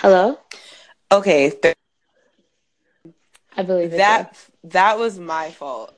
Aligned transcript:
Hello? 0.00 0.38
Okay, 1.10 1.50
th- 1.50 1.74
I 3.56 3.62
believe 3.62 3.90
that 3.92 4.36
that 4.64 4.98
was 4.98 5.18
my 5.18 5.50
fault. 5.50 5.94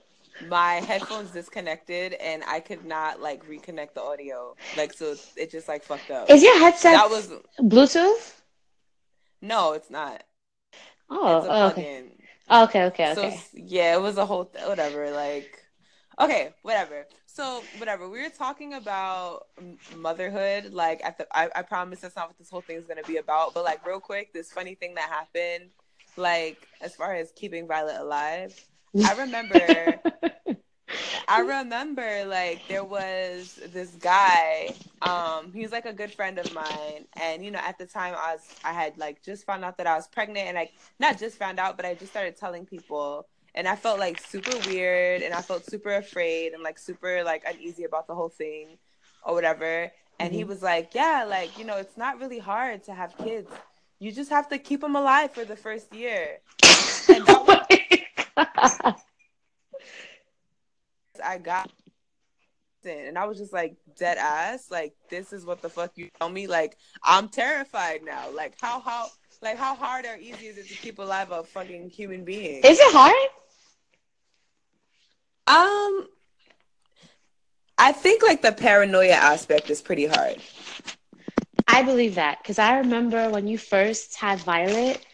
My 0.48 0.74
headphones 0.74 1.32
disconnected 1.32 2.14
and 2.14 2.42
I 2.46 2.60
could 2.60 2.84
not 2.84 3.20
like 3.20 3.46
reconnect 3.46 3.94
the 3.94 4.02
audio. 4.02 4.56
Like 4.74 4.92
so 4.94 5.16
it 5.36 5.50
just 5.50 5.68
like 5.68 5.82
fucked 5.82 6.10
up. 6.10 6.30
Is 6.30 6.42
your 6.42 6.58
headset 6.58 6.92
That 6.94 7.10
was 7.10 7.30
Bluetooth? 7.60 8.40
no, 9.42 9.72
it's 9.72 9.90
not. 9.90 10.22
Oh, 11.10 11.38
it's 11.38 11.46
oh, 11.50 11.66
okay. 11.68 12.04
Oh, 12.48 12.64
okay, 12.64 12.84
okay, 12.84 13.12
So 13.14 13.26
okay. 13.26 13.40
yeah, 13.54 13.96
it 13.96 14.00
was 14.00 14.16
a 14.16 14.24
whole 14.26 14.46
th- 14.46 14.66
whatever. 14.66 15.10
Like, 15.10 15.64
okay, 16.20 16.54
whatever. 16.62 17.06
So 17.26 17.62
whatever. 17.78 18.08
We 18.08 18.22
were 18.22 18.28
talking 18.28 18.74
about 18.74 19.46
motherhood. 19.96 20.72
Like, 20.72 21.02
at 21.04 21.18
the 21.18 21.26
I, 21.36 21.48
I 21.54 21.62
promise 21.62 22.00
that's 22.00 22.16
not 22.16 22.28
what 22.28 22.38
this 22.38 22.50
whole 22.50 22.60
thing 22.60 22.76
is 22.76 22.84
gonna 22.84 23.02
be 23.02 23.16
about. 23.16 23.54
But 23.54 23.64
like, 23.64 23.84
real 23.86 24.00
quick, 24.00 24.32
this 24.32 24.52
funny 24.52 24.74
thing 24.74 24.94
that 24.94 25.08
happened. 25.08 25.70
Like, 26.16 26.58
as 26.80 26.94
far 26.94 27.14
as 27.14 27.32
keeping 27.32 27.66
Violet 27.66 28.00
alive, 28.00 28.54
I 29.04 29.14
remember. 29.14 30.00
I 31.28 31.40
remember 31.40 32.24
like 32.26 32.66
there 32.68 32.84
was 32.84 33.60
this 33.72 33.90
guy. 33.90 34.74
Um, 35.02 35.52
he 35.52 35.62
was 35.62 35.70
like 35.70 35.86
a 35.86 35.92
good 35.92 36.12
friend 36.12 36.38
of 36.38 36.52
mine, 36.52 37.06
and 37.20 37.44
you 37.44 37.52
know 37.52 37.60
at 37.60 37.78
the 37.78 37.86
time 37.86 38.14
I 38.18 38.32
was 38.32 38.40
I 38.64 38.72
had 38.72 38.98
like 38.98 39.22
just 39.22 39.46
found 39.46 39.64
out 39.64 39.78
that 39.78 39.86
I 39.86 39.94
was 39.94 40.08
pregnant, 40.08 40.48
and 40.48 40.58
I 40.58 40.70
not 40.98 41.18
just 41.18 41.38
found 41.38 41.60
out, 41.60 41.76
but 41.76 41.86
I 41.86 41.94
just 41.94 42.10
started 42.10 42.36
telling 42.36 42.66
people, 42.66 43.28
and 43.54 43.66
I 43.68 43.76
felt 43.76 43.98
like 43.98 44.20
super 44.20 44.56
weird, 44.68 45.22
and 45.22 45.34
I 45.34 45.42
felt 45.42 45.64
super 45.66 45.94
afraid, 45.94 46.52
and 46.52 46.62
like 46.62 46.78
super 46.78 47.22
like 47.24 47.44
uneasy 47.46 47.84
about 47.84 48.06
the 48.06 48.14
whole 48.14 48.28
thing, 48.28 48.78
or 49.22 49.34
whatever. 49.34 49.90
And 50.18 50.34
he 50.34 50.44
Mhm. 50.44 50.48
was 50.48 50.62
like, 50.62 50.94
"Yeah, 50.94 51.24
like 51.28 51.56
you 51.58 51.64
know, 51.64 51.76
it's 51.76 51.96
not 51.96 52.18
really 52.20 52.38
hard 52.38 52.84
to 52.84 52.94
have 52.94 53.16
kids. 53.18 53.50
You 53.98 54.12
just 54.12 54.30
have 54.30 54.48
to 54.50 54.58
keep 54.58 54.80
them 54.80 54.96
alive 54.96 55.32
for 55.32 55.44
the 55.44 55.56
first 55.56 55.92
year." 55.94 56.40
And 57.08 57.24
oh 57.28 57.44
my 57.44 57.66
I 61.24 61.38
got 61.38 61.70
in 62.84 63.06
and 63.06 63.18
I 63.18 63.26
was 63.26 63.36
just 63.38 63.52
like 63.52 63.76
dead 63.98 64.16
ass 64.16 64.70
like 64.70 64.94
this 65.10 65.32
is 65.32 65.44
what 65.44 65.60
the 65.60 65.68
fuck 65.68 65.92
you 65.96 66.08
tell 66.18 66.30
me 66.30 66.46
like 66.46 66.76
I'm 67.04 67.28
terrified 67.28 68.02
now 68.04 68.30
like 68.34 68.54
how 68.60 68.80
how 68.80 69.08
like 69.42 69.58
how 69.58 69.74
hard 69.74 70.06
or 70.06 70.16
easy 70.16 70.46
is 70.46 70.56
it 70.56 70.68
to 70.68 70.74
keep 70.76 70.98
alive 70.98 71.30
a 71.30 71.44
fucking 71.44 71.90
human 71.90 72.24
being 72.24 72.64
Is 72.64 72.78
it 72.80 72.92
hard? 72.92 73.30
Um 75.50 76.08
I 77.78 77.92
think 77.92 78.22
like 78.22 78.42
the 78.42 78.52
paranoia 78.52 79.12
aspect 79.14 79.70
is 79.70 79.82
pretty 79.82 80.06
hard. 80.06 80.36
I 81.68 81.82
believe 81.82 82.16
that 82.16 82.38
because 82.42 82.58
I 82.58 82.78
remember 82.78 83.30
when 83.30 83.46
you 83.46 83.58
first 83.58 84.16
had 84.16 84.40
Violet, 84.40 85.04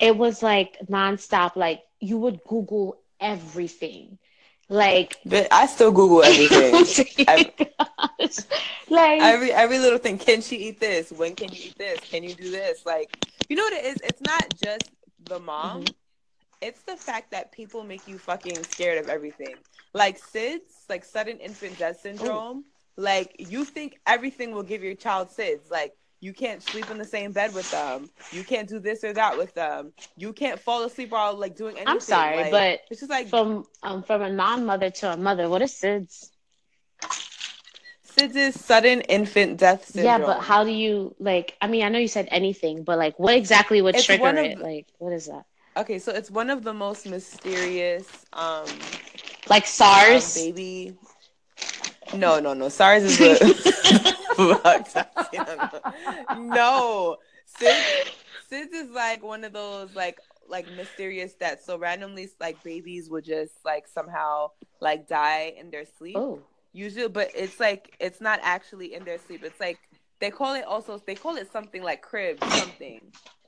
it 0.00 0.16
was 0.16 0.42
like 0.42 0.76
nonstop. 0.88 1.56
Like 1.56 1.82
you 2.00 2.18
would 2.18 2.40
Google 2.44 2.98
everything. 3.20 4.18
Like 4.68 5.16
but 5.24 5.48
I 5.52 5.66
still 5.66 5.92
google 5.92 6.22
everything. 6.22 6.74
Every, 7.28 7.46
like 8.88 9.20
every 9.20 9.52
every 9.52 9.78
little 9.78 9.98
thing. 9.98 10.18
Can 10.18 10.40
she 10.42 10.56
eat 10.56 10.80
this? 10.80 11.12
When 11.12 11.34
can 11.34 11.52
you 11.52 11.58
eat 11.66 11.78
this? 11.78 12.00
Can 12.10 12.22
you 12.24 12.34
do 12.34 12.50
this? 12.50 12.84
Like 12.86 13.10
you 13.48 13.56
know 13.56 13.64
what 13.64 13.72
it 13.74 13.84
is? 13.84 14.00
It's 14.02 14.20
not 14.20 14.56
just 14.56 14.90
the 15.26 15.38
mom. 15.38 15.84
Mhm. 15.84 15.94
It's 16.60 16.82
the 16.82 16.96
fact 16.96 17.30
that 17.30 17.52
people 17.52 17.84
make 17.84 18.06
you 18.06 18.18
fucking 18.18 18.64
scared 18.64 18.98
of 18.98 19.08
everything 19.08 19.58
like 19.94 20.18
sids 20.18 20.84
like 20.88 21.04
sudden 21.04 21.38
infant 21.38 21.78
death 21.78 21.98
syndrome 22.00 22.64
like 22.96 23.34
you 23.38 23.64
think 23.64 23.98
everything 24.06 24.52
will 24.52 24.62
give 24.62 24.82
your 24.82 24.94
child 24.94 25.28
sids 25.28 25.70
like 25.70 25.94
you 26.20 26.32
can't 26.32 26.62
sleep 26.62 26.90
in 26.90 26.98
the 26.98 27.04
same 27.04 27.32
bed 27.32 27.54
with 27.54 27.70
them 27.70 28.10
you 28.30 28.42
can't 28.44 28.68
do 28.68 28.78
this 28.78 29.04
or 29.04 29.12
that 29.12 29.36
with 29.36 29.54
them 29.54 29.92
you 30.16 30.32
can't 30.32 30.58
fall 30.60 30.84
asleep 30.84 31.10
while 31.10 31.34
like 31.34 31.56
doing 31.56 31.76
anything 31.76 31.92
I'm 31.92 32.00
sorry, 32.00 32.36
Like, 32.36 32.50
but 32.50 32.80
it's 32.90 33.00
just 33.00 33.10
like 33.10 33.28
from 33.28 33.66
um 33.82 34.02
from 34.02 34.22
a 34.22 34.30
non-mother 34.30 34.90
to 34.90 35.12
a 35.12 35.16
mother, 35.16 35.48
what 35.48 35.62
is 35.62 35.72
SIDS? 35.72 36.30
sids 38.04 38.34
is 38.36 38.58
sudden 38.58 39.00
infant 39.02 39.58
death 39.58 39.84
syndrome 39.84 40.20
Yeah, 40.20 40.26
but 40.26 40.42
how 40.42 40.64
do 40.64 40.70
you 40.70 41.14
like? 41.20 41.56
I 41.60 41.66
mean, 41.68 41.84
I 41.84 41.88
know 41.88 41.98
you 41.98 42.08
said 42.08 42.28
anything, 42.30 42.82
but 42.82 42.98
like, 42.98 43.18
what 43.18 43.34
exactly 43.34 43.80
would 43.80 43.94
It's 43.94 44.06
trigger 44.06 44.22
one 44.22 44.38
of 44.38 44.46
it? 44.46 44.58
Like, 44.60 44.86
what 44.98 45.12
is 45.12 45.26
that? 45.26 45.44
Okay 45.78 45.98
so 45.98 46.12
it's 46.12 46.30
one 46.30 46.50
of 46.50 46.64
the 46.64 46.74
most 46.74 47.06
mysterious 47.06 48.26
um 48.32 48.66
Like 49.48 49.62
um, 49.62 49.68
SARS? 49.68 50.34
baby. 50.34 50.94
No, 52.14 52.40
no, 52.40 52.54
no. 52.54 52.68
SARS 52.68 53.04
is 53.04 53.20
a 53.20 54.14
No, 56.36 57.16
SIDS, 57.60 58.10
SIDS 58.50 58.72
is 58.72 58.90
like 58.90 59.22
one 59.22 59.44
of 59.44 59.52
those 59.52 59.94
like 59.94 60.18
like 60.48 60.70
mysterious 60.76 61.34
deaths. 61.34 61.64
So 61.64 61.78
randomly, 61.78 62.28
like 62.40 62.62
babies 62.64 63.10
would 63.10 63.24
just 63.24 63.52
like 63.64 63.86
somehow 63.86 64.50
like 64.80 65.08
die 65.08 65.54
in 65.58 65.70
their 65.70 65.84
sleep. 65.84 66.16
Oh, 66.16 66.40
Usually, 66.72 67.08
but 67.08 67.30
it's 67.34 67.58
like 67.58 67.94
it's 67.98 68.20
not 68.20 68.40
actually 68.42 68.94
in 68.94 69.04
their 69.04 69.18
sleep. 69.18 69.42
It's 69.44 69.60
like 69.60 69.78
they 70.20 70.30
call 70.30 70.54
it 70.54 70.64
also 70.64 71.00
they 71.06 71.14
call 71.14 71.36
it 71.36 71.50
something 71.52 71.82
like 71.82 72.02
crib 72.02 72.42
something. 72.44 73.00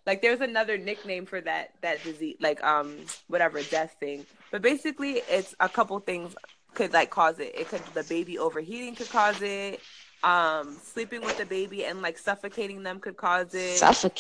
Like 0.06 0.22
there's 0.22 0.40
another 0.40 0.78
nickname 0.78 1.26
for 1.26 1.40
that 1.42 1.72
that 1.82 2.02
disease, 2.02 2.36
like 2.40 2.62
um 2.64 2.96
whatever 3.28 3.62
death 3.62 3.96
thing. 4.00 4.26
But 4.50 4.62
basically, 4.62 5.22
it's 5.28 5.54
a 5.60 5.68
couple 5.68 5.98
things 6.00 6.34
could 6.74 6.92
like 6.92 7.10
cause 7.10 7.38
it. 7.38 7.52
It 7.54 7.68
could 7.68 7.82
the 7.94 8.04
baby 8.04 8.38
overheating 8.38 8.94
could 8.94 9.10
cause 9.10 9.40
it. 9.42 9.80
Um, 10.22 10.76
sleeping 10.82 11.22
with 11.22 11.38
the 11.38 11.46
baby 11.46 11.86
and 11.86 12.02
like 12.02 12.18
suffocating 12.18 12.82
them 12.82 13.00
could 13.00 13.16
cause 13.16 13.54
it. 13.54 13.78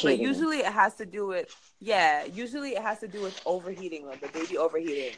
But 0.08 0.18
usually 0.18 0.58
it 0.58 0.72
has 0.72 0.94
to 0.96 1.06
do 1.06 1.26
with 1.26 1.54
yeah. 1.80 2.24
Usually 2.24 2.70
it 2.70 2.82
has 2.82 3.00
to 3.00 3.08
do 3.08 3.20
with 3.22 3.40
overheating 3.44 4.06
them, 4.06 4.18
the 4.20 4.28
baby 4.28 4.56
overheating. 4.56 5.14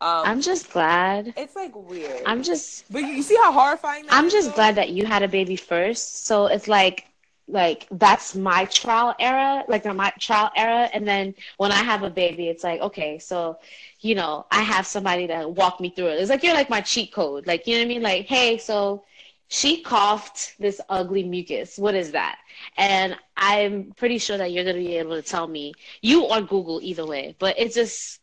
Um, 0.00 0.22
I'm 0.26 0.40
just 0.42 0.70
glad. 0.70 1.32
it's 1.36 1.56
like 1.56 1.74
weird. 1.74 2.22
I'm 2.26 2.42
just. 2.42 2.84
but 2.92 3.00
you, 3.04 3.22
see 3.22 3.36
how 3.36 3.52
horrifying 3.52 4.04
that 4.06 4.12
I'm 4.12 4.28
just 4.28 4.54
glad 4.54 4.74
that 4.74 4.90
you 4.90 5.06
had 5.06 5.22
a 5.22 5.28
baby 5.28 5.56
first. 5.56 6.26
So 6.26 6.46
it's 6.46 6.68
like, 6.68 7.06
like 7.46 7.86
that's 7.90 8.34
my 8.34 8.64
trial 8.66 9.14
era, 9.18 9.64
like 9.68 9.84
my 9.84 10.12
trial 10.18 10.50
era. 10.56 10.88
And 10.92 11.06
then 11.06 11.34
when 11.58 11.72
I 11.72 11.76
have 11.82 12.02
a 12.02 12.10
baby, 12.10 12.48
it's 12.48 12.64
like, 12.64 12.80
okay, 12.80 13.18
so, 13.18 13.58
you 14.00 14.14
know, 14.14 14.46
I 14.50 14.62
have 14.62 14.86
somebody 14.86 15.26
to 15.28 15.48
walk 15.48 15.80
me 15.80 15.90
through 15.90 16.08
it. 16.08 16.20
It's 16.20 16.30
like 16.30 16.42
you're 16.42 16.54
like 16.54 16.70
my 16.70 16.80
cheat 16.80 17.12
code. 17.12 17.46
Like, 17.46 17.66
you 17.66 17.74
know 17.74 17.80
what 17.80 17.86
I 17.86 17.88
mean? 17.88 18.02
Like, 18.02 18.26
hey, 18.26 18.58
so 18.58 19.04
she 19.48 19.82
coughed 19.82 20.54
this 20.58 20.80
ugly 20.88 21.22
mucus. 21.22 21.78
What 21.78 21.94
is 21.94 22.12
that? 22.12 22.38
And 22.76 23.16
I'm 23.36 23.92
pretty 23.96 24.18
sure 24.18 24.38
that 24.38 24.52
you're 24.52 24.64
gonna 24.64 24.78
be 24.78 24.96
able 24.96 25.16
to 25.16 25.22
tell 25.22 25.46
me, 25.46 25.74
you 26.00 26.24
or 26.24 26.40
Google, 26.40 26.80
either 26.82 27.06
way. 27.06 27.36
But 27.38 27.58
it's 27.58 27.74
just, 27.74 28.20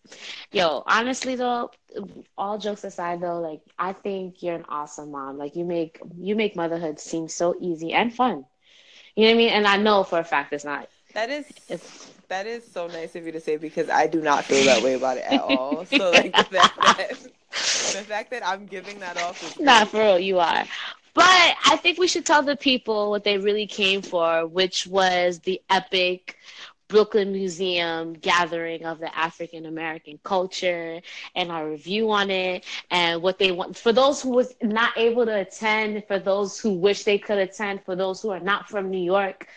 yo, 0.52 0.84
honestly 0.88 1.36
though, 1.36 1.72
all 2.38 2.58
jokes 2.58 2.84
aside 2.84 3.22
though, 3.22 3.40
like 3.40 3.62
I 3.78 3.94
think 3.94 4.42
you're 4.42 4.56
an 4.56 4.66
awesome 4.70 5.12
mom. 5.12 5.38
Like 5.38 5.56
you 5.56 5.66
make 5.66 6.00
you 6.20 6.36
make 6.36 6.56
motherhood 6.56 7.00
seem 7.00 7.28
so 7.28 7.56
easy 7.60 7.94
and 7.94 8.14
fun. 8.14 8.46
You 9.16 9.24
know 9.26 9.30
what 9.30 9.36
I 9.36 9.38
mean? 9.38 9.50
And 9.50 9.68
I 9.68 9.78
know 9.78 10.04
for 10.04 10.20
a 10.20 10.24
fact 10.24 10.54
it's 10.54 10.66
not. 10.66 10.88
That 11.14 11.30
is 11.30 11.46
It's 11.68 12.12
that 12.30 12.46
is 12.48 12.70
so 12.72 12.88
nice 12.88 13.16
of 13.16 13.26
you 13.26 13.32
to 13.32 13.40
say 13.40 13.58
because 13.58 13.90
I 13.90 14.08
do 14.08 14.22
not 14.22 14.46
feel 14.46 14.64
that 14.66 14.82
way 14.82 14.94
about 14.94 15.18
it 15.18 15.24
at 15.24 15.40
all. 15.40 15.86
So 15.86 16.12
like 16.12 16.36
the 16.36 16.46
fact 16.46 16.82
that 16.82 17.18
the 17.92 18.04
fact 18.04 18.32
that 18.32 18.46
I'm 18.46 18.68
giving 18.68 19.00
that 19.00 19.18
off 19.18 19.44
is 19.44 19.58
not 19.60 19.90
for 19.90 20.00
real, 20.00 20.20
you 20.20 20.40
are. 20.40 20.66
But 21.14 21.56
I 21.66 21.78
think 21.82 21.98
we 21.98 22.08
should 22.08 22.26
tell 22.26 22.42
the 22.44 22.56
people 22.56 23.10
what 23.10 23.24
they 23.24 23.38
really 23.38 23.68
came 23.68 24.02
for, 24.02 24.46
which 24.48 24.88
was 24.88 25.40
the 25.40 25.62
epic 25.70 26.38
Brooklyn 26.92 27.32
Museum 27.32 28.14
gathering 28.14 28.86
of 28.86 29.00
the 29.00 29.18
African 29.18 29.66
American 29.66 30.20
culture 30.24 31.02
and 31.36 31.50
our 31.50 31.70
review 31.70 32.12
on 32.12 32.30
it 32.30 32.66
and 32.92 33.22
what 33.22 33.40
they 33.40 33.52
want 33.52 33.78
for 33.78 33.94
those 33.94 34.22
who 34.22 34.32
was 34.32 34.54
not 34.62 34.98
able 34.98 35.26
to 35.26 35.40
attend, 35.40 36.04
for 36.06 36.20
those 36.20 36.60
who 36.60 36.74
wish 36.74 37.04
they 37.06 37.18
could 37.18 37.38
attend, 37.38 37.86
for 37.86 37.96
those 37.96 38.22
who 38.22 38.30
are 38.30 38.42
not 38.42 38.70
from 38.70 38.92
New 38.92 39.02
York, 39.02 39.48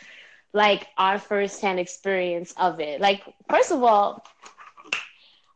like 0.52 0.86
our 0.96 1.18
firsthand 1.18 1.80
experience 1.80 2.54
of 2.56 2.78
it. 2.78 3.00
Like, 3.00 3.24
first 3.50 3.72
of 3.72 3.82
all, 3.82 4.24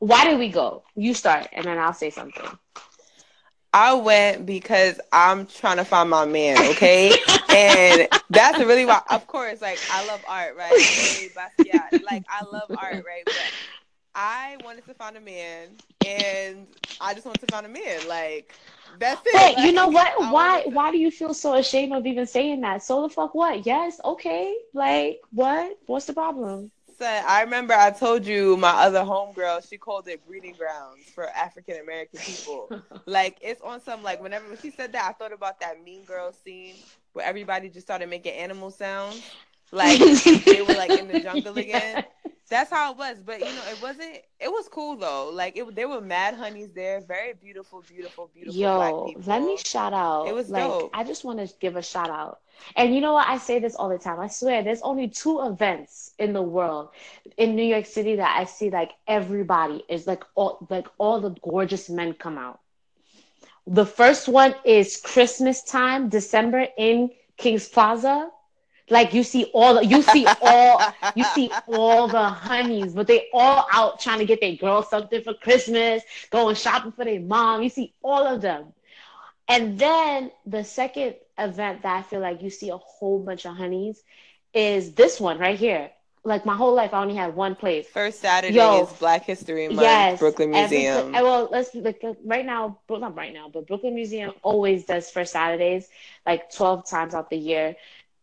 why 0.01 0.25
did 0.25 0.39
we 0.41 0.49
go? 0.49 0.83
You 0.97 1.15
start 1.15 1.47
and 1.53 1.65
then 1.65 1.79
I'll 1.79 1.95
say 1.95 2.11
something. 2.11 2.59
I 3.73 3.95
went 3.95 4.47
because 4.47 5.01
I'm 5.13 5.47
trying 5.47 5.77
to 5.79 5.85
find 5.85 6.11
my 6.11 6.25
man, 6.25 6.63
okay? 6.63 7.13
and 7.51 8.09
that's 8.31 8.59
really 8.61 8.87
why 8.87 9.03
of 9.11 9.27
course, 9.27 9.61
like 9.61 9.85
I 9.89 10.03
love 10.03 10.23
art, 10.27 10.57
right? 10.57 10.89
Like 12.03 12.23
I 12.29 12.45
love 12.45 12.71
art, 12.77 13.03
right? 13.07 13.27
But 13.31 13.53
I 14.15 14.57
wanted 14.63 14.87
to 14.87 14.95
find 14.95 15.17
a 15.17 15.21
man 15.21 15.79
and 16.03 16.67
I 17.01 17.15
just 17.15 17.27
wanted 17.27 17.41
to 17.41 17.47
find 17.47 17.67
a 17.67 17.69
man. 17.69 18.07
Like 18.07 18.55
that's 18.99 19.23
it. 19.27 19.53
But 19.55 19.59
you 19.59 19.73
know 19.73 19.89
what? 19.89 20.13
I 20.21 20.33
Why 20.33 20.63
to- 20.63 20.71
why 20.71 20.91
do 20.91 20.99
you 20.99 21.11
feel 21.11 21.35
so 21.35 21.55
ashamed 21.55 21.93
of 21.93 22.07
even 22.07 22.27
saying 22.27 22.61
that? 22.63 22.83
So 22.83 23.03
the 23.03 23.09
fuck 23.09 23.35
what? 23.35 23.67
Yes, 23.67 24.01
okay. 24.05 24.57
Like 24.75 25.21
what? 25.33 25.79
What's 25.87 26.07
the 26.07 26.15
problem? 26.15 26.71
Son, 26.99 27.25
I 27.27 27.43
remember 27.43 27.75
I 27.75 27.91
told 27.93 28.27
you 28.27 28.57
my 28.57 28.71
other 28.71 29.01
homegirl, 29.01 29.69
she 29.69 29.77
called 29.79 30.09
it 30.09 30.27
breeding 30.27 30.55
grounds 30.55 31.05
for 31.15 31.29
African 31.29 31.81
American 31.81 32.19
people. 32.21 32.71
like 33.07 33.39
it's 33.41 33.61
on 33.63 33.81
some 33.81 34.03
like 34.03 34.21
whenever 34.21 34.49
when 34.49 34.59
she 34.59 34.71
said 34.71 34.93
that, 34.93 35.09
I 35.09 35.13
thought 35.13 35.33
about 35.33 35.61
that 35.61 35.83
Mean 35.85 36.05
Girl 36.05 36.33
scene 36.33 36.75
where 37.13 37.25
everybody 37.25 37.69
just 37.69 37.87
started 37.87 38.09
making 38.11 38.33
animal 38.33 38.73
sounds. 38.73 39.23
like 39.71 40.01
they 40.45 40.63
were 40.63 40.75
like 40.75 40.91
in 40.91 41.09
the 41.09 41.21
jungle 41.21 41.57
again. 41.59 42.05
That's 42.49 42.71
how 42.71 42.93
it 42.93 42.99
was. 42.99 43.21
But 43.21 43.41
you 43.41 43.47
know, 43.47 43.63
it 43.71 43.83
wasn't. 43.83 44.19
It 44.41 44.49
was 44.49 44.69
cool 44.69 44.97
though. 44.97 45.31
Like 45.33 45.57
it, 45.57 45.75
there 45.75 45.89
were 45.89 46.01
mad 46.01 46.35
honeys 46.35 46.73
there. 46.73 47.01
Very 47.01 47.35
beautiful, 47.35 47.83
beautiful, 47.87 48.31
beautiful. 48.33 48.59
Yo, 48.59 49.13
let 49.27 49.43
me 49.43 49.57
shout 49.57 49.93
out. 49.93 50.27
It 50.29 50.35
was 50.35 50.51
like 50.51 50.65
dope. 50.65 50.91
I 50.95 51.05
just 51.05 51.25
want 51.25 51.39
to 51.47 51.55
give 51.61 51.77
a 51.77 51.83
shout 51.83 52.11
out. 52.11 52.41
And 52.77 52.95
you 52.95 53.01
know 53.01 53.13
what? 53.13 53.29
I 53.29 53.39
say 53.39 53.59
this 53.59 53.75
all 53.77 53.89
the 53.89 53.99
time. 53.99 54.19
I 54.19 54.29
swear, 54.29 54.63
there's 54.63 54.83
only 54.83 55.09
two 55.09 55.41
events 55.47 56.13
in 56.19 56.33
the 56.33 56.43
world 56.43 56.89
in 57.37 57.55
New 57.55 57.63
York 57.65 57.87
City 57.87 58.17
that 58.17 58.37
I 58.39 58.45
see 58.45 58.71
like 58.71 58.93
everybody 59.07 59.85
is 59.89 60.07
like 60.07 60.25
all 60.35 60.67
like 60.71 60.89
all 60.99 61.21
the 61.21 61.31
gorgeous 61.31 61.89
men 61.91 62.15
come 62.15 62.39
out. 62.39 62.61
The 63.67 63.85
first 63.87 64.29
one 64.29 64.55
is 64.65 64.97
Christmas 64.97 65.63
time, 65.63 66.09
December 66.09 66.67
in 66.79 67.11
King's 67.37 67.69
Plaza. 67.69 68.31
Like 68.91 69.13
you 69.15 69.23
see 69.23 69.45
all 69.55 69.75
the, 69.75 69.85
you 69.85 70.03
see 70.03 70.27
all 70.43 70.81
you 71.15 71.25
see 71.25 71.51
all 71.67 72.09
the 72.09 72.29
honeys, 72.29 72.95
but 72.95 73.07
they 73.07 73.29
all 73.33 73.67
out 73.73 74.01
trying 74.01 74.19
to 74.19 74.25
get 74.25 74.41
their 74.41 74.57
girl 74.57 74.83
something 74.83 75.23
for 75.23 75.35
Christmas, 75.35 76.03
going 76.31 76.55
shopping 76.55 76.93
for 76.93 77.05
their 77.05 77.21
mom. 77.21 77.63
You 77.63 77.69
see 77.71 77.95
all 78.03 78.27
of 78.27 78.41
them. 78.41 78.73
And 79.49 79.79
then 79.79 80.31
the 80.47 80.63
second 80.63 81.17
event 81.39 81.83
that 81.83 81.97
I 81.97 82.03
feel 82.03 82.21
like 82.21 82.43
you 82.43 82.51
see 82.51 82.69
a 82.71 82.77
whole 82.77 83.19
bunch 83.19 83.47
of 83.47 83.57
honeys 83.57 84.03
is 84.53 84.93
this 84.93 85.21
one 85.21 85.39
right 85.39 85.59
here. 85.59 85.91
Like 86.25 86.45
my 86.45 86.55
whole 86.55 86.75
life, 86.75 86.93
I 86.93 87.01
only 87.01 87.15
had 87.15 87.35
one 87.35 87.55
place. 87.55 87.87
First 87.87 88.21
Saturday 88.21 88.55
Yo, 88.55 88.83
is 88.83 88.93
Black 88.95 89.25
History 89.25 89.69
Month, 89.69 89.81
Yes, 89.81 90.19
Brooklyn 90.19 90.51
Museum. 90.51 91.15
uh, 91.15 91.23
well, 91.23 91.49
let's 91.51 91.75
like 91.75 92.03
uh, 92.05 92.15
right 92.25 92.45
now, 92.45 92.79
but 92.87 93.01
not 93.01 93.17
right 93.17 93.33
now, 93.33 93.49
but 93.49 93.67
Brooklyn 93.67 93.95
Museum 93.95 94.35
always 94.43 94.85
does 94.85 95.11
first 95.11 95.33
Saturdays, 95.33 95.89
like 96.27 96.53
twelve 96.53 96.87
times 96.87 97.15
out 97.15 97.31
the 97.31 97.37
year. 97.39 97.77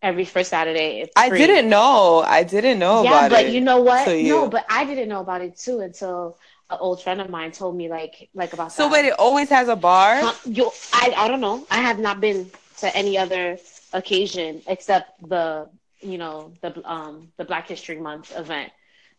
Every 0.06 0.26
first 0.26 0.52
Saturday, 0.52 1.02
it's 1.02 1.14
I 1.16 1.30
free. 1.30 1.40
didn't 1.40 1.68
know. 1.68 2.20
I 2.20 2.44
didn't 2.44 2.78
know 2.78 3.02
yeah, 3.04 3.28
but 3.28 3.46
it. 3.46 3.54
you 3.54 3.62
know 3.62 3.82
what? 3.82 4.06
till 4.06 4.16
you. 4.16 4.30
No, 4.30 4.48
but 4.48 4.64
I 4.70 4.86
didn't 4.86 5.10
know 5.10 5.22
about 5.22 5.42
it 5.42 5.58
too 5.58 5.80
until 5.80 6.38
an 6.70 6.78
old 6.80 7.02
friend 7.02 7.20
of 7.22 7.30
mine 7.30 7.52
told 7.52 7.76
me 7.76 7.90
like 7.90 8.30
like 8.36 8.54
about 8.54 8.72
so 8.72 8.84
that. 8.84 8.92
wait, 8.94 9.06
it 9.06 9.16
always 9.18 9.50
has 9.50 9.68
a 9.68 9.76
bar. 9.76 10.22
Huh? 10.22 10.34
You, 10.46 10.72
I, 10.94 11.14
I 11.18 11.28
don't 11.28 11.42
know. 11.42 11.66
I 11.72 11.80
have 11.82 11.98
not 11.98 12.22
been 12.22 12.52
to 12.82 12.96
any 12.96 13.18
other 13.18 13.58
occasion 13.94 14.62
except 14.68 15.28
the, 15.28 15.68
you 16.02 16.18
know, 16.20 16.54
the 16.62 16.70
um 16.90 17.32
the 17.38 17.46
Black 17.46 17.68
History 17.68 17.98
Month 17.98 18.32
event. 18.38 18.72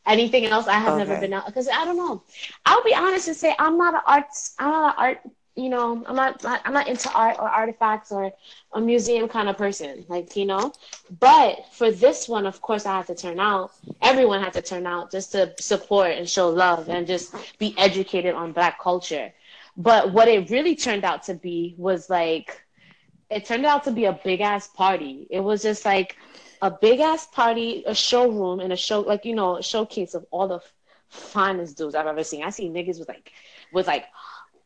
Anything 0.07 0.47
else, 0.47 0.69
I 0.69 0.79
have 0.79 0.97
never 0.99 1.19
been 1.19 1.33
out 1.33 1.47
because 1.47 1.69
I 1.69 1.85
don't 1.85 1.97
know. 1.97 2.23
I'll 2.65 2.85
be 2.85 2.95
honest 2.95 3.27
and 3.27 3.37
say 3.37 3.57
I'm 3.59 3.77
not 3.77 3.95
an 3.95 4.03
arts. 4.07 4.55
I'm 4.59 4.71
not 4.71 4.95
an 4.95 5.05
art. 5.05 5.19
You 5.57 5.71
know, 5.71 6.05
I'm 6.07 6.17
not. 6.17 6.45
I'm 6.45 6.75
not 6.75 6.87
into 6.87 7.11
art 7.13 7.37
or 7.39 7.49
artifacts 7.49 8.13
or 8.13 8.31
a 8.73 8.81
museum 8.81 9.27
kind 9.27 9.49
of 9.49 9.57
person. 9.57 10.05
Like 10.07 10.37
you 10.37 10.45
know, 10.45 10.73
but 11.19 11.65
for 11.73 11.91
this 11.91 12.29
one, 12.29 12.47
of 12.47 12.61
course, 12.61 12.85
I 12.85 12.99
had 12.99 13.07
to 13.07 13.15
turn 13.15 13.41
out. 13.41 13.73
Everyone 14.03 14.43
had 14.43 14.53
to 14.53 14.63
turn 14.63 14.87
out 14.87 15.11
just 15.11 15.33
to 15.33 15.55
support 15.59 16.13
and 16.13 16.29
show 16.29 16.51
love 16.51 16.91
and 16.91 17.07
just 17.07 17.35
be 17.59 17.75
educated 17.79 18.35
on 18.35 18.53
Black 18.53 18.79
culture. 18.79 19.33
But 19.77 20.13
what 20.13 20.29
it 20.29 20.51
really 20.51 20.77
turned 20.77 21.05
out 21.05 21.23
to 21.25 21.35
be 21.35 21.75
was 21.79 22.09
like, 22.11 22.63
it 23.31 23.45
turned 23.45 23.67
out 23.67 23.85
to 23.85 23.91
be 23.93 24.05
a 24.07 24.13
big 24.13 24.41
ass 24.41 24.69
party. 24.69 25.27
It 25.31 25.41
was 25.41 25.63
just 25.63 25.85
like 25.85 26.17
a 26.63 26.71
big 26.71 27.01
ass 27.01 27.27
party, 27.27 27.83
a 27.87 27.95
showroom, 27.95 28.61
and 28.61 28.73
a 28.73 28.77
show, 28.77 29.01
like, 29.01 29.25
you 29.25 29.35
know, 29.35 29.57
a 29.57 29.63
showcase 29.63 30.15
of 30.15 30.25
all 30.31 30.49
the 30.49 30.61
finest 31.09 31.77
dudes 31.77 31.95
I've 31.95 32.07
ever 32.07 32.25
seen. 32.25 32.43
I 32.43 32.51
see 32.51 32.69
niggas 32.69 32.99
with 32.99 33.09
like, 33.09 33.33
with 33.73 33.87
like, 33.87 34.05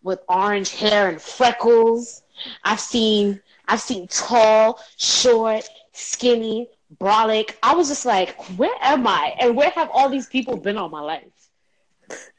with 0.03 0.21
orange 0.29 0.71
hair 0.75 1.09
and 1.09 1.21
freckles. 1.21 2.23
I've 2.65 2.81
seen, 2.81 3.41
I've 3.69 3.81
seen 3.81 4.07
tall, 4.09 4.81
short, 4.97 5.69
skinny, 5.93 6.69
brolic. 7.01 7.55
I 7.63 7.75
was 7.75 7.89
just 7.89 8.05
like, 8.07 8.35
where 8.59 8.75
am 8.81 9.07
I? 9.07 9.35
And 9.41 9.57
where 9.57 9.71
have 9.71 9.91
all 9.93 10.09
these 10.09 10.27
people 10.27 10.57
been 10.57 10.77
all 10.77 10.89
my 10.89 11.01
life? 11.01 11.25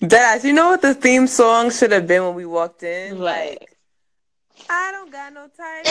Deadass, 0.01 0.43
you 0.43 0.53
know 0.53 0.69
what 0.69 0.81
the 0.81 0.93
theme 0.93 1.27
song 1.27 1.69
should 1.71 1.91
have 1.91 2.07
been 2.07 2.23
when 2.23 2.35
we 2.35 2.45
walked 2.45 2.83
in? 2.83 3.19
Like- 3.19 3.59
Like, 3.59 3.77
I 4.69 4.91
don't 4.91 5.11
got 5.11 5.33
no 5.33 5.47
time. 5.47 5.83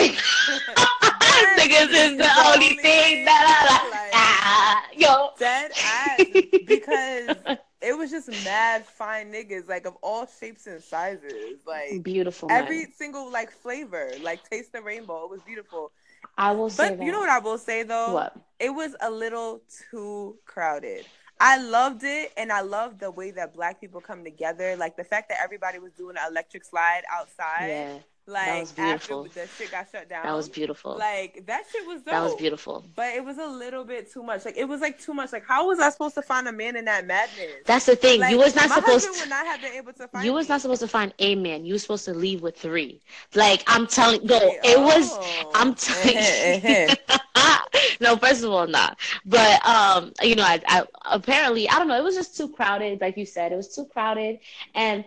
Niggas 1.57 1.89
is 1.91 2.17
the 2.17 2.29
only 2.47 2.75
thing 2.77 3.25
that 3.25 3.43
I 3.69 3.89
like. 3.89 4.11
Ah, 4.13 4.85
yo. 4.95 5.29
Dead 5.37 5.71
ass 5.83 6.25
because 6.67 7.35
it 7.81 7.97
was 7.97 8.11
just 8.11 8.29
mad 8.45 8.85
fine 8.85 9.31
niggas, 9.31 9.67
like 9.67 9.85
of 9.85 9.95
all 10.01 10.27
shapes 10.39 10.67
and 10.67 10.81
sizes, 10.81 11.59
like 11.65 12.03
Beautiful. 12.03 12.49
man. 12.49 12.63
every 12.63 12.85
single 12.91 13.31
like 13.31 13.51
flavor, 13.51 14.11
like 14.21 14.47
taste 14.49 14.71
the 14.73 14.81
rainbow. 14.81 15.23
It 15.25 15.29
was 15.31 15.41
beautiful. 15.41 15.91
I 16.37 16.51
will 16.51 16.69
say 16.69 16.89
But 16.89 16.97
that. 16.99 17.05
you 17.05 17.11
know 17.11 17.19
what 17.19 17.29
I 17.29 17.39
will 17.39 17.57
say 17.57 17.83
though? 17.83 18.13
What? 18.13 18.35
It 18.59 18.69
was 18.69 18.95
a 19.01 19.09
little 19.11 19.61
too 19.89 20.37
crowded. 20.45 21.05
I 21.43 21.57
loved 21.57 22.03
it, 22.03 22.31
and 22.37 22.51
I 22.51 22.61
loved 22.61 22.99
the 22.99 23.09
way 23.09 23.31
that 23.31 23.55
black 23.55 23.81
people 23.81 23.99
come 23.99 24.23
together. 24.23 24.75
Like 24.75 24.95
the 24.95 25.03
fact 25.03 25.29
that 25.29 25.39
everybody 25.43 25.79
was 25.79 25.91
doing 25.93 26.15
an 26.15 26.23
electric 26.31 26.63
slide 26.63 27.01
outside. 27.11 27.67
Yeah, 27.67 27.97
like 28.27 28.61
was 28.61 28.71
beautiful. 28.71 29.25
after 29.25 29.39
the 29.41 29.47
shit 29.47 29.71
got 29.71 29.87
shut 29.91 30.09
down. 30.09 30.23
that 30.23 30.33
was 30.33 30.49
beautiful. 30.49 30.97
Like 30.97 31.43
that 31.47 31.63
shit 31.71 31.85
was 31.87 31.97
dope. 31.97 32.05
that 32.05 32.23
was 32.23 32.35
beautiful. 32.35 32.85
But 32.95 33.15
it 33.15 33.23
was 33.23 33.37
a 33.37 33.47
little 33.47 33.83
bit 33.83 34.11
too 34.11 34.23
much. 34.23 34.45
Like 34.45 34.57
it 34.57 34.65
was 34.65 34.81
like 34.81 34.99
too 34.99 35.13
much. 35.13 35.31
Like 35.31 35.45
how 35.45 35.67
was 35.67 35.79
I 35.79 35.89
supposed 35.89 36.15
to 36.15 36.21
find 36.21 36.47
a 36.47 36.51
man 36.51 36.75
in 36.75 36.85
that 36.85 37.07
madness? 37.07 37.51
That's 37.65 37.85
the 37.85 37.95
thing. 37.95 38.19
Like, 38.19 38.31
you 38.31 38.37
was 38.37 38.55
not 38.55 38.69
my 38.69 38.75
supposed. 38.75 39.09
would 39.09 39.29
not 39.29 39.45
have 39.45 39.61
been 39.61 39.73
able 39.73 39.93
to 39.93 40.07
find. 40.07 40.25
you 40.25 40.33
was 40.33 40.49
not 40.49 40.61
supposed 40.61 40.81
to 40.81 40.87
find 40.87 41.13
a 41.19 41.35
man. 41.35 41.65
You 41.65 41.73
were 41.73 41.79
supposed 41.79 42.05
to 42.05 42.13
leave 42.13 42.41
with 42.41 42.57
three. 42.57 43.01
Like 43.35 43.63
I'm 43.67 43.87
telling. 43.87 44.25
No, 44.25 44.39
it 44.63 44.79
was. 44.79 45.09
Oh. 45.11 45.51
I'm 45.53 45.75
telling. 45.75 46.95
No, 48.01 48.17
first 48.17 48.43
of 48.43 48.51
all, 48.51 48.67
not. 48.67 48.97
But 49.25 49.65
um, 49.65 50.13
you 50.21 50.35
know, 50.35 50.43
I, 50.43 50.61
I 50.67 50.83
apparently 51.11 51.69
I 51.69 51.77
don't 51.77 51.87
know. 51.87 51.97
It 51.97 52.03
was 52.03 52.15
just 52.15 52.35
too 52.35 52.49
crowded, 52.49 53.01
like 53.01 53.17
you 53.17 53.25
said. 53.25 53.51
It 53.51 53.55
was 53.55 53.73
too 53.73 53.85
crowded, 53.85 54.39
and 54.73 55.05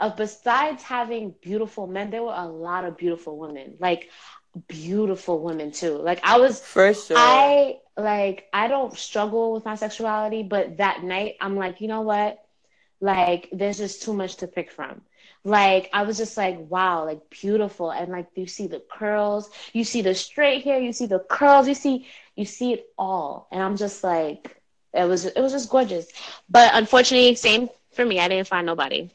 uh, 0.00 0.10
besides 0.14 0.82
having 0.82 1.34
beautiful 1.42 1.86
men, 1.86 2.10
there 2.10 2.22
were 2.22 2.34
a 2.34 2.46
lot 2.46 2.84
of 2.84 2.96
beautiful 2.96 3.38
women, 3.38 3.76
like 3.80 4.10
beautiful 4.68 5.40
women 5.40 5.70
too. 5.72 5.96
Like 5.98 6.20
I 6.24 6.38
was 6.38 6.60
For 6.60 6.92
sure. 6.94 7.16
I 7.18 7.78
like 7.96 8.46
I 8.52 8.68
don't 8.68 8.96
struggle 8.96 9.52
with 9.52 9.64
my 9.64 9.74
sexuality, 9.74 10.42
but 10.42 10.78
that 10.78 11.02
night 11.02 11.36
I'm 11.40 11.56
like, 11.56 11.80
you 11.80 11.88
know 11.88 12.02
what? 12.02 12.38
Like 13.00 13.48
there's 13.52 13.78
just 13.78 14.02
too 14.02 14.12
much 14.14 14.36
to 14.36 14.46
pick 14.46 14.70
from. 14.70 15.02
Like 15.44 15.90
I 15.92 16.02
was 16.02 16.16
just 16.18 16.36
like, 16.36 16.58
wow, 16.58 17.04
like 17.04 17.30
beautiful. 17.30 17.90
And 17.90 18.10
like 18.10 18.28
you 18.34 18.46
see 18.46 18.66
the 18.66 18.82
curls, 18.90 19.50
you 19.72 19.84
see 19.84 20.02
the 20.02 20.14
straight 20.14 20.64
hair, 20.64 20.78
you 20.80 20.92
see 20.92 21.06
the 21.06 21.20
curls, 21.20 21.68
you 21.68 21.74
see 21.74 22.06
you 22.36 22.44
see 22.44 22.72
it 22.74 22.86
all. 22.98 23.48
And 23.52 23.62
I'm 23.62 23.76
just 23.76 24.02
like 24.04 24.60
it 24.92 25.04
was 25.04 25.26
it 25.26 25.40
was 25.40 25.52
just 25.52 25.70
gorgeous. 25.70 26.06
But 26.48 26.70
unfortunately, 26.74 27.34
same 27.34 27.68
for 27.98 28.06
me, 28.06 28.20
I 28.20 28.28
didn't 28.28 28.48
find 28.54 28.66
nobody. 28.66 29.10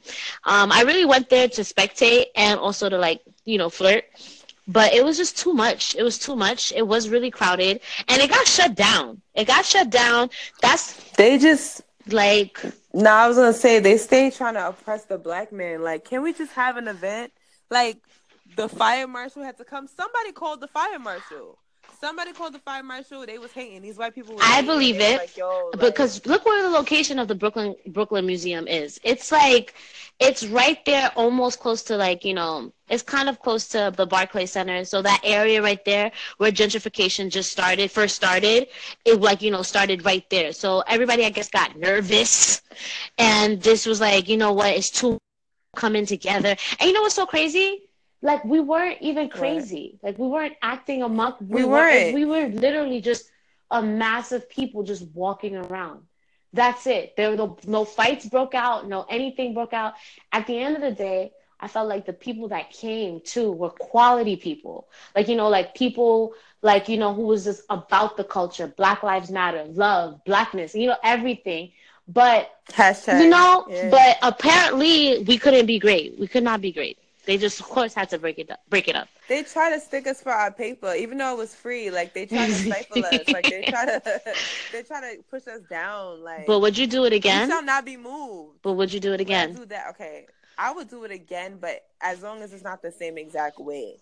Um 0.53 0.71
I 0.71 0.81
really 0.83 1.05
went 1.05 1.29
there 1.29 1.47
to 1.47 1.61
spectate 1.73 2.25
and 2.35 2.59
also 2.59 2.89
to 2.89 2.97
like, 2.97 3.21
you 3.45 3.57
know, 3.57 3.69
flirt 3.69 4.05
but 4.67 4.93
it 4.93 5.03
was 5.03 5.17
just 5.17 5.37
too 5.37 5.53
much. 5.53 5.95
It 5.95 6.03
was 6.03 6.17
too 6.19 6.35
much. 6.35 6.71
It 6.73 6.87
was 6.87 7.09
really 7.09 7.31
crowded, 7.31 7.81
and 8.07 8.21
it 8.21 8.29
got 8.29 8.47
shut 8.47 8.75
down. 8.75 9.21
It 9.35 9.45
got 9.47 9.65
shut 9.65 9.89
down. 9.89 10.29
That's 10.61 10.93
they 11.13 11.37
just 11.37 11.81
like 12.07 12.59
No, 12.93 13.11
I 13.11 13.27
was 13.27 13.37
gonna 13.37 13.53
say 13.53 13.79
they 13.79 13.97
stay 13.97 14.29
trying 14.31 14.55
to 14.55 14.67
oppress 14.69 15.05
the 15.05 15.17
black 15.17 15.51
man. 15.51 15.83
Like, 15.83 16.05
can 16.05 16.21
we 16.21 16.33
just 16.33 16.53
have 16.53 16.77
an 16.77 16.87
event? 16.87 17.33
Like, 17.69 17.97
the 18.55 18.69
fire 18.69 19.07
marshal 19.07 19.43
had 19.43 19.57
to 19.57 19.65
come. 19.65 19.87
Somebody 19.87 20.31
called 20.31 20.61
the 20.61 20.67
fire 20.67 20.99
marshal. 20.99 21.59
Somebody 22.03 22.33
called 22.33 22.53
the 22.53 22.59
fire 22.59 22.83
marshal. 22.83 23.25
They 23.25 23.37
was 23.37 23.53
hating. 23.53 23.81
These 23.81 23.97
white 23.97 24.13
people. 24.13 24.35
Was 24.35 24.43
I 24.45 24.61
believe 24.61 24.99
it, 24.99 25.19
Like, 25.19 25.37
Yo, 25.37 25.71
like, 25.71 25.79
because 25.79 26.25
look 26.25 26.45
where 26.45 26.61
the 26.61 26.69
location 26.69 27.17
of 27.17 27.29
the 27.29 27.35
Brooklyn 27.35 27.75
Brooklyn 27.87 28.25
Museum 28.25 28.67
is. 28.67 28.99
It's 29.05 29.31
like 29.31 29.73
it's 30.19 30.45
right 30.45 30.83
there, 30.83 31.13
almost 31.15 31.61
close 31.61 31.81
to 31.83 31.95
like 31.95 32.25
you 32.25 32.33
know, 32.33 32.73
it's 32.89 33.03
kind 33.03 33.29
of 33.29 33.39
close 33.39 33.69
to 33.69 33.93
the 33.95 34.05
Barclay 34.05 34.47
Center. 34.47 34.83
So 34.83 35.01
that 35.01 35.21
area 35.23 35.61
right 35.61 35.83
there 35.85 36.11
where 36.39 36.51
gentrification 36.51 37.29
just 37.29 37.53
started, 37.53 37.89
first 37.89 38.17
started, 38.17 38.67
it 39.05 39.21
like 39.21 39.41
you 39.41 39.51
know 39.51 39.61
started 39.61 40.03
right 40.03 40.29
there. 40.29 40.51
So 40.51 40.81
everybody, 40.81 41.23
I 41.23 41.29
guess, 41.29 41.49
got 41.49 41.77
nervous, 41.79 42.63
and 43.17 43.61
this 43.61 43.85
was 43.85 44.01
like, 44.01 44.27
you 44.27 44.35
know 44.35 44.51
what, 44.51 44.75
it's 44.75 44.89
too 44.89 45.17
coming 45.73 46.05
together. 46.05 46.53
And 46.81 46.87
you 46.89 46.91
know 46.91 47.03
what's 47.03 47.15
so 47.15 47.25
crazy? 47.25 47.83
Like 48.23 48.43
we 48.45 48.61
weren't 48.61 48.99
even 49.01 49.27
crazy. 49.29 49.99
Like 50.01 50.17
we 50.17 50.27
weren't 50.27 50.55
acting 50.61 51.03
amok. 51.03 51.37
We 51.41 51.65
weren't. 51.65 51.69
weren't. 51.69 52.13
We 52.15 52.25
were 52.25 52.47
literally 52.47 53.01
just 53.01 53.29
a 53.69 53.81
mass 53.83 54.31
of 54.31 54.49
people 54.49 54.83
just 54.83 55.03
walking 55.13 55.57
around. 55.57 56.03
That's 56.53 56.87
it. 56.87 57.15
There 57.17 57.31
were 57.31 57.35
no, 57.35 57.57
no 57.67 57.83
fights 57.83 58.25
broke 58.25 58.55
out. 58.55 58.87
No 58.87 59.05
anything 59.09 59.53
broke 59.53 59.73
out. 59.73 59.95
At 60.31 60.47
the 60.47 60.57
end 60.57 60.77
of 60.77 60.81
the 60.81 60.91
day, 60.91 61.33
I 61.59 61.67
felt 61.67 61.89
like 61.89 62.05
the 62.05 62.13
people 62.13 62.47
that 62.49 62.71
came 62.71 63.19
too 63.19 63.51
were 63.51 63.71
quality 63.71 64.37
people. 64.37 64.87
Like 65.15 65.27
you 65.27 65.35
know, 65.35 65.49
like 65.49 65.75
people 65.75 66.33
like 66.61 66.87
you 66.87 66.97
know 66.97 67.13
who 67.13 67.23
was 67.23 67.43
just 67.43 67.63
about 67.69 68.15
the 68.15 68.23
culture. 68.23 68.67
Black 68.67 69.03
Lives 69.03 69.31
Matter, 69.31 69.65
love, 69.65 70.23
blackness. 70.23 70.73
You 70.75 70.87
know 70.87 70.97
everything. 71.03 71.71
But 72.07 72.51
hashtag. 72.69 73.21
you 73.21 73.29
know, 73.29 73.65
Yeah. 73.69 73.89
but 73.89 74.17
apparently 74.21 75.23
we 75.27 75.37
couldn't 75.37 75.65
be 75.65 75.79
great. 75.79 76.17
We 76.19 76.27
could 76.27 76.43
not 76.43 76.61
be 76.61 76.71
great. 76.71 76.97
They 77.25 77.37
just, 77.37 77.59
of 77.59 77.67
course, 77.67 77.93
had 77.93 78.09
to 78.09 78.19
break 78.19 78.37
it 78.37 78.51
up. 78.51 78.59
Break 78.69 78.87
it 78.87 78.95
up. 78.95 79.07
They 79.29 79.43
try 79.43 79.73
to 79.73 79.79
stick 79.79 80.07
us 80.07 80.21
for 80.21 80.31
our 80.31 80.51
paper, 80.51 80.93
even 80.93 81.17
though 81.17 81.33
it 81.33 81.37
was 81.37 81.55
free. 81.55 81.89
Like 81.89 82.13
they 82.13 82.25
try 82.25 82.47
to 82.47 82.53
stifle 82.53 83.05
us. 83.05 83.27
Like 83.29 83.43
they 83.43 83.63
try 83.69 83.85
to, 83.85 84.01
they 84.73 84.83
try 84.83 84.99
to 85.01 85.23
push 85.31 85.47
us 85.47 85.61
down. 85.69 86.23
Like, 86.23 86.45
but 86.45 86.59
would 86.59 86.77
you 86.77 86.85
do 86.85 87.05
it 87.05 87.13
again? 87.13 87.47
We 87.47 87.53
shall 87.53 87.63
not 87.63 87.85
be 87.85 87.95
moved. 87.95 88.59
But 88.61 88.73
would 88.73 88.91
you 88.91 88.99
do 88.99 89.13
it 89.13 89.21
again? 89.21 89.53
do 89.53 89.65
that. 89.67 89.91
Okay, 89.91 90.27
I 90.57 90.73
would 90.73 90.89
do 90.89 91.05
it 91.05 91.11
again, 91.11 91.57
but 91.61 91.83
as 92.01 92.21
long 92.21 92.41
as 92.41 92.51
it's 92.53 92.63
not 92.63 92.81
the 92.81 92.91
same 92.91 93.17
exact 93.17 93.59
way. 93.59 93.97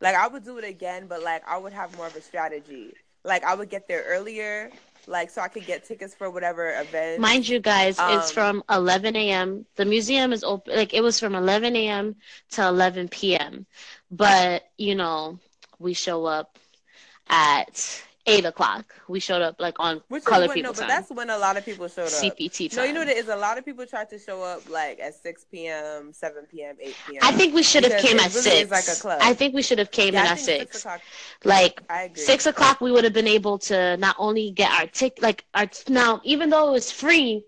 Like 0.00 0.14
I 0.14 0.28
would 0.28 0.44
do 0.44 0.58
it 0.58 0.64
again, 0.64 1.06
but 1.08 1.22
like 1.22 1.42
I 1.48 1.58
would 1.58 1.72
have 1.72 1.96
more 1.96 2.06
of 2.06 2.14
a 2.16 2.20
strategy. 2.20 2.94
Like 3.24 3.44
I 3.44 3.54
would 3.54 3.70
get 3.70 3.88
there 3.88 4.04
earlier 4.06 4.70
like 5.06 5.30
so 5.30 5.40
I 5.42 5.48
could 5.48 5.66
get 5.66 5.84
tickets 5.84 6.14
for 6.14 6.30
whatever 6.30 6.68
event. 6.80 7.20
Mind 7.20 7.48
you, 7.48 7.60
guys, 7.60 7.98
um, 7.98 8.18
it's 8.18 8.30
from 8.30 8.62
11 8.70 9.16
a.m. 9.16 9.66
The 9.76 9.84
museum 9.84 10.32
is 10.32 10.42
open. 10.44 10.74
Like 10.76 10.94
it 10.94 11.02
was 11.02 11.18
from 11.18 11.34
11 11.34 11.76
a.m. 11.76 12.16
to 12.52 12.66
11 12.66 13.08
p.m. 13.08 13.66
But 14.10 14.64
you 14.78 14.94
know, 14.94 15.38
we 15.78 15.92
show 15.94 16.24
up 16.26 16.58
at 17.28 18.02
eight 18.26 18.44
o'clock. 18.44 18.94
We 19.08 19.20
showed 19.20 19.42
up 19.42 19.56
like 19.58 19.78
on 19.78 20.00
Which 20.08 20.24
color 20.24 20.46
when, 20.46 20.54
people 20.54 20.72
no, 20.72 20.78
time. 20.78 20.88
But 20.88 20.94
that's 20.94 21.10
when 21.10 21.30
a 21.30 21.38
lot 21.38 21.56
of 21.56 21.64
people 21.64 21.88
showed 21.88 22.06
up. 22.06 22.10
CPT 22.10 22.70
time. 22.70 22.76
No, 22.76 22.84
you 22.84 22.92
know 22.92 23.04
there 23.04 23.16
is 23.16 23.28
a 23.28 23.36
lot 23.36 23.58
of 23.58 23.64
people 23.64 23.84
tried 23.86 24.10
to 24.10 24.18
show 24.18 24.42
up 24.42 24.68
like 24.68 25.00
at 25.00 25.14
six 25.14 25.44
p.m., 25.44 26.12
seven 26.12 26.44
p.m., 26.50 26.76
eight 26.80 26.96
p.m. 27.08 27.20
I 27.22 27.32
think 27.32 27.54
we 27.54 27.62
should 27.62 27.84
have 27.84 28.00
came 28.00 28.18
at 28.18 28.34
really 28.34 28.42
six. 28.42 28.70
Like 28.70 28.88
a 28.88 29.00
club. 29.00 29.20
I 29.22 29.34
think 29.34 29.54
we 29.54 29.62
should 29.62 29.78
have 29.78 29.90
came 29.90 30.14
yeah, 30.14 30.20
in 30.22 30.26
at 30.32 30.38
six. 30.38 30.82
six 30.82 31.02
like 31.44 31.80
six 32.14 32.46
o'clock, 32.46 32.80
we 32.80 32.92
would 32.92 33.04
have 33.04 33.12
been 33.12 33.28
able 33.28 33.58
to 33.58 33.96
not 33.96 34.16
only 34.18 34.50
get 34.50 34.70
our 34.72 34.86
ticket, 34.86 35.22
like 35.22 35.44
our 35.54 35.66
now, 35.88 36.20
even 36.24 36.50
though 36.50 36.68
it 36.68 36.72
was 36.72 36.90
free. 36.90 37.44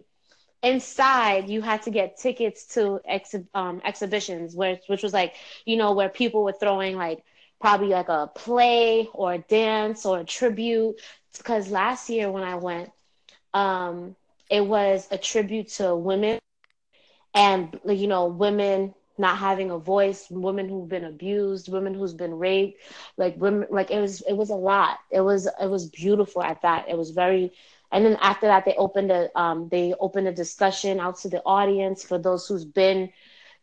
Inside, 0.63 1.51
you 1.51 1.61
had 1.61 1.83
to 1.83 1.91
get 1.91 2.17
tickets 2.17 2.65
to 2.69 2.99
exhi- 3.07 3.47
um, 3.55 3.83
exhibitions, 3.85 4.57
where 4.57 4.81
which 4.87 5.03
was 5.03 5.13
like, 5.13 5.35
you 5.67 5.77
know, 5.77 5.93
where 5.93 6.09
people 6.09 6.43
were 6.43 6.55
throwing 6.55 6.97
like 6.97 7.23
probably 7.65 7.89
like 7.89 8.09
a 8.11 8.31
play 8.35 9.09
or 9.15 9.35
a 9.35 9.39
dance 9.39 10.05
or 10.05 10.21
a 10.21 10.25
tribute. 10.25 11.01
Because 11.37 11.71
last 11.71 12.11
year 12.11 12.31
when 12.31 12.45
I 12.45 12.57
went, 12.57 12.91
um, 13.55 14.17
it 14.51 14.67
was 14.67 15.09
a 15.11 15.19
tribute 15.19 15.69
to 15.79 15.97
women 15.97 16.39
and 17.35 17.81
you 17.87 18.07
know 18.07 18.27
women 18.27 18.95
not 19.19 19.39
having 19.39 19.71
a 19.71 19.79
voice, 19.79 20.29
women 20.31 20.69
who've 20.69 20.89
been 20.89 21.05
abused, 21.05 21.73
women 21.73 21.95
who's 21.95 22.15
been 22.15 22.39
raped, 22.39 22.81
like 23.17 23.37
women 23.41 23.67
like 23.71 23.91
it 23.91 24.01
was 24.01 24.23
it 24.23 24.35
was 24.35 24.51
a 24.51 24.55
lot. 24.57 24.99
It 25.11 25.21
was 25.21 25.47
it 25.61 25.67
was 25.71 25.89
beautiful 25.89 26.43
at 26.43 26.63
that. 26.63 26.89
It 26.89 26.99
was 26.99 27.11
very 27.11 27.53
and 27.93 28.05
then 28.05 28.17
after 28.21 28.47
that 28.47 28.65
they 28.65 28.75
opened 28.77 29.11
a 29.11 29.31
um 29.39 29.69
they 29.71 29.95
opened 30.01 30.29
a 30.29 30.33
discussion 30.33 31.01
out 31.01 31.17
to 31.21 31.29
the 31.29 31.43
audience 31.45 32.05
for 32.05 32.19
those 32.19 32.47
who's 32.47 32.65
been 32.65 33.11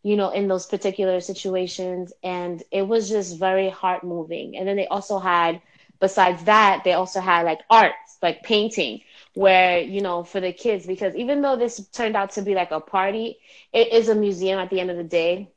you 0.03 0.15
know, 0.15 0.31
in 0.31 0.47
those 0.47 0.65
particular 0.65 1.19
situations. 1.21 2.13
And 2.23 2.63
it 2.71 2.87
was 2.87 3.09
just 3.09 3.37
very 3.37 3.69
heart 3.69 4.03
moving. 4.03 4.57
And 4.57 4.67
then 4.67 4.75
they 4.75 4.87
also 4.87 5.19
had, 5.19 5.61
besides 5.99 6.43
that, 6.45 6.83
they 6.83 6.93
also 6.93 7.19
had 7.19 7.45
like 7.45 7.61
arts, 7.69 8.17
like 8.21 8.43
painting, 8.43 9.01
where, 9.33 9.79
you 9.79 10.01
know, 10.01 10.23
for 10.23 10.39
the 10.39 10.51
kids, 10.51 10.85
because 10.85 11.15
even 11.15 11.41
though 11.41 11.55
this 11.55 11.87
turned 11.89 12.15
out 12.15 12.31
to 12.31 12.41
be 12.41 12.55
like 12.55 12.71
a 12.71 12.79
party, 12.79 13.37
it 13.73 13.93
is 13.93 14.09
a 14.09 14.15
museum 14.15 14.59
at 14.59 14.69
the 14.69 14.79
end 14.79 14.91
of 14.91 14.97
the 14.97 15.03
day. 15.03 15.49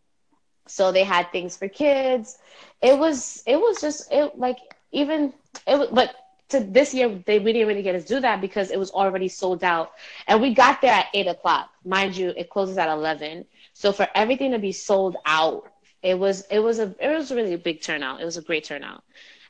So 0.67 0.93
they 0.93 1.05
had 1.05 1.31
things 1.31 1.57
for 1.57 1.69
kids. 1.69 2.39
It 2.81 2.99
was, 2.99 3.43
it 3.47 3.57
was 3.57 3.81
just, 3.81 4.11
it 4.13 4.39
like, 4.39 4.59
even, 4.93 5.33
it 5.67 5.89
but 5.93 6.15
to 6.51 6.61
this 6.61 6.95
year 6.95 7.23
they 7.27 7.39
we 7.39 7.53
didn't 7.53 7.69
really 7.69 7.83
get 7.83 7.93
to 7.93 8.01
do 8.01 8.21
that 8.21 8.41
because 8.41 8.71
it 8.71 8.79
was 8.79 8.91
already 8.91 9.29
sold 9.29 9.65
out 9.65 9.93
and 10.27 10.41
we 10.41 10.55
got 10.55 10.81
there 10.81 10.93
at 10.93 11.07
eight 11.15 11.27
o'clock 11.27 11.71
mind 11.85 12.17
you 12.17 12.33
it 12.37 12.51
closes 12.51 12.77
at 12.79 12.89
11 12.89 13.45
so 13.85 13.93
for 13.93 14.09
everything 14.15 14.53
to 14.53 14.59
be 14.59 14.73
sold 14.73 15.15
out, 15.27 15.71
it 16.03 16.19
was 16.19 16.47
it 16.51 16.59
was 16.59 16.79
a 16.79 16.95
it 16.99 17.15
was 17.15 17.31
really 17.31 17.53
a 17.53 17.59
big 17.59 17.83
turnout. 17.83 18.19
It 18.19 18.25
was 18.25 18.39
a 18.39 18.41
great 18.41 18.65
turnout, 18.65 19.05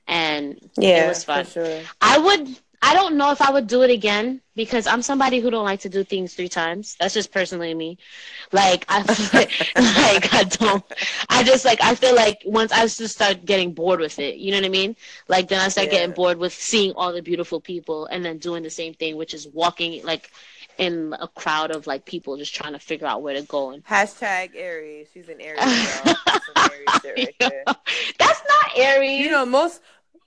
and 0.08 0.58
yeah, 0.76 1.04
it 1.04 1.08
was 1.08 1.22
fun. 1.22 1.46
Sure. 1.46 1.82
I 2.00 2.18
would. 2.18 2.48
I 2.82 2.94
don't 2.94 3.16
know 3.16 3.30
if 3.30 3.40
I 3.40 3.52
would 3.52 3.68
do 3.68 3.82
it 3.82 3.90
again 3.90 4.40
because 4.56 4.88
I'm 4.88 5.02
somebody 5.02 5.38
who 5.38 5.50
don't 5.50 5.64
like 5.64 5.80
to 5.80 5.88
do 5.88 6.02
things 6.02 6.34
three 6.34 6.48
times. 6.48 6.96
That's 6.98 7.14
just 7.14 7.30
personally 7.30 7.74
me. 7.74 7.96
Like 8.50 8.84
I 8.88 8.98
like 10.02 10.34
I 10.34 10.42
don't. 10.42 10.84
I 11.28 11.44
just 11.44 11.64
like 11.64 11.80
I 11.80 11.94
feel 11.94 12.16
like 12.16 12.42
once 12.44 12.72
I 12.72 12.82
just 12.88 13.14
start 13.14 13.44
getting 13.44 13.72
bored 13.72 14.00
with 14.00 14.18
it, 14.18 14.38
you 14.38 14.50
know 14.50 14.58
what 14.58 14.66
I 14.66 14.68
mean? 14.80 14.96
Like 15.28 15.46
then 15.46 15.60
I 15.60 15.68
start 15.68 15.86
yeah. 15.86 15.98
getting 15.98 16.14
bored 16.16 16.38
with 16.38 16.52
seeing 16.52 16.92
all 16.96 17.12
the 17.12 17.22
beautiful 17.22 17.60
people 17.60 18.06
and 18.06 18.24
then 18.24 18.38
doing 18.38 18.64
the 18.64 18.70
same 18.70 18.94
thing, 18.94 19.16
which 19.16 19.32
is 19.32 19.46
walking 19.46 20.04
like 20.04 20.32
in 20.78 21.14
a 21.18 21.28
crowd 21.28 21.70
of 21.70 21.86
like 21.86 22.04
people 22.04 22.36
just 22.36 22.54
trying 22.54 22.72
to 22.72 22.78
figure 22.78 23.06
out 23.06 23.22
where 23.22 23.34
to 23.34 23.42
go. 23.42 23.70
And 23.70 23.84
hashtag 23.84 24.50
Aries. 24.54 25.08
She's 25.12 25.28
an 25.28 25.40
Aries 25.40 25.60
girl. 26.04 26.14
That's, 26.26 27.04
Aries 27.04 27.28
right 27.40 27.62
That's 28.18 28.42
not 28.48 28.70
Aries. 28.76 29.20
You 29.20 29.30
know 29.30 29.46
most 29.46 29.80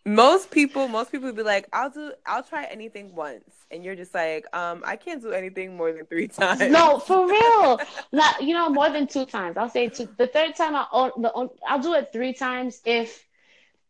most 0.06 0.52
people 0.52 0.88
most 0.88 1.12
people 1.12 1.28
would 1.28 1.36
be 1.36 1.44
like, 1.44 1.68
I'll 1.74 1.90
do 1.90 2.14
I'll 2.26 2.44
try 2.44 2.64
anything 2.66 3.14
once, 3.14 3.44
and 3.70 3.84
you're 3.84 3.96
just 3.96 4.14
like, 4.14 4.46
um, 4.56 4.82
I 4.86 4.96
can't 4.96 5.22
do 5.22 5.32
anything 5.32 5.76
more 5.76 5.92
than 5.92 6.06
three 6.06 6.28
times. 6.30 6.72
No, 6.72 7.00
for 7.00 7.28
real. 7.28 7.80
Not 8.14 8.42
you 8.42 8.54
know 8.54 8.70
more 8.70 8.90
than 8.90 9.08
two 9.08 9.26
times. 9.26 9.58
I'll 9.58 9.70
say 9.70 9.90
two. 9.90 10.08
The 10.18 10.28
third 10.28 10.56
time 10.56 10.76
I'll 10.76 11.12
the, 11.18 11.50
I'll 11.68 11.82
do 11.82 11.94
it 11.94 12.12
three 12.14 12.34
times 12.34 12.82
if 12.86 13.27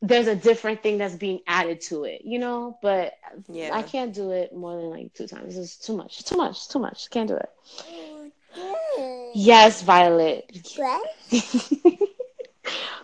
there's 0.01 0.27
a 0.27 0.36
different 0.36 0.84
thing 0.84 0.98
that's 0.98 1.16
being 1.16 1.39
added 1.48 1.82
to 1.82 2.04
it, 2.04 2.22
you 2.24 2.39
know. 2.39 2.77
But 2.82 3.13
yeah, 3.48 3.72
I 3.74 3.82
can't 3.82 4.13
do 4.13 4.32
it 4.32 4.56
more 4.56 4.75
than 4.75 4.89
like 4.89 5.13
two 5.13 5.27
times. 5.27 5.58
It's 5.58 5.77
too 5.77 5.96
much. 5.98 6.24
Too 6.24 6.38
much. 6.38 6.70
Too 6.70 6.80
much. 6.80 7.10
Can't 7.10 7.27
do 7.27 7.38
it. 7.38 7.50
Yes, 9.34 9.82
Violet. 9.82 10.51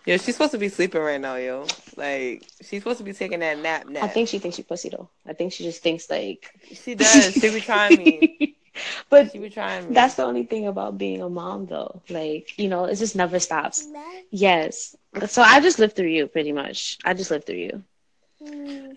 yo, 0.06 0.18
she's 0.18 0.36
supposed 0.36 0.52
to 0.52 0.58
be 0.58 0.70
sleeping 0.70 1.02
right 1.02 1.22
now, 1.22 1.36
yo. 1.36 1.66
Like 1.96 2.44
she's 2.62 2.82
supposed 2.82 3.00
to 3.00 3.04
be 3.04 3.14
taking 3.14 3.40
that 3.40 3.60
nap. 3.60 3.88
Nap. 3.88 4.04
I 4.04 4.08
think 4.08 4.30
she 4.30 4.40
thinks 4.40 4.58
she 4.58 4.64
pussy 4.64 4.90
though. 4.90 5.10
I 5.28 5.34
think 5.34 5.54
she 5.54 5.64
just 5.64 5.82
thinks 5.82 6.10
like 6.10 6.50
she 6.72 6.96
does. 6.96 7.34
she 7.34 7.50
be 7.50 7.62
trying 7.62 7.98
me. 7.98 8.56
but 9.10 9.32
she 9.32 9.40
be 9.40 9.50
trying. 9.50 9.94
That's 9.94 10.16
the 10.16 10.24
only 10.24 10.44
thing 10.44 10.68
about 10.68 10.98
being 10.98 11.22
a 11.22 11.30
mom, 11.30 11.66
though. 11.66 12.02
Like 12.10 12.58
you 12.58 12.70
know, 12.70 12.86
it 12.86 12.96
just 12.96 13.16
never 13.16 13.40
stops. 13.40 13.88
Yes. 14.32 14.96
So 15.28 15.42
I 15.42 15.60
just 15.62 15.80
lived 15.80 15.96
through 15.96 16.08
you, 16.10 16.28
pretty 16.28 16.52
much. 16.52 16.98
I 17.06 17.14
just 17.14 17.32
lived 17.32 17.46
through 17.46 17.56
you. 17.56 17.84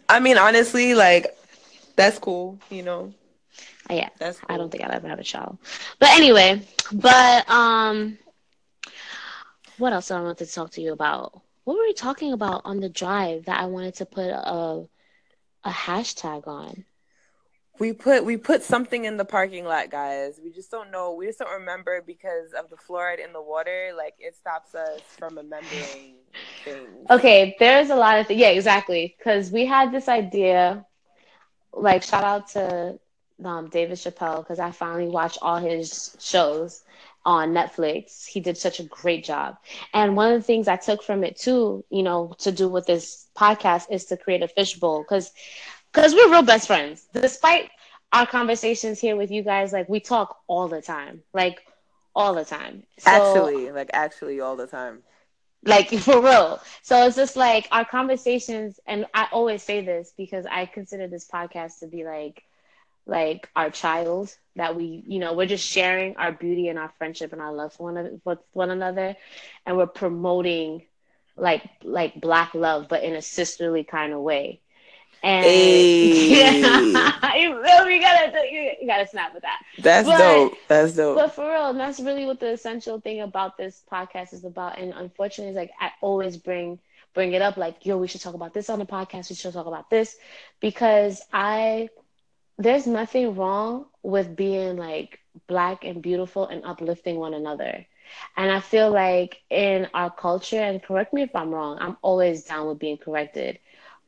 I 0.09 0.21
mean, 0.21 0.39
honestly, 0.39 0.95
like 0.95 1.37
that's 1.97 2.19
cool. 2.19 2.59
You 2.71 2.83
know. 2.83 3.15
Yeah, 3.91 4.09
that's. 4.19 4.41
Cool. 4.41 4.55
I 4.55 4.59
don't 4.59 4.71
think 4.71 4.85
I'll 4.85 4.93
ever 4.93 5.09
have 5.09 5.19
a 5.19 5.25
child. 5.25 5.59
But 5.99 6.11
anyway, 6.11 6.63
but 6.93 7.49
um, 7.49 8.19
what 9.79 9.93
else 9.93 10.11
I 10.11 10.21
wanted 10.21 10.39
to 10.47 10.53
talk 10.53 10.71
to 10.73 10.81
you 10.83 10.93
about? 10.93 11.41
What 11.65 11.77
were 11.77 11.83
we 11.83 11.93
talking 11.93 12.33
about 12.33 12.63
on 12.65 12.81
the 12.81 12.89
drive 12.89 13.45
that 13.47 13.61
I 13.61 13.67
wanted 13.67 13.95
to 13.97 14.07
put 14.07 14.29
a 14.31 14.87
a 15.65 15.71
hashtag 15.71 16.47
on? 16.47 16.85
We 17.79 17.93
put 17.93 18.25
we 18.25 18.37
put 18.37 18.63
something 18.63 19.05
in 19.05 19.17
the 19.17 19.25
parking 19.25 19.65
lot 19.65 19.91
guys. 19.91 20.41
We 20.43 20.51
just 20.51 20.71
don't 20.71 20.91
know. 20.91 21.13
We 21.15 21.27
just 21.27 21.39
don't 21.39 21.53
remember 21.53 22.03
because 22.05 22.53
of 22.53 22.71
the 22.71 22.77
fluoride 22.77 23.25
in 23.25 23.33
the 23.33 23.43
water. 23.43 23.93
Like 23.97 24.15
it 24.19 24.35
stops 24.35 24.75
us 24.75 25.17
from 25.19 25.37
remembering 25.37 26.17
things. 26.65 27.09
Okay 27.11 27.57
there's 27.59 27.91
a 27.91 27.97
lot 27.97 28.19
of 28.19 28.27
th- 28.27 28.39
yeah 28.39 28.49
exactly. 28.49 29.15
Because 29.19 29.51
we 29.51 29.67
had 29.67 29.93
this 29.93 30.09
idea 30.09 30.85
like 31.73 32.03
shout 32.03 32.25
out 32.25 32.49
to 32.49 32.99
um, 33.45 33.69
david 33.69 33.97
chappelle 33.97 34.39
because 34.39 34.59
i 34.59 34.71
finally 34.71 35.09
watched 35.09 35.39
all 35.43 35.59
his 35.59 36.17
shows 36.21 36.83
on 37.25 37.53
netflix. 37.53 38.27
He 38.27 38.41
did 38.41 38.57
such 38.57 38.81
a 38.81 38.85
great 38.85 39.25
job. 39.25 39.57
And 39.93 40.17
one 40.17 40.33
of 40.33 40.41
the 40.41 40.45
things 40.47 40.69
i 40.69 40.77
took 40.77 41.03
from 41.03 41.25
it 41.25 41.37
too 41.37 41.85
you 41.91 42.03
know 42.03 42.35
to 42.39 42.53
do 42.53 42.69
with 42.69 42.87
this 42.87 43.27
podcast 43.37 43.87
is 43.91 44.07
to 44.07 44.17
create 44.17 44.43
a 44.43 44.49
fishbowl. 44.49 45.03
Because 45.03 45.33
because 45.97 46.15
we're 46.15 46.31
real 46.31 46.43
best 46.43 46.67
friends. 46.67 47.09
Despite 47.15 47.71
our 48.13 48.27
conversations 48.27 49.01
here 49.01 49.17
with 49.17 49.31
you 49.31 49.43
guys, 49.43 49.73
like 49.73 49.89
we 49.89 49.99
talk 49.99 50.37
all 50.47 50.69
the 50.69 50.83
time, 50.83 51.23
like 51.33 51.63
all 52.15 52.35
the 52.35 52.45
time. 52.45 52.83
So, 52.99 53.11
actually, 53.11 53.73
like 53.73 53.91
actually 53.95 54.41
all 54.41 54.57
the 54.57 54.67
time. 54.67 55.03
Like 55.65 55.89
for 56.01 56.21
real. 56.23 56.61
So 56.83 57.07
it's 57.07 57.17
just 57.17 57.35
like 57.35 57.67
our 57.73 57.87
conversations, 57.87 58.79
and 58.87 59.07
I 59.15 59.29
always 59.33 59.63
say 59.63 59.81
this 59.81 60.13
because 60.17 60.45
I 60.45 60.67
consider 60.67 61.09
this 61.09 61.27
podcast 61.27 61.81
to 61.81 61.87
be 61.87 62.05
like, 62.05 62.43
like 63.07 63.49
our 63.57 63.71
child 63.71 64.37
that 64.55 64.77
we, 64.77 65.03
you 65.07 65.19
know, 65.19 65.33
we're 65.33 65.47
just 65.47 65.67
sharing 65.67 66.17
our 66.19 66.31
beauty 66.31 66.69
and 66.69 66.79
our 66.79 66.93
friendship 66.99 67.33
and 67.33 67.41
our 67.41 67.55
love 67.55 67.73
for 67.73 67.91
one, 67.91 68.21
with 68.23 68.39
one 68.53 68.71
another, 68.71 69.17
and 69.65 69.79
we're 69.79 69.87
promoting 69.87 70.83
like 71.39 71.63
like 71.83 72.21
black 72.21 72.55
love, 72.55 72.87
but 72.87 73.03
in 73.03 73.15
a 73.15 73.23
sisterly 73.23 73.83
kind 73.83 74.13
of 74.13 74.21
way 74.21 74.61
and 75.23 75.45
hey. 75.45 76.41
yeah, 76.41 77.35
you 77.97 78.01
gotta 78.01 78.33
you, 78.51 78.71
you 78.81 78.87
gotta 78.87 79.07
snap 79.07 79.35
with 79.35 79.43
that. 79.43 79.61
That's 79.79 80.07
but, 80.07 80.19
dope. 80.19 80.59
That's 80.69 80.93
dope. 80.93 81.17
But 81.17 81.35
for 81.35 81.49
real, 81.49 81.75
that's 81.75 82.01
really 82.01 82.27
what 82.27 82.41
the 82.41 82.53
essential 82.53 83.01
thing 83.01 83.21
about 83.21 83.57
this 83.57 83.83
podcast 83.91 84.33
is 84.33 84.45
about. 84.45 84.79
And 84.79 84.93
unfortunately, 84.95 85.51
it's 85.51 85.57
like 85.57 85.73
I 85.81 85.93
always 86.01 86.37
bring 86.37 86.79
bring 87.15 87.33
it 87.33 87.43
up, 87.43 87.57
like 87.57 87.85
yo, 87.87 87.97
we 87.97 88.09
should 88.09 88.21
talk 88.21 88.35
about 88.35 88.55
this 88.55 88.69
on 88.71 88.79
the 88.79 88.87
podcast. 88.87 89.31
We 89.31 89.37
should 89.37 89.53
talk 89.53 89.67
about 89.67 89.91
this 89.91 90.17
because 90.61 91.23
I 91.33 91.89
there's 92.59 92.87
nothing 92.87 93.35
wrong 93.35 93.87
with 94.03 94.37
being 94.37 94.77
like 94.77 95.21
black 95.47 95.85
and 95.85 96.03
beautiful 96.03 96.47
and 96.47 96.65
uplifting 96.65 97.17
one 97.17 97.35
another. 97.35 97.87
And 98.37 98.51
I 98.51 98.61
feel 98.61 98.91
like 98.91 99.43
in 99.51 99.89
our 99.93 100.11
culture, 100.11 100.61
and 100.61 100.83
correct 100.83 101.13
me 101.13 101.23
if 101.23 101.35
I'm 101.35 101.51
wrong, 101.51 101.79
I'm 101.81 101.97
always 102.03 102.45
down 102.45 102.69
with 102.69 102.79
being 102.79 102.99
corrected. 102.99 103.59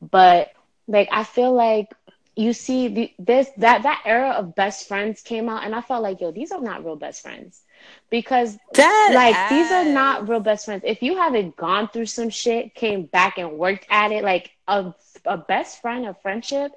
But 0.01 0.51
like 0.89 1.09
I 1.11 1.23
feel 1.23 1.53
like 1.53 1.93
you 2.35 2.53
see 2.53 2.87
the, 2.87 3.13
this 3.19 3.49
that 3.57 3.83
that 3.83 4.03
era 4.05 4.31
of 4.31 4.55
best 4.55 4.87
friends 4.87 5.21
came 5.21 5.49
out 5.49 5.63
and 5.63 5.75
I 5.75 5.81
felt 5.81 6.03
like 6.03 6.21
yo, 6.21 6.31
these 6.31 6.51
are 6.51 6.61
not 6.61 6.83
real 6.85 6.95
best 6.95 7.21
friends. 7.21 7.63
Because 8.09 8.57
Dead 8.73 9.13
like 9.13 9.35
ass. 9.35 9.49
these 9.51 9.71
are 9.71 9.85
not 9.85 10.27
real 10.27 10.39
best 10.41 10.65
friends. 10.65 10.83
If 10.85 11.01
you 11.01 11.17
haven't 11.17 11.55
gone 11.55 11.89
through 11.89 12.07
some 12.07 12.29
shit, 12.29 12.75
came 12.75 13.05
back 13.05 13.37
and 13.37 13.53
worked 13.53 13.85
at 13.89 14.11
it, 14.11 14.23
like 14.23 14.51
a 14.67 14.93
a 15.25 15.37
best 15.37 15.81
friend, 15.81 16.05
a 16.05 16.13
friendship 16.13 16.71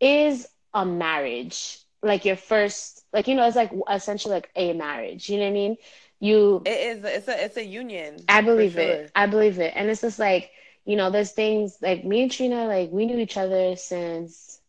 is 0.00 0.48
a 0.74 0.84
marriage. 0.84 1.78
Like 2.02 2.24
your 2.24 2.36
first 2.36 3.04
like 3.12 3.28
you 3.28 3.34
know, 3.34 3.46
it's 3.46 3.56
like 3.56 3.72
essentially 3.90 4.34
like 4.34 4.50
a 4.56 4.72
marriage. 4.74 5.30
You 5.30 5.38
know 5.38 5.44
what 5.44 5.50
I 5.50 5.54
mean? 5.54 5.76
You 6.20 6.62
It 6.64 6.98
is. 6.98 7.04
It's 7.04 7.28
a. 7.28 7.44
It's 7.44 7.56
a 7.56 7.64
union. 7.64 8.16
I 8.28 8.40
believe 8.40 8.72
sure. 8.72 8.82
it. 8.82 9.12
I 9.14 9.26
believe 9.26 9.58
it. 9.58 9.72
And 9.76 9.90
it's 9.90 10.00
just 10.00 10.18
like, 10.18 10.50
you 10.86 10.96
know, 10.96 11.10
there's 11.10 11.32
things 11.32 11.78
like 11.82 12.04
me 12.04 12.22
and 12.24 12.32
Trina, 12.32 12.66
like 12.66 12.90
we 12.92 13.06
knew 13.06 13.18
each 13.18 13.38
other 13.38 13.76
since 13.76 14.60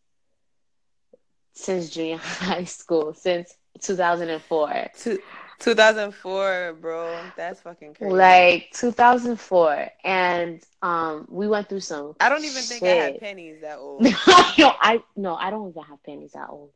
since 1.53 1.89
junior 1.89 2.17
high 2.21 2.65
school, 2.65 3.13
since 3.13 3.57
2004. 3.81 4.89
Two, 4.97 5.19
2004, 5.59 6.77
bro. 6.81 7.31
That's 7.38 7.62
fucking 7.62 7.95
crazy. 7.95 8.15
Like 8.15 8.69
2004. 8.74 9.89
And 10.03 10.63
um 10.81 11.27
we 11.29 11.47
went 11.47 11.69
through 11.69 11.81
some 11.81 12.15
I 12.19 12.29
don't 12.29 12.45
even 12.45 12.67
think 12.67 12.86
I 12.86 12.95
had 12.95 13.17
shit. 13.17 13.19
pennies 13.19 13.62
that 13.62 13.79
old. 13.79 14.05
no, 14.59 14.74
I 14.81 15.03
no, 15.15 15.36
I 15.36 15.50
don't 15.50 15.69
even 15.69 15.83
have 15.83 16.03
panties 16.03 16.33
that 16.33 16.50
old. 16.50 16.71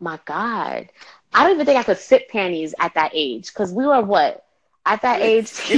My 0.00 0.18
God. 0.24 0.88
I 1.34 1.44
don't 1.44 1.54
even 1.54 1.66
think 1.66 1.78
I 1.78 1.84
could 1.84 1.98
fit 1.98 2.28
panties 2.28 2.74
at 2.80 2.94
that 2.94 3.12
age. 3.14 3.52
Cause 3.54 3.72
we 3.72 3.86
were 3.86 4.02
what? 4.02 4.44
At 4.86 5.02
that 5.02 5.22
age. 5.22 5.52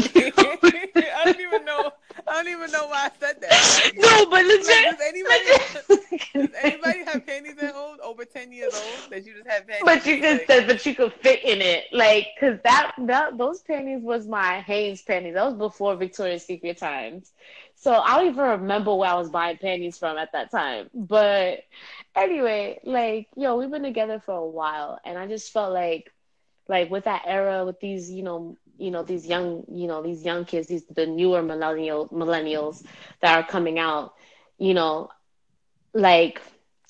I 1.04 1.24
don't 1.24 1.40
even 1.40 1.64
know. 1.64 1.90
I 2.28 2.32
don't 2.34 2.48
even 2.48 2.70
know 2.72 2.86
why 2.88 3.06
I 3.06 3.10
said 3.18 3.40
that. 3.42 3.68
Like, 3.72 3.96
no, 3.96 4.26
but 4.30 4.44
like, 4.46 4.46
legit. 4.46 4.84
does 4.84 5.00
anybody 5.06 5.44
does 6.38 6.50
anybody 6.62 7.04
have 7.04 7.26
panties 7.26 7.56
that 7.56 7.74
old 7.74 8.00
over 8.00 8.24
ten 8.24 8.52
years 8.52 8.72
old 8.74 9.10
that 9.10 9.24
you 9.26 9.34
just 9.34 9.48
have 9.48 9.66
panties? 9.66 9.82
But 9.84 10.06
you 10.06 10.20
Like, 10.20 10.22
just 10.22 10.46
said, 10.46 10.66
but 10.66 10.84
you 10.86 10.94
could 10.94 11.12
fit 11.14 11.44
in 11.44 11.60
it, 11.60 11.84
like, 11.92 12.28
cause 12.40 12.58
that, 12.64 12.92
that 12.98 13.38
those 13.38 13.62
panties 13.62 14.02
was 14.02 14.26
my 14.26 14.60
Hanes 14.60 15.02
panties. 15.02 15.34
That 15.34 15.44
was 15.46 15.54
before 15.54 15.96
Victoria's 15.96 16.44
Secret 16.44 16.78
times, 16.78 17.32
so 17.74 17.94
I 17.94 18.18
don't 18.18 18.28
even 18.28 18.44
remember 18.44 18.94
where 18.94 19.10
I 19.10 19.14
was 19.14 19.30
buying 19.30 19.58
panties 19.58 19.98
from 19.98 20.18
at 20.18 20.32
that 20.32 20.50
time. 20.50 20.90
But 20.94 21.60
anyway, 22.16 22.80
like, 22.84 23.28
yo, 23.36 23.56
we've 23.56 23.70
been 23.70 23.82
together 23.82 24.20
for 24.20 24.34
a 24.34 24.46
while, 24.46 24.98
and 25.04 25.18
I 25.18 25.26
just 25.26 25.52
felt 25.52 25.72
like, 25.72 26.12
like 26.68 26.90
with 26.90 27.04
that 27.04 27.22
era, 27.26 27.64
with 27.64 27.80
these, 27.80 28.10
you 28.10 28.22
know, 28.22 28.56
you 28.78 28.90
know, 28.90 29.02
these 29.02 29.26
young, 29.26 29.64
you 29.70 29.87
know, 29.88 30.02
these 30.02 30.25
young 30.25 30.44
kids, 30.44 30.68
these 30.68 30.85
the 30.87 31.06
newer 31.06 31.42
millennial 31.42 32.08
millennials 32.08 32.85
that 33.20 33.37
are 33.37 33.47
coming 33.47 33.78
out, 33.78 34.14
you 34.58 34.75
know, 34.75 35.11
like, 35.92 36.40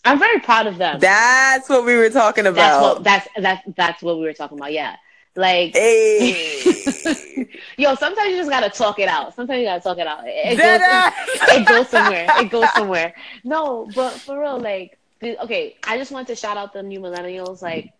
I'm 0.05 0.19
very 0.19 0.41
proud 0.41 0.67
of 0.67 0.79
them. 0.79 0.99
That's 1.01 1.69
what 1.69 1.85
we 1.85 1.97
were 1.97 2.11
talking 2.11 2.45
That's 2.45 2.57
about. 2.57 2.83
what 2.83 3.05
that's 3.05 3.29
that's 3.41 3.63
that's 3.77 4.03
what 4.03 4.17
we 4.19 4.25
were 4.25 4.33
talking 4.33 4.59
about. 4.59 4.73
Yeah, 4.73 4.97
like 5.37 5.75
Hey. 5.75 6.31
yo, 7.77 7.95
sometimes 7.95 8.31
you 8.31 8.37
just 8.37 8.51
gotta 8.51 8.71
talk 8.71 8.99
it 8.99 9.09
out. 9.09 9.35
Sometimes 9.35 9.59
you 9.61 9.67
gotta 9.67 9.83
talk 9.83 9.99
it 9.99 10.07
out. 10.07 10.27
It, 10.27 10.53
it 10.53 10.57
goes, 10.59 10.81
ass. 10.83 11.15
it 11.49 11.67
goes 11.67 11.89
somewhere. 11.89 12.27
It 12.39 12.51
goes 12.51 12.73
somewhere. 12.73 13.15
No, 13.45 13.89
but 13.95 14.13
for 14.13 14.41
real, 14.41 14.59
like, 14.59 14.99
okay, 15.23 15.77
I 15.87 15.99
just 15.99 16.13
want 16.13 16.29
to 16.29 16.37
shout 16.37 16.57
out 16.57 16.73
the 16.73 16.83
new 16.83 17.01
millennials. 17.01 17.63
Like, 17.63 17.93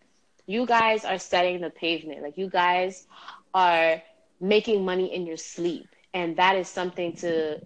you 0.47 0.65
guys 0.65 1.05
are 1.05 1.19
setting 1.19 1.61
the 1.61 1.69
pavement. 1.69 2.21
Like, 2.23 2.37
you 2.37 2.49
guys 2.49 3.07
are 3.53 4.01
making 4.39 4.85
money 4.85 5.13
in 5.13 5.25
your 5.25 5.37
sleep, 5.37 5.87
and 6.13 6.37
that 6.37 6.55
is 6.55 6.67
something 6.67 7.13
to 7.17 7.59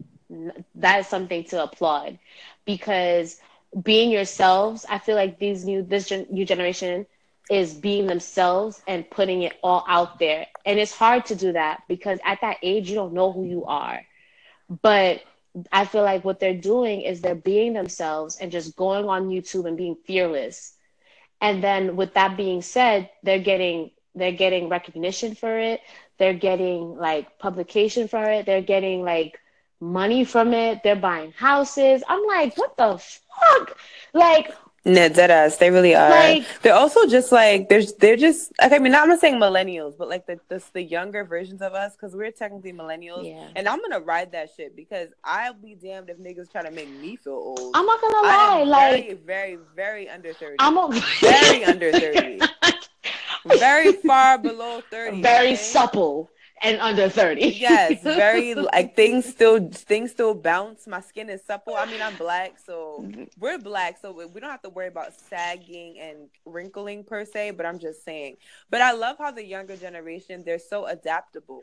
that 0.75 0.99
is 0.99 1.07
something 1.07 1.43
to 1.45 1.63
applaud. 1.63 2.19
Because 2.65 3.39
being 3.83 4.09
yourselves 4.11 4.85
i 4.89 4.97
feel 4.97 5.15
like 5.15 5.39
these 5.39 5.65
new 5.65 5.81
this 5.81 6.07
gen, 6.07 6.25
new 6.29 6.45
generation 6.45 7.05
is 7.49 7.73
being 7.73 8.07
themselves 8.07 8.81
and 8.87 9.09
putting 9.09 9.41
it 9.43 9.53
all 9.63 9.83
out 9.87 10.19
there. 10.19 10.45
And 10.65 10.79
it's 10.79 10.95
hard 10.95 11.25
to 11.27 11.35
do 11.35 11.53
that 11.53 11.81
because 11.87 12.19
at 12.25 12.39
that 12.41 12.57
age 12.61 12.89
you 12.89 12.95
don't 12.95 13.13
know 13.13 13.31
who 13.31 13.45
you 13.45 13.65
are. 13.65 14.01
But 14.81 15.21
i 15.71 15.85
feel 15.85 16.03
like 16.03 16.23
what 16.23 16.39
they're 16.39 16.53
doing 16.59 17.01
is 17.01 17.21
they're 17.21 17.35
being 17.35 17.73
themselves 17.73 18.37
and 18.37 18.51
just 18.51 18.75
going 18.75 19.07
on 19.07 19.29
youtube 19.29 19.65
and 19.67 19.77
being 19.77 19.95
fearless. 20.05 20.75
And 21.41 21.63
then 21.63 21.95
with 21.95 22.13
that 22.13 22.37
being 22.37 22.61
said 22.61 23.09
they're 23.23 23.39
getting 23.39 23.91
they're 24.15 24.31
getting 24.31 24.69
recognition 24.69 25.35
for 25.35 25.57
it 25.59 25.81
they're 26.19 26.33
getting 26.33 26.95
like 26.97 27.37
publication 27.39 28.07
for 28.07 28.23
it 28.23 28.45
they're 28.45 28.61
getting 28.61 29.03
like 29.03 29.39
money 29.79 30.23
from 30.23 30.53
it 30.53 30.79
they're 30.83 30.95
buying 30.95 31.31
houses 31.33 32.03
i'm 32.07 32.25
like 32.27 32.55
what 32.57 32.75
the 32.77 32.97
fuck 32.97 33.77
like 34.13 34.53
No, 34.85 35.07
dead 35.07 35.31
ass. 35.31 35.55
They 35.55 35.71
really 35.71 35.95
are. 35.95 36.09
Like- 36.09 36.45
they're 36.61 36.75
also 36.75 37.07
just 37.07 37.31
like 37.31 37.69
there's 37.69 37.93
they're 38.01 38.17
just 38.17 38.51
like 38.59 38.73
I 38.73 38.79
mean 38.79 38.93
I'm 38.93 39.07
not 39.07 39.21
saying 39.21 39.35
millennials, 39.39 39.97
but 39.97 40.09
like 40.09 40.25
the 40.27 40.41
the, 40.49 40.61
the 40.73 40.83
younger 40.83 41.23
versions 41.23 41.61
of 41.61 41.71
us 41.73 41.95
because 41.95 42.13
we're 42.13 42.31
technically 42.31 42.73
millennials. 42.73 43.23
Yeah. 43.25 43.47
And 43.55 43.69
I'm 43.69 43.79
gonna 43.79 44.01
ride 44.03 44.33
that 44.33 44.49
shit 44.57 44.75
because 44.75 45.07
I'll 45.23 45.53
be 45.53 45.75
damned 45.75 46.09
if 46.09 46.17
niggas 46.19 46.51
try 46.51 46.63
to 46.63 46.71
make 46.71 46.89
me 46.89 47.15
feel 47.15 47.31
old. 47.31 47.71
i'm 47.77 47.85
not 47.85 48.01
gonna 48.01 48.27
lie 48.27 48.63
like 48.63 48.91
very, 48.93 49.15
very, 49.25 49.57
very 49.73 50.09
under 50.09 50.33
thirty. 50.33 50.57
i'm 50.59 50.75
a 50.77 50.85
Very 51.21 51.63
under 51.63 51.89
30. 51.93 52.41
very 53.45 53.93
far 53.93 54.37
below 54.37 54.81
thirty. 54.89 55.21
very 55.21 55.53
okay? 55.53 55.55
supple 55.55 56.29
and 56.63 56.79
under 56.79 57.09
30 57.09 57.47
yes, 57.47 58.01
very 58.01 58.55
like 58.73 58.95
things 58.95 59.25
still 59.25 59.69
things 59.69 60.11
still 60.11 60.33
bounce. 60.33 60.87
My 60.87 61.01
skin 61.01 61.29
is 61.29 61.43
supple. 61.43 61.75
I 61.75 61.85
mean, 61.85 62.01
I'm 62.01 62.15
black, 62.15 62.57
so 62.65 63.05
we're 63.37 63.57
black, 63.59 63.97
so 64.01 64.13
we 64.13 64.39
don't 64.39 64.49
have 64.49 64.61
to 64.61 64.69
worry 64.69 64.87
about 64.87 65.13
sagging 65.13 65.99
and 65.99 66.29
wrinkling 66.45 67.03
per 67.03 67.25
se. 67.25 67.51
But 67.51 67.65
I'm 67.65 67.79
just 67.79 68.05
saying. 68.05 68.37
But 68.69 68.81
I 68.81 68.93
love 68.93 69.17
how 69.17 69.31
the 69.31 69.45
younger 69.45 69.75
generation 69.75 70.43
they're 70.45 70.57
so 70.57 70.85
adaptable. 70.85 71.61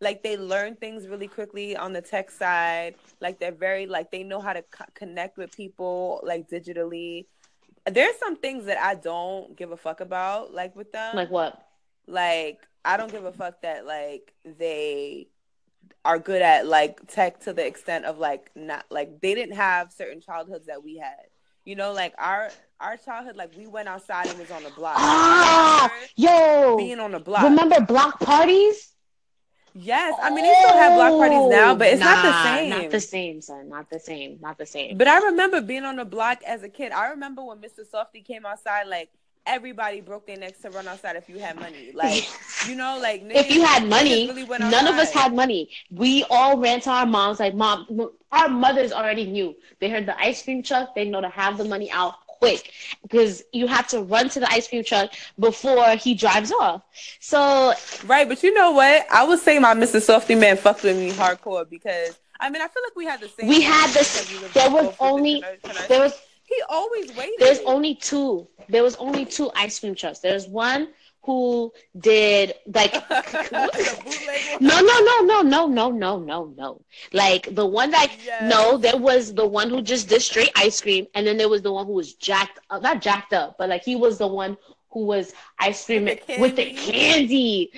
Like 0.00 0.22
they 0.22 0.36
learn 0.36 0.76
things 0.76 1.08
really 1.08 1.28
quickly 1.28 1.76
on 1.76 1.92
the 1.92 2.00
tech 2.00 2.30
side. 2.30 2.94
Like 3.20 3.38
they're 3.38 3.52
very 3.52 3.86
like 3.86 4.10
they 4.10 4.22
know 4.22 4.40
how 4.40 4.54
to 4.54 4.62
co- 4.62 4.84
connect 4.94 5.36
with 5.36 5.54
people 5.54 6.20
like 6.24 6.48
digitally. 6.48 7.26
There's 7.90 8.16
some 8.18 8.36
things 8.36 8.66
that 8.66 8.78
I 8.78 8.94
don't 8.94 9.56
give 9.56 9.70
a 9.72 9.76
fuck 9.76 10.00
about, 10.00 10.52
like 10.54 10.74
with 10.76 10.92
them 10.92 11.16
like 11.16 11.30
what 11.30 11.60
like 12.06 12.60
I 12.84 12.96
don't 12.96 13.10
give 13.12 13.24
a 13.24 13.32
fuck 13.32 13.62
that 13.62 13.86
like 13.86 14.32
they 14.44 15.28
are 16.04 16.18
good 16.18 16.42
at 16.42 16.66
like 16.66 17.06
tech 17.08 17.40
to 17.40 17.52
the 17.52 17.66
extent 17.66 18.04
of 18.04 18.18
like 18.18 18.50
not 18.54 18.84
like 18.90 19.20
they 19.20 19.34
didn't 19.34 19.56
have 19.56 19.92
certain 19.92 20.20
childhoods 20.20 20.66
that 20.66 20.82
we 20.82 20.96
had. 20.96 21.16
You 21.64 21.76
know, 21.76 21.92
like 21.92 22.14
our 22.18 22.50
our 22.80 22.96
childhood, 22.96 23.36
like 23.36 23.54
we 23.56 23.66
went 23.66 23.88
outside 23.88 24.26
and 24.28 24.38
was 24.38 24.50
on 24.50 24.62
the 24.62 24.70
block. 24.70 24.94
ah 24.98 25.90
Remember 25.92 26.06
yo 26.16 26.76
being 26.78 27.00
on 27.00 27.10
the 27.12 27.20
block. 27.20 27.42
remember 27.42 27.80
block 27.80 28.20
parties 28.20 28.92
Yes, 29.80 30.18
I 30.20 30.30
mean 30.30 30.44
they 30.44 30.54
still 30.54 30.76
have 30.76 30.94
block 30.94 31.18
parties 31.18 31.50
now, 31.50 31.72
oh, 31.72 31.76
but 31.76 31.88
it's 31.88 32.00
not 32.00 32.22
the 32.24 32.42
same. 32.42 32.70
Not 32.70 32.90
the 32.90 33.00
same, 33.00 33.40
son. 33.40 33.68
Not 33.68 33.90
the 33.90 34.00
same. 34.00 34.38
Not 34.40 34.58
the 34.58 34.66
same. 34.66 34.98
But 34.98 35.06
I 35.06 35.18
remember 35.26 35.60
being 35.60 35.84
on 35.84 35.96
the 35.96 36.04
block 36.04 36.42
as 36.44 36.62
a 36.62 36.68
kid. 36.68 36.90
I 36.92 37.10
remember 37.10 37.44
when 37.44 37.58
Mr. 37.58 37.80
Softee 37.88 38.24
came 38.24 38.44
outside, 38.44 38.88
like 38.88 39.10
everybody 39.46 40.00
broke 40.00 40.26
their 40.26 40.36
necks 40.36 40.60
to 40.60 40.70
run 40.70 40.86
outside 40.86 41.16
if 41.16 41.28
you 41.28 41.38
had 41.38 41.56
money. 41.56 41.90
Like, 41.94 42.28
you 42.68 42.74
know, 42.74 42.98
like 43.00 43.22
if 43.24 43.50
you 43.50 43.64
had 43.64 43.88
money, 43.88 44.28
really 44.28 44.46
none 44.46 44.86
of 44.86 44.96
us 44.96 45.12
had 45.12 45.34
money. 45.34 45.70
We 45.90 46.24
all 46.30 46.58
ran 46.58 46.80
to 46.82 46.90
our 46.90 47.06
moms, 47.06 47.40
like, 47.40 47.54
mom, 47.54 48.10
our 48.30 48.48
mothers 48.48 48.92
already 48.92 49.24
knew. 49.26 49.56
They 49.80 49.88
heard 49.88 50.06
the 50.06 50.18
ice 50.20 50.42
cream 50.42 50.62
truck, 50.62 50.94
they 50.94 51.08
know 51.08 51.20
to 51.20 51.30
have 51.30 51.56
the 51.56 51.64
money 51.64 51.90
out 51.90 52.14
quick 52.38 52.72
because 53.02 53.42
you 53.52 53.66
have 53.66 53.86
to 53.88 54.00
run 54.02 54.28
to 54.30 54.40
the 54.40 54.50
ice 54.52 54.68
cream 54.68 54.84
truck 54.84 55.10
before 55.38 55.90
he 55.96 56.14
drives 56.14 56.52
off. 56.52 56.82
So, 57.20 57.72
Right, 58.06 58.28
but 58.28 58.42
you 58.42 58.54
know 58.54 58.72
what? 58.72 59.06
I 59.10 59.24
would 59.24 59.38
say 59.40 59.58
my 59.58 59.74
Mr. 59.74 60.00
Softee 60.00 60.38
man 60.38 60.56
fucked 60.56 60.82
with 60.84 60.96
me 60.96 61.10
hardcore 61.10 61.68
because 61.68 62.18
I 62.40 62.50
mean 62.50 62.62
I 62.62 62.68
feel 62.68 62.82
like 62.84 62.96
we 62.96 63.04
had 63.06 63.20
the 63.20 63.28
same. 63.28 63.48
We 63.48 63.60
had 63.62 63.90
this- 63.92 64.30
we 64.32 64.46
there 64.48 64.70
was 64.70 64.94
only- 65.00 65.42
there 65.88 66.00
was 66.00 66.14
he 66.44 66.62
always 66.70 67.14
waited. 67.14 67.34
there's 67.40 67.58
only 67.60 67.94
two. 67.94 68.48
There 68.70 68.82
was 68.82 68.96
only 68.96 69.26
two 69.26 69.50
ice 69.54 69.78
cream 69.80 69.94
trucks. 69.94 70.20
There's 70.20 70.46
one 70.48 70.88
who 71.28 71.72
did 71.98 72.54
like 72.74 72.92
the 73.84 73.98
bootleg 74.04 74.46
one. 74.46 74.60
No, 74.60 74.80
no, 74.80 74.98
no, 75.00 75.20
no, 75.22 75.42
no, 75.42 75.66
no, 75.66 75.90
no, 75.90 76.18
no, 76.18 76.54
no. 76.56 76.82
Like 77.12 77.54
the 77.54 77.66
one 77.66 77.90
that 77.92 78.10
Yes. 78.24 78.40
no, 78.40 78.78
there 78.78 78.96
was 78.96 79.34
the 79.34 79.46
one 79.46 79.70
who 79.70 79.82
just 79.82 80.08
did 80.08 80.22
straight 80.22 80.50
ice 80.56 80.80
cream, 80.80 81.06
and 81.14 81.26
then 81.26 81.36
there 81.38 81.48
was 81.48 81.62
the 81.62 81.72
one 81.72 81.86
who 81.86 81.92
was 81.94 82.14
jacked 82.14 82.58
up, 82.70 82.82
not 82.82 83.02
jacked 83.02 83.32
up, 83.34 83.56
but 83.58 83.68
like 83.68 83.84
he 83.84 83.96
was 83.96 84.18
the 84.18 84.28
one 84.28 84.56
who 84.90 85.06
was 85.06 85.34
ice 85.58 85.84
cream 85.86 86.04
With 86.04 86.06
the 86.06 86.16
with 86.36 86.56
the 86.56 86.66
candy? 86.66 87.26
candy. 87.26 87.72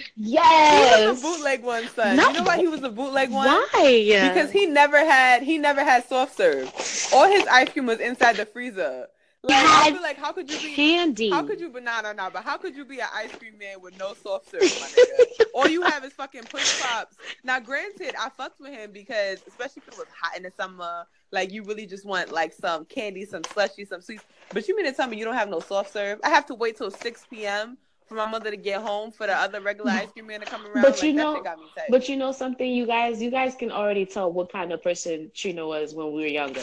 He 0.69 0.83
Yes. 0.83 0.85
was 0.85 1.05
the 1.05 1.15
bootleg 1.15 1.63
one, 1.63 1.89
son. 1.89 2.21
No. 2.21 2.25
You 2.25 2.33
know 2.33 2.45
why 2.45 2.59
he 2.59 2.69
was 2.69 2.81
the 2.81 2.91
bootleg 2.91 3.31
one? 3.31 3.65
Why? 3.73 4.17
Because 4.21 4.51
he 4.51 4.67
never 4.67 4.99
had 4.99 5.43
he 5.43 5.59
never 5.59 5.83
had 5.85 6.05
soft 6.05 6.37
serve. 6.37 6.73
All 7.11 7.27
his 7.29 7.47
ice 7.47 7.71
cream 7.73 7.87
was 7.87 8.01
inside 8.01 8.37
the 8.37 8.47
freezer. 8.47 9.09
Like 9.43 9.65
I 9.65 9.91
feel 9.91 10.03
like 10.03 10.19
how 10.19 10.33
could 10.33 10.51
you 10.51 10.59
be 10.59 10.75
candy. 10.75 11.31
how 11.31 11.43
could 11.43 11.61
you 11.61 11.71
but 11.71 11.83
nah 11.83 12.03
nah 12.03 12.13
nah 12.13 12.29
but 12.29 12.45
how 12.45 12.59
could 12.59 12.77
you 12.77 12.85
be 12.85 13.01
an 13.01 13.07
ice 13.15 13.35
cream 13.39 13.57
man 13.59 13.81
with 13.81 13.99
no 13.99 14.13
soft 14.13 14.51
serve, 14.51 14.61
my 14.61 14.87
nigga? 14.87 15.45
All 15.55 15.67
you 15.67 15.83
have 15.83 16.05
is 16.05 16.13
fucking 16.13 16.43
push 16.43 16.81
pops. 16.81 17.17
Now 17.43 17.59
granted, 17.59 18.15
I 18.21 18.29
fucked 18.29 18.61
with 18.61 18.73
him 18.73 18.93
because 18.93 19.39
especially 19.49 19.83
if 19.87 19.89
it 19.89 19.97
was 19.97 20.09
hot 20.21 20.37
in 20.37 20.43
the 20.43 20.51
summer, 20.51 21.07
like 21.33 21.53
you 21.53 21.63
really 21.63 21.87
just 21.87 22.05
want 22.05 22.31
like 22.31 22.53
some 22.53 22.85
candy, 22.85 23.25
some 23.25 23.43
slushy, 23.45 23.87
some 23.87 24.03
sweets. 24.03 24.25
But 24.53 24.69
you 24.69 24.77
mean 24.77 24.85
to 24.87 24.93
tell 24.93 25.09
me 25.09 25.17
you 25.17 25.25
don't 25.25 25.35
have 25.35 25.49
no 25.49 25.61
soft 25.61 25.93
serve? 25.93 26.21
I 26.23 26.29
have 26.29 26.45
to 26.47 26.55
wait 26.55 26.77
till 26.77 26.91
six 26.91 27.25
PM 27.31 27.79
for 28.11 28.17
my 28.17 28.27
mother 28.27 28.51
to 28.51 28.57
get 28.57 28.83
home 28.83 29.13
for 29.13 29.29
the 29.29 29.33
other 29.33 29.61
regular 29.61 29.93
ice 29.93 30.11
cream 30.11 30.27
man 30.27 30.41
to 30.41 30.47
come 30.47 30.67
around. 30.67 30.83
But 30.83 30.95
like, 30.95 31.03
you 31.05 31.13
know- 31.13 31.37
shit 31.37 31.45
got 31.45 31.59
me. 31.59 31.67
But 31.91 32.09
you 32.09 32.17
know 32.17 32.33
something, 32.33 32.69
you 32.69 32.85
guys, 32.85 33.23
you 33.23 33.31
guys 33.31 33.55
can 33.55 33.71
already 33.71 34.05
tell 34.05 34.33
what 34.33 34.51
kind 34.51 34.73
of 34.73 34.83
person 34.83 35.31
Trina 35.33 35.65
was 35.65 35.95
when 35.95 36.09
we 36.13 36.23
were 36.23 36.27
younger. 36.27 36.61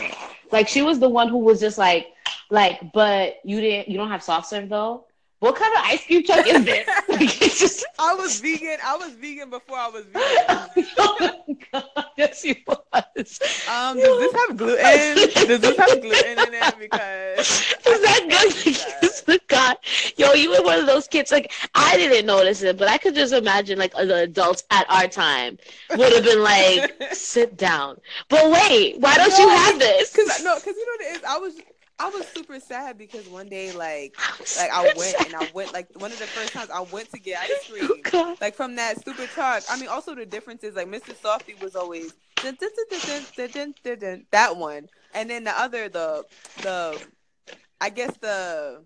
Like 0.51 0.67
she 0.67 0.81
was 0.81 0.99
the 0.99 1.07
one 1.07 1.29
who 1.29 1.37
was 1.37 1.61
just 1.61 1.77
like, 1.77 2.07
like, 2.49 2.91
but 2.91 3.37
you 3.45 3.61
didn't, 3.61 3.87
you 3.87 3.95
don't 3.97 4.09
have 4.09 4.21
soft 4.21 4.47
serve 4.49 4.67
though. 4.67 5.05
What 5.39 5.55
kind 5.55 5.71
of 5.75 5.81
ice 5.83 6.03
cream 6.05 6.23
truck 6.25 6.47
is 6.47 6.65
this? 6.65 6.87
like, 7.09 7.29
just. 7.29 7.85
I 7.99 8.15
was 8.15 8.39
vegan. 8.41 8.77
I 8.83 8.97
was 8.97 9.11
vegan 9.13 9.49
before 9.51 9.77
I 9.77 9.89
was 9.89 10.05
vegan. 10.05 10.87
oh 10.97 11.17
my 11.19 11.55
god! 11.71 12.05
Yes, 12.17 12.43
you 12.43 12.55
was. 12.65 13.39
Um, 13.69 13.97
does 13.97 14.19
this 14.19 14.33
have 14.33 14.57
gluten? 14.57 15.47
Does 15.47 15.59
this 15.61 15.77
have 15.77 16.01
gluten 16.01 16.39
in 16.39 16.53
it? 16.53 16.79
Because 16.79 17.47
Is 17.87 18.01
that 18.01 18.27
good? 18.27 19.41
God. 19.47 19.77
Yo, 20.17 20.33
you 20.33 20.51
were 20.51 20.63
one 20.63 20.79
of 20.79 20.85
those 20.85 21.07
kids. 21.07 21.31
Like 21.31 21.51
I 21.75 21.97
didn't 21.97 22.25
notice 22.25 22.61
it, 22.63 22.77
but 22.77 22.87
I 22.87 22.97
could 22.97 23.15
just 23.15 23.33
imagine 23.33 23.77
like 23.79 23.93
the 23.93 24.23
adults 24.23 24.63
at 24.71 24.89
our 24.89 25.07
time 25.07 25.57
would 25.91 26.13
have 26.13 26.23
been 26.23 26.43
like, 26.43 27.03
"Sit 27.13 27.57
down." 27.57 27.99
But 28.29 28.51
wait, 28.51 28.99
why 28.99 29.15
don't 29.15 29.37
you 29.37 29.47
have 29.49 29.79
this? 29.79 30.15
Cause 30.15 30.43
no, 30.43 30.53
cause 30.55 30.67
you 30.67 30.85
know 30.85 30.91
what 30.97 31.01
it 31.01 31.17
is. 31.17 31.23
I 31.23 31.37
was 31.37 31.55
I 31.99 32.09
was 32.09 32.27
super 32.27 32.59
sad 32.59 32.97
because 32.97 33.27
one 33.27 33.49
day, 33.49 33.71
like, 33.71 34.15
like 34.57 34.69
I 34.71 34.93
went 34.95 35.15
and 35.25 35.35
I 35.35 35.49
went 35.53 35.73
like 35.73 35.87
one 35.99 36.11
of 36.11 36.19
the 36.19 36.27
first 36.27 36.53
times 36.53 36.69
I 36.69 36.81
went 36.81 37.09
to 37.11 37.19
get 37.19 37.39
ice 37.41 37.69
cream, 37.69 38.35
like 38.39 38.55
from 38.55 38.75
that 38.75 38.99
stupid 38.99 39.29
truck. 39.29 39.63
I 39.69 39.79
mean, 39.79 39.89
also 39.89 40.13
the 40.13 40.25
differences. 40.25 40.75
Like 40.75 40.87
Mr. 40.87 41.15
Softee 41.15 41.59
was 41.61 41.75
always 41.75 42.13
dun, 42.35 42.55
dun, 42.59 43.97
dun, 43.99 44.25
that 44.31 44.57
one, 44.57 44.87
and 45.15 45.29
then 45.29 45.43
the 45.43 45.59
other, 45.59 45.89
the 45.89 46.23
the, 46.61 47.03
I 47.81 47.89
guess 47.89 48.15
the 48.17 48.83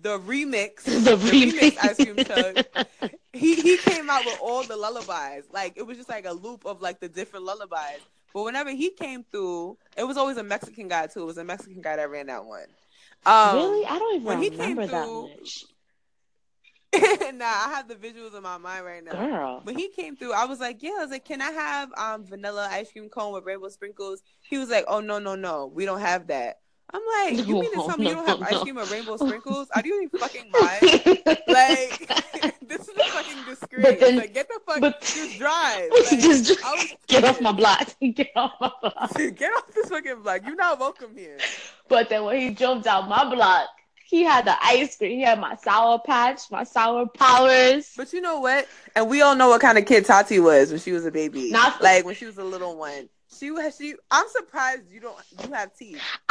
the 0.00 0.18
remix, 0.20 0.84
the, 0.84 0.98
the 0.98 1.16
remix. 1.16 1.52
remix 1.52 1.78
ice 1.82 1.96
cream 1.96 2.16
truck. 2.24 3.10
he 3.32 3.54
he 3.56 3.76
came 3.76 4.08
out 4.08 4.24
with 4.24 4.38
all 4.42 4.62
the 4.64 4.76
lullabies. 4.76 5.44
Like 5.52 5.74
it 5.76 5.82
was 5.82 5.98
just 5.98 6.08
like 6.08 6.24
a 6.24 6.32
loop 6.32 6.64
of 6.64 6.80
like 6.80 7.00
the 7.00 7.08
different 7.08 7.44
lullabies. 7.44 8.00
But 8.34 8.42
whenever 8.42 8.70
he 8.70 8.90
came 8.90 9.24
through, 9.30 9.78
it 9.96 10.02
was 10.02 10.16
always 10.16 10.36
a 10.36 10.42
Mexican 10.42 10.88
guy 10.88 11.06
too. 11.06 11.22
It 11.22 11.26
was 11.26 11.38
a 11.38 11.44
Mexican 11.44 11.80
guy 11.80 11.96
that 11.96 12.10
ran 12.10 12.26
that 12.26 12.44
one. 12.44 12.66
Um, 13.24 13.56
really? 13.56 13.86
I 13.86 13.98
don't 13.98 14.14
even 14.16 14.26
when 14.26 14.42
he 14.42 14.50
came 14.50 14.76
remember 14.76 14.86
that 14.88 15.08
much. 15.08 15.64
nah, 17.34 17.44
I 17.44 17.72
have 17.74 17.88
the 17.88 17.94
visuals 17.94 18.36
in 18.36 18.42
my 18.42 18.58
mind 18.58 18.84
right 18.84 19.04
now. 19.04 19.12
Girl. 19.12 19.60
When 19.62 19.78
he 19.78 19.88
came 19.88 20.16
through, 20.16 20.32
I 20.32 20.44
was 20.44 20.60
like, 20.60 20.82
"Yeah." 20.82 20.96
I 20.98 21.02
was 21.02 21.10
like, 21.10 21.24
"Can 21.24 21.40
I 21.40 21.50
have 21.50 21.90
um 21.96 22.24
vanilla 22.24 22.68
ice 22.70 22.92
cream 22.92 23.08
cone 23.08 23.32
with 23.32 23.44
rainbow 23.44 23.68
sprinkles?" 23.68 24.22
He 24.42 24.58
was 24.58 24.68
like, 24.68 24.84
"Oh 24.88 25.00
no, 25.00 25.18
no, 25.18 25.36
no, 25.36 25.66
we 25.66 25.84
don't 25.86 26.00
have 26.00 26.26
that." 26.26 26.60
I'm 26.94 27.02
like, 27.34 27.46
"You 27.46 27.54
mean 27.54 27.70
to 27.72 27.76
tell 27.88 27.96
me 27.98 28.08
you 28.08 28.14
don't 28.14 28.28
have 28.28 28.40
ice 28.42 28.62
cream 28.62 28.76
with 28.76 28.90
rainbow 28.90 29.16
sprinkles? 29.16 29.66
Are 29.74 29.82
you 29.84 30.02
even 30.04 30.18
fucking 30.20 30.48
mind?" 30.52 31.22
Like, 31.48 32.58
this 32.68 32.82
is 32.82 32.96
a 32.96 33.04
fucking 33.10 33.44
disgrace. 33.48 33.82
But 33.84 33.98
then- 34.00 34.16
like, 34.16 34.32
get 34.32 34.46
the 34.48 34.60
fuck, 34.64 34.80
but- 34.80 35.00
just 35.00 35.38
drive. 35.38 35.90
Like, 35.90 36.20
just, 36.20 36.50
was 36.62 36.94
get 37.08 37.24
off 37.24 37.40
my 37.40 37.50
block. 37.50 37.88
Get 38.14 38.30
off 38.36 38.52
my 38.60 38.70
block. 38.80 39.12
Get 39.16 39.50
off 39.52 39.66
this 39.74 39.88
fucking 39.88 40.22
block. 40.22 40.42
You're 40.46 40.54
not 40.54 40.78
welcome 40.78 41.16
here. 41.16 41.38
But 41.88 42.08
then 42.08 42.24
when 42.24 42.40
he 42.40 42.50
jumped 42.50 42.86
out 42.86 43.08
my 43.08 43.24
block, 43.28 43.68
he 44.06 44.22
had 44.22 44.44
the 44.44 44.54
ice 44.64 44.96
cream. 44.96 45.18
He 45.18 45.22
had 45.22 45.40
my 45.40 45.56
sour 45.56 45.98
patch, 45.98 46.42
my 46.52 46.62
sour 46.62 47.06
powers. 47.06 47.92
But 47.96 48.12
you 48.12 48.20
know 48.20 48.38
what? 48.38 48.68
And 48.94 49.08
we 49.10 49.20
all 49.22 49.34
know 49.34 49.48
what 49.48 49.60
kind 49.60 49.78
of 49.78 49.86
kid 49.86 50.04
Tati 50.04 50.38
was 50.38 50.70
when 50.70 50.78
she 50.78 50.92
was 50.92 51.04
a 51.06 51.10
baby. 51.10 51.50
Not- 51.50 51.82
like 51.82 52.04
when 52.04 52.14
she 52.14 52.26
was 52.26 52.38
a 52.38 52.44
little 52.44 52.76
one. 52.76 53.08
She 53.38 53.50
was 53.50 53.76
she. 53.76 53.94
I'm 54.10 54.26
surprised 54.28 54.90
you 54.90 55.00
don't. 55.00 55.16
You 55.42 55.52
have 55.52 55.74
teeth. 55.76 56.02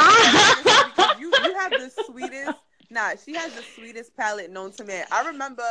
You 1.18 1.32
you 1.44 1.54
have 1.54 1.72
the 1.76 1.90
sweetest. 2.06 2.58
Nah, 2.90 3.12
she 3.24 3.34
has 3.34 3.52
the 3.52 3.62
sweetest 3.62 4.16
palate 4.16 4.50
known 4.50 4.72
to 4.72 4.84
man. 4.84 5.06
I 5.10 5.26
remember 5.26 5.64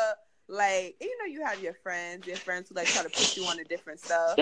like 0.49 0.95
you 1.01 1.17
know 1.19 1.25
you 1.25 1.43
have 1.43 1.62
your 1.62 1.73
friends, 1.73 2.27
your 2.27 2.38
friends 2.39 2.69
who 2.69 2.75
like 2.75 2.91
try 2.91 3.03
to 3.03 3.10
put 3.10 3.36
you 3.36 3.45
on 3.47 3.58
to 3.58 3.63
different 3.63 3.99
stuff. 4.01 4.38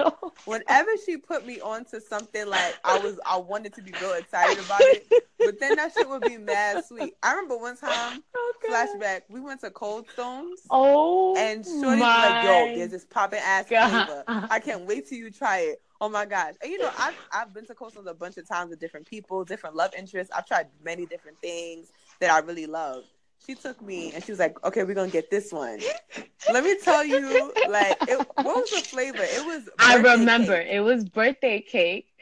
Whenever 0.45 0.89
she 1.05 1.17
put 1.17 1.45
me 1.45 1.59
onto 1.61 1.99
something 1.99 2.47
like 2.47 2.75
I 2.83 2.95
was, 2.95 3.19
I 3.25 3.37
wanted 3.37 3.73
to 3.75 3.81
be 3.81 3.93
real 3.93 4.13
excited 4.13 4.59
about 4.59 4.81
it. 4.87 5.07
But 5.43 5.59
then 5.59 5.75
that 5.77 5.93
shit 5.93 6.07
would 6.07 6.23
be 6.23 6.37
mad 6.37 6.81
sweet. 6.83 7.15
I 7.23 7.31
remember 7.33 7.57
one 7.57 7.75
time, 7.75 8.21
flashback, 8.69 9.21
we 9.27 9.39
went 9.39 9.61
to 9.61 9.71
Cold 9.71 10.07
Stones. 10.11 10.59
Oh, 10.69 11.35
And 11.35 11.65
Shorty 11.65 12.05
was 12.05 12.19
like, 12.19 12.43
"Yo, 12.43 12.71
there's 12.75 12.91
this 12.91 13.05
popping 13.05 13.39
ass 13.43 13.65
God. 13.67 13.89
flavor. 13.89 14.23
I 14.27 14.59
can't 14.59 14.85
wait 14.85 15.07
till 15.07 15.17
you 15.17 15.31
try 15.31 15.59
it. 15.59 15.81
Oh 15.99 16.09
my 16.09 16.25
gosh!" 16.25 16.53
And 16.61 16.71
you 16.71 16.77
know, 16.79 16.91
I've 16.95 17.15
I've 17.31 17.53
been 17.53 17.65
to 17.67 17.73
Cold 17.75 17.91
Stones 17.91 18.07
a 18.07 18.13
bunch 18.13 18.37
of 18.37 18.47
times 18.47 18.69
with 18.69 18.79
different 18.79 19.07
people, 19.07 19.43
different 19.45 19.75
love 19.75 19.93
interests. 19.97 20.31
I've 20.35 20.45
tried 20.45 20.67
many 20.83 21.05
different 21.07 21.39
things 21.41 21.91
that 22.19 22.29
I 22.31 22.39
really 22.39 22.67
love. 22.67 23.03
She 23.45 23.55
took 23.55 23.81
me 23.81 24.13
and 24.13 24.23
she 24.23 24.31
was 24.31 24.39
like, 24.39 24.63
"Okay, 24.63 24.83
we're 24.83 24.93
gonna 24.93 25.11
get 25.11 25.31
this 25.31 25.51
one." 25.51 25.79
Let 26.51 26.63
me 26.63 26.77
tell 26.83 27.03
you, 27.03 27.53
like, 27.69 27.97
it, 28.07 28.17
what 28.35 28.55
was 28.55 28.69
the 28.71 28.81
flavor? 28.81 29.23
It 29.23 29.45
was. 29.45 29.69
I 29.79 29.95
remember 29.97 30.57
cake. 30.57 30.71
it 30.71 30.81
was 30.81 31.05
birthday 31.05 31.61
cake 31.61 32.13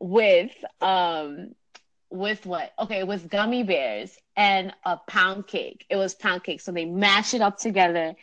with 0.00 0.52
um 0.80 1.54
with 2.10 2.46
what? 2.46 2.72
Okay, 2.78 2.98
it 3.00 3.06
was 3.06 3.22
gummy 3.22 3.62
bears 3.62 4.16
and 4.36 4.72
a 4.84 4.96
pound 5.08 5.46
cake. 5.46 5.84
It 5.90 5.96
was 5.96 6.14
pound 6.14 6.44
cake, 6.44 6.60
so 6.60 6.72
they 6.72 6.84
mashed 6.84 7.34
it 7.34 7.40
up 7.40 7.58
together. 7.58 8.14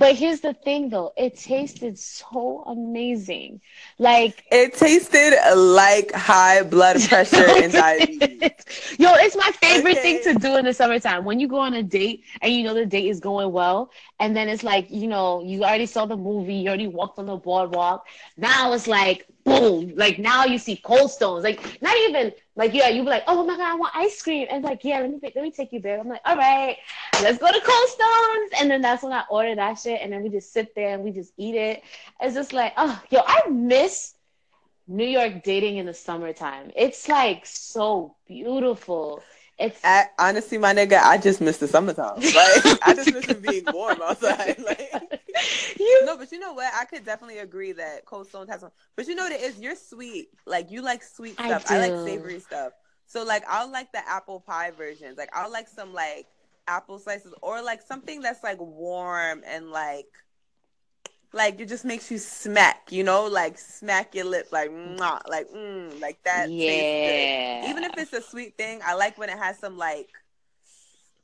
But 0.00 0.16
here's 0.16 0.40
the 0.40 0.54
thing, 0.54 0.90
though, 0.90 1.12
it 1.16 1.36
tasted 1.36 1.98
so 1.98 2.64
amazing. 2.66 3.60
Like 3.98 4.44
It 4.50 4.74
tasted 4.74 5.36
like 5.54 6.12
high 6.12 6.62
blood 6.64 7.00
pressure 7.08 7.46
and 7.46 7.72
diabetes. 7.72 8.50
Yo, 8.98 9.12
it's 9.16 9.36
my 9.36 9.50
favorite 9.60 10.00
thing 10.00 10.20
to 10.24 10.34
do 10.34 10.56
in 10.56 10.64
the 10.64 10.74
summertime. 10.74 11.24
When 11.24 11.38
you 11.40 11.48
go 11.48 11.58
on 11.60 11.74
a 11.74 11.82
date 11.82 12.24
and 12.42 12.52
you 12.52 12.64
know 12.64 12.74
the 12.74 12.86
date 12.86 13.08
is 13.08 13.20
going 13.20 13.52
well, 13.52 13.92
and 14.18 14.36
then 14.36 14.48
it's 14.48 14.64
like, 14.64 14.90
you 14.90 15.08
know, 15.08 15.42
you 15.44 15.64
already 15.64 15.86
saw 15.86 16.06
the 16.06 16.16
movie, 16.16 16.54
you 16.54 16.68
already 16.68 16.88
walked 16.88 17.18
on 17.18 17.26
the 17.26 17.36
boardwalk. 17.36 18.06
Now 18.38 18.72
it's 18.72 18.86
like, 18.86 19.26
boom, 19.44 19.92
like 19.96 20.18
now 20.18 20.44
you 20.44 20.58
see 20.58 20.76
cold 20.76 21.10
stones. 21.10 21.44
Like, 21.44 21.80
not 21.82 21.96
even 21.96 22.32
like, 22.56 22.74
yeah, 22.74 22.88
you 22.88 23.02
be 23.02 23.08
like, 23.08 23.24
oh 23.26 23.44
my 23.44 23.56
God, 23.56 23.72
I 23.72 23.74
want 23.74 23.94
ice 23.96 24.22
cream. 24.22 24.46
And 24.50 24.62
like, 24.64 24.84
yeah, 24.84 25.00
let 25.00 25.10
me 25.10 25.18
let 25.22 25.42
me 25.42 25.50
take 25.50 25.72
you 25.72 25.80
there. 25.80 25.98
I'm 25.98 26.08
like, 26.08 26.20
all 26.24 26.36
right, 26.36 26.76
let's 27.22 27.38
go 27.38 27.46
to 27.50 27.60
Cold 27.60 27.88
Stones. 27.88 28.50
And 28.60 28.70
then 28.70 28.80
that's 28.80 29.02
when 29.02 29.12
I 29.12 29.24
order 29.30 29.54
that 29.54 29.78
shit. 29.78 29.89
And 29.96 30.12
then 30.12 30.22
we 30.22 30.28
just 30.28 30.52
sit 30.52 30.74
there 30.74 30.94
and 30.94 31.04
we 31.04 31.10
just 31.10 31.32
eat 31.36 31.54
it. 31.54 31.82
It's 32.20 32.34
just 32.34 32.52
like, 32.52 32.72
oh, 32.76 33.00
yo, 33.10 33.20
I 33.26 33.48
miss 33.48 34.14
New 34.86 35.06
York 35.06 35.42
dating 35.44 35.76
in 35.76 35.86
the 35.86 35.94
summertime. 35.94 36.70
It's 36.76 37.08
like 37.08 37.46
so 37.46 38.16
beautiful. 38.26 39.22
It's 39.58 39.78
I, 39.84 40.06
honestly, 40.18 40.56
my 40.58 40.74
nigga, 40.74 41.00
I 41.02 41.18
just 41.18 41.40
miss 41.40 41.58
the 41.58 41.68
summertime. 41.68 42.16
Like, 42.20 42.78
I 42.82 42.94
just 42.94 43.12
miss 43.12 43.28
it 43.28 43.42
being 43.42 43.64
warm 43.72 44.00
outside. 44.02 44.56
Like, 44.64 44.90
you 45.78 46.02
no, 46.06 46.16
but 46.16 46.32
you 46.32 46.38
know 46.38 46.54
what? 46.54 46.72
I 46.74 46.84
could 46.86 47.04
definitely 47.04 47.38
agree 47.38 47.72
that 47.72 48.04
Cold 48.06 48.26
Stone 48.26 48.48
has 48.48 48.60
some. 48.60 48.70
But 48.96 49.06
you 49.06 49.14
know 49.14 49.24
what 49.24 49.32
it 49.32 49.42
is? 49.42 49.58
You're 49.60 49.76
sweet. 49.76 50.28
Like 50.46 50.70
you 50.70 50.82
like 50.82 51.02
sweet 51.02 51.36
I 51.38 51.46
stuff. 51.46 51.66
I, 51.68 51.78
like 51.78 51.94
savory 52.04 52.40
stuff. 52.40 52.72
So 53.06 53.24
like 53.24 53.44
I'll 53.48 53.70
like 53.70 53.92
the 53.92 54.06
apple 54.08 54.40
pie 54.40 54.70
versions. 54.70 55.18
Like 55.18 55.30
I'll 55.32 55.50
like 55.50 55.68
some 55.68 55.92
like 55.92 56.26
apple 56.70 56.98
slices 56.98 57.34
or 57.42 57.60
like 57.62 57.82
something 57.82 58.20
that's 58.20 58.42
like 58.42 58.58
warm 58.60 59.42
and 59.46 59.70
like 59.70 60.06
like 61.32 61.60
it 61.60 61.68
just 61.68 61.84
makes 61.84 62.10
you 62.10 62.18
smack. 62.18 62.90
You 62.90 63.04
know, 63.04 63.26
like 63.26 63.58
smack 63.58 64.14
your 64.14 64.24
lip, 64.24 64.48
like 64.50 64.70
mwah, 64.70 65.20
like 65.28 65.48
mm, 65.50 66.00
like 66.00 66.18
that. 66.24 66.50
yeah. 66.50 67.68
Even 67.70 67.84
if 67.84 67.92
it's 67.96 68.12
a 68.12 68.22
sweet 68.22 68.56
thing, 68.56 68.80
I 68.84 68.94
like 68.94 69.18
when 69.18 69.28
it 69.30 69.38
has 69.38 69.58
some 69.58 69.76
like. 69.76 70.08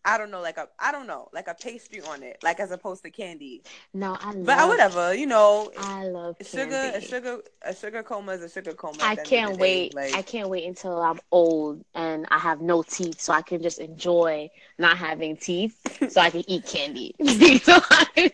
I 0.06 0.18
don't 0.18 0.30
know, 0.30 0.40
like 0.40 0.56
a 0.56 0.68
I 0.78 0.92
don't 0.92 1.08
know, 1.08 1.28
like 1.32 1.48
a 1.48 1.54
pastry 1.54 2.00
on 2.00 2.22
it, 2.22 2.38
like 2.42 2.60
as 2.60 2.70
opposed 2.70 3.02
to 3.02 3.10
candy. 3.10 3.62
no, 3.92 4.16
I 4.20 4.30
love 4.32 4.46
But 4.46 4.58
uh, 4.60 4.66
whatever, 4.68 5.14
you 5.14 5.26
know, 5.26 5.72
I 5.76 6.04
love 6.04 6.36
sugar 6.46 6.92
a 6.94 7.00
sugar 7.00 7.40
a 7.62 7.74
sugar 7.74 8.02
coma 8.04 8.32
is 8.32 8.42
a 8.42 8.48
sugar 8.48 8.72
coma. 8.72 8.98
I 9.00 9.12
at 9.12 9.16
the 9.16 9.22
end 9.22 9.22
of 9.22 9.26
can't 9.28 9.58
wait. 9.58 9.94
Like, 9.94 10.14
I 10.14 10.22
can't 10.22 10.48
wait 10.48 10.64
until 10.64 11.02
I'm 11.02 11.18
old 11.32 11.84
and 11.96 12.24
I 12.30 12.38
have 12.38 12.60
no 12.60 12.84
teeth, 12.84 13.20
so 13.20 13.32
I 13.32 13.42
can 13.42 13.60
just 13.60 13.80
enjoy 13.80 14.48
not 14.78 14.96
having 14.96 15.36
teeth, 15.36 15.76
so 16.08 16.20
I 16.20 16.30
can 16.30 16.44
eat 16.48 16.64
candy. 16.64 17.14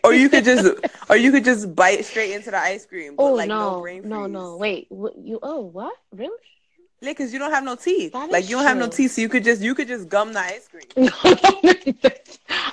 Or 0.03 0.13
you 0.13 0.29
could 0.29 0.45
just 0.45 0.65
or 1.09 1.17
you 1.17 1.31
could 1.31 1.43
just 1.43 1.75
bite 1.75 2.05
straight 2.05 2.31
into 2.31 2.51
the 2.51 2.57
ice 2.57 2.85
cream. 2.85 3.15
Oh 3.17 3.33
like 3.33 3.47
no, 3.47 3.83
no, 3.83 3.99
no, 4.03 4.27
no, 4.27 4.57
wait. 4.57 4.87
What, 4.89 5.17
you? 5.17 5.39
Oh, 5.41 5.61
what? 5.61 5.93
Really? 6.11 6.37
Yeah, 7.03 7.09
because 7.11 7.33
you 7.33 7.39
don't 7.39 7.51
have 7.51 7.65
no 7.65 7.75
teeth. 7.75 8.13
Like 8.13 8.45
you 8.49 8.55
don't 8.55 8.63
have 8.63 8.77
no 8.77 8.87
teeth, 8.87 9.11
so 9.11 9.21
you 9.21 9.27
could 9.27 9.43
just 9.43 9.61
you 9.61 9.75
could 9.75 9.89
just 9.89 10.07
gum 10.07 10.31
the 10.31 10.39
ice 10.39 10.69
cream, 10.69 10.85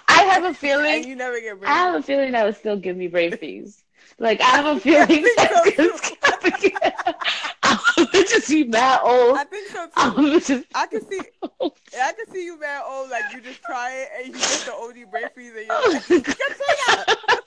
I 0.09 0.23
have 0.23 0.45
a 0.45 0.49
and 0.49 0.57
feeling. 0.57 1.09
you 1.09 1.17
never 1.17 1.41
get 1.41 1.59
brain. 1.59 1.69
I 1.69 1.75
have 1.75 1.95
a 1.97 2.03
feeling 2.03 2.31
that 2.33 2.45
would 2.45 2.57
still 2.57 2.77
give 2.77 2.97
me 2.97 3.09
brain 3.09 3.37
freeze. 3.37 3.83
Like 4.21 4.41
I 4.41 4.45
have 4.45 4.77
a 4.77 4.81
feeling 4.87 5.25
so, 5.25 5.47
it's 5.67 6.01
gonna 6.11 6.21
I 6.23 7.79
have 7.81 7.97
a 7.97 8.07
gonna 8.07 8.13
just 8.29 8.49
be 8.49 8.63
mad 8.65 9.01
old. 9.03 9.37
I 9.37 9.43
think 9.45 9.69
so 9.69 9.87
too. 9.87 9.93
I'm 9.97 10.41
just 10.41 10.65
I 10.77 10.87
can 10.87 11.11
see, 11.11 11.21
I 11.61 12.13
can 12.13 12.33
see 12.33 12.45
you, 12.45 12.61
man. 12.61 12.83
old 12.87 13.11
like 13.11 13.25
you 13.35 13.41
just 13.41 13.61
try 13.65 13.91
it 13.95 14.09
and 14.17 14.27
you 14.29 14.33
get 14.35 14.65
the 14.65 14.73
OD 14.75 15.11
brain 15.11 15.25
freeze 15.35 15.55
and 15.57 15.67
you're 15.67 15.93
like, 16.19 17.47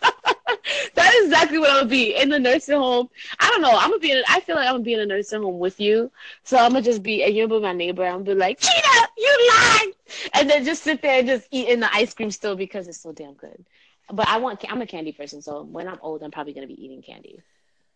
get 0.61 0.85
to 0.85 0.95
that 0.95 1.13
is 1.15 1.25
exactly 1.25 1.59
what 1.59 1.69
I'm 1.69 1.77
gonna 1.77 1.89
be 1.89 2.15
in 2.15 2.29
the 2.29 2.39
nursing 2.39 2.77
home. 2.77 3.09
I 3.39 3.49
don't 3.49 3.61
know. 3.61 3.71
I'm 3.71 3.89
gonna 3.89 3.99
be. 3.99 4.11
In, 4.11 4.23
I 4.29 4.39
feel 4.39 4.55
like 4.55 4.67
I'm 4.67 4.75
gonna 4.75 4.83
be 4.83 4.93
in 4.93 4.99
a 4.99 5.05
nursing 5.05 5.41
home 5.41 5.59
with 5.59 5.79
you. 5.79 6.11
So 6.43 6.57
I'm 6.57 6.71
gonna 6.71 6.81
just 6.81 7.03
be, 7.03 7.23
and 7.23 7.35
gonna 7.35 7.59
be 7.59 7.65
my 7.65 7.73
neighbor. 7.73 8.05
I'm 8.05 8.23
gonna 8.23 8.35
be 8.35 8.35
like, 8.35 8.59
Cheetah, 8.59 9.07
you 9.17 9.49
lied, 9.49 9.93
and 10.33 10.49
then 10.49 10.65
just 10.65 10.83
sit 10.83 11.01
there 11.01 11.19
and 11.19 11.27
just 11.27 11.47
eating 11.51 11.79
the 11.79 11.93
ice 11.93 12.13
cream 12.13 12.31
still 12.31 12.55
because 12.55 12.87
it's 12.87 12.99
so 12.99 13.11
damn 13.11 13.33
good. 13.33 13.65
But 14.11 14.27
I 14.27 14.37
want. 14.37 14.63
I'm 14.69 14.81
a 14.81 14.87
candy 14.87 15.11
person, 15.11 15.41
so 15.41 15.63
when 15.63 15.87
I'm 15.87 15.99
old, 16.01 16.23
I'm 16.23 16.31
probably 16.31 16.53
gonna 16.53 16.67
be 16.67 16.83
eating 16.83 17.01
candy. 17.01 17.41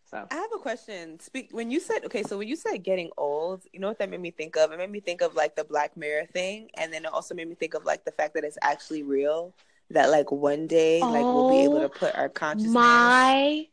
So 0.09 0.25
I 0.31 0.35
have 0.35 0.51
a 0.55 0.59
question. 0.59 1.19
Speak 1.19 1.49
when 1.51 1.69
you 1.69 1.79
said 1.79 2.05
okay, 2.05 2.23
so 2.23 2.37
when 2.37 2.47
you 2.47 2.55
said 2.55 2.83
getting 2.83 3.09
old, 3.17 3.63
you 3.73 3.79
know 3.79 3.89
what 3.89 3.99
that 3.99 4.09
made 4.09 4.21
me 4.21 4.31
think 4.31 4.55
of? 4.55 4.71
It 4.71 4.77
made 4.77 4.89
me 4.89 5.01
think 5.01 5.21
of 5.21 5.35
like 5.35 5.55
the 5.55 5.65
Black 5.65 5.97
Mirror 5.97 6.27
thing, 6.27 6.69
and 6.75 6.93
then 6.93 7.03
it 7.05 7.11
also 7.11 7.35
made 7.35 7.49
me 7.49 7.55
think 7.55 7.73
of 7.73 7.83
like 7.85 8.05
the 8.05 8.11
fact 8.11 8.33
that 8.35 8.45
it's 8.45 8.57
actually 8.61 9.03
real. 9.03 9.53
That 9.91 10.09
like 10.09 10.31
one 10.31 10.67
day, 10.67 10.99
like 10.99 11.23
we'll 11.23 11.49
be 11.49 11.57
oh 11.57 11.63
able 11.63 11.81
to 11.81 11.89
put 11.89 12.15
our 12.15 12.29
consciousness 12.29 12.73
my 12.73 13.67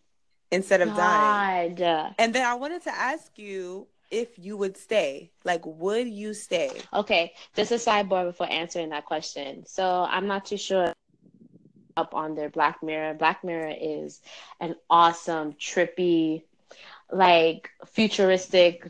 instead 0.51 0.81
of 0.81 0.95
dying. 0.95 1.77
And 2.19 2.35
then 2.35 2.47
I 2.47 2.55
wanted 2.55 2.83
to 2.85 2.95
ask 2.95 3.37
you 3.37 3.89
if 4.11 4.39
you 4.39 4.57
would 4.57 4.77
stay. 4.77 5.33
Like, 5.45 5.63
would 5.65 6.09
you 6.09 6.35
stay? 6.35 6.71
Okay, 6.93 7.33
just 7.57 7.73
a 7.73 7.77
sidebar 7.77 8.25
before 8.25 8.51
answering 8.51 8.91
that 8.91 9.05
question. 9.05 9.67
So 9.67 10.07
I'm 10.09 10.29
not 10.29 10.47
too 10.47 10.57
sure 10.57 10.93
up 11.97 12.15
on 12.15 12.35
their 12.35 12.49
Black 12.49 12.83
Mirror. 12.83 13.15
Black 13.15 13.45
Mirror 13.45 13.75
is 13.81 14.21
an 14.61 14.77
awesome, 14.89 15.53
trippy, 15.55 16.43
like 17.11 17.71
futuristic 17.87 18.89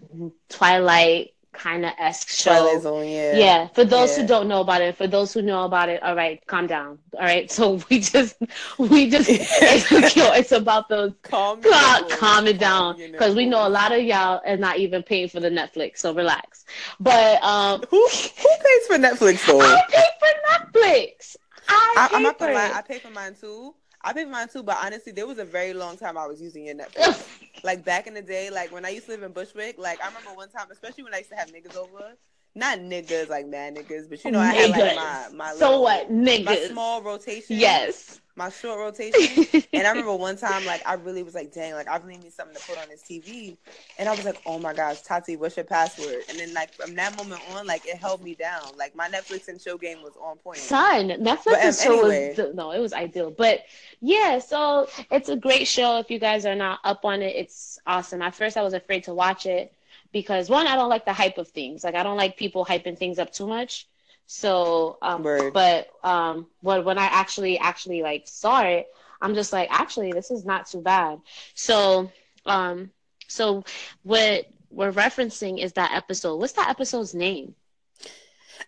Twilight 0.48 1.34
kind 1.54 1.84
of 1.84 1.92
esque 1.98 2.28
show. 2.28 2.78
Zone, 2.80 3.06
yeah. 3.08 3.38
Yeah, 3.38 3.68
for 3.68 3.84
those 3.84 4.14
Yeah. 4.16 4.22
who 4.22 4.28
don't 4.28 4.48
know 4.48 4.60
about 4.60 4.82
it, 4.82 4.96
for 4.96 5.06
those 5.06 5.32
who 5.32 5.42
know 5.42 5.64
about 5.64 5.88
it, 5.88 6.02
all 6.02 6.14
right, 6.14 6.44
calm 6.46 6.66
down. 6.66 6.98
All 7.14 7.20
right, 7.24 7.50
so 7.50 7.80
we 7.90 8.00
just, 8.00 8.36
we 8.78 9.08
just, 9.10 9.28
it's, 9.30 9.90
yo, 10.16 10.32
it's 10.32 10.52
about 10.52 10.88
those. 10.88 11.12
Calm, 11.22 11.62
Calm, 11.62 12.04
calm 12.10 12.46
it 12.46 12.58
down, 12.58 12.96
because 13.12 13.34
we 13.34 13.46
know 13.46 13.66
a 13.66 13.70
lot 13.70 13.92
of 13.92 14.02
y'all 14.02 14.40
are 14.46 14.56
not 14.56 14.78
even 14.78 15.02
paying 15.02 15.28
for 15.28 15.40
the 15.40 15.50
Netflix, 15.50 15.98
so 15.98 16.14
relax. 16.14 16.64
But 17.00 17.42
um, 17.42 17.82
Who 17.90 17.96
who 18.08 18.48
pays 18.64 18.86
for 18.86 18.96
Netflix 18.96 19.46
though? 19.46 19.60
I 19.60 19.82
pay 19.88 20.04
for 20.20 20.80
Netflix. 20.80 21.36
I, 21.68 21.94
I, 21.96 22.08
pay 22.08 22.16
I'm 22.16 22.22
not 22.22 22.38
gonna 22.38 22.52
lie. 22.52 22.70
I 22.74 22.82
pay 22.82 22.98
for 22.98 23.10
mine 23.10 23.34
too. 23.34 23.74
I 24.04 24.12
pay 24.12 24.24
for 24.24 24.30
mine 24.30 24.48
too, 24.48 24.62
but 24.62 24.76
honestly, 24.82 25.12
there 25.12 25.26
was 25.26 25.38
a 25.38 25.46
very 25.46 25.72
long 25.72 25.96
time 25.96 26.18
I 26.18 26.26
was 26.26 26.40
using 26.40 26.66
your 26.66 26.74
Netflix. 26.74 27.26
like 27.64 27.84
back 27.84 28.06
in 28.06 28.12
the 28.12 28.20
day, 28.22 28.50
like 28.50 28.70
when 28.70 28.84
I 28.84 28.90
used 28.90 29.06
to 29.06 29.12
live 29.12 29.22
in 29.22 29.32
Bushwick, 29.32 29.78
like 29.78 30.02
I 30.04 30.08
remember 30.08 30.30
one 30.34 30.50
time, 30.50 30.66
especially 30.70 31.04
when 31.04 31.14
I 31.14 31.18
used 31.18 31.30
to 31.30 31.36
have 31.36 31.50
niggas 31.50 31.74
over. 31.74 32.14
Not 32.56 32.78
niggas 32.78 33.28
like 33.28 33.46
mad 33.48 33.74
niggas, 33.76 34.08
but 34.08 34.24
you 34.24 34.30
know, 34.30 34.38
I 34.40 34.54
had 34.54 34.70
like 34.70 34.94
my 34.96 35.28
my 35.34 35.52
so 35.54 35.80
little, 35.80 35.82
what, 35.82 36.10
niggas? 36.10 36.44
my 36.44 36.56
small 36.56 37.02
rotation. 37.02 37.56
Yes. 37.58 38.20
My 38.36 38.48
short 38.50 38.78
rotation. 38.78 39.44
And 39.72 39.86
I 39.86 39.90
remember 39.90 40.14
one 40.14 40.36
time, 40.36 40.64
like, 40.64 40.82
I 40.86 40.94
really 40.94 41.22
was 41.24 41.34
like, 41.34 41.52
dang, 41.52 41.74
like, 41.74 41.88
I 41.88 41.96
really 41.96 42.16
need 42.16 42.32
something 42.32 42.56
to 42.56 42.62
put 42.62 42.78
on 42.78 42.88
this 42.88 43.02
TV. 43.02 43.56
And 43.98 44.08
I 44.08 44.12
was 44.12 44.24
like, 44.24 44.40
oh 44.46 44.58
my 44.58 44.72
gosh, 44.72 45.02
Tati, 45.02 45.36
what's 45.36 45.56
your 45.56 45.64
password? 45.64 46.22
And 46.28 46.38
then, 46.38 46.52
like, 46.54 46.72
from 46.72 46.94
that 46.94 47.16
moment 47.16 47.42
on, 47.52 47.66
like, 47.66 47.86
it 47.86 47.96
held 47.96 48.22
me 48.22 48.34
down. 48.34 48.62
Like, 48.76 48.94
my 48.94 49.08
Netflix 49.08 49.48
and 49.48 49.60
show 49.60 49.76
game 49.76 50.00
was 50.02 50.14
on 50.20 50.36
point. 50.38 50.58
Son, 50.58 51.08
Netflix 51.08 51.44
But, 51.44 51.64
um, 51.64 51.72
show 51.72 52.00
anyway. 52.08 52.34
was 52.36 52.54
no, 52.54 52.70
it 52.70 52.78
was 52.80 52.92
ideal. 52.92 53.30
But 53.30 53.64
yeah, 54.00 54.38
so 54.38 54.88
it's 55.10 55.28
a 55.28 55.36
great 55.36 55.66
show. 55.66 55.98
If 55.98 56.10
you 56.10 56.18
guys 56.20 56.46
are 56.46 56.56
not 56.56 56.78
up 56.84 57.04
on 57.04 57.22
it, 57.22 57.34
it's 57.36 57.78
awesome. 57.86 58.22
At 58.22 58.34
first, 58.34 58.56
I 58.56 58.62
was 58.62 58.74
afraid 58.74 59.04
to 59.04 59.14
watch 59.14 59.46
it 59.46 59.72
because 60.14 60.48
one, 60.48 60.66
I 60.66 60.76
don't 60.76 60.88
like 60.88 61.04
the 61.04 61.12
hype 61.12 61.36
of 61.36 61.48
things. 61.48 61.84
Like 61.84 61.96
I 61.96 62.02
don't 62.04 62.16
like 62.16 62.38
people 62.38 62.64
hyping 62.64 62.96
things 62.96 63.18
up 63.18 63.32
too 63.32 63.46
much. 63.46 63.86
So, 64.26 64.96
um, 65.02 65.22
but 65.52 65.88
um, 66.02 66.46
when 66.62 66.84
when 66.84 66.96
I 66.96 67.04
actually 67.04 67.58
actually 67.58 68.00
like 68.00 68.22
saw 68.26 68.62
it, 68.62 68.86
I'm 69.20 69.34
just 69.34 69.52
like, 69.52 69.68
actually, 69.70 70.12
this 70.12 70.30
is 70.30 70.46
not 70.46 70.66
too 70.66 70.80
bad. 70.80 71.20
So, 71.54 72.10
um, 72.46 72.90
so 73.26 73.64
what 74.04 74.46
we're 74.70 74.92
referencing 74.92 75.62
is 75.62 75.72
that 75.74 75.92
episode. 75.92 76.36
What's 76.36 76.54
that 76.54 76.70
episode's 76.70 77.14
name? 77.14 77.54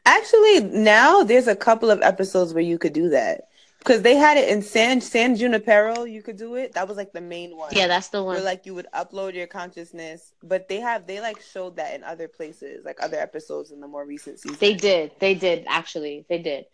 Actually, 0.04 0.60
now 0.60 1.22
there's 1.22 1.46
a 1.46 1.56
couple 1.56 1.90
of 1.90 2.02
episodes 2.02 2.52
where 2.52 2.62
you 2.62 2.76
could 2.76 2.92
do 2.92 3.08
that. 3.10 3.48
Because 3.86 4.02
they 4.02 4.16
had 4.16 4.36
it 4.36 4.48
in 4.48 4.62
San 4.62 5.00
San 5.00 5.36
Junipero, 5.36 6.02
you 6.02 6.20
could 6.20 6.36
do 6.36 6.56
it. 6.56 6.72
That 6.72 6.88
was 6.88 6.96
like 6.96 7.12
the 7.12 7.20
main 7.20 7.56
one. 7.56 7.72
Yeah, 7.72 7.86
that's 7.86 8.08
the 8.08 8.20
Where 8.20 8.34
one. 8.34 8.44
like 8.44 8.66
you 8.66 8.74
would 8.74 8.88
upload 8.92 9.34
your 9.34 9.46
consciousness, 9.46 10.32
but 10.42 10.68
they 10.68 10.80
have 10.80 11.06
they 11.06 11.20
like 11.20 11.40
showed 11.40 11.76
that 11.76 11.94
in 11.94 12.02
other 12.02 12.26
places, 12.26 12.84
like 12.84 13.00
other 13.00 13.16
episodes 13.16 13.70
in 13.70 13.78
the 13.80 13.86
more 13.86 14.04
recent 14.04 14.40
season. 14.40 14.58
They 14.60 14.74
did. 14.74 15.12
They 15.20 15.34
did 15.34 15.66
actually. 15.68 16.26
They 16.28 16.38
did. 16.38 16.64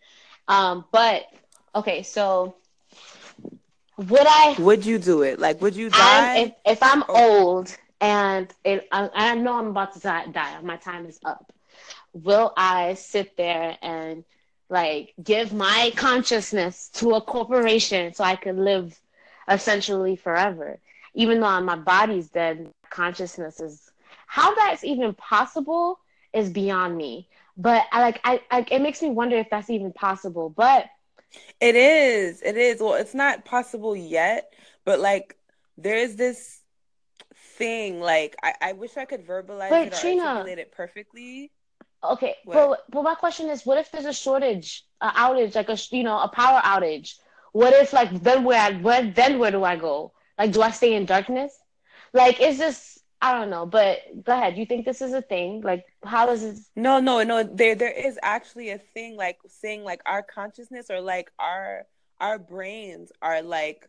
Um, 0.47 0.85
but 0.91 1.25
okay, 1.75 2.01
so 2.01 2.55
would 3.97 4.25
I? 4.27 4.55
Would 4.57 4.83
you 4.83 4.97
do 4.97 5.21
it? 5.21 5.39
Like, 5.39 5.61
would 5.61 5.75
you 5.75 5.91
die? 5.91 6.35
I'm, 6.35 6.47
if 6.47 6.53
if 6.65 6.81
I'm 6.81 7.03
Oh. 7.09 7.43
old 7.43 7.77
and 8.01 8.51
it, 8.65 8.87
I, 8.91 9.09
I 9.13 9.35
know 9.35 9.53
I'm 9.59 9.67
about 9.67 9.93
to 9.93 9.99
die, 9.99 10.59
my 10.63 10.77
time 10.77 11.05
is 11.05 11.19
up. 11.23 11.53
Will 12.13 12.53
I 12.57 12.95
sit 12.95 13.37
there 13.37 13.77
and 13.83 14.23
like 14.73 15.13
give 15.23 15.53
my 15.53 15.93
consciousness 15.95 16.89
to 16.95 17.13
a 17.15 17.21
corporation 17.21 18.13
so 18.13 18.23
I 18.23 18.35
could 18.35 18.57
live 18.57 18.99
essentially 19.47 20.15
forever, 20.17 20.79
even 21.13 21.39
though 21.39 21.61
my 21.61 21.77
body's 21.77 22.29
dead? 22.29 22.73
Consciousness 22.89 23.59
is 23.61 23.91
how 24.27 24.53
that's 24.55 24.83
even 24.83 25.13
possible 25.13 25.99
is 26.33 26.49
beyond 26.49 26.97
me. 26.97 27.29
But 27.57 27.85
I 27.91 28.01
like 28.01 28.19
I, 28.23 28.41
I 28.51 28.65
it 28.71 28.81
makes 28.81 29.01
me 29.01 29.09
wonder 29.11 29.37
if 29.37 29.49
that's 29.49 29.69
even 29.69 29.93
possible. 29.93 30.49
But 30.49 30.87
It 31.59 31.75
is. 31.75 32.41
It 32.41 32.57
is. 32.57 32.81
Well, 32.81 32.95
it's 32.95 33.13
not 33.15 33.45
possible 33.45 33.95
yet, 33.95 34.51
but 34.85 34.99
like 34.99 35.35
there 35.77 35.97
is 35.97 36.15
this 36.15 36.61
thing. 37.57 37.99
Like 38.01 38.35
I, 38.43 38.53
I 38.61 38.73
wish 38.73 38.97
I 38.97 39.05
could 39.05 39.25
verbalize 39.25 39.69
But, 39.69 39.87
it 39.87 39.93
or 39.93 39.97
Trina- 39.97 40.23
articulate 40.23 40.59
it 40.59 40.71
perfectly. 40.71 41.51
Okay, 42.03 42.35
What? 42.43 42.69
but 42.69 42.83
but 42.91 43.03
my 43.03 43.15
question 43.15 43.49
is, 43.49 43.65
what 43.65 43.77
if 43.77 43.91
there's 43.91 44.05
a 44.05 44.13
shortage, 44.13 44.83
a 45.01 45.09
outage, 45.11 45.55
like 45.55 45.69
a 45.69 45.77
you 45.95 46.03
know 46.03 46.19
a 46.19 46.27
power 46.27 46.59
outage? 46.61 47.15
What 47.53 47.73
if 47.73 47.93
like 47.93 48.11
then 48.23 48.43
where 48.43 48.59
I, 48.59 48.73
where 48.73 49.09
then 49.11 49.39
where 49.39 49.51
do 49.51 49.63
I 49.63 49.75
go? 49.77 50.13
Like, 50.37 50.51
do 50.51 50.61
I 50.61 50.71
stay 50.71 50.95
in 50.95 51.05
darkness? 51.05 51.57
Like, 52.13 52.41
is 52.41 52.57
this 52.57 52.99
I 53.21 53.31
don't 53.39 53.49
know. 53.49 53.65
But 53.65 53.99
go 54.23 54.33
ahead. 54.33 54.57
You 54.57 54.65
think 54.65 54.85
this 54.85 55.01
is 55.01 55.13
a 55.13 55.21
thing? 55.21 55.61
Like, 55.61 55.85
how 56.03 56.25
does 56.25 56.43
it? 56.43 56.57
No, 56.75 56.99
no, 56.99 57.23
no. 57.23 57.43
There, 57.43 57.73
there 57.73 57.91
is 57.91 58.19
actually 58.21 58.69
a 58.71 58.77
thing 58.77 59.15
like 59.15 59.39
saying 59.47 59.83
like 59.83 60.01
our 60.05 60.21
consciousness 60.21 60.89
or 60.91 60.99
like 60.99 61.31
our 61.39 61.85
our 62.19 62.37
brains 62.37 63.13
are 63.21 63.41
like 63.41 63.87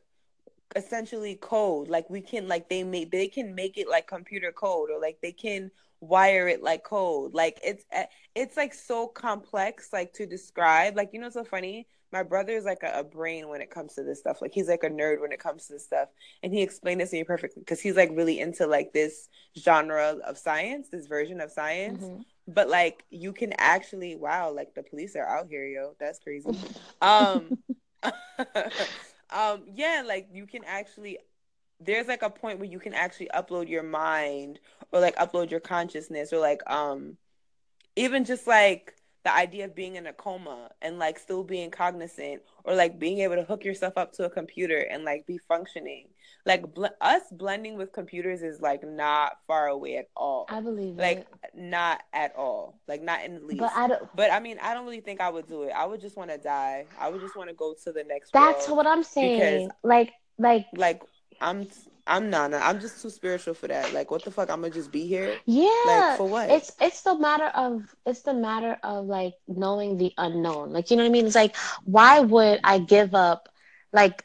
essentially 0.77 1.35
code. 1.35 1.89
Like 1.89 2.09
we 2.09 2.21
can 2.21 2.47
like 2.49 2.69
they 2.69 2.85
make 2.85 3.11
they 3.11 3.27
can 3.27 3.55
make 3.55 3.77
it 3.77 3.89
like 3.89 4.07
computer 4.07 4.53
code 4.53 4.91
or 4.91 5.01
like 5.01 5.19
they 5.21 5.33
can 5.33 5.71
wire 6.05 6.49
it 6.49 6.63
like 6.63 6.85
code. 6.85 7.35
Like 7.35 7.59
it's 7.65 7.85
eh, 7.93 8.07
it's 8.35 8.57
like 8.57 8.75
so 8.75 9.07
complex 9.07 9.93
like 9.93 10.13
to 10.15 10.27
describe. 10.27 10.97
Like 10.97 11.11
you 11.13 11.21
know, 11.21 11.31
so 11.31 11.45
funny. 11.45 11.87
My 12.13 12.23
brother 12.23 12.53
is 12.53 12.65
like 12.65 12.83
a, 12.85 13.01
a 13.01 13.05
brain 13.05 13.49
when 13.49 13.61
it 13.61 13.71
comes 13.71 13.95
to 13.95 14.05
this 14.05 14.21
stuff. 14.21 14.41
Like 14.41 14.53
he's 14.53 14.69
like 14.69 14.85
a 14.85 14.89
nerd 14.91 15.21
when 15.21 15.33
it 15.33 15.41
comes 15.41 15.67
to 15.67 15.73
this 15.75 15.85
stuff, 15.85 16.09
and 16.43 16.53
he 16.53 16.63
explained 16.63 17.01
this 17.01 17.11
to 17.11 17.17
me 17.17 17.25
perfectly 17.25 17.61
because 17.61 17.81
he's 17.81 17.97
like 17.97 18.11
really 18.13 18.39
into 18.39 18.67
like 18.67 18.93
this 18.93 19.29
genre 19.59 20.19
of 20.25 20.39
science, 20.39 20.89
this 20.91 21.07
version 21.07 21.41
of 21.41 21.51
science. 21.51 22.05
Mhm. 22.05 22.25
But 22.47 22.69
like 22.69 23.05
you 23.11 23.33
can 23.33 23.53
actually 23.59 24.17
wow, 24.17 24.53
like 24.53 24.75
the 24.75 24.83
police 24.83 25.17
are 25.17 25.27
out 25.27 25.49
here, 25.49 25.67
yo. 25.67 25.95
That's 25.99 26.19
crazy. 26.19 26.49
Um 27.03 27.59
um 29.31 29.65
yeah, 29.73 30.03
like 30.07 30.29
you 30.33 30.47
can 30.47 30.63
actually 30.65 31.19
there's 31.85 32.07
like 32.09 32.23
a 32.23 32.31
point 32.31 32.59
where 32.59 32.69
you 32.69 32.79
can 32.79 32.95
actually 32.95 33.29
upload 33.35 33.69
your 33.69 33.83
mind 33.83 34.61
or 34.93 35.01
like 35.01 35.17
upload 35.17 35.51
your 35.51 35.61
consciousness 35.61 36.33
or 36.33 36.39
like 36.39 36.61
um 36.71 37.17
even 37.97 38.25
just 38.25 38.47
like 38.47 38.95
the 39.25 39.35
idea 39.35 39.65
of 39.65 39.75
being 39.75 39.97
in 39.97 40.07
a 40.07 40.13
coma 40.13 40.71
and 40.83 40.99
like 40.99 41.19
still 41.19 41.43
being 41.43 41.71
cognizant 41.71 42.43
or 42.65 42.75
like 42.75 42.99
being 42.99 43.21
able 43.21 43.37
to 43.37 43.43
hook 43.45 43.65
yourself 43.65 43.95
up 43.97 44.13
to 44.13 44.25
a 44.25 44.31
computer 44.31 44.79
and 44.79 45.05
like 45.05 45.27
be 45.27 45.39
functioning 45.49 46.09
like 46.45 46.75
bl- 46.75 46.87
us 47.01 47.23
blending 47.33 47.79
with 47.79 47.91
computers 47.93 48.43
is 48.43 48.61
like 48.61 48.87
not 48.87 49.39
far 49.47 49.69
away 49.69 49.97
at 49.97 50.09
all 50.15 50.47
I 50.51 50.61
believe 50.61 50.99
like 50.99 51.21
it. 51.21 51.29
not 51.55 52.03
at 52.13 52.35
all 52.37 52.79
like 52.87 53.01
not 53.03 53.25
in 53.25 53.35
the 53.37 53.41
least 53.47 53.61
But 53.61 53.73
I 53.75 53.89
don't. 53.89 54.15
but 54.15 54.31
I 54.31 54.41
mean, 54.41 54.59
I 54.63 54.75
don't 54.75 54.85
really 54.85 55.01
think 55.01 55.21
I 55.23 55.31
would 55.31 55.47
do 55.49 55.63
it. 55.63 55.73
I 55.75 55.87
would 55.87 56.01
just 56.03 56.17
want 56.17 56.31
to 56.31 56.39
die. 56.39 56.85
I 57.01 57.09
would 57.09 57.21
just 57.23 57.35
want 57.37 57.49
to 57.49 57.55
go 57.55 57.75
to 57.85 57.93
the 57.93 58.05
next 58.05 58.33
That's 58.33 58.69
what 58.69 58.87
I'm 58.87 59.03
saying. 59.03 59.71
Like, 59.83 60.13
like 60.39 60.67
Like 60.77 61.03
I'm, 61.41 61.67
I'm 62.07 62.31
not. 62.31 62.53
I'm 62.55 62.81
just 62.81 63.01
too 63.03 63.11
spiritual 63.11 63.55
for 63.55 63.69
that. 63.69 63.93
Like, 63.93 64.11
what 64.11 64.25
the 64.25 64.31
fuck? 64.31 64.51
I'm 64.51 64.61
gonna 64.61 64.73
just 64.73 64.93
be 64.93 65.07
here. 65.07 65.37
yeah. 65.47 65.69
Like 65.87 66.17
for 66.19 66.29
what? 66.29 66.51
it's 66.51 66.73
it's 66.81 67.03
the 67.03 67.19
matter 67.19 67.47
of 67.55 67.95
it's 68.07 68.23
the 68.23 68.35
matter 68.35 68.77
of 68.83 69.07
like 69.07 69.35
knowing 69.49 69.97
the 69.97 70.13
unknown 70.19 70.73
like 70.73 70.91
you 70.91 70.97
know 70.97 71.03
what 71.03 71.09
i 71.09 71.13
mean 71.13 71.27
it's 71.27 71.35
like 71.35 71.57
why 71.85 72.21
would 72.21 72.61
i 72.65 72.79
give 72.79 73.15
up 73.15 73.49
like 73.93 74.25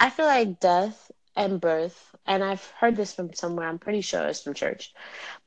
i 0.00 0.08
feel 0.10 0.26
like 0.26 0.60
death 0.60 1.10
and 1.36 1.60
birth 1.60 2.14
and 2.26 2.42
I've 2.42 2.64
heard 2.78 2.96
this 2.96 3.14
from 3.14 3.32
somewhere. 3.34 3.68
I'm 3.68 3.78
pretty 3.78 4.00
sure 4.00 4.26
it's 4.26 4.42
from 4.42 4.54
church. 4.54 4.92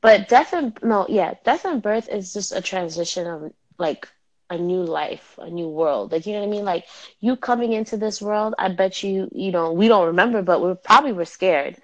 But 0.00 0.28
death 0.28 0.52
and 0.52 0.78
no, 0.82 1.06
yeah, 1.08 1.34
death 1.44 1.64
and 1.64 1.82
birth 1.82 2.08
is 2.08 2.32
just 2.32 2.52
a 2.52 2.60
transition 2.62 3.26
of 3.26 3.52
like 3.78 4.08
a 4.50 4.58
new 4.58 4.82
life, 4.82 5.38
a 5.38 5.50
new 5.50 5.68
world. 5.68 6.12
Like 6.12 6.26
you 6.26 6.34
know 6.34 6.40
what 6.40 6.48
I 6.48 6.50
mean? 6.50 6.64
Like 6.64 6.84
you 7.20 7.36
coming 7.36 7.72
into 7.72 7.96
this 7.96 8.20
world, 8.22 8.54
I 8.58 8.68
bet 8.68 9.02
you, 9.02 9.28
you 9.32 9.52
know, 9.52 9.72
we 9.72 9.88
don't 9.88 10.06
remember, 10.08 10.42
but 10.42 10.60
we 10.62 10.74
probably 10.74 11.12
were 11.12 11.24
scared. 11.26 11.76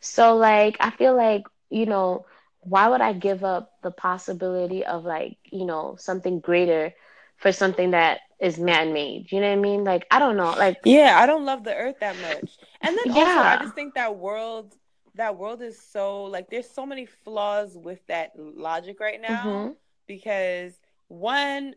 So 0.00 0.36
like 0.36 0.76
I 0.80 0.90
feel 0.90 1.16
like, 1.16 1.42
you 1.70 1.86
know, 1.86 2.26
why 2.60 2.88
would 2.88 3.00
I 3.00 3.12
give 3.12 3.44
up 3.44 3.70
the 3.82 3.90
possibility 3.90 4.84
of 4.84 5.04
like, 5.04 5.36
you 5.50 5.64
know, 5.66 5.96
something 5.98 6.40
greater 6.40 6.92
for 7.36 7.52
something 7.52 7.90
that 7.90 8.20
is 8.40 8.58
man 8.58 8.92
made? 8.92 9.30
You 9.32 9.40
know 9.40 9.48
what 9.48 9.58
I 9.58 9.60
mean? 9.60 9.84
Like 9.84 10.06
I 10.10 10.18
don't 10.18 10.36
know. 10.36 10.52
Like 10.52 10.78
Yeah, 10.84 11.18
I 11.18 11.26
don't 11.26 11.44
love 11.44 11.64
the 11.64 11.74
earth 11.74 12.00
that 12.00 12.16
much. 12.18 12.58
And 12.80 12.96
then 12.96 13.06
also 13.14 13.40
I 13.40 13.56
just 13.56 13.74
think 13.74 13.94
that 13.94 14.16
world 14.16 14.74
that 15.14 15.36
world 15.36 15.62
is 15.62 15.80
so 15.80 16.24
like 16.24 16.50
there's 16.50 16.68
so 16.68 16.86
many 16.86 17.06
flaws 17.06 17.76
with 17.76 18.06
that 18.06 18.32
logic 18.38 19.00
right 19.00 19.20
now 19.20 19.62
hmm 19.62 19.76
because 20.06 20.80
one 21.08 21.74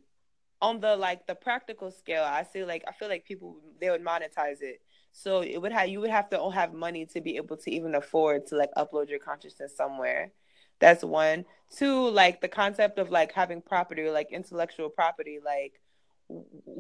on 0.62 0.80
the 0.80 0.96
like 0.96 1.28
the 1.28 1.36
practical 1.36 1.92
scale, 1.92 2.24
I 2.24 2.44
see 2.44 2.64
like 2.64 2.84
I 2.88 2.92
feel 2.92 3.10
like 3.10 3.26
people 3.26 3.58
they 3.80 3.90
would 3.90 4.04
monetize 4.04 4.62
it. 4.62 4.82
So 5.12 5.42
it 5.42 5.58
would 5.58 5.72
have 5.72 5.90
you 5.90 6.00
would 6.02 6.10
have 6.10 6.30
to 6.32 6.50
have 6.50 6.74
money 6.74 7.06
to 7.08 7.22
be 7.22 7.38
able 7.38 7.58
to 7.58 7.72
even 7.72 7.96
afford 7.96 8.48
to 8.48 8.56
like 8.56 8.72
upload 8.78 9.10
your 9.10 9.20
consciousness 9.20 9.76
somewhere. 9.76 10.32
That's 10.80 11.04
one. 11.04 11.46
Two, 11.76 12.10
like 12.10 12.42
the 12.42 12.48
concept 12.48 13.00
of 13.00 13.10
like 13.10 13.32
having 13.32 13.62
property, 13.62 14.10
like 14.10 14.32
intellectual 14.32 14.90
property, 14.90 15.40
like 15.44 15.74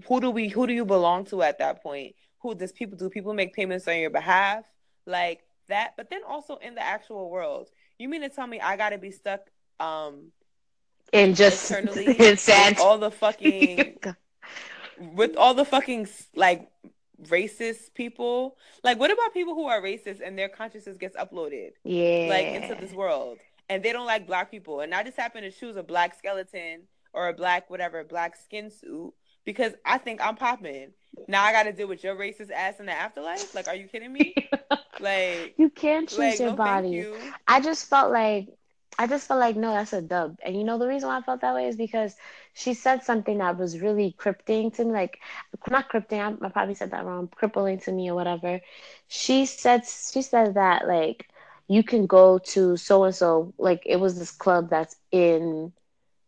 who 0.07 0.19
do 0.19 0.29
we 0.29 0.49
who 0.49 0.67
do 0.67 0.73
you 0.73 0.85
belong 0.85 1.25
to 1.25 1.41
at 1.41 1.59
that 1.59 1.81
point? 1.81 2.15
Who 2.41 2.55
does 2.55 2.71
people 2.71 2.97
do 2.97 3.09
people 3.09 3.33
make 3.33 3.53
payments 3.53 3.87
on 3.87 3.97
your 3.97 4.09
behalf? 4.09 4.65
Like 5.05 5.41
that, 5.69 5.93
but 5.97 6.09
then 6.09 6.21
also 6.27 6.57
in 6.57 6.75
the 6.75 6.83
actual 6.83 7.29
world. 7.29 7.69
You 7.97 8.09
mean 8.09 8.21
to 8.21 8.29
tell 8.29 8.47
me 8.47 8.59
I 8.59 8.77
gotta 8.77 8.97
be 8.97 9.11
stuck 9.11 9.41
um 9.79 10.31
And 11.13 11.35
just 11.35 11.61
sad. 12.37 12.79
all 12.79 12.97
the 12.97 13.11
fucking 13.11 13.97
with 15.13 15.35
all 15.37 15.53
the 15.53 15.65
fucking 15.65 16.07
like 16.35 16.69
racist 17.23 17.93
people. 17.93 18.57
Like, 18.83 18.99
what 18.99 19.11
about 19.11 19.33
people 19.33 19.55
who 19.55 19.65
are 19.67 19.81
racist 19.81 20.21
and 20.25 20.37
their 20.37 20.49
consciousness 20.49 20.97
gets 20.97 21.15
uploaded 21.15 21.71
yeah. 21.83 22.27
like 22.29 22.47
into 22.47 22.75
this 22.79 22.93
world, 22.93 23.37
and 23.69 23.81
they 23.83 23.93
don't 23.93 24.05
like 24.05 24.27
black 24.27 24.51
people, 24.51 24.81
and 24.81 24.93
I 24.93 25.03
just 25.03 25.17
happen 25.17 25.43
to 25.43 25.51
choose 25.51 25.75
a 25.75 25.83
black 25.83 26.17
skeleton 26.17 26.83
or 27.13 27.29
a 27.29 27.33
black 27.33 27.69
whatever 27.69 28.03
black 28.03 28.35
skin 28.35 28.69
suit 28.69 29.13
because 29.45 29.73
I 29.85 29.97
think 29.97 30.21
I'm 30.21 30.35
popping. 30.35 30.91
Now 31.27 31.43
I 31.43 31.51
got 31.51 31.63
to 31.63 31.73
deal 31.73 31.87
with 31.87 32.03
your 32.03 32.15
racist 32.15 32.51
ass 32.51 32.79
in 32.79 32.85
the 32.85 32.91
afterlife. 32.91 33.55
Like, 33.55 33.67
are 33.67 33.75
you 33.75 33.87
kidding 33.87 34.13
me? 34.13 34.35
Like, 34.99 35.53
you 35.57 35.69
can't 35.69 36.09
choose 36.09 36.17
like 36.17 36.39
your 36.39 36.49
no, 36.49 36.55
body. 36.55 36.89
you. 36.89 37.15
I 37.47 37.61
just 37.61 37.87
felt 37.87 38.11
like 38.11 38.47
I 38.97 39.07
just 39.07 39.27
felt 39.27 39.39
like 39.39 39.55
no, 39.55 39.71
that's 39.71 39.93
a 39.93 40.01
dub. 40.01 40.37
And 40.43 40.55
you 40.55 40.63
know 40.63 40.77
the 40.77 40.87
reason 40.87 41.09
why 41.09 41.17
I 41.17 41.21
felt 41.21 41.41
that 41.41 41.55
way 41.55 41.67
is 41.67 41.75
because 41.75 42.15
she 42.53 42.73
said 42.73 43.03
something 43.03 43.37
that 43.39 43.57
was 43.57 43.79
really 43.81 44.11
crippling 44.17 44.71
to 44.71 44.85
me, 44.85 44.91
like 44.91 45.19
not 45.69 45.89
crippling, 45.89 46.21
I, 46.21 46.33
I 46.41 46.49
probably 46.49 46.75
said 46.75 46.91
that 46.91 47.05
wrong, 47.05 47.29
crippling 47.35 47.79
to 47.79 47.91
me 47.91 48.09
or 48.09 48.15
whatever. 48.15 48.59
She 49.07 49.45
said 49.45 49.83
she 49.85 50.21
said 50.21 50.53
that 50.55 50.87
like 50.87 51.27
you 51.67 51.83
can 51.83 52.05
go 52.05 52.37
to 52.39 52.75
so 52.77 53.03
and 53.03 53.15
so, 53.15 53.53
like 53.57 53.83
it 53.85 53.97
was 53.97 54.17
this 54.19 54.31
club 54.31 54.69
that's 54.69 54.95
in 55.11 55.71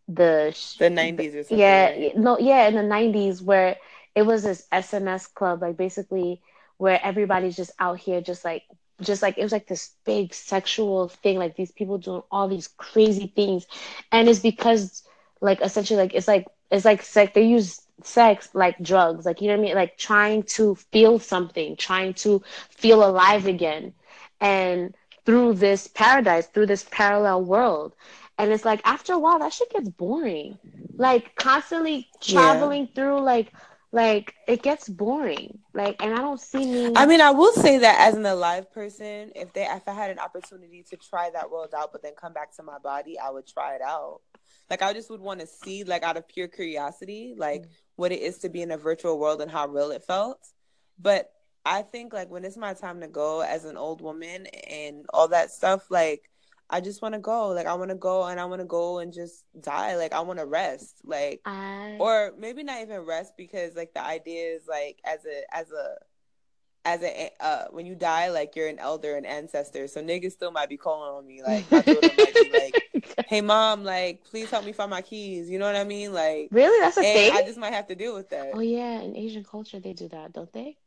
the 0.07 0.55
The 0.77 0.89
90s 0.89 1.35
or 1.35 1.43
something. 1.43 1.79
yeah 1.79 1.89
right? 1.89 1.97
no 2.15 2.37
yeah 2.39 2.67
in 2.67 2.75
the 2.75 2.83
90s 2.83 3.41
where 3.41 3.77
it 4.15 4.23
was 4.23 4.43
this 4.43 4.67
sms 4.71 5.33
club 5.33 5.61
like 5.61 5.77
basically 5.77 6.41
where 6.77 6.99
everybody's 7.03 7.55
just 7.55 7.71
out 7.79 7.99
here 7.99 8.21
just 8.21 8.43
like 8.45 8.63
just 9.01 9.21
like 9.21 9.37
it 9.37 9.43
was 9.43 9.51
like 9.51 9.67
this 9.67 9.95
big 10.05 10.33
sexual 10.33 11.07
thing 11.09 11.37
like 11.37 11.55
these 11.55 11.71
people 11.71 11.97
doing 11.97 12.21
all 12.31 12.47
these 12.47 12.67
crazy 12.67 13.27
things. 13.27 13.65
And 14.11 14.27
it's 14.29 14.39
because 14.39 15.03
like 15.41 15.61
essentially 15.61 15.99
like 15.99 16.13
it's 16.13 16.27
like 16.27 16.47
it's 16.71 16.85
like 16.85 17.01
sex 17.01 17.31
they 17.33 17.43
use 17.43 17.81
sex 18.03 18.49
like 18.53 18.77
drugs 18.81 19.25
like 19.25 19.41
you 19.41 19.47
know 19.47 19.53
what 19.55 19.59
i 19.59 19.63
mean? 19.63 19.75
Like 19.75 19.97
trying 19.97 20.43
to 20.55 20.75
feel 20.75 21.19
something 21.19 21.75
trying 21.77 22.13
to 22.15 22.41
feel 22.69 23.03
alive 23.03 23.45
again. 23.47 23.93
And 24.39 24.93
through 25.25 25.53
this 25.55 25.87
paradise 25.87 26.47
through 26.47 26.67
this 26.67 26.85
parallel 26.89 27.43
world. 27.43 27.95
And 28.37 28.51
it's 28.51 28.65
like 28.65 28.81
after 28.85 29.13
a 29.13 29.19
while 29.19 29.39
that 29.39 29.53
shit 29.53 29.69
gets 29.71 29.89
boring. 29.89 30.59
Like 30.97 31.35
constantly 31.35 32.07
Yeah. 32.25 32.71
traveling 32.71 32.87
through 32.93 33.21
like 33.21 33.53
like 33.91 34.35
it 34.47 34.61
gets 34.61 34.87
boring 34.87 35.57
like 35.73 35.95
and 36.01 36.13
i 36.13 36.17
don't 36.17 36.39
see 36.39 36.65
me 36.65 36.79
I 36.95 37.05
mean, 37.05 37.21
I 37.21 37.31
will 37.31 37.53
say 37.53 37.77
that 37.79 37.99
as 37.99 38.15
an 38.15 38.25
alive 38.25 38.71
person, 38.71 39.31
if 39.35 39.53
they 39.53 39.65
if 39.65 39.87
I 39.87 39.93
had 39.93 40.11
an 40.11 40.19
opportunity 40.19 40.83
to 40.89 40.97
try 40.97 41.29
that 41.33 41.49
world 41.49 41.73
out, 41.75 41.91
but 41.91 42.01
then 42.01 42.13
come 42.19 42.33
back 42.33 42.55
to 42.57 42.63
my 42.63 42.77
body, 42.77 43.17
I 43.17 43.29
would 43.29 43.47
try 43.47 43.75
it 43.75 43.81
out. 43.81 44.21
Like 44.69 44.81
I 44.81 44.93
just 44.93 45.09
would 45.09 45.21
want 45.21 45.39
to 45.39 45.47
see, 45.47 45.83
like 45.83 46.03
out 46.03 46.17
of 46.17 46.27
pure 46.27 46.47
curiosity, 46.47 47.33
like 47.37 47.63
mm. 47.63 47.69
what 47.95 48.11
it 48.11 48.21
is 48.21 48.39
to 48.39 48.49
be 48.49 48.61
in 48.61 48.71
a 48.71 48.77
virtual 48.77 49.17
world 49.17 49.41
and 49.41 49.49
how 49.49 49.67
real 49.67 49.91
it 49.91 50.03
felt. 50.03 50.45
But 50.99 51.31
I 51.65 51.81
think 51.81 52.13
like 52.13 52.29
when 52.29 52.45
it's 52.45 52.57
my 52.57 52.73
time 52.73 53.01
to 53.01 53.07
go 53.07 53.41
as 53.41 53.65
an 53.65 53.77
old 53.77 54.01
woman 54.01 54.47
and 54.67 55.05
all 55.13 55.29
that 55.29 55.51
stuff, 55.51 55.89
like 55.89 56.28
I 56.69 56.81
just 56.81 57.01
want 57.01 57.15
to 57.15 57.19
go. 57.19 57.49
Like 57.49 57.65
I 57.65 57.73
want 57.73 57.89
to 57.89 57.95
go 57.95 58.25
and 58.25 58.39
I 58.39 58.45
want 58.45 58.61
to 58.61 58.65
go 58.65 58.99
and 58.99 59.11
just 59.11 59.43
die. 59.59 59.95
Like 59.95 60.13
I 60.13 60.19
want 60.21 60.39
to 60.39 60.45
rest. 60.45 60.97
Like 61.03 61.41
I, 61.45 61.97
or 61.99 62.33
maybe 62.37 62.63
not 62.63 62.81
even 62.81 63.01
rest 63.01 63.33
because 63.37 63.75
like 63.75 63.93
the 63.93 64.03
idea 64.03 64.55
is 64.55 64.63
like 64.67 64.99
as 65.05 65.25
a 65.25 65.55
as 65.55 65.71
a 65.71 65.95
as 66.85 67.03
a 67.03 67.29
uh 67.41 67.65
when 67.71 67.85
you 67.85 67.93
die 67.93 68.29
like 68.29 68.55
you're 68.55 68.67
an 68.67 68.79
elder 68.79 69.17
and 69.17 69.25
ancestor 69.25 69.87
so 69.87 70.01
niggas 70.01 70.31
still 70.31 70.51
might 70.51 70.69
be 70.69 70.77
calling 70.77 71.13
on 71.13 71.27
me 71.27 71.43
like 71.43 71.69
my 71.69 71.83
might 71.85 72.33
be 72.33 72.51
like 72.53 73.25
hey 73.27 73.41
mom 73.41 73.83
like 73.83 74.23
please 74.23 74.49
help 74.49 74.63
me 74.65 74.71
find 74.71 74.89
my 74.89 75.01
keys 75.01 75.49
you 75.49 75.59
know 75.59 75.65
what 75.65 75.75
i 75.75 75.83
mean 75.83 76.13
like 76.13 76.47
really 76.51 76.79
that's 76.79 76.97
a 76.97 77.01
thing 77.01 77.33
i 77.33 77.41
just 77.41 77.59
might 77.59 77.73
have 77.73 77.85
to 77.87 77.95
deal 77.95 78.15
with 78.15 78.29
that 78.29 78.51
oh 78.53 78.61
yeah 78.61 79.01
in 79.01 79.15
asian 79.15 79.43
culture 79.43 79.79
they 79.79 79.93
do 79.93 80.07
that 80.07 80.31
don't 80.31 80.51
they 80.53 80.77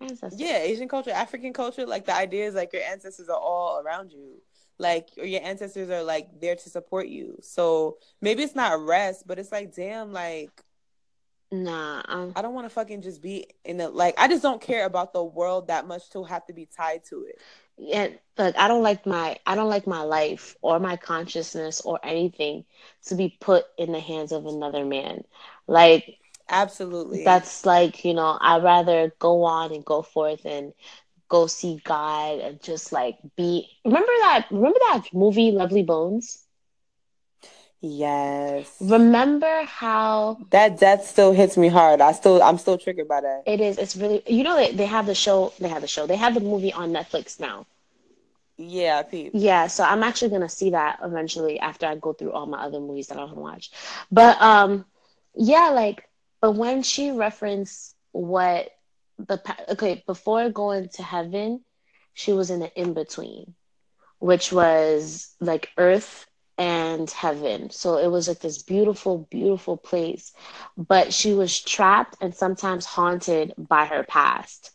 Ancestors. 0.00 0.40
yeah 0.40 0.58
asian 0.58 0.88
culture 0.88 1.12
african 1.12 1.52
culture 1.52 1.86
like 1.86 2.04
the 2.04 2.14
idea 2.14 2.46
is 2.46 2.54
like 2.54 2.72
your 2.72 2.82
ancestors 2.82 3.28
are 3.28 3.38
all 3.38 3.80
around 3.80 4.10
you 4.10 4.40
like 4.82 5.10
or 5.18 5.24
your 5.24 5.42
ancestors 5.42 5.88
are 5.90 6.02
like 6.02 6.28
there 6.40 6.56
to 6.56 6.68
support 6.68 7.08
you 7.08 7.38
so 7.40 7.96
maybe 8.20 8.42
it's 8.42 8.54
not 8.56 8.84
rest 8.84 9.26
but 9.26 9.38
it's 9.38 9.52
like 9.52 9.74
damn 9.74 10.12
like 10.12 10.50
nah 11.52 12.02
um, 12.08 12.32
I 12.36 12.42
don't 12.42 12.54
want 12.54 12.66
to 12.66 12.70
fucking 12.70 13.02
just 13.02 13.22
be 13.22 13.46
in 13.64 13.76
the 13.78 13.90
like. 13.90 14.14
I 14.18 14.28
just 14.28 14.42
don't 14.42 14.60
care 14.60 14.86
about 14.86 15.12
the 15.12 15.22
world 15.22 15.68
that 15.68 15.86
much 15.86 16.10
to 16.10 16.24
have 16.24 16.46
to 16.46 16.54
be 16.54 16.66
tied 16.66 17.04
to 17.10 17.24
it. 17.28 17.40
yeah 17.78 18.08
look 18.38 18.56
i 18.58 18.68
don't 18.68 18.82
like 18.82 19.06
my 19.06 19.38
i 19.46 19.54
don't 19.54 19.68
like 19.68 19.86
my 19.86 20.02
life 20.02 20.56
or 20.62 20.78
my 20.78 20.96
consciousness 20.96 21.80
or 21.82 21.98
anything 22.02 22.64
to 23.06 23.14
be 23.14 23.36
put 23.40 23.64
in 23.78 23.92
the 23.92 24.00
hands 24.00 24.32
of 24.32 24.46
another 24.46 24.84
man 24.84 25.24
like 25.66 26.18
Absolutely. 26.48 27.24
that's 27.24 27.64
like 27.64 28.04
you 28.04 28.14
know 28.14 28.36
i'd 28.40 28.62
rather 28.62 29.12
go 29.18 29.44
on 29.44 29.72
and 29.72 29.84
go 29.84 30.02
forth 30.02 30.44
and 30.44 30.72
go 31.32 31.46
see 31.46 31.74
god 31.84 32.38
and 32.40 32.62
just 32.62 32.92
like 32.92 33.16
be 33.36 33.48
remember 33.84 34.14
that 34.26 34.46
remember 34.50 34.78
that 34.88 35.02
movie 35.24 35.50
lovely 35.52 35.82
bones 35.82 36.44
yes. 37.80 38.76
remember 38.80 39.62
how 39.64 40.38
that 40.50 40.78
death 40.78 41.04
still 41.06 41.32
hits 41.32 41.56
me 41.56 41.68
hard. 41.68 42.00
I 42.00 42.12
still 42.12 42.42
I'm 42.42 42.58
still 42.58 42.78
triggered 42.78 43.08
by 43.08 43.20
that. 43.20 43.42
it 43.46 43.60
is 43.60 43.78
it's 43.78 43.96
really 43.96 44.22
you 44.26 44.44
know 44.44 44.56
they, 44.56 44.72
they 44.72 44.86
have 44.86 45.06
the 45.06 45.14
show 45.14 45.52
they 45.60 45.68
have 45.68 45.82
the 45.82 45.88
show 45.88 46.06
they 46.06 46.16
have 46.16 46.34
the 46.34 46.40
movie 46.40 46.72
on 46.72 46.92
netflix 46.92 47.40
now 47.40 47.66
Yeah, 48.58 49.02
peep. 49.02 49.32
yeah 49.34 49.66
so 49.66 49.84
i'm 49.84 50.02
actually 50.02 50.30
gonna 50.30 50.48
see 50.48 50.70
that 50.70 50.98
eventually 51.02 51.58
after 51.60 51.86
i 51.86 51.96
go 51.96 52.12
through 52.12 52.32
all 52.32 52.46
my 52.46 52.62
other 52.62 52.80
movies 52.80 53.08
that 53.08 53.18
i 53.18 53.22
haven't 53.22 53.38
watched. 53.38 53.74
but 54.10 54.40
um 54.42 54.84
yeah 55.34 55.70
like 55.70 56.08
but 56.40 56.52
when 56.52 56.82
she 56.82 57.10
referenced 57.10 57.94
what 58.12 58.70
the 59.28 59.40
okay 59.70 60.02
before 60.06 60.50
going 60.50 60.88
to 60.88 61.02
heaven 61.02 61.60
she 62.14 62.32
was 62.32 62.50
in 62.50 62.60
the 62.60 62.72
in-between 62.80 63.54
which 64.18 64.52
was 64.52 65.34
like 65.40 65.70
earth 65.78 66.26
and 66.58 67.10
heaven. 67.10 67.70
So 67.70 67.96
it 67.98 68.08
was 68.08 68.28
like 68.28 68.40
this 68.40 68.62
beautiful 68.62 69.26
beautiful 69.30 69.76
place. 69.76 70.32
But 70.76 71.12
she 71.12 71.32
was 71.34 71.60
trapped 71.60 72.16
and 72.20 72.34
sometimes 72.34 72.86
haunted 72.86 73.54
by 73.56 73.86
her 73.86 74.04
past 74.04 74.70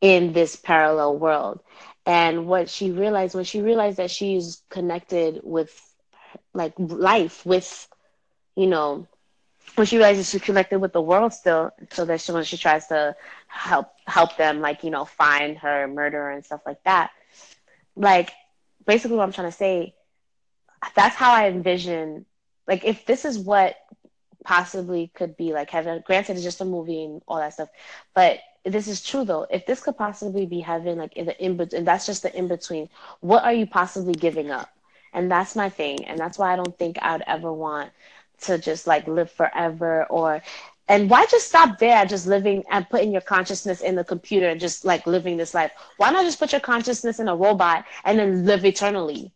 in 0.00 0.32
this 0.32 0.56
parallel 0.56 1.18
world. 1.18 1.60
And 2.06 2.46
what 2.46 2.70
she 2.70 2.90
realized 2.90 3.34
when 3.34 3.44
she 3.44 3.60
realized 3.60 3.98
that 3.98 4.10
she's 4.10 4.62
connected 4.70 5.40
with 5.42 5.70
like 6.54 6.74
life 6.78 7.44
with 7.44 7.88
you 8.56 8.66
know 8.66 9.06
when 9.74 9.86
she 9.86 9.96
realizes 9.96 10.30
she's 10.30 10.40
connected 10.42 10.78
with 10.78 10.92
the 10.92 11.00
world 11.00 11.32
still 11.32 11.70
so 11.92 12.04
that 12.04 12.20
she 12.20 12.32
when 12.32 12.44
she 12.44 12.56
tries 12.56 12.86
to 12.88 13.14
help 13.48 13.88
help 14.06 14.36
them 14.36 14.60
like 14.60 14.84
you 14.84 14.90
know 14.90 15.04
find 15.04 15.58
her 15.58 15.88
murderer 15.88 16.30
and 16.30 16.44
stuff 16.44 16.60
like 16.66 16.82
that 16.84 17.10
like 17.96 18.30
basically 18.86 19.16
what 19.16 19.24
i'm 19.24 19.32
trying 19.32 19.50
to 19.50 19.56
say 19.56 19.94
that's 20.94 21.16
how 21.16 21.32
i 21.32 21.48
envision 21.48 22.24
like 22.66 22.84
if 22.84 23.04
this 23.06 23.24
is 23.24 23.38
what 23.38 23.76
possibly 24.44 25.10
could 25.14 25.36
be 25.36 25.52
like 25.52 25.70
heaven. 25.70 26.02
Granted, 26.06 26.36
it's 26.36 26.42
just 26.42 26.62
a 26.62 26.64
movie 26.64 27.04
and 27.04 27.22
all 27.28 27.38
that 27.38 27.52
stuff, 27.52 27.68
but 28.14 28.38
this 28.64 28.88
is 28.88 29.04
true 29.04 29.24
though. 29.24 29.46
If 29.50 29.66
this 29.66 29.82
could 29.82 29.98
possibly 29.98 30.46
be 30.46 30.60
heaven, 30.60 30.98
like 30.98 31.16
in 31.16 31.26
the 31.26 31.44
in 31.44 31.56
between, 31.58 31.84
that's 31.84 32.06
just 32.06 32.22
the 32.22 32.34
in 32.36 32.48
between. 32.48 32.88
What 33.20 33.44
are 33.44 33.52
you 33.52 33.66
possibly 33.66 34.14
giving 34.14 34.50
up? 34.50 34.70
And 35.12 35.30
that's 35.30 35.56
my 35.56 35.68
thing, 35.68 36.04
and 36.06 36.18
that's 36.18 36.38
why 36.38 36.52
I 36.52 36.56
don't 36.56 36.76
think 36.78 36.98
I'd 37.02 37.22
ever 37.26 37.52
want 37.52 37.90
to 38.42 38.58
just 38.58 38.86
like 38.86 39.06
live 39.06 39.30
forever 39.30 40.06
or. 40.06 40.42
And 40.88 41.10
why 41.10 41.26
just 41.26 41.48
stop 41.48 41.78
there 41.78 42.04
just 42.06 42.26
living 42.26 42.64
and 42.70 42.88
putting 42.88 43.12
your 43.12 43.20
consciousness 43.22 43.80
in 43.80 43.94
the 43.96 44.04
computer 44.04 44.48
and 44.48 44.60
just 44.60 44.84
like 44.84 45.06
living 45.06 45.36
this 45.36 45.54
life? 45.54 45.72
Why 45.98 46.10
not 46.10 46.24
just 46.24 46.38
put 46.38 46.52
your 46.52 46.60
consciousness 46.60 47.20
in 47.20 47.28
a 47.28 47.36
robot 47.36 47.84
and 48.04 48.18
then 48.18 48.46
live 48.46 48.64
eternally? 48.64 49.32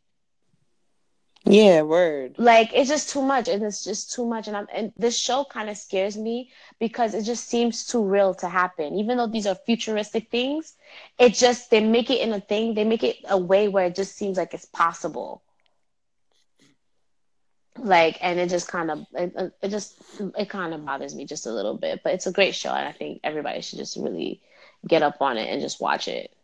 Yeah, 1.45 1.83
word. 1.83 2.37
Like 2.39 2.71
it's 2.75 2.89
just 2.89 3.11
too 3.11 3.23
much, 3.23 3.49
and 3.49 3.63
it's 3.63 3.85
just 3.85 4.13
too 4.13 4.25
much. 4.27 4.49
And 4.49 4.57
I'm 4.57 4.67
and 4.73 4.93
this 4.97 5.19
show 5.19 5.45
kind 5.45 5.69
of 5.69 5.77
scares 5.77 6.17
me 6.17 6.51
because 6.79 7.15
it 7.15 7.25
just 7.25 7.49
seems 7.49 7.87
too 7.87 8.03
real 8.05 8.35
to 8.35 8.49
happen. 8.49 8.95
Even 8.95 9.19
though 9.19 9.27
these 9.27 9.47
are 9.47 9.55
futuristic 9.55 10.31
things, 10.31 10.77
it 11.19 11.35
just 11.35 11.71
they 11.71 11.81
make 11.81 12.11
it 12.11 12.21
in 12.21 12.33
a 12.33 12.41
thing. 12.41 12.75
They 12.75 12.85
make 12.85 13.03
it 13.03 13.17
a 13.29 13.39
way 13.39 13.69
where 13.69 13.87
it 13.87 13.97
just 13.97 14.17
seems 14.17 14.39
like 14.39 14.55
it's 14.55 14.67
possible. 14.67 15.43
Like, 17.79 18.19
and 18.21 18.39
it 18.39 18.51
just 18.51 18.69
kind 18.69 18.91
of 18.91 19.07
it, 19.15 19.55
it 19.63 19.69
just 19.69 19.95
it 20.37 20.51
kind 20.51 20.75
of 20.75 20.85
bothers 20.85 21.15
me 21.15 21.25
just 21.25 21.47
a 21.47 21.53
little 21.53 21.75
bit. 21.77 22.01
But 22.05 22.15
it's 22.15 22.27
a 22.27 22.33
great 22.33 22.55
show, 22.55 22.71
and 22.71 22.87
I 22.87 22.93
think 22.93 23.21
everybody 23.25 23.61
should 23.63 23.79
just 23.79 23.97
really 23.97 24.41
get 24.87 25.03
up 25.03 25.21
on 25.21 25.39
it 25.39 25.49
and 25.49 25.61
just 25.61 25.81
watch 25.81 26.09
it. 26.09 26.35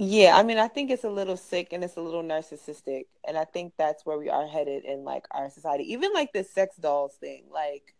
Yeah, 0.00 0.36
I 0.36 0.44
mean, 0.44 0.58
I 0.58 0.68
think 0.68 0.90
it's 0.90 1.02
a 1.02 1.10
little 1.10 1.36
sick 1.36 1.72
and 1.72 1.82
it's 1.82 1.96
a 1.96 2.00
little 2.00 2.22
narcissistic, 2.22 3.06
and 3.26 3.36
I 3.36 3.44
think 3.44 3.72
that's 3.76 4.06
where 4.06 4.16
we 4.16 4.28
are 4.28 4.46
headed 4.46 4.84
in 4.84 5.04
like 5.04 5.26
our 5.32 5.50
society. 5.50 5.92
Even 5.92 6.12
like 6.12 6.32
the 6.32 6.44
sex 6.44 6.76
dolls 6.76 7.14
thing, 7.14 7.44
like 7.52 7.94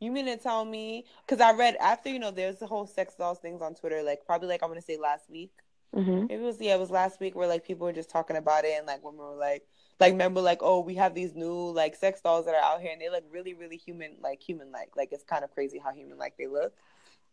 you 0.00 0.12
mean 0.12 0.26
to 0.26 0.36
tell 0.36 0.64
me? 0.64 1.06
Because 1.26 1.40
I 1.40 1.52
read 1.52 1.76
after 1.80 2.10
you 2.10 2.18
know 2.18 2.30
there's 2.30 2.58
the 2.58 2.66
whole 2.66 2.86
sex 2.86 3.14
dolls 3.14 3.38
things 3.38 3.62
on 3.62 3.74
Twitter, 3.74 4.02
like 4.02 4.24
probably 4.26 4.48
like 4.48 4.62
I'm 4.62 4.68
gonna 4.68 4.82
say 4.82 4.96
last 4.96 5.28
week. 5.30 5.52
Mm-hmm. 5.94 6.30
It 6.30 6.38
was 6.40 6.60
yeah, 6.60 6.74
it 6.74 6.80
was 6.80 6.90
last 6.90 7.18
week 7.18 7.34
where 7.34 7.48
like 7.48 7.66
people 7.66 7.86
were 7.86 7.92
just 7.92 8.10
talking 8.10 8.36
about 8.36 8.64
it, 8.64 8.74
and 8.76 8.86
like 8.86 9.02
women 9.02 9.20
were 9.20 9.34
like, 9.34 9.66
like 10.00 10.12
remember 10.12 10.40
like 10.40 10.58
oh 10.62 10.80
we 10.80 10.94
have 10.94 11.14
these 11.14 11.34
new 11.34 11.70
like 11.70 11.96
sex 11.96 12.20
dolls 12.20 12.46
that 12.46 12.54
are 12.54 12.62
out 12.62 12.80
here, 12.80 12.92
and 12.92 13.00
they 13.00 13.10
look 13.10 13.24
really 13.30 13.54
really 13.54 13.76
human 13.76 14.12
like 14.22 14.40
human 14.42 14.70
like 14.70 14.90
like 14.96 15.12
it's 15.12 15.24
kind 15.24 15.44
of 15.44 15.52
crazy 15.52 15.78
how 15.78 15.92
human 15.92 16.18
like 16.18 16.36
they 16.38 16.46
look. 16.46 16.72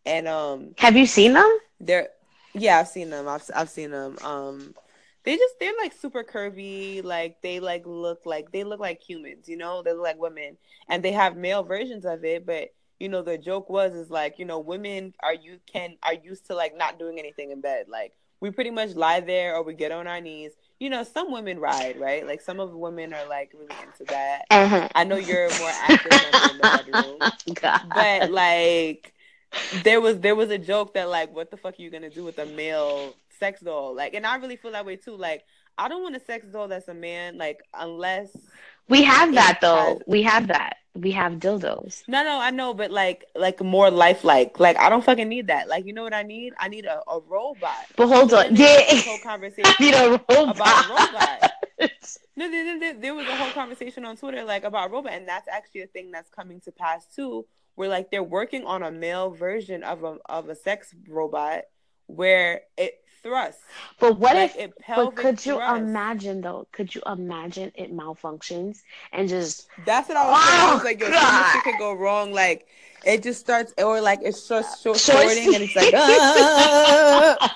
And 0.05 0.28
um, 0.28 0.76
have 0.78 0.95
you 0.95 1.05
seen 1.05 1.34
them? 1.34 1.59
They're 1.80 2.09
yeah, 2.53 2.80
I've 2.80 2.88
seen 2.88 3.09
them. 3.09 3.28
I've 3.28 3.49
I've 3.53 3.70
seen 3.70 3.91
them. 3.91 4.18
Um, 4.24 4.76
they 5.24 5.36
just 5.36 5.55
they're 5.59 5.74
like 5.82 5.93
super 5.93 6.24
curvy. 6.24 7.03
Like 7.03 7.41
they 7.41 7.59
like 7.59 7.84
look 7.86 8.26
like 8.26 8.51
they 8.51 8.63
look 8.63 8.80
like 8.80 9.01
humans. 9.01 9.49
You 9.49 9.57
know, 9.57 9.84
they 9.84 9.91
look 9.91 10.03
like 10.03 10.20
women, 10.20 10.57
and 10.88 11.03
they 11.03 11.11
have 11.11 11.36
male 11.36 11.63
versions 11.63 12.05
of 12.05 12.24
it. 12.24 12.45
But 12.45 12.74
you 12.99 13.09
know, 13.09 13.24
the 13.24 13.38
joke 13.38 13.70
was 13.70 13.93
is 13.93 14.09
like 14.09 14.39
you 14.39 14.45
know, 14.45 14.59
women 14.59 15.13
are 15.22 15.34
you 15.34 15.59
can 15.72 15.97
are 16.03 16.13
used 16.13 16.47
to 16.47 16.55
like 16.55 16.78
not 16.78 16.99
doing 16.99 17.20
anything 17.20 17.51
in 17.51 17.61
bed. 17.61 17.88
Like 17.89 18.13
we 18.39 18.51
pretty 18.51 18.72
much 18.72 18.95
lie 18.95 19.20
there 19.20 19.55
or 19.55 19.63
we 19.63 19.74
get 19.74 19.91
on 19.91 20.07
our 20.07 20.22
knees. 20.22 20.51
You 20.80 20.89
know, 20.89 21.03
some 21.03 21.32
women 21.32 21.59
ride, 21.59 21.99
right? 21.99 22.26
Like 22.28 22.41
some 22.41 22.59
of 22.59 22.71
the 22.71 22.78
women 22.78 23.13
are 23.13 23.28
like 23.28 23.53
really 23.53 23.76
into 23.82 24.03
that. 24.11 24.43
Uh-huh. 24.51 24.89
I 24.93 25.03
know 25.05 25.15
you're 25.15 25.49
more 25.59 25.71
active 25.84 26.11
in 26.11 26.57
the 26.57 26.59
bedroom, 26.61 27.55
God. 27.61 27.82
but 27.93 28.32
like 28.32 29.13
there 29.84 30.01
was 30.01 30.19
there 30.19 30.36
was 30.36 30.49
a 30.49 30.57
joke 30.57 30.93
that 30.93 31.09
like 31.09 31.34
what 31.34 31.51
the 31.51 31.57
fuck 31.57 31.80
are 31.80 31.82
you 31.82 31.89
gonna 31.89 32.09
do 32.09 32.23
with 32.23 32.38
a 32.39 32.45
male 32.45 33.13
sex 33.39 33.61
doll 33.61 33.95
like 33.95 34.13
and 34.13 34.26
i 34.26 34.36
really 34.36 34.55
feel 34.55 34.71
that 34.71 34.86
way 34.86 34.95
too 34.95 35.15
like 35.15 35.43
i 35.78 35.88
don't 35.88 36.01
want 36.03 36.15
a 36.15 36.19
sex 36.19 36.45
doll 36.47 36.67
that's 36.67 36.88
a 36.88 36.93
man 36.93 37.38
like 37.38 37.61
unless 37.73 38.36
we 38.88 39.03
have 39.03 39.33
that 39.36 39.59
though. 39.61 40.01
we 40.05 40.23
have 40.23 40.47
that. 40.47 40.77
We 40.93 41.11
have 41.11 41.33
dildos. 41.33 42.03
No 42.07 42.23
no 42.23 42.39
i 42.39 42.51
know 42.51 42.73
but 42.73 42.89
like 42.89 43.25
like 43.36 43.61
more 43.61 43.91
lifelike. 43.91 44.59
Like 44.59 44.77
i 44.77 44.89
don't 44.89 45.03
fucking 45.03 45.27
need 45.27 45.47
that. 45.47 45.67
Like 45.67 45.86
you 45.86 45.93
know 45.93 46.03
what 46.03 46.13
i 46.13 46.23
need? 46.23 46.53
I 46.57 46.67
need 46.69 46.86
a, 46.86 47.01
a 47.09 47.19
robot. 47.27 47.86
But 47.95 48.07
hold 48.07 48.29
so 48.29 48.39
on 48.39 48.55
yeah. 48.55 48.81
whole 49.01 49.17
conversation 49.23 49.73
I 49.79 49.83
need 49.83 49.93
a 49.93 50.09
robot 50.11 50.55
about 50.55 50.86
a 50.86 50.89
robot. 50.89 51.51
No 52.38 52.51
there, 52.51 52.79
there, 52.79 52.93
there 52.93 53.15
was 53.15 53.25
a 53.27 53.36
whole 53.36 53.51
conversation 53.51 54.03
on 54.03 54.17
twitter 54.17 54.43
like 54.43 54.65
about 54.65 54.91
robot 54.91 55.13
and 55.13 55.25
that's 55.25 55.47
actually 55.47 55.81
a 55.81 55.88
thing 55.88 56.11
that's 56.11 56.29
coming 56.29 56.59
to 56.61 56.71
pass 56.71 57.05
too 57.05 57.45
where 57.75 57.88
like 57.88 58.11
they're 58.11 58.23
working 58.23 58.65
on 58.65 58.83
a 58.83 58.91
male 58.91 59.29
version 59.29 59.83
of 59.83 60.03
a 60.03 60.17
of 60.25 60.49
a 60.49 60.55
sex 60.55 60.93
robot 61.07 61.63
where 62.07 62.61
it 62.77 62.93
thrusts. 63.26 63.61
But 63.99 64.19
what 64.19 64.36
like 64.36 64.55
if? 64.55 64.71
but 64.88 65.15
could 65.15 65.43
you 65.45 65.59
imagine 65.61 66.41
though? 66.41 66.67
Could 66.71 66.93
you 66.93 67.01
imagine 67.05 67.71
it 67.76 67.91
malfunctions 67.93 68.84
and 69.11 69.28
just? 69.28 69.67
That's 69.86 70.07
what 70.07 70.17
I 70.17 70.30
was 70.30 70.45
saying. 70.45 70.61
I 70.61 70.73
was 70.73 70.84
like, 70.84 70.99
yo, 71.01 71.11
so 71.11 71.59
could 71.63 71.80
go 71.80 71.93
wrong. 71.93 72.32
Like 72.32 72.67
it 73.05 73.23
just 73.23 73.39
starts, 73.39 73.73
or 73.78 73.99
like 73.99 74.19
it's 74.21 74.47
just 74.47 74.84
short, 74.84 74.97
shorting, 74.97 75.55
and 75.55 75.63
it's 75.63 75.76
like, 75.76 75.93
ah, 75.95 77.49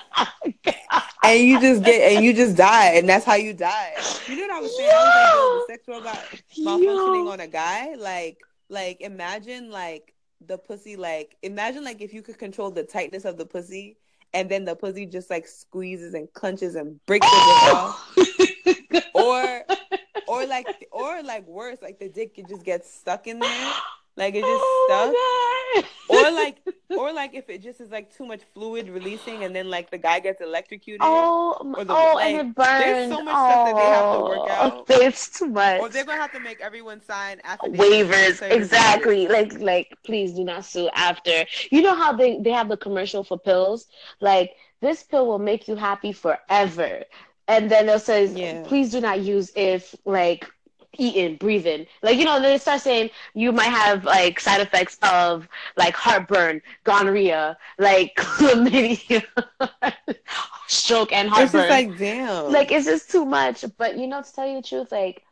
and 1.24 1.40
you 1.40 1.60
just 1.60 1.84
get 1.84 2.12
and 2.12 2.24
you 2.24 2.34
just 2.34 2.56
die, 2.56 2.94
and 2.94 3.08
that's 3.08 3.24
how 3.24 3.36
you 3.36 3.54
die. 3.54 3.94
You 4.26 4.36
know 4.36 4.42
what 4.42 4.52
I 4.52 4.60
was 4.60 4.76
saying? 4.76 4.90
Yo. 4.90 4.96
I 4.96 5.64
was 5.68 5.68
like, 5.68 5.86
yo, 5.86 5.94
the 5.94 6.04
sex 6.04 6.16
robot 6.18 6.18
malfunctioning 6.58 7.24
yo. 7.26 7.30
on 7.30 7.40
a 7.40 7.46
guy, 7.46 7.94
like 7.94 8.38
like 8.68 9.00
imagine 9.00 9.70
like 9.70 10.14
the 10.46 10.58
pussy 10.58 10.96
like 10.96 11.36
imagine 11.42 11.84
like 11.84 12.00
if 12.00 12.14
you 12.14 12.22
could 12.22 12.38
control 12.38 12.70
the 12.70 12.82
tightness 12.82 13.24
of 13.26 13.36
the 13.36 13.44
pussy 13.44 13.98
and 14.32 14.48
then 14.48 14.64
the 14.64 14.76
pussy 14.76 15.06
just 15.06 15.30
like 15.30 15.46
squeezes 15.46 16.14
and 16.14 16.32
clenches 16.32 16.74
and 16.74 17.04
breaks 17.06 17.26
it 17.28 17.74
off. 17.74 18.16
or 19.14 19.62
or 20.28 20.46
like 20.46 20.88
or 20.92 21.22
like 21.22 21.46
worse, 21.46 21.78
like 21.82 21.98
the 21.98 22.08
dick 22.08 22.34
could 22.34 22.48
just 22.48 22.64
get 22.64 22.84
stuck 22.84 23.26
in 23.26 23.38
there. 23.38 23.72
Like 24.16 24.34
it 24.34 24.40
just 24.40 24.50
oh 24.50 24.86
stuck. 24.88 25.84
Or 26.08 26.30
like 26.32 26.56
or 26.90 27.12
like 27.12 27.34
if 27.34 27.48
it 27.48 27.62
just 27.62 27.80
is 27.80 27.90
like 27.90 28.14
too 28.14 28.26
much 28.26 28.42
fluid 28.52 28.88
releasing 28.88 29.44
and 29.44 29.54
then 29.54 29.70
like 29.70 29.90
the 29.90 29.98
guy 29.98 30.20
gets 30.20 30.40
electrocuted. 30.40 31.00
Oh, 31.02 31.74
or 31.76 31.84
the, 31.84 31.92
oh 31.94 32.14
like, 32.16 32.34
and 32.34 32.48
it 32.48 32.54
burns. 32.54 32.84
There's 32.84 33.10
so 33.10 33.22
much 33.22 33.34
oh, 33.36 33.50
stuff 33.50 33.66
that 33.66 33.76
they 33.76 33.82
have 33.82 34.12
to 34.12 34.20
work 34.22 34.38
oh, 34.40 34.48
out. 34.50 34.86
It's 34.90 35.38
too 35.38 35.46
much. 35.46 35.80
Or 35.80 35.88
they're 35.88 36.04
gonna 36.04 36.20
have 36.20 36.32
to 36.32 36.40
make 36.40 36.60
everyone 36.60 37.00
sign 37.00 37.40
after 37.44 37.70
waivers. 37.70 38.42
Exactly. 38.42 39.28
Like 39.28 39.58
like 39.60 39.96
please 40.04 40.32
do 40.32 40.44
not 40.44 40.64
sue 40.64 40.90
after. 40.94 41.44
You 41.70 41.82
know 41.82 41.94
how 41.94 42.12
they, 42.12 42.38
they 42.38 42.50
have 42.50 42.68
the 42.68 42.76
commercial 42.76 43.22
for 43.22 43.38
pills? 43.38 43.86
Like 44.20 44.56
this 44.80 45.02
pill 45.02 45.26
will 45.26 45.38
make 45.38 45.68
you 45.68 45.76
happy 45.76 46.12
forever. 46.12 47.04
And 47.48 47.70
then 47.70 47.88
it 47.88 48.00
says, 48.00 48.32
yeah. 48.34 48.62
please 48.64 48.90
do 48.90 49.00
not 49.00 49.20
use 49.20 49.50
if 49.56 49.94
like 50.04 50.48
eating, 50.98 51.36
breathing. 51.36 51.86
Like, 52.02 52.18
you 52.18 52.24
know, 52.24 52.40
they 52.40 52.58
start 52.58 52.80
saying 52.80 53.10
you 53.34 53.52
might 53.52 53.64
have 53.70 54.04
like 54.04 54.40
side 54.40 54.60
effects 54.60 54.98
of 55.02 55.48
like 55.76 55.94
heartburn, 55.94 56.62
gonorrhea, 56.84 57.56
like 57.78 58.14
chlamydia, 58.16 59.24
stroke, 60.66 61.12
and 61.12 61.28
heartburn. 61.28 61.42
It's 61.42 61.52
just 61.52 61.70
like, 61.70 61.98
damn. 61.98 62.52
Like, 62.52 62.72
it's 62.72 62.86
just 62.86 63.10
too 63.10 63.24
much. 63.24 63.64
But, 63.76 63.98
you 63.98 64.06
know, 64.06 64.22
to 64.22 64.32
tell 64.32 64.46
you 64.46 64.56
the 64.56 64.66
truth, 64.66 64.92
like, 64.92 65.22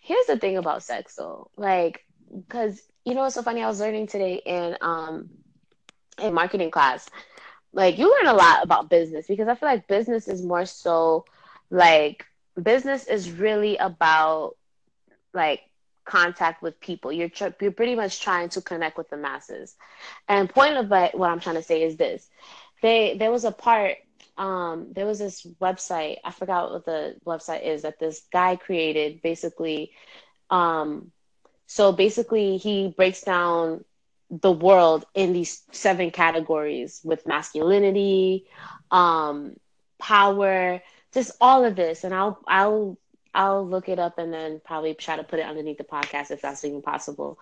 here's 0.00 0.26
the 0.26 0.38
thing 0.38 0.56
about 0.56 0.82
sex, 0.82 1.16
though. 1.16 1.50
Like, 1.56 2.04
because, 2.34 2.82
you 3.04 3.14
know, 3.14 3.22
what's 3.22 3.34
so 3.34 3.42
funny? 3.42 3.62
I 3.62 3.68
was 3.68 3.80
learning 3.80 4.06
today 4.06 4.40
in, 4.44 4.76
um, 4.80 5.30
in 6.20 6.34
marketing 6.34 6.70
class. 6.70 7.08
Like, 7.72 7.98
you 7.98 8.10
learn 8.10 8.34
a 8.34 8.36
lot 8.36 8.62
about 8.62 8.90
business 8.90 9.26
because 9.26 9.48
I 9.48 9.54
feel 9.54 9.68
like 9.68 9.88
business 9.88 10.28
is 10.28 10.42
more 10.44 10.64
so 10.64 11.24
like, 11.70 12.26
business 12.62 13.06
is 13.06 13.30
really 13.30 13.76
about 13.78 14.56
like 15.34 15.60
contact 16.04 16.62
with 16.62 16.80
people. 16.80 17.12
You're 17.12 17.28
tr- 17.28 17.56
you're 17.60 17.72
pretty 17.72 17.94
much 17.94 18.20
trying 18.20 18.48
to 18.50 18.60
connect 18.60 18.96
with 18.96 19.10
the 19.10 19.16
masses. 19.16 19.74
And 20.28 20.48
point 20.48 20.76
of 20.76 20.88
what 20.88 21.30
I'm 21.30 21.40
trying 21.40 21.56
to 21.56 21.62
say 21.62 21.82
is 21.82 21.96
this: 21.96 22.28
they 22.82 23.16
there 23.18 23.30
was 23.30 23.44
a 23.44 23.52
part. 23.52 23.96
Um, 24.36 24.88
there 24.92 25.06
was 25.06 25.18
this 25.18 25.46
website. 25.60 26.16
I 26.24 26.30
forgot 26.32 26.72
what 26.72 26.84
the 26.84 27.16
website 27.24 27.64
is 27.64 27.82
that 27.82 27.98
this 27.98 28.22
guy 28.32 28.56
created. 28.56 29.22
Basically, 29.22 29.92
um, 30.50 31.12
so 31.66 31.92
basically 31.92 32.56
he 32.58 32.88
breaks 32.96 33.22
down 33.22 33.84
the 34.30 34.52
world 34.52 35.04
in 35.14 35.32
these 35.32 35.62
seven 35.72 36.10
categories 36.10 37.00
with 37.04 37.26
masculinity, 37.26 38.46
um, 38.90 39.56
power, 40.00 40.82
just 41.12 41.32
all 41.40 41.64
of 41.64 41.76
this. 41.76 42.04
And 42.04 42.14
I'll 42.14 42.38
I'll 42.46 42.98
I'll 43.34 43.66
look 43.66 43.88
it 43.88 43.98
up 43.98 44.18
and 44.18 44.32
then 44.32 44.60
probably 44.64 44.94
try 44.94 45.16
to 45.16 45.24
put 45.24 45.40
it 45.40 45.46
underneath 45.46 45.78
the 45.78 45.84
podcast 45.84 46.30
if 46.30 46.42
that's 46.42 46.64
even 46.64 46.82
possible. 46.82 47.38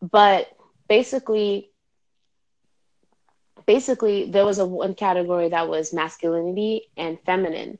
But 0.00 0.46
basically, 0.88 1.70
basically 3.66 4.30
there 4.30 4.44
was 4.44 4.58
a 4.58 4.66
one 4.66 4.94
category 4.94 5.48
that 5.48 5.68
was 5.68 5.92
masculinity 5.92 6.82
and 6.96 7.18
feminine 7.24 7.78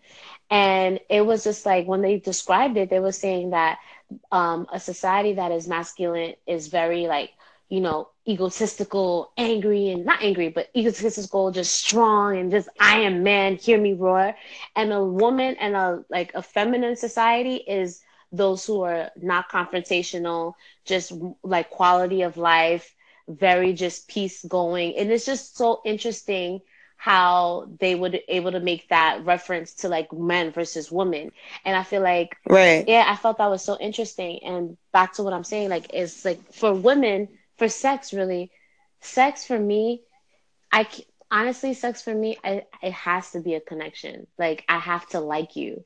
and 0.51 1.01
it 1.09 1.23
was 1.23 1.45
just 1.45 1.65
like 1.67 1.87
when 1.87 2.03
they 2.03 2.19
described 2.19 2.77
it 2.77 2.91
they 2.91 3.01
were 3.01 3.13
saying 3.13 3.51
that 3.51 3.79
um, 4.33 4.67
a 4.73 4.79
society 4.81 5.35
that 5.35 5.53
is 5.53 5.69
masculine 5.69 6.35
is 6.47 6.69
very 6.69 7.07
like 7.07 7.31
you 7.71 7.81
know, 7.81 8.09
egotistical, 8.29 9.33
angry, 9.39 9.91
and 9.91 10.05
not 10.05 10.23
angry, 10.23 10.49
but 10.51 10.68
egotistical, 10.77 11.53
just 11.53 11.73
strong 11.73 12.37
and 12.37 12.51
just 12.51 12.68
I 12.81 13.01
am 13.01 13.23
man, 13.23 13.57
hear 13.57 13.81
me 13.81 13.95
roar. 13.95 14.35
And 14.77 14.93
a 14.93 15.05
woman 15.05 15.57
and 15.61 15.77
a 15.77 16.05
like 16.11 16.33
a 16.35 16.43
feminine 16.43 16.97
society 16.97 17.57
is 17.57 18.03
those 18.33 18.66
who 18.66 18.83
are 18.83 19.11
not 19.21 19.51
confrontational, 19.51 20.55
just 20.85 21.12
like 21.43 21.71
quality 21.71 22.23
of 22.23 22.37
life, 22.37 22.95
very 23.29 23.73
just 23.73 24.09
peace 24.09 24.45
going. 24.45 24.97
And 24.97 25.11
it's 25.11 25.27
just 25.27 25.57
so 25.57 25.81
interesting 25.85 26.61
how 26.97 27.66
they 27.81 27.95
would 27.95 28.21
able 28.29 28.53
to 28.53 28.61
make 28.61 28.89
that 28.91 29.25
reference 29.25 29.73
to 29.73 29.89
like 29.89 30.12
men 30.12 30.53
versus 30.53 30.93
women 30.93 31.33
and 31.64 31.75
i 31.75 31.83
feel 31.83 32.03
like 32.03 32.37
right 32.47 32.85
yeah 32.87 33.07
i 33.09 33.16
felt 33.16 33.39
that 33.39 33.49
was 33.49 33.64
so 33.64 33.79
interesting 33.81 34.39
and 34.45 34.77
back 34.93 35.14
to 35.14 35.23
what 35.23 35.33
i'm 35.33 35.43
saying 35.43 35.71
like 35.71 35.87
it's 35.95 36.27
like 36.27 36.53
for 36.53 36.75
women 36.75 37.27
for 37.61 37.69
sex 37.69 38.15
really. 38.15 38.53
Sex 39.03 39.47
for 39.47 39.61
me 39.61 40.03
i 40.73 40.89
honestly 41.31 41.75
sex 41.75 42.03
for 42.03 42.15
me 42.15 42.39
I, 42.45 42.65
it 42.83 42.93
has 42.93 43.33
to 43.33 43.41
be 43.41 43.55
a 43.55 43.61
connection. 43.61 44.27
Like 44.39 44.65
i 44.69 44.79
have 44.79 45.09
to 45.11 45.21
like 45.21 45.57
you 45.57 45.85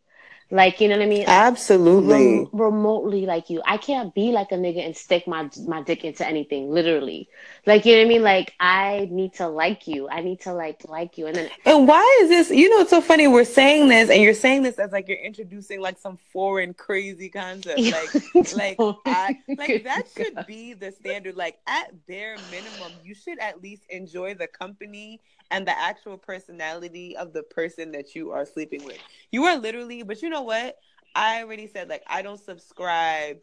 like 0.54 0.80
you 0.80 0.86
know 0.86 0.96
what 0.96 1.02
I 1.02 1.08
mean? 1.08 1.24
Absolutely. 1.26 2.38
Rem- 2.38 2.48
remotely 2.52 3.26
like 3.26 3.50
you. 3.50 3.60
I 3.66 3.76
can't 3.76 4.14
be 4.14 4.30
like 4.30 4.52
a 4.52 4.54
nigga 4.54 4.86
and 4.86 4.96
stick 4.96 5.26
my 5.26 5.50
my 5.66 5.82
dick 5.82 6.04
into 6.04 6.24
anything. 6.24 6.70
Literally, 6.70 7.28
like 7.66 7.84
you 7.84 7.94
know 7.94 8.02
what 8.02 8.06
I 8.06 8.08
mean? 8.08 8.22
Like 8.22 8.54
I 8.60 9.08
need 9.10 9.34
to 9.34 9.48
like 9.48 9.88
you. 9.88 10.08
I 10.08 10.20
need 10.20 10.42
to 10.42 10.54
like 10.54 10.88
like 10.88 11.18
you. 11.18 11.26
And 11.26 11.34
then 11.34 11.50
and 11.64 11.88
why 11.88 12.20
is 12.22 12.28
this? 12.28 12.50
You 12.56 12.70
know, 12.70 12.82
it's 12.82 12.90
so 12.90 13.00
funny. 13.00 13.26
We're 13.26 13.44
saying 13.44 13.88
this, 13.88 14.08
and 14.10 14.22
you're 14.22 14.32
saying 14.32 14.62
this 14.62 14.78
as 14.78 14.92
like 14.92 15.08
you're 15.08 15.18
introducing 15.18 15.80
like 15.80 15.98
some 15.98 16.18
foreign 16.32 16.72
crazy 16.72 17.30
concept. 17.30 17.80
Like, 18.54 18.78
like, 18.78 18.96
I, 19.06 19.38
like 19.48 19.84
that 19.84 20.04
should 20.16 20.46
be 20.46 20.74
the 20.74 20.92
standard. 20.92 21.36
Like 21.36 21.58
at 21.66 22.06
bare 22.06 22.36
minimum, 22.52 22.92
you 23.02 23.14
should 23.14 23.40
at 23.40 23.60
least 23.60 23.82
enjoy 23.88 24.34
the 24.34 24.46
company 24.46 25.20
and 25.50 25.66
the 25.66 25.78
actual 25.78 26.16
personality 26.16 27.16
of 27.16 27.32
the 27.32 27.42
person 27.42 27.92
that 27.92 28.14
you 28.14 28.32
are 28.32 28.44
sleeping 28.44 28.84
with. 28.84 28.98
You 29.30 29.44
are 29.44 29.56
literally, 29.56 30.02
but 30.02 30.22
you 30.22 30.28
know 30.28 30.42
what? 30.42 30.78
I 31.14 31.42
already 31.42 31.66
said 31.66 31.88
like 31.88 32.02
I 32.06 32.22
don't 32.22 32.40
subscribe 32.40 33.42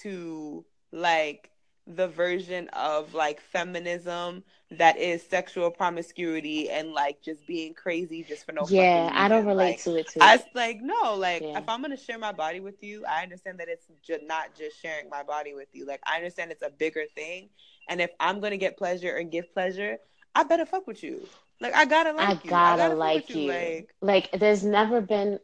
to 0.00 0.64
like 0.90 1.50
the 1.86 2.06
version 2.08 2.68
of 2.68 3.12
like 3.12 3.40
feminism 3.40 4.44
that 4.70 4.96
is 4.96 5.22
sexual 5.22 5.70
promiscuity 5.70 6.70
and 6.70 6.92
like 6.92 7.20
just 7.20 7.44
being 7.46 7.74
crazy 7.74 8.22
just 8.22 8.46
for 8.46 8.52
no 8.52 8.64
yeah 8.68 9.10
i 9.14 9.26
don't 9.26 9.44
relate 9.44 9.70
like, 9.70 9.82
to 9.82 9.96
it 9.96 10.08
too 10.08 10.20
i 10.22 10.42
like 10.54 10.80
no 10.80 11.16
like 11.16 11.42
yeah. 11.42 11.58
if 11.58 11.68
i'm 11.68 11.82
gonna 11.82 11.96
share 11.96 12.18
my 12.18 12.30
body 12.30 12.60
with 12.60 12.80
you 12.84 13.04
i 13.06 13.22
understand 13.22 13.58
that 13.58 13.68
it's 13.68 13.86
just 14.00 14.22
not 14.24 14.54
just 14.56 14.80
sharing 14.80 15.08
my 15.10 15.24
body 15.24 15.54
with 15.54 15.66
you 15.72 15.84
like 15.84 16.00
i 16.06 16.16
understand 16.16 16.52
it's 16.52 16.62
a 16.62 16.70
bigger 16.70 17.04
thing 17.16 17.48
and 17.88 18.00
if 18.00 18.10
i'm 18.20 18.38
gonna 18.38 18.56
get 18.56 18.78
pleasure 18.78 19.16
and 19.16 19.32
give 19.32 19.52
pleasure 19.52 19.98
i 20.34 20.42
better 20.44 20.64
fuck 20.66 20.86
with 20.86 21.02
you 21.02 21.28
like 21.60 21.74
I 21.74 21.84
gotta 21.84 22.12
like 22.12 22.28
I 22.28 22.34
you. 22.44 22.50
Gotta 22.50 22.72
I 22.72 22.76
gotta 22.76 22.94
like 22.94 23.28
you. 23.28 23.36
you. 23.36 23.46
Like, 23.46 23.94
like 24.00 24.30
there's 24.32 24.64
never 24.64 25.00
been 25.00 25.38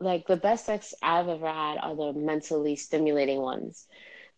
like 0.00 0.26
the 0.26 0.36
best 0.36 0.66
sex 0.66 0.94
I've 1.02 1.28
ever 1.28 1.46
had 1.46 1.78
are 1.78 1.94
the 1.94 2.12
mentally 2.12 2.76
stimulating 2.76 3.40
ones. 3.40 3.86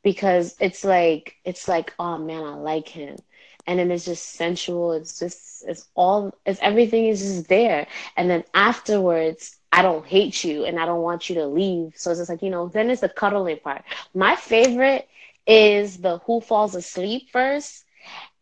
Because 0.03 0.57
it's 0.61 0.85
like 0.85 1.37
it's 1.45 1.69
like, 1.69 1.93
oh 1.99 2.19
man, 2.19 2.43
I 2.45 2.55
like 2.55 2.89
him. 2.89 3.17
And 3.67 3.79
then 3.79 3.91
it's 3.91 4.05
just 4.05 4.33
sensual. 4.33 4.93
It's 4.93 5.19
just 5.19 5.65
it's 5.67 5.89
all 5.95 6.35
it's 6.47 6.61
everything 6.63 7.07
is 7.07 7.21
just 7.21 7.49
there. 7.49 7.87
And 8.17 8.31
then 8.31 8.45
afterwards 8.55 9.57
I 9.73 9.83
don't 9.83 10.07
hate 10.07 10.45
you 10.45 10.65
and 10.65 10.79
I 10.79 10.87
don't 10.87 11.03
want 11.03 11.29
you 11.29 11.37
to 11.37 11.47
leave. 11.47 11.93
So 11.97 12.11
it's 12.11 12.21
just 12.21 12.31
like, 12.31 12.43
you 12.43 12.51
know, 12.51 12.69
then 12.69 12.91
it's 12.91 13.01
the 13.03 13.09
cuddling 13.09 13.59
part. 13.59 13.83
My 14.15 14.37
favorite 14.37 15.09
is 15.47 15.99
the 15.99 16.19
who 16.27 16.41
falls 16.41 16.75
asleep 16.75 17.31
first 17.31 17.85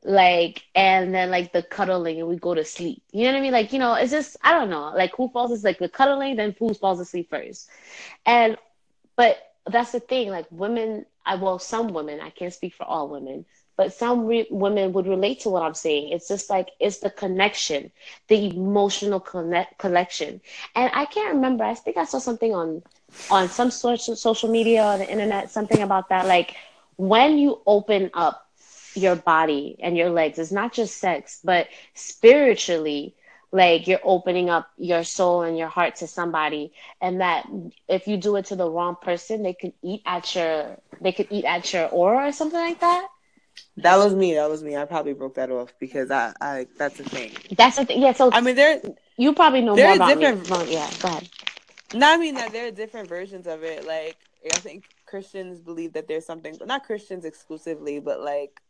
like 0.05 0.65
and 0.75 1.15
then 1.15 1.31
like 1.31 1.53
the 1.53 1.63
cuddling 1.63 2.19
and 2.19 2.29
we 2.29 2.37
go 2.37 2.55
to 2.55 2.65
sleep. 2.65 3.03
You 3.13 3.25
know 3.25 3.33
what 3.33 3.39
i 3.39 3.43
mean? 3.43 3.53
Like 3.53 3.73
you 3.73 3.79
know 3.79 3.95
it's 3.95 4.11
just 4.11 4.37
i 4.43 4.53
don't 4.53 4.71
know. 4.71 4.93
Like 4.95 5.15
who 5.17 5.29
falls 5.29 5.53
is 5.53 5.65
like 5.65 5.79
the 5.79 5.89
cuddling 5.89 6.37
then 6.37 6.55
who 6.59 6.73
falls 6.75 7.01
asleep 7.01 7.31
first? 7.31 7.69
And 8.27 8.57
but 9.17 9.39
that's 9.67 9.93
the 9.93 10.01
thing. 10.01 10.31
Like 10.31 10.47
women 10.51 11.07
i 11.27 11.35
well 11.35 11.59
some 11.59 11.89
women 11.89 12.21
i 12.21 12.31
can't 12.31 12.53
speak 12.55 12.75
for 12.75 12.85
all 12.85 13.09
women 13.09 13.45
but 13.77 13.93
some 13.93 14.27
re- 14.27 14.47
women 14.51 14.93
would 14.93 15.07
relate 15.07 15.41
to 15.41 15.51
what 15.51 15.63
i'm 15.63 15.75
saying. 15.75 16.13
It's 16.13 16.29
just 16.29 16.51
like 16.51 16.71
it's 16.81 16.99
the 16.99 17.11
connection 17.11 17.91
the 18.29 18.47
emotional 18.55 19.21
connect 19.21 19.79
connection. 19.79 20.41
And 20.75 20.91
i 20.95 21.05
can't 21.05 21.35
remember. 21.35 21.65
I 21.65 21.75
think 21.75 21.97
i 21.99 22.05
saw 22.05 22.19
something 22.19 22.55
on 22.55 22.83
on 23.31 23.49
some 23.49 23.71
sort 23.71 24.09
of 24.09 24.19
social 24.19 24.51
media 24.51 24.85
or 24.85 24.99
the 24.99 25.11
internet 25.11 25.51
something 25.51 25.83
about 25.83 26.09
that. 26.09 26.27
Like 26.27 26.57
when 26.97 27.39
you 27.39 27.61
open 27.67 28.11
up 28.15 28.47
your 28.95 29.17
body 29.17 29.77
and 29.81 29.97
your 29.97 30.11
legs. 30.11 30.39
It's 30.39 30.53
not 30.53 30.73
just 30.73 30.99
sex, 30.99 31.41
but 31.43 31.69
spiritually, 31.95 33.15
like 33.53 33.87
you're 33.87 34.01
opening 34.03 34.51
up 34.51 34.71
your 34.77 35.05
soul 35.05 35.43
and 35.43 35.59
your 35.59 35.69
heart 35.69 35.97
to 35.97 36.07
somebody. 36.07 36.73
And 37.01 37.21
that 37.21 37.49
if 37.89 38.07
you 38.07 38.17
do 38.17 38.37
it 38.37 38.47
to 38.47 38.57
the 38.57 38.71
wrong 38.71 38.97
person, 39.01 39.43
they 39.43 39.55
could 39.55 39.73
eat 39.83 40.03
at 40.07 40.35
your 40.35 40.79
they 41.01 41.13
could 41.13 41.29
eat 41.31 41.45
at 41.45 41.73
your 41.73 41.89
aura 41.89 42.29
or 42.29 42.33
something 42.33 42.61
like 42.61 42.81
that. 42.81 43.09
That 43.79 43.97
was 43.97 44.15
me. 44.15 44.35
That 44.35 44.49
was 44.49 44.63
me. 44.63 44.77
I 44.77 44.85
probably 44.85 45.15
broke 45.15 45.35
that 45.35 45.51
off 45.51 45.73
because 45.79 46.11
I, 46.11 46.33
I 46.41 46.67
that's 46.79 46.99
the 46.99 47.05
thing. 47.05 47.33
That's 47.57 47.77
the 47.77 47.85
thing. 47.85 48.03
Yeah. 48.03 48.13
So 48.13 48.31
I 48.33 48.41
mean, 48.41 48.57
there. 48.57 48.81
You 49.17 49.35
probably 49.35 49.61
know 49.61 49.77
more 49.77 49.95
about 49.95 50.09
different, 50.09 50.45
me. 50.45 50.51
Well, 50.51 50.67
yeah. 50.67 50.91
Go 51.01 51.09
ahead. 51.09 51.29
No, 51.93 52.13
I 52.13 52.17
mean 52.17 52.35
that 52.37 52.53
there 52.53 52.69
are 52.69 52.71
different 52.71 53.09
versions 53.09 53.47
of 53.47 53.63
it. 53.65 53.87
Like 53.87 54.17
I 54.45 54.59
think 54.59 54.85
Christians 55.07 55.61
believe 55.61 55.93
that 55.95 56.09
there's 56.09 56.25
something, 56.25 56.57
not 56.65 56.85
Christians 56.85 57.25
exclusively, 57.25 57.99
but 58.01 58.21
like 58.21 58.61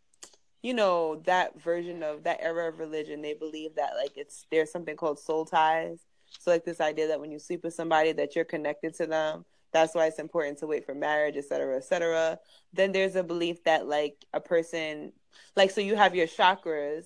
you 0.62 0.74
know 0.74 1.22
that 1.24 1.60
version 1.60 2.02
of 2.02 2.24
that 2.24 2.38
era 2.40 2.68
of 2.68 2.78
religion 2.78 3.22
they 3.22 3.34
believe 3.34 3.74
that 3.76 3.92
like 3.96 4.12
it's 4.16 4.46
there's 4.50 4.70
something 4.70 4.96
called 4.96 5.18
soul 5.18 5.44
ties. 5.44 6.00
So 6.38 6.50
like 6.50 6.64
this 6.64 6.80
idea 6.80 7.08
that 7.08 7.20
when 7.20 7.32
you 7.32 7.38
sleep 7.38 7.64
with 7.64 7.74
somebody 7.74 8.12
that 8.12 8.36
you're 8.36 8.44
connected 8.44 8.94
to 8.94 9.06
them. 9.06 9.44
That's 9.72 9.94
why 9.94 10.06
it's 10.06 10.18
important 10.18 10.58
to 10.58 10.66
wait 10.66 10.84
for 10.84 10.94
marriage 10.94 11.36
et 11.36 11.44
cetera 11.44 11.76
et 11.76 11.84
cetera. 11.84 12.38
Then 12.72 12.92
there's 12.92 13.16
a 13.16 13.22
belief 13.22 13.62
that 13.64 13.86
like 13.86 14.16
a 14.32 14.40
person 14.40 15.12
like 15.56 15.70
so 15.70 15.80
you 15.80 15.96
have 15.96 16.14
your 16.14 16.26
chakras 16.26 17.04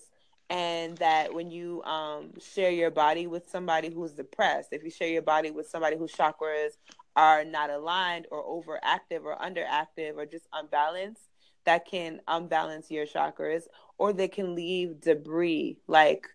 and 0.50 0.96
that 0.98 1.32
when 1.32 1.50
you 1.50 1.82
um, 1.84 2.32
share 2.40 2.70
your 2.70 2.90
body 2.90 3.26
with 3.26 3.48
somebody 3.48 3.90
who's 3.90 4.12
depressed 4.12 4.68
if 4.72 4.82
you 4.84 4.90
share 4.90 5.08
your 5.08 5.22
body 5.22 5.50
with 5.50 5.68
somebody 5.68 5.96
whose 5.96 6.12
chakras 6.12 6.76
are 7.16 7.44
not 7.44 7.70
aligned 7.70 8.26
or 8.30 8.42
overactive 8.42 9.24
or 9.24 9.36
underactive 9.36 10.16
or 10.16 10.26
just 10.26 10.46
unbalanced 10.52 11.22
that 11.64 11.86
can 11.86 12.20
unbalance 12.28 12.90
your 12.90 13.06
chakras 13.06 13.62
or 13.98 14.12
they 14.12 14.28
can 14.28 14.54
leave 14.54 15.00
debris 15.00 15.78
like 15.86 16.26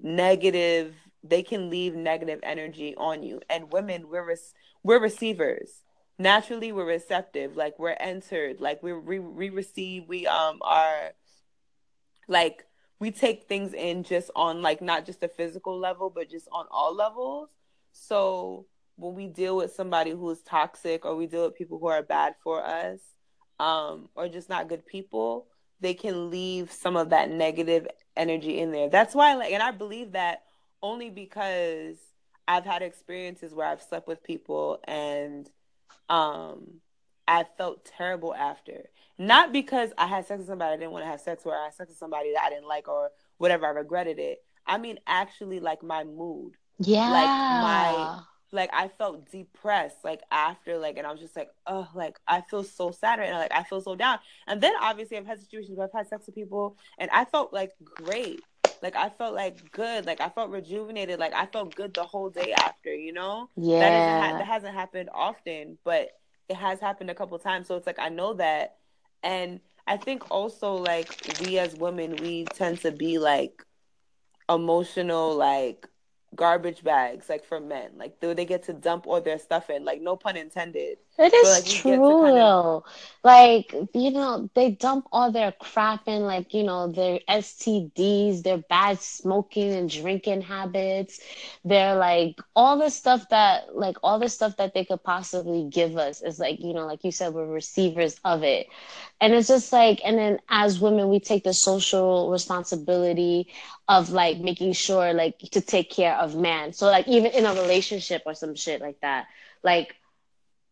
negative 0.00 0.94
they 1.24 1.42
can 1.42 1.70
leave 1.70 1.94
negative 1.96 2.38
energy 2.42 2.94
on 2.96 3.22
you. 3.22 3.40
And 3.48 3.72
women 3.72 4.08
we're 4.08 4.36
we're 4.82 5.00
receivers. 5.00 5.82
Naturally 6.18 6.70
we're 6.70 6.84
receptive. 6.86 7.56
Like 7.56 7.78
we're 7.78 7.96
entered. 7.98 8.60
Like 8.60 8.82
we 8.82 8.92
we, 8.92 9.18
we 9.18 9.48
receive 9.48 10.04
we 10.06 10.26
um 10.26 10.58
are 10.60 11.12
like 12.28 12.66
we 13.00 13.10
take 13.10 13.48
things 13.48 13.72
in 13.72 14.04
just 14.04 14.30
on 14.36 14.62
like 14.62 14.80
not 14.80 15.06
just 15.06 15.22
a 15.22 15.28
physical 15.28 15.78
level 15.78 16.10
but 16.10 16.30
just 16.30 16.46
on 16.52 16.66
all 16.70 16.94
levels. 16.94 17.48
So 17.92 18.66
when 18.96 19.14
we 19.14 19.26
deal 19.26 19.56
with 19.56 19.72
somebody 19.72 20.10
who 20.10 20.30
is 20.30 20.42
toxic 20.42 21.04
or 21.04 21.16
we 21.16 21.26
deal 21.26 21.46
with 21.46 21.56
people 21.56 21.78
who 21.78 21.86
are 21.86 22.02
bad 22.02 22.34
for 22.44 22.64
us 22.64 23.00
um, 23.58 24.08
or 24.14 24.28
just 24.28 24.48
not 24.48 24.68
good 24.68 24.86
people, 24.86 25.46
they 25.80 25.94
can 25.94 26.30
leave 26.30 26.72
some 26.72 26.96
of 26.96 27.10
that 27.10 27.30
negative 27.30 27.86
energy 28.16 28.58
in 28.58 28.72
there. 28.72 28.88
That's 28.88 29.14
why, 29.14 29.34
like, 29.34 29.52
and 29.52 29.62
I 29.62 29.70
believe 29.70 30.12
that 30.12 30.42
only 30.82 31.10
because 31.10 31.96
I've 32.46 32.64
had 32.64 32.82
experiences 32.82 33.54
where 33.54 33.66
I've 33.66 33.82
slept 33.82 34.06
with 34.06 34.22
people 34.22 34.80
and 34.84 35.48
um, 36.08 36.80
I 37.26 37.44
felt 37.56 37.84
terrible 37.84 38.34
after. 38.34 38.90
Not 39.16 39.52
because 39.52 39.90
I 39.96 40.06
had 40.06 40.26
sex 40.26 40.38
with 40.38 40.48
somebody 40.48 40.74
I 40.74 40.76
didn't 40.76 40.92
want 40.92 41.04
to 41.04 41.10
have 41.10 41.20
sex 41.20 41.44
with, 41.44 41.54
or 41.54 41.58
I 41.58 41.64
had 41.64 41.74
sex 41.74 41.88
with 41.90 41.98
somebody 41.98 42.32
that 42.34 42.42
I 42.44 42.50
didn't 42.50 42.66
like, 42.66 42.88
or 42.88 43.10
whatever, 43.38 43.66
I 43.66 43.70
regretted 43.70 44.18
it. 44.18 44.42
I 44.66 44.78
mean, 44.78 44.98
actually, 45.06 45.60
like 45.60 45.82
my 45.82 46.04
mood. 46.04 46.54
Yeah. 46.78 47.10
Like 47.10 47.26
my 47.26 48.22
like 48.54 48.70
I 48.72 48.88
felt 48.88 49.30
depressed 49.30 49.98
like 50.04 50.22
after 50.30 50.78
like 50.78 50.96
and 50.96 51.06
I 51.06 51.10
was 51.12 51.20
just 51.20 51.36
like 51.36 51.50
oh 51.66 51.88
like 51.94 52.18
I 52.26 52.40
feel 52.42 52.64
so 52.64 52.90
sad 52.90 53.18
right 53.18 53.30
now 53.30 53.38
like 53.38 53.52
I 53.52 53.62
feel 53.64 53.80
so 53.80 53.94
down. 53.96 54.18
And 54.46 54.60
then 54.60 54.72
obviously 54.80 55.16
I've 55.18 55.26
had 55.26 55.40
situations 55.40 55.76
where 55.76 55.86
I've 55.86 55.92
had 55.92 56.08
sex 56.08 56.26
with 56.26 56.34
people 56.34 56.76
and 56.98 57.10
I 57.10 57.24
felt 57.24 57.52
like 57.52 57.72
great. 57.84 58.40
Like 58.82 58.96
I 58.96 59.08
felt 59.10 59.34
like 59.34 59.70
good. 59.72 60.06
Like 60.06 60.20
I 60.20 60.28
felt 60.28 60.50
rejuvenated. 60.50 61.18
Like 61.18 61.34
I 61.34 61.46
felt 61.46 61.74
good 61.74 61.94
the 61.94 62.04
whole 62.04 62.30
day 62.30 62.52
after 62.52 62.94
you 62.94 63.12
know? 63.12 63.50
Yeah 63.56 63.90
that, 63.90 64.32
ha- 64.32 64.38
that 64.38 64.46
hasn't 64.46 64.74
happened 64.74 65.10
often 65.12 65.78
but 65.84 66.10
it 66.48 66.56
has 66.56 66.80
happened 66.80 67.10
a 67.10 67.14
couple 67.14 67.38
times. 67.38 67.66
So 67.66 67.76
it's 67.76 67.86
like 67.86 67.98
I 67.98 68.08
know 68.08 68.34
that. 68.34 68.76
And 69.22 69.60
I 69.86 69.96
think 69.96 70.22
also 70.30 70.74
like 70.74 71.10
we 71.42 71.58
as 71.58 71.74
women 71.74 72.16
we 72.16 72.44
tend 72.44 72.80
to 72.80 72.92
be 72.92 73.18
like 73.18 73.64
emotional 74.48 75.34
like 75.34 75.88
garbage 76.34 76.82
bags 76.84 77.28
like 77.28 77.44
for 77.44 77.60
men. 77.60 77.92
Like 77.96 78.20
do 78.20 78.34
they 78.34 78.44
get 78.44 78.64
to 78.64 78.72
dump 78.72 79.06
all 79.06 79.20
their 79.20 79.38
stuff 79.38 79.70
in. 79.70 79.84
Like 79.84 80.00
no 80.00 80.16
pun 80.16 80.36
intended 80.36 80.98
It 81.16 81.32
is 81.32 81.48
like, 81.48 81.64
true 81.64 82.22
kind 82.22 82.36
though. 82.36 82.84
Of... 82.84 82.84
Like, 83.22 83.72
you 83.94 84.10
know, 84.10 84.50
they 84.54 84.72
dump 84.72 85.06
all 85.12 85.32
their 85.32 85.52
crap 85.52 86.08
in, 86.08 86.22
like, 86.22 86.52
you 86.52 86.62
know, 86.62 86.92
their 86.92 87.20
STDs, 87.28 88.42
their 88.42 88.58
bad 88.58 89.00
smoking 89.00 89.72
and 89.72 89.88
drinking 89.88 90.42
habits. 90.42 91.20
They're 91.64 91.94
like 91.94 92.38
all 92.54 92.76
the 92.78 92.90
stuff 92.90 93.28
that 93.30 93.74
like 93.76 93.96
all 94.02 94.18
the 94.18 94.28
stuff 94.28 94.56
that 94.56 94.74
they 94.74 94.84
could 94.84 95.02
possibly 95.02 95.68
give 95.70 95.96
us 95.96 96.20
is 96.20 96.38
like, 96.38 96.60
you 96.60 96.74
know, 96.74 96.86
like 96.86 97.04
you 97.04 97.12
said, 97.12 97.32
we're 97.32 97.46
receivers 97.46 98.20
of 98.24 98.42
it. 98.42 98.66
And 99.20 99.32
it's 99.32 99.48
just 99.48 99.72
like, 99.72 100.00
and 100.04 100.18
then 100.18 100.40
as 100.48 100.80
women, 100.80 101.08
we 101.08 101.20
take 101.20 101.44
the 101.44 101.54
social 101.54 102.30
responsibility 102.30 103.48
of 103.88 104.10
like 104.10 104.38
making 104.38 104.72
sure 104.72 105.14
like 105.14 105.38
to 105.52 105.60
take 105.60 105.90
care 105.90 106.16
of 106.16 106.34
man. 106.34 106.72
So 106.72 106.86
like 106.86 107.06
even 107.06 107.32
in 107.32 107.46
a 107.46 107.54
relationship 107.54 108.22
or 108.26 108.34
some 108.34 108.54
shit 108.56 108.80
like 108.80 109.00
that. 109.00 109.26
Like 109.62 109.96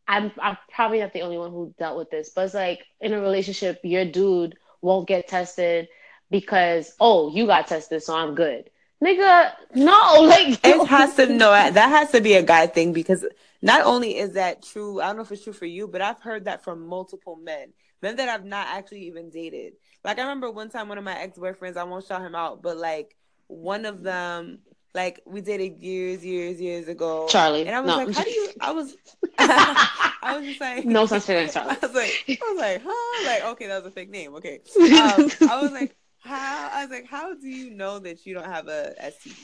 I'm 0.09 0.32
I'm 0.40 0.57
probably 0.70 1.00
not 1.00 1.12
the 1.12 1.22
only 1.22 1.38
one 1.38 1.50
who 1.50 1.74
dealt 1.78 1.96
with 1.96 2.11
this, 2.11 2.30
but 2.30 2.46
it's 2.46 2.55
like 2.55 2.80
in 3.00 3.12
a 3.12 3.20
relationship, 3.20 3.80
your 3.82 4.05
dude 4.05 4.57
won't 4.80 5.09
get 5.09 5.28
tested 5.28 5.88
because 6.30 6.94
oh 7.00 7.32
you 7.34 7.46
got 7.46 7.68
tested, 7.68 8.03
so 8.03 8.16
I'm 8.16 8.34
good. 8.34 8.70
Nigga, 9.03 9.53
no, 9.74 10.22
like 10.22 10.61
it 10.64 10.86
has 10.86 11.16
to 11.16 11.26
no 11.26 11.50
that 11.50 11.76
has 11.76 12.11
to 12.12 12.20
be 12.20 12.34
a 12.34 12.42
guy 12.42 12.66
thing 12.66 12.92
because 12.92 13.24
not 13.61 13.84
only 13.84 14.18
is 14.18 14.32
that 14.32 14.62
true, 14.62 15.00
I 15.00 15.07
don't 15.07 15.16
know 15.16 15.22
if 15.22 15.32
it's 15.32 15.44
true 15.44 15.53
for 15.53 15.66
you, 15.66 15.86
but 15.86 16.03
I've 16.03 16.20
heard 16.20 16.44
that 16.46 16.64
from 16.64 16.86
multiple 16.86 17.36
men, 17.36 17.72
men 18.00 18.16
that 18.16 18.28
I've 18.28 18.44
not 18.44 18.66
actually 18.68 19.07
even 19.07 19.30
dated. 19.30 19.74
Like 20.05 20.18
I 20.18 20.22
remember 20.22 20.50
one 20.50 20.68
time 20.68 20.88
one 20.88 20.98
of 20.98 21.05
my 21.05 21.18
ex 21.18 21.38
boyfriends, 21.38 21.76
I 21.76 21.84
won't 21.84 22.07
shout 22.07 22.22
him 22.22 22.34
out, 22.34 22.62
but 22.62 22.76
like 22.76 23.16
one 23.46 23.84
of 23.84 24.03
them 24.03 24.61
like 24.95 25.22
we 25.26 25.40
dated 25.40 25.82
years, 25.82 26.24
years, 26.24 26.61
years 26.61 26.88
ago. 26.88 27.26
Charlie. 27.28 27.66
And 27.66 27.74
I 27.74 27.80
was 27.80 27.88
no. 27.88 27.97
like, 27.97 28.14
how 28.14 28.24
do 28.24 28.30
you 28.30 28.51
I 28.61 28.72
was 28.72 28.95
I 29.38 30.36
was 30.36 30.47
just 30.47 30.61
like 30.61 30.84
No 30.84 31.05
as 31.05 31.26
Charlie. 31.26 31.51
I 31.57 31.78
was 31.80 31.95
like 31.95 32.24
I 32.28 32.53
was 32.53 32.59
like, 32.59 32.82
huh? 32.84 33.26
Like, 33.26 33.45
okay, 33.53 33.66
that 33.68 33.82
was 33.82 33.93
a 33.93 33.95
fake 33.95 34.11
name. 34.11 34.34
Okay. 34.36 34.61
Um, 34.76 35.30
I 35.49 35.61
was 35.62 35.72
like, 35.72 35.97
how 36.20 36.70
I 36.72 36.82
was 36.84 36.90
like, 36.90 37.07
how 37.07 37.34
do 37.34 37.49
you 37.49 37.70
know 37.70 37.99
that 38.01 38.26
you 38.26 38.34
don't 38.34 38.47
have 38.47 38.68
a 38.68 38.95
STD? 39.03 39.34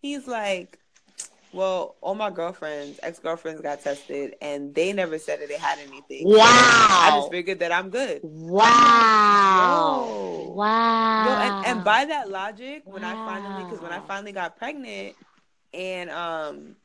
He's 0.00 0.26
like, 0.26 0.78
well, 1.54 1.96
all 2.00 2.14
my 2.14 2.30
girlfriends, 2.30 2.98
ex 3.02 3.18
girlfriends 3.18 3.60
got 3.60 3.80
tested 3.80 4.34
and 4.42 4.74
they 4.74 4.92
never 4.92 5.18
said 5.18 5.40
that 5.40 5.48
they 5.48 5.56
had 5.56 5.78
anything. 5.78 6.26
Wow. 6.26 6.44
I 6.44 7.10
just 7.14 7.30
figured 7.30 7.60
that 7.60 7.72
I'm 7.72 7.90
good. 7.90 8.20
Wow. 8.22 8.64
Like, 10.48 10.56
wow. 10.56 11.24
Yo, 11.24 11.32
and, 11.32 11.66
and 11.66 11.84
by 11.84 12.04
that 12.06 12.28
logic, 12.30 12.82
when 12.84 13.02
wow. 13.02 13.10
I 13.10 13.40
finally, 13.40 13.64
because 13.64 13.80
when 13.80 13.92
I 13.92 14.00
finally 14.00 14.32
got 14.32 14.56
pregnant 14.58 15.14
and, 15.72 16.10
um, 16.10 16.76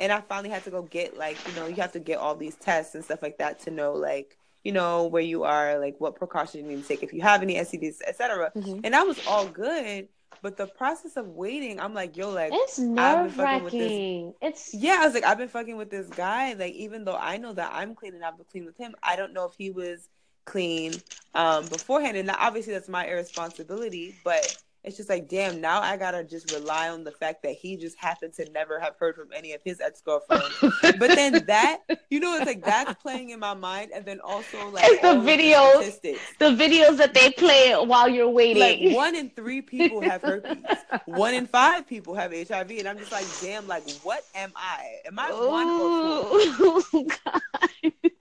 and 0.00 0.10
I 0.10 0.20
finally 0.22 0.50
had 0.50 0.64
to 0.64 0.70
go 0.70 0.82
get 0.82 1.16
like, 1.16 1.36
you 1.46 1.54
know, 1.54 1.66
you 1.66 1.76
have 1.76 1.92
to 1.92 2.00
get 2.00 2.18
all 2.18 2.34
these 2.34 2.54
tests 2.56 2.94
and 2.94 3.04
stuff 3.04 3.22
like 3.22 3.38
that 3.38 3.60
to 3.60 3.70
know 3.70 3.92
like, 3.92 4.38
you 4.64 4.72
know, 4.72 5.06
where 5.06 5.22
you 5.22 5.44
are, 5.44 5.78
like 5.78 5.96
what 6.00 6.16
precautions 6.16 6.62
you 6.62 6.68
need 6.68 6.82
to 6.82 6.88
take 6.88 7.02
if 7.02 7.12
you 7.12 7.20
have 7.20 7.42
any 7.42 7.56
STDs, 7.56 7.98
etc. 8.06 8.50
Mm-hmm. 8.56 8.80
And 8.84 8.94
that 8.94 9.06
was 9.06 9.20
all 9.26 9.46
good 9.46 10.08
but 10.42 10.56
the 10.56 10.66
process 10.66 11.16
of 11.16 11.28
waiting, 11.28 11.80
I'm 11.80 11.94
like, 11.94 12.16
yo, 12.16 12.30
like 12.30 12.52
it's 12.54 12.78
nerve 12.78 13.38
wracking. 13.38 14.02
It's 14.42 14.74
yeah, 14.74 14.98
I 15.00 15.04
was 15.06 15.14
like, 15.14 15.24
I've 15.24 15.38
been 15.38 15.48
fucking 15.48 15.76
with 15.76 15.90
this 15.90 16.08
guy. 16.08 16.52
Like, 16.54 16.74
even 16.74 17.04
though 17.04 17.16
I 17.16 17.36
know 17.38 17.52
that 17.52 17.70
I'm 17.74 17.94
clean 17.94 18.14
and 18.14 18.24
I've 18.24 18.36
been 18.36 18.46
clean 18.50 18.64
with 18.66 18.76
him, 18.76 18.94
I 19.02 19.16
don't 19.16 19.32
know 19.32 19.46
if 19.46 19.54
he 19.56 19.70
was 19.70 20.08
clean 20.44 20.92
um 21.34 21.66
beforehand. 21.68 22.16
And 22.16 22.30
obviously 22.30 22.72
that's 22.74 22.88
my 22.88 23.06
irresponsibility, 23.06 24.14
but 24.24 24.56
it's 24.84 24.98
just 24.98 25.08
like, 25.08 25.28
damn, 25.28 25.62
now 25.62 25.80
I 25.80 25.96
gotta 25.96 26.22
just 26.22 26.52
rely 26.52 26.90
on 26.90 27.04
the 27.04 27.10
fact 27.10 27.42
that 27.44 27.52
he 27.52 27.76
just 27.78 27.98
happened 27.98 28.34
to 28.34 28.50
never 28.50 28.78
have 28.78 28.96
heard 28.98 29.16
from 29.16 29.28
any 29.34 29.54
of 29.54 29.62
his 29.64 29.80
ex 29.80 30.02
girlfriends. 30.02 30.54
but 30.98 31.14
then 31.14 31.44
that, 31.46 31.78
you 32.10 32.20
know, 32.20 32.36
it's 32.36 32.44
like 32.44 32.62
that's 32.62 32.94
playing 33.02 33.30
in 33.30 33.40
my 33.40 33.54
mind, 33.54 33.92
and 33.94 34.04
then 34.04 34.20
also 34.20 34.68
like 34.68 34.84
it's 34.86 35.00
the 35.00 35.14
videos, 35.14 36.00
the 36.38 36.50
videos 36.50 36.98
that 36.98 37.14
they 37.14 37.30
play 37.30 37.72
while 37.72 38.08
you're 38.08 38.28
waiting. 38.28 38.88
Like 38.88 38.94
one 38.94 39.14
in 39.14 39.30
three 39.30 39.62
people 39.62 40.02
have 40.02 40.20
herpes, 40.20 40.62
one 41.06 41.32
in 41.32 41.46
five 41.46 41.86
people 41.86 42.14
have 42.14 42.32
HIV, 42.32 42.70
and 42.72 42.86
I'm 42.86 42.98
just 42.98 43.12
like, 43.12 43.26
damn, 43.40 43.66
like 43.66 43.84
what 44.02 44.26
am 44.34 44.52
I? 44.54 44.96
Am 45.06 45.18
I 45.18 45.30
Ooh, 45.30 45.48
one 45.48 45.70
or 45.70 46.82
four? 46.82 47.04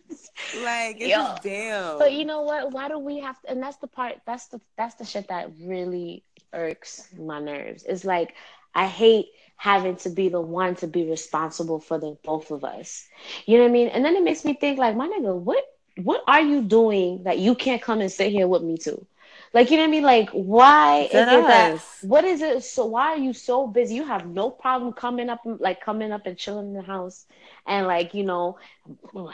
like 0.55 0.97
it's 1.01 1.11
Yo. 1.11 1.17
just 1.17 1.43
damn. 1.43 1.99
But 1.99 2.13
you 2.13 2.25
know 2.25 2.43
what? 2.43 2.73
Why 2.73 2.89
do 2.89 2.99
we 2.99 3.19
have 3.21 3.41
to? 3.43 3.51
And 3.51 3.63
that's 3.63 3.77
the 3.77 3.87
part. 3.87 4.17
That's 4.27 4.47
the 4.49 4.61
that's 4.77 4.95
the 4.95 5.05
shit 5.05 5.29
that 5.29 5.51
really 5.63 6.25
irks 6.53 7.09
my 7.19 7.41
nerves. 7.41 7.85
It's 7.85 8.05
like 8.05 8.35
I 8.75 8.87
hate 8.87 9.27
having 9.57 9.97
to 9.97 10.11
be 10.11 10.29
the 10.29 10.41
one 10.41 10.75
to 10.77 10.87
be 10.87 11.09
responsible 11.09 11.81
for 11.81 11.99
the 11.99 12.17
both 12.25 12.51
of 12.51 12.65
us. 12.65 13.09
You 13.47 13.59
know 13.59 13.65
what 13.65 13.71
I 13.71 13.73
mean? 13.73 13.89
And 13.89 14.05
then 14.05 14.17
it 14.17 14.23
makes 14.23 14.45
me 14.45 14.55
think 14.55 14.79
like, 14.79 14.97
my 14.97 15.09
nigga, 15.09 15.35
what 15.37 15.63
what 15.97 16.23
are 16.29 16.41
you 16.41 16.63
doing 16.63 17.25
that 17.25 17.39
you 17.39 17.55
can't 17.55 17.83
come 17.83 18.01
and 18.01 18.11
sit 18.11 18.31
here 18.33 18.47
with 18.47 18.63
me 18.63 18.77
too? 18.79 19.07
Like, 19.55 19.71
you 19.71 19.77
know 19.77 19.85
what 19.85 19.89
I 19.89 19.91
mean? 19.91 20.03
Like, 20.03 20.31
why 20.31 21.09
is 21.11 21.13
it 21.13 21.27
that? 21.27 21.81
What 22.03 22.25
is 22.25 22.43
it? 22.43 22.63
So 22.65 22.87
why 22.87 23.13
are 23.13 23.17
you 23.17 23.33
so 23.33 23.67
busy? 23.67 23.95
You 23.95 24.05
have 24.05 24.27
no 24.27 24.51
problem 24.51 24.93
coming 24.93 25.29
up, 25.29 25.41
like 25.45 25.81
coming 25.81 26.13
up 26.13 26.27
and 26.27 26.37
chilling 26.37 26.69
in 26.69 26.75
the 26.75 26.83
house, 26.83 27.27
and 27.67 27.87
like 27.87 28.15
you 28.15 28.25
know, 28.25 28.59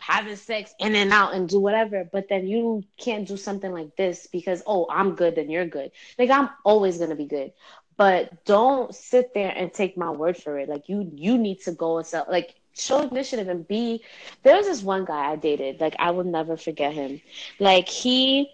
having 0.00 0.36
sex 0.36 0.74
in 0.78 0.94
and 0.94 1.12
out 1.12 1.34
and 1.34 1.48
do 1.48 1.58
whatever. 1.58 2.08
But 2.10 2.28
then 2.28 2.46
you 2.46 2.84
can't 2.96 3.26
do 3.26 3.36
something 3.36 3.72
like 3.72 3.96
this 3.96 4.26
because 4.26 4.62
oh, 4.66 4.86
I'm 4.90 5.14
good, 5.14 5.34
then 5.34 5.50
you're 5.50 5.66
good. 5.66 5.90
Like 6.18 6.30
I'm 6.30 6.50
always 6.64 6.98
gonna 6.98 7.16
be 7.16 7.26
good. 7.26 7.52
But 7.96 8.44
don't 8.44 8.94
sit 8.94 9.34
there 9.34 9.52
and 9.54 9.72
take 9.72 9.96
my 9.96 10.10
word 10.10 10.36
for 10.36 10.58
it. 10.58 10.68
Like 10.68 10.88
you, 10.88 11.10
you 11.14 11.38
need 11.38 11.60
to 11.62 11.72
go 11.72 11.98
and 11.98 12.06
sell. 12.06 12.26
Like 12.28 12.54
show 12.72 13.00
initiative 13.02 13.48
and 13.48 13.66
be. 13.66 14.02
There 14.42 14.56
was 14.56 14.66
this 14.66 14.82
one 14.82 15.04
guy 15.04 15.32
I 15.32 15.36
dated. 15.36 15.80
Like 15.80 15.94
I 15.98 16.10
will 16.10 16.24
never 16.24 16.56
forget 16.56 16.92
him. 16.92 17.20
Like 17.60 17.88
he 17.88 18.50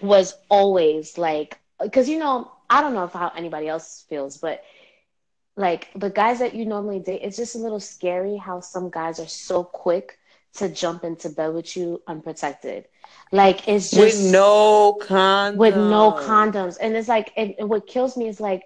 was 0.00 0.34
always 0.48 1.18
like 1.18 1.58
because 1.80 2.08
you 2.08 2.18
know 2.18 2.50
I 2.70 2.80
don't 2.80 2.94
know 2.94 3.04
if 3.04 3.12
how 3.12 3.32
anybody 3.36 3.68
else 3.68 4.04
feels, 4.08 4.36
but 4.38 4.62
like 5.56 5.88
the 5.94 6.10
guys 6.10 6.38
that 6.38 6.54
you 6.54 6.64
normally 6.64 7.00
date, 7.00 7.20
it's 7.22 7.36
just 7.36 7.54
a 7.54 7.58
little 7.58 7.80
scary 7.80 8.36
how 8.36 8.60
some 8.60 8.90
guys 8.90 9.18
are 9.20 9.26
so 9.28 9.62
quick 9.64 10.18
to 10.54 10.68
jump 10.68 11.04
into 11.04 11.28
bed 11.28 11.54
with 11.54 11.76
you 11.76 12.02
unprotected. 12.06 12.86
Like 13.30 13.68
it's 13.68 13.90
just 13.90 14.24
with 14.24 14.32
no 14.32 14.98
condoms. 15.00 15.56
With 15.56 15.76
no 15.76 16.12
condoms, 16.12 16.76
and 16.80 16.96
it's 16.96 17.08
like, 17.08 17.32
and, 17.36 17.54
and 17.58 17.68
what 17.68 17.86
kills 17.86 18.16
me 18.16 18.28
is 18.28 18.40
like, 18.40 18.62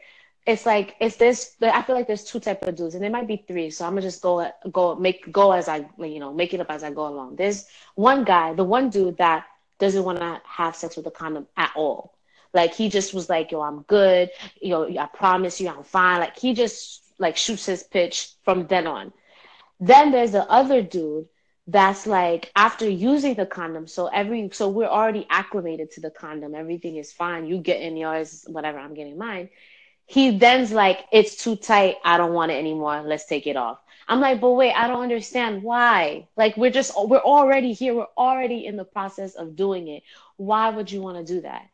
it's 0.46 0.66
like 0.66 0.94
it's 1.00 1.16
this. 1.16 1.56
I 1.62 1.82
feel 1.82 1.96
like 1.96 2.06
there's 2.06 2.24
two 2.24 2.40
type 2.40 2.62
of 2.62 2.76
dudes, 2.76 2.94
and 2.94 3.02
there 3.02 3.10
might 3.10 3.26
be 3.26 3.44
three. 3.46 3.70
So 3.70 3.84
I'm 3.84 3.92
gonna 3.92 4.02
just 4.02 4.22
go 4.22 4.48
go 4.70 4.94
make 4.94 5.30
go 5.32 5.52
as 5.52 5.68
I 5.68 5.88
you 5.98 6.18
know 6.20 6.32
make 6.32 6.54
it 6.54 6.60
up 6.60 6.70
as 6.70 6.82
I 6.84 6.90
go 6.90 7.06
along. 7.08 7.36
There's 7.36 7.66
one 7.94 8.24
guy, 8.24 8.52
the 8.54 8.64
one 8.64 8.90
dude 8.90 9.16
that 9.18 9.44
doesn't 9.78 10.04
want 10.04 10.18
to 10.18 10.40
have 10.44 10.76
sex 10.76 10.96
with 10.96 11.06
a 11.06 11.10
condom 11.10 11.46
at 11.56 11.72
all. 11.76 12.14
Like 12.52 12.74
he 12.74 12.88
just 12.88 13.12
was 13.12 13.28
like, 13.28 13.52
yo, 13.52 13.60
I'm 13.60 13.82
good. 13.82 14.30
You 14.60 14.70
know, 14.70 14.98
I 14.98 15.06
promise 15.06 15.60
you 15.60 15.68
I'm 15.68 15.84
fine. 15.84 16.20
Like 16.20 16.38
he 16.38 16.54
just 16.54 17.02
like 17.18 17.36
shoots 17.36 17.66
his 17.66 17.82
pitch 17.82 18.30
from 18.44 18.66
then 18.66 18.86
on. 18.86 19.12
Then 19.80 20.10
there's 20.10 20.32
the 20.32 20.48
other 20.50 20.82
dude 20.82 21.26
that's 21.66 22.06
like 22.06 22.50
after 22.54 22.88
using 22.88 23.34
the 23.34 23.46
condom, 23.46 23.86
so 23.86 24.06
every 24.06 24.48
so 24.52 24.68
we're 24.68 24.86
already 24.86 25.26
acclimated 25.28 25.90
to 25.92 26.00
the 26.00 26.10
condom, 26.10 26.54
everything 26.54 26.96
is 26.96 27.12
fine. 27.12 27.46
You 27.46 27.58
get 27.58 27.80
in 27.82 27.96
yours, 27.96 28.44
whatever, 28.48 28.78
I'm 28.78 28.94
getting 28.94 29.18
mine. 29.18 29.50
He 30.06 30.38
then's 30.38 30.70
like, 30.72 31.04
it's 31.12 31.36
too 31.36 31.56
tight, 31.56 31.96
I 32.04 32.16
don't 32.18 32.32
want 32.32 32.52
it 32.52 32.56
anymore. 32.56 33.02
Let's 33.04 33.26
take 33.26 33.46
it 33.48 33.56
off. 33.56 33.78
I'm 34.08 34.20
like, 34.20 34.40
but 34.40 34.52
wait, 34.52 34.72
I 34.72 34.86
don't 34.86 35.02
understand 35.02 35.62
why. 35.62 36.28
Like 36.36 36.56
we're 36.56 36.70
just 36.70 36.92
we're 36.96 37.18
already 37.18 37.72
here. 37.72 37.94
We're 37.94 38.06
already 38.16 38.66
in 38.66 38.76
the 38.76 38.84
process 38.84 39.34
of 39.34 39.56
doing 39.56 39.88
it. 39.88 40.02
Why 40.36 40.70
would 40.70 40.90
you 40.90 41.02
want 41.02 41.26
to 41.26 41.34
do 41.34 41.40
that? 41.42 41.68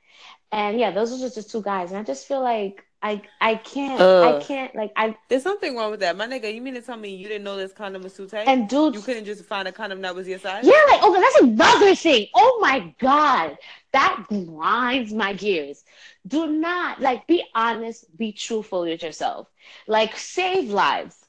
And 0.50 0.78
yeah, 0.78 0.90
those 0.90 1.12
are 1.12 1.28
just 1.28 1.50
two 1.50 1.62
guys. 1.62 1.90
And 1.90 1.98
I 1.98 2.02
just 2.02 2.26
feel 2.26 2.42
like 2.42 2.84
I 3.02 3.22
I 3.40 3.56
can't 3.56 4.00
uh, 4.00 4.36
I 4.36 4.40
can't 4.40 4.74
like 4.74 4.92
I 4.96 5.16
There's 5.28 5.42
something 5.42 5.76
wrong 5.76 5.90
with 5.90 6.00
that. 6.00 6.16
My 6.16 6.26
nigga, 6.26 6.54
you 6.54 6.62
mean 6.62 6.74
to 6.74 6.82
tell 6.82 6.96
me 6.96 7.14
you 7.14 7.28
didn't 7.28 7.44
know 7.44 7.56
this 7.56 7.72
condom 7.72 8.02
was 8.02 8.14
too 8.14 8.26
tight? 8.26 8.48
And 8.48 8.68
dude 8.68 8.94
You 8.94 9.02
couldn't 9.02 9.24
just 9.24 9.44
find 9.44 9.68
a 9.68 9.72
condom 9.72 10.00
that 10.02 10.14
was 10.14 10.28
your 10.28 10.38
size? 10.38 10.64
Yeah, 10.64 10.72
like 10.88 11.02
okay, 11.02 11.20
that's 11.20 11.40
another 11.40 11.94
thing. 11.94 12.28
Oh 12.34 12.58
my 12.62 12.94
god. 12.98 13.58
That 13.92 14.24
grinds 14.28 15.12
my 15.12 15.34
gears. 15.34 15.84
Do 16.26 16.46
not 16.46 17.00
like 17.00 17.26
be 17.26 17.44
honest, 17.54 18.16
be 18.16 18.32
truthful 18.32 18.82
with 18.82 19.02
yourself. 19.02 19.48
Like 19.86 20.16
save 20.16 20.70
lives 20.70 21.21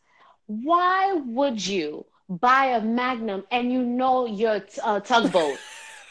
why 0.62 1.14
would 1.14 1.66
you 1.66 2.06
buy 2.30 2.66
a 2.68 2.82
Magnum 2.82 3.44
and 3.52 3.72
you 3.72 3.84
know 3.84 4.26
your 4.26 4.60
t- 4.60 4.82
uh, 4.84 5.00
tugboat? 5.00 5.58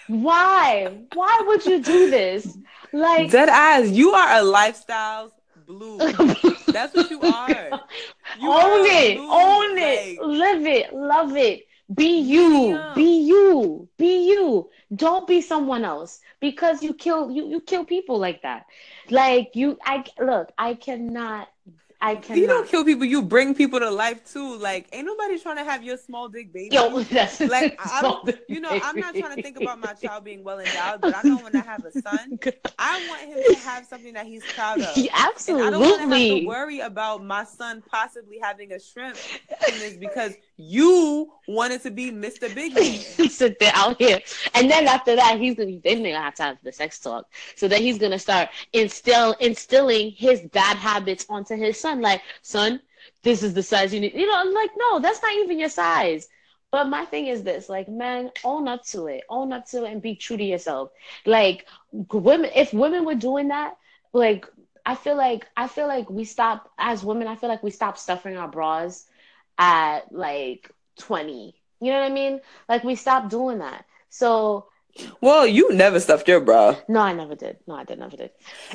Why? 0.09 0.93
Why 1.15 1.43
would 1.47 1.65
you 1.65 1.81
do 1.81 2.11
this? 2.11 2.59
Like 2.93 3.31
dead 3.31 3.49
eyes. 3.49 3.91
You 3.91 4.11
are 4.11 4.41
a 4.41 4.43
lifestyles 4.43 5.31
blue. 5.67 5.99
That's 6.67 6.95
what 6.95 7.11
you 7.11 7.21
are. 7.23 7.81
You 8.41 8.51
own 8.51 8.81
are 8.81 8.87
it. 8.87 9.19
Own 9.19 9.77
like... 9.77 9.81
it. 9.81 10.23
Live 10.23 10.67
it. 10.67 10.93
Love 10.93 11.37
it. 11.37 11.67
Be 11.95 12.19
you. 12.21 12.75
Yeah. 12.75 12.93
Be 12.95 13.21
you. 13.21 13.89
Be 13.97 14.29
you. 14.29 14.71
Don't 14.95 15.27
be 15.27 15.41
someone 15.41 15.85
else 15.85 16.21
because 16.41 16.83
you 16.83 16.95
kill 16.95 17.31
you 17.31 17.49
you 17.49 17.61
kill 17.61 17.85
people 17.85 18.19
like 18.19 18.43
that. 18.43 18.67
Like 19.11 19.53
you 19.55 19.79
I 19.85 20.05
look, 20.21 20.53
I 20.59 20.75
cannot 20.75 21.49
I 22.03 22.17
cannot. 22.17 22.41
You 22.41 22.47
don't 22.49 22.69
kill 22.69 22.85
people. 22.85 23.05
You 23.05 23.23
bring 23.23 23.55
people 23.55 23.79
to 23.79 23.89
life 23.89 24.25
too. 24.31 24.57
Like, 24.57 24.89
ain't 24.93 25.07
nobody 25.07 25.39
trying 25.39 25.57
to 25.57 25.65
have 25.65 25.85
your 25.85 25.97
small 25.97 26.29
dick 26.29 26.53
baby. 26.53 26.75
Yo, 26.75 27.01
that's 27.05 27.39
like 27.39 27.79
I 27.79 28.01
small 28.01 28.29
you 28.49 28.61
know, 28.61 28.71
I'm 28.71 28.99
not 28.99 29.15
trying 29.15 29.37
to 29.37 29.43
think 29.43 29.61
about 29.61 29.79
my 29.79 29.93
child 29.93 30.25
being 30.25 30.43
well 30.43 30.59
endowed, 30.59 31.01
but 31.01 31.15
I 31.15 31.23
know 31.23 31.39
when 31.39 31.55
I 31.55 31.61
have 31.61 31.85
a 31.85 31.93
son, 31.93 32.41
I 32.79 33.07
want 33.09 33.21
him 33.23 33.55
to 33.55 33.61
have 33.61 33.87
something 33.87 34.15
that 34.15 34.27
he's 34.27 34.43
proud 34.53 34.81
of. 34.81 34.97
And 34.97 35.09
Absolutely. 35.13 35.67
I 35.69 35.71
don't 35.71 35.81
want 35.81 36.03
to 36.03 36.09
have 36.09 36.41
to 36.41 36.47
worry 36.47 36.81
about 36.81 37.25
my 37.25 37.45
son 37.45 37.83
possibly 37.89 38.39
having 38.43 38.73
a 38.73 38.81
shrimp 38.81 39.17
penis 39.65 39.95
because 39.97 40.35
you 40.69 41.33
wanted 41.49 41.83
to 41.83 41.91
be 41.91 42.11
Mr. 42.11 42.53
Big 42.55 42.73
sit 43.31 43.59
there 43.59 43.73
out 43.75 43.99
here. 43.99 44.21
And 44.55 44.71
then 44.71 44.87
after 44.87 45.17
that, 45.17 45.39
he's 45.39 45.57
gonna 45.57 45.79
then 45.83 46.03
they're 46.03 46.13
gonna 46.13 46.25
have 46.25 46.35
time 46.35 46.57
for 46.57 46.65
the 46.65 46.73
sex 46.73 46.99
talk. 47.01 47.27
So 47.57 47.69
then 47.69 47.83
he's 47.83 47.99
gonna 47.99 48.19
start 48.19 48.51
instill 48.73 49.33
instilling 49.41 50.13
his 50.13 50.41
bad 50.41 50.77
habits 50.77 51.27
onto 51.29 51.57
his 51.57 51.79
son. 51.79 52.01
Like, 52.01 52.23
son, 52.43 52.81
this 53.23 53.43
is 53.43 53.55
the 53.55 53.63
size 53.63 53.93
you 53.93 54.01
need. 54.01 54.15
You 54.15 54.27
know, 54.27 54.37
I'm 54.37 54.53
like, 54.53 54.71
no, 54.77 54.99
that's 55.01 55.23
not 55.23 55.35
even 55.35 55.59
your 55.59 55.69
size. 55.69 56.29
But 56.71 56.89
my 56.89 57.05
thing 57.05 57.27
is 57.27 57.43
this, 57.43 57.69
like, 57.69 57.89
man, 57.89 58.31
own 58.45 58.67
up 58.67 58.83
to 58.87 59.07
it. 59.07 59.25
Own 59.29 59.53
up 59.53 59.67
to 59.67 59.85
it 59.85 59.93
and 59.93 60.01
be 60.01 60.15
true 60.15 60.39
to 60.39 60.45
yourself. 60.45 60.91
Like 61.27 61.67
women 61.93 62.51
if 62.55 62.73
women 62.73 63.05
were 63.05 63.15
doing 63.15 63.49
that, 63.49 63.77
like 64.13 64.47
I 64.87 64.95
feel 64.95 65.17
like 65.17 65.47
I 65.57 65.69
feel 65.69 65.87
like 65.87 66.09
we 66.09 66.25
stop 66.25 66.71
as 66.79 67.05
women, 67.05 67.29
I 67.29 67.37
feel 67.37 67.49
like 67.49 67.63
we 67.63 67.71
stop 67.71 67.99
stuffing 67.99 68.37
our 68.37 68.49
bras 68.49 69.07
at 69.59 70.13
like 70.13 70.71
20. 70.99 71.55
You 71.81 71.93
know 71.93 72.01
what 72.01 72.11
I 72.11 72.15
mean? 72.15 72.41
Like 72.69 72.85
we 72.85 72.95
stopped 72.95 73.31
doing 73.31 73.59
that. 73.59 73.85
So 74.11 74.67
Well, 75.21 75.47
you 75.47 75.73
never 75.75 75.99
stuffed 76.01 76.29
your 76.29 76.41
bra. 76.41 76.77
no, 76.89 77.01
I 77.01 77.13
never 77.13 77.35
did. 77.35 77.59
No, 77.67 77.75
I 77.75 77.85
did 77.85 77.99
never 77.99 78.17
did. 78.17 78.31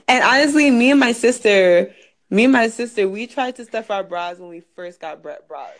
And 0.08 0.24
honestly, 0.24 0.70
me 0.72 0.92
and 0.92 1.00
my 1.00 1.12
sister, 1.14 1.94
me 2.30 2.46
and 2.46 2.54
my 2.54 2.68
sister, 2.70 3.08
we 3.08 3.28
tried 3.28 3.56
to 3.58 3.66
stuff 3.66 3.92
our 3.92 4.04
bras 4.04 4.40
when 4.40 4.50
we 4.50 4.62
first 4.76 5.00
got 5.00 5.22
bra- 5.24 5.44
bras. 5.48 5.72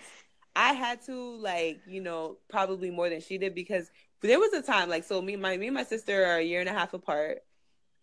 I 0.56 0.74
had 0.74 1.02
to 1.06 1.14
like, 1.38 1.82
you 1.88 2.02
know, 2.02 2.38
probably 2.50 2.90
more 2.90 3.10
than 3.10 3.22
she 3.22 3.38
did 3.38 3.54
because 3.54 3.90
there 4.22 4.40
was 4.40 4.52
a 4.54 4.62
time 4.64 4.90
like 4.90 5.04
so 5.04 5.22
me 5.22 5.36
my 5.36 5.56
me 5.58 5.68
and 5.68 5.76
my 5.76 5.84
sister 5.84 6.26
are 6.26 6.38
a 6.38 6.42
year 6.44 6.60
and 6.60 6.68
a 6.70 6.74
half 6.74 6.94
apart 6.94 7.44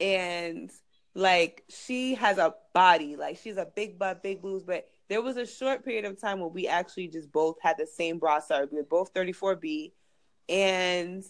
and 0.00 0.70
like 1.14 1.64
she 1.68 2.14
has 2.14 2.38
a 2.38 2.54
body, 2.72 3.16
like 3.16 3.38
she's 3.38 3.56
a 3.56 3.64
big 3.66 3.98
butt, 3.98 4.22
big 4.22 4.42
boobs, 4.42 4.64
but 4.64 4.86
there 5.08 5.22
was 5.22 5.36
a 5.36 5.46
short 5.46 5.84
period 5.84 6.04
of 6.04 6.20
time 6.20 6.40
where 6.40 6.48
we 6.48 6.66
actually 6.66 7.08
just 7.08 7.30
both 7.30 7.56
had 7.60 7.76
the 7.78 7.86
same 7.86 8.18
bra 8.18 8.40
size. 8.40 8.68
We 8.70 8.78
were 8.78 8.84
both 8.84 9.12
34B 9.12 9.92
and 10.48 11.24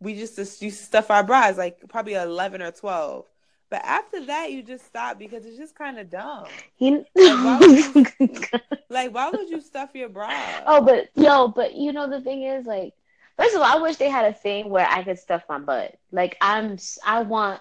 we 0.00 0.14
just 0.14 0.38
used 0.38 0.60
to 0.60 0.70
stuff 0.70 1.10
our 1.10 1.24
bras 1.24 1.56
like 1.56 1.80
probably 1.88 2.14
11 2.14 2.62
or 2.62 2.70
12. 2.70 3.26
But 3.68 3.84
after 3.84 4.24
that, 4.26 4.52
you 4.52 4.62
just 4.62 4.86
stop 4.86 5.18
because 5.18 5.44
it's 5.44 5.56
just 5.56 5.74
kind 5.74 5.98
of 5.98 6.08
dumb. 6.08 6.46
You... 6.78 7.04
why 7.14 7.58
would 7.60 8.12
Like, 8.88 9.12
why 9.12 9.30
would 9.30 9.50
you 9.50 9.60
stuff 9.60 9.90
your 9.94 10.08
bra? 10.08 10.30
oh, 10.66 10.80
but 10.82 11.08
yo, 11.14 11.48
but 11.48 11.74
you 11.74 11.92
know 11.92 12.08
the 12.08 12.20
thing 12.20 12.42
is 12.42 12.64
like, 12.64 12.94
first 13.36 13.56
of 13.56 13.62
all, 13.62 13.66
I 13.66 13.82
wish 13.82 13.96
they 13.96 14.08
had 14.08 14.26
a 14.26 14.32
thing 14.32 14.70
where 14.70 14.86
I 14.88 15.02
could 15.02 15.18
stuff 15.18 15.42
my 15.48 15.58
butt. 15.58 15.98
Like 16.12 16.36
I'm, 16.40 16.76
I 17.04 17.22
want, 17.22 17.60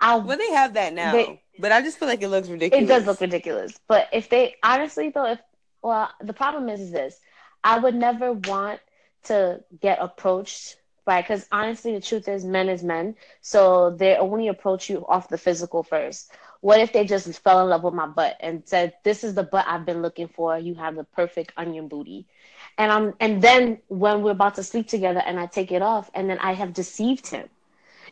I 0.00 0.16
Well, 0.16 0.36
they 0.36 0.50
have 0.52 0.74
that 0.74 0.92
now, 0.92 1.12
They- 1.12 1.42
but 1.58 1.72
I 1.72 1.82
just 1.82 1.98
feel 1.98 2.08
like 2.08 2.22
it 2.22 2.28
looks 2.28 2.48
ridiculous. 2.48 2.84
It 2.84 2.88
does 2.88 3.06
look 3.06 3.20
ridiculous. 3.20 3.78
But 3.88 4.08
if 4.12 4.28
they 4.28 4.56
honestly 4.62 5.10
though, 5.10 5.26
if 5.26 5.38
well, 5.82 6.10
the 6.20 6.32
problem 6.32 6.68
is, 6.68 6.80
is 6.80 6.92
this: 6.92 7.20
I 7.62 7.78
would 7.78 7.94
never 7.94 8.32
want 8.32 8.80
to 9.24 9.62
get 9.80 9.98
approached 10.00 10.76
by 11.04 11.20
because 11.20 11.46
honestly, 11.52 11.94
the 11.94 12.00
truth 12.00 12.28
is, 12.28 12.44
men 12.44 12.68
is 12.68 12.82
men, 12.82 13.14
so 13.40 13.90
they 13.90 14.16
only 14.16 14.48
approach 14.48 14.88
you 14.88 15.04
off 15.06 15.28
the 15.28 15.38
physical 15.38 15.82
first. 15.82 16.32
What 16.60 16.80
if 16.80 16.92
they 16.92 17.04
just 17.04 17.28
fell 17.42 17.60
in 17.62 17.68
love 17.68 17.82
with 17.84 17.92
my 17.94 18.06
butt 18.06 18.36
and 18.40 18.62
said, 18.66 18.94
"This 19.02 19.22
is 19.22 19.34
the 19.34 19.42
butt 19.42 19.66
I've 19.68 19.84
been 19.84 20.02
looking 20.02 20.28
for. 20.28 20.58
You 20.58 20.74
have 20.76 20.96
the 20.96 21.04
perfect 21.04 21.52
onion 21.56 21.88
booty," 21.88 22.26
and 22.78 22.90
I'm 22.90 23.14
and 23.20 23.40
then 23.42 23.78
when 23.88 24.22
we're 24.22 24.32
about 24.32 24.54
to 24.56 24.62
sleep 24.62 24.88
together 24.88 25.22
and 25.24 25.38
I 25.38 25.46
take 25.46 25.72
it 25.72 25.82
off 25.82 26.10
and 26.14 26.28
then 26.28 26.38
I 26.38 26.52
have 26.54 26.72
deceived 26.72 27.26
him. 27.28 27.48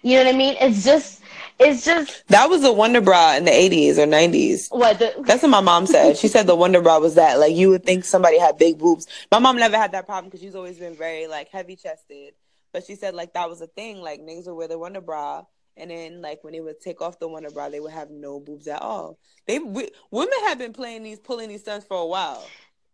You 0.03 0.19
know 0.19 0.25
what 0.25 0.35
I 0.35 0.39
mean? 0.39 0.57
It's 0.61 0.85
just, 0.85 1.23
it's 1.59 1.85
just 1.85 2.27
That 2.29 2.51
was 2.51 2.63
the 2.63 2.73
Wonder 2.73 3.01
Bra 3.01 3.37
in 3.37 3.45
the 3.45 3.51
80s 3.51 3.99
or 3.99 4.07
90s. 4.07 4.69
what 4.71 4.99
the 4.99 5.15
That's 5.27 5.43
what 5.43 5.51
my 5.51 5.61
mom 5.61 5.87
said. 5.87 6.17
She 6.17 6.29
said 6.29 6.47
the 6.47 6.57
Wonder 6.57 6.81
Bra 6.81 6.99
was 6.99 7.15
that. 7.15 7.39
Like, 7.39 7.55
you 7.55 7.71
would 7.71 7.85
think 7.85 8.05
somebody 8.05 8.39
had 8.39 8.59
big 8.59 8.79
boobs. 8.79 9.07
My 9.31 9.39
mom 9.39 9.57
never 9.57 9.77
had 9.77 9.93
that 9.93 10.07
problem 10.07 10.27
because 10.27 10.41
she's 10.41 10.55
always 10.55 10.79
been 10.79 10.95
very, 10.95 11.27
like, 11.27 11.49
heavy 11.49 11.77
chested. 11.77 12.35
But 12.73 12.85
she 12.85 12.97
said, 12.97 13.15
like, 13.15 13.35
that 13.35 13.49
was 13.49 13.61
a 13.61 13.67
thing. 13.67 14.01
Like, 14.01 14.21
niggas 14.21 14.47
would 14.47 14.55
wear 14.55 14.69
the 14.69 14.79
Wonder 14.79 15.01
Bra. 15.01 15.45
And 15.77 15.91
then, 15.91 16.21
like, 16.21 16.43
when 16.43 16.53
they 16.53 16.61
would 16.61 16.81
take 16.81 17.01
off 17.01 17.19
the 17.19 17.29
Wonder 17.29 17.51
Bra, 17.51 17.69
they 17.69 17.81
would 17.81 17.93
have 17.93 18.11
no 18.11 18.41
boobs 18.41 18.67
at 18.69 18.83
all. 18.83 19.19
They 19.47 19.59
we, 19.59 19.91
Women 20.11 20.35
have 20.47 20.59
been 20.59 20.73
playing 20.73 21.03
these, 21.03 21.19
pulling 21.19 21.49
these 21.49 21.63
stunts 21.63 21.87
for 21.87 21.97
a 21.97 22.07
while. 22.07 22.47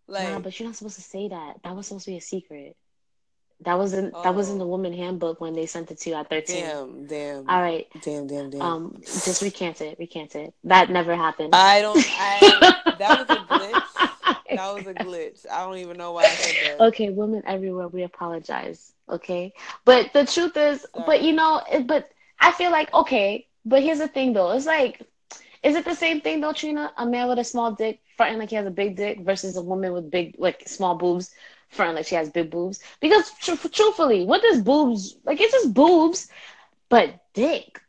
Like, 0.07 0.29
nah, 0.29 0.39
but 0.41 0.59
you're 0.59 0.69
not 0.69 0.77
supposed 0.77 0.97
to 0.97 1.03
say 1.03 1.29
that. 1.29 1.63
That 1.65 1.75
was 1.75 1.87
supposed 1.87 2.07
to 2.07 2.13
be 2.13 2.17
a 2.19 2.21
secret. 2.21 2.77
That 3.63 3.75
wasn't 3.77 4.13
that 4.23 4.35
was 4.35 4.51
in 4.51 4.59
the 4.59 4.65
Oh. 4.65 4.69
woman 4.69 4.93
handbook 4.93 5.41
when 5.41 5.53
they 5.55 5.67
sent 5.67 5.91
it 5.91 5.99
to 6.01 6.11
you 6.11 6.17
at 6.17 6.29
13. 6.31 6.65
damn, 6.65 7.07
damn. 7.07 7.49
All 7.51 7.61
right. 7.61 7.87
Damn, 8.03 8.27
damn, 8.27 8.51
damn. 8.51 8.61
Um 8.63 9.01
just 9.03 9.43
recant 9.43 9.81
it. 9.81 9.99
Recant 9.99 10.37
it. 10.37 10.55
That 10.65 10.91
never 10.91 11.15
happened. 11.17 11.55
I 11.55 11.81
don't, 11.81 11.99
I, 11.99 12.95
that 12.99 13.19
was 13.19 13.31
a 13.37 13.41
glitch. 13.43 14.57
That 14.57 14.75
was 14.75 14.87
a 14.87 14.95
glitch. 15.07 15.47
I 15.51 15.65
don't 15.65 15.79
even 15.79 15.97
know 15.97 16.13
why 16.13 16.23
I 16.23 16.29
said 16.29 16.79
that. 16.79 16.85
okay, 16.87 17.11
women 17.11 17.43
everywhere, 17.47 17.89
we 17.89 18.03
apologize. 18.05 18.93
Okay? 19.09 19.53
But 19.85 20.13
the 20.13 20.25
truth 20.25 20.57
is, 20.57 20.87
but 21.07 21.23
you 21.23 21.33
know, 21.33 21.61
but 21.87 22.11
I 22.41 22.53
feel 22.53 22.71
like 22.71 22.93
okay, 22.95 23.47
but 23.65 23.83
here's 23.83 23.99
the 23.99 24.09
thing 24.09 24.35
though. 24.35 24.53
It's 24.53 24.67
like 24.67 25.03
is 25.65 25.75
it 25.75 25.85
the 25.85 25.95
same 25.97 26.21
thing 26.21 26.41
though, 26.41 26.53
Trina? 26.53 26.93
A 26.97 27.05
man 27.05 27.29
with 27.29 27.39
a 27.41 27.45
small 27.45 27.73
dick 27.73 28.01
fronting 28.17 28.39
like 28.39 28.51
he 28.51 28.57
has 28.57 28.67
a 28.67 28.71
big 28.71 28.97
dick 28.97 29.21
versus 29.21 29.57
a 29.57 29.63
woman 29.63 29.93
with 29.93 30.11
big 30.11 30.37
like 30.39 30.63
small 30.69 30.95
boobs 30.95 31.35
fronting 31.69 31.97
like 31.97 32.07
she 32.07 32.15
has 32.15 32.31
big 32.31 32.51
boobs? 32.51 32.81
Because 33.01 33.31
tr- 33.41 33.69
truthfully, 33.69 34.25
what 34.25 34.43
does 34.43 34.63
boobs 34.63 35.17
like? 35.25 35.41
It's 35.41 35.53
just 35.53 35.75
boobs, 35.75 36.29
but 36.89 37.21
dick. 37.35 37.81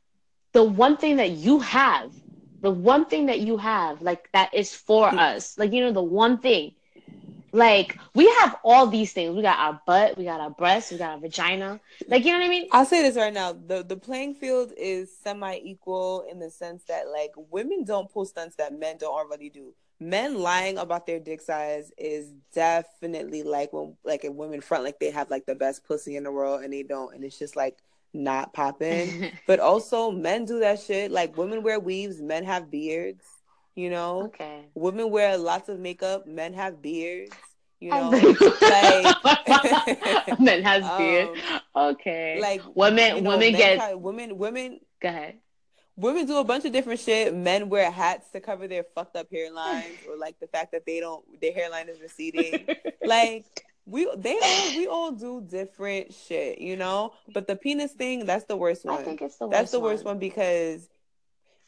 The 0.52 0.64
one 0.64 0.98
thing 0.98 1.18
that 1.18 1.32
you 1.32 1.60
have, 1.60 2.12
the 2.62 2.72
one 2.72 3.06
thing 3.06 3.28
that 3.28 3.40
you 3.40 3.58
have, 3.58 4.02
like 4.02 4.30
that 4.34 4.54
is 4.54 4.74
for 4.74 5.10
hmm. 5.10 5.20
us, 5.20 5.58
like 5.58 5.72
you 5.72 5.82
know, 5.82 5.92
the 5.92 6.04
one 6.04 6.38
thing. 6.38 6.74
Like 7.52 7.98
we 8.14 8.28
have 8.40 8.58
all 8.64 8.86
these 8.88 9.12
things. 9.12 9.36
We 9.36 9.42
got 9.42 9.58
our 9.58 9.82
butt, 9.88 10.18
we 10.18 10.26
got 10.26 10.40
our 10.40 10.52
breasts, 10.52 10.92
we 10.92 11.00
got 11.00 11.14
our 11.14 11.20
vagina. 11.20 11.80
Like 12.08 12.24
you 12.24 12.32
know 12.32 12.40
what 12.40 12.46
I 12.46 12.50
mean? 12.50 12.68
I'll 12.72 12.86
say 12.86 13.02
this 13.02 13.16
right 13.16 13.34
now: 13.34 13.54
the 13.54 13.84
the 13.84 13.98
playing 13.98 14.36
field 14.36 14.72
is 14.78 15.10
semi 15.24 15.58
equal 15.64 16.28
in 16.30 16.38
the 16.40 16.52
sense 16.52 16.84
that 16.86 17.08
like 17.08 17.32
women 17.36 17.86
don't 17.86 18.12
pull 18.12 18.26
stunts 18.26 18.56
that 18.58 18.78
men 18.78 18.98
don't 19.00 19.14
already 19.14 19.50
do. 19.50 19.74
Men 20.00 20.40
lying 20.40 20.78
about 20.78 21.06
their 21.06 21.20
dick 21.20 21.42
size 21.42 21.92
is 21.98 22.32
definitely 22.54 23.44
like 23.44 23.74
when 23.74 23.96
like 24.06 24.24
in 24.24 24.38
women 24.38 24.62
front 24.62 24.84
like 24.84 25.00
they 25.00 25.12
have 25.12 25.30
like 25.30 25.46
the 25.46 25.56
best 25.56 25.84
pussy 25.84 26.16
in 26.16 26.24
the 26.24 26.32
world 26.32 26.64
and 26.64 26.72
they 26.72 26.84
don't, 26.84 27.14
and 27.14 27.24
it's 27.24 27.38
just 27.38 27.56
like 27.56 27.78
not 28.14 28.54
popping. 28.54 29.32
but 29.48 29.60
also 29.60 30.12
men 30.12 30.46
do 30.46 30.60
that 30.60 30.80
shit. 30.80 31.12
Like 31.12 31.38
women 31.38 31.64
wear 31.64 31.80
weaves, 31.80 32.22
men 32.22 32.46
have 32.46 32.72
beards. 32.72 33.24
You 33.76 33.90
know, 33.90 34.24
okay. 34.26 34.66
women 34.74 35.10
wear 35.10 35.38
lots 35.38 35.70
of 35.70 35.80
makeup, 35.80 36.28
men 36.28 36.54
have 36.54 36.82
beards. 36.82 37.36
You 37.80 37.92
know, 37.92 38.10
like 38.10 38.40
men 40.40 40.64
has 40.64 40.84
beard. 40.98 41.30
um, 41.76 41.92
okay. 41.92 42.40
like 42.42 42.62
Women- 42.74 43.18
you 43.18 43.22
know, 43.22 43.30
women 43.30 43.52
men 43.54 43.78
get- 43.78 44.00
women 44.00 44.38
women 44.38 44.80
Go 45.02 45.08
ahead. 45.08 45.38
Women 46.00 46.26
do 46.26 46.38
a 46.38 46.44
bunch 46.44 46.66
of 46.66 46.72
different 46.72 47.00
shit. 47.00 47.36
Men 47.36 47.70
wear 47.70 47.92
hats 47.92 48.30
to 48.32 48.40
cover 48.40 48.68
their 48.68 48.84
fucked 48.96 49.16
up 49.16 49.30
hairlines 49.32 50.08
or 50.08 50.18
like 50.18 50.40
the 50.40 50.48
fact 50.48 50.72
that 50.72 50.86
they 50.86 51.00
don't 51.00 51.24
their 51.42 51.54
hairline 51.54 51.90
is 51.90 52.00
receding. 52.02 52.66
like 53.06 53.46
we 53.86 54.10
they 54.18 54.38
all 54.42 54.78
we 54.78 54.88
all 54.88 55.12
do 55.12 55.42
different 55.42 56.14
shit, 56.14 56.60
you 56.60 56.78
know? 56.78 57.14
But 57.34 57.48
the 57.48 57.56
penis 57.56 57.92
thing, 57.92 58.26
that's 58.26 58.46
the 58.46 58.56
worst 58.56 58.86
I 58.86 58.96
one. 58.96 59.04
think 59.04 59.22
it's 59.22 59.38
the 59.38 59.48
worst. 59.48 59.52
that's 59.52 59.72
the 59.72 59.80
worst 59.80 60.06
one 60.06 60.20
because 60.20 60.88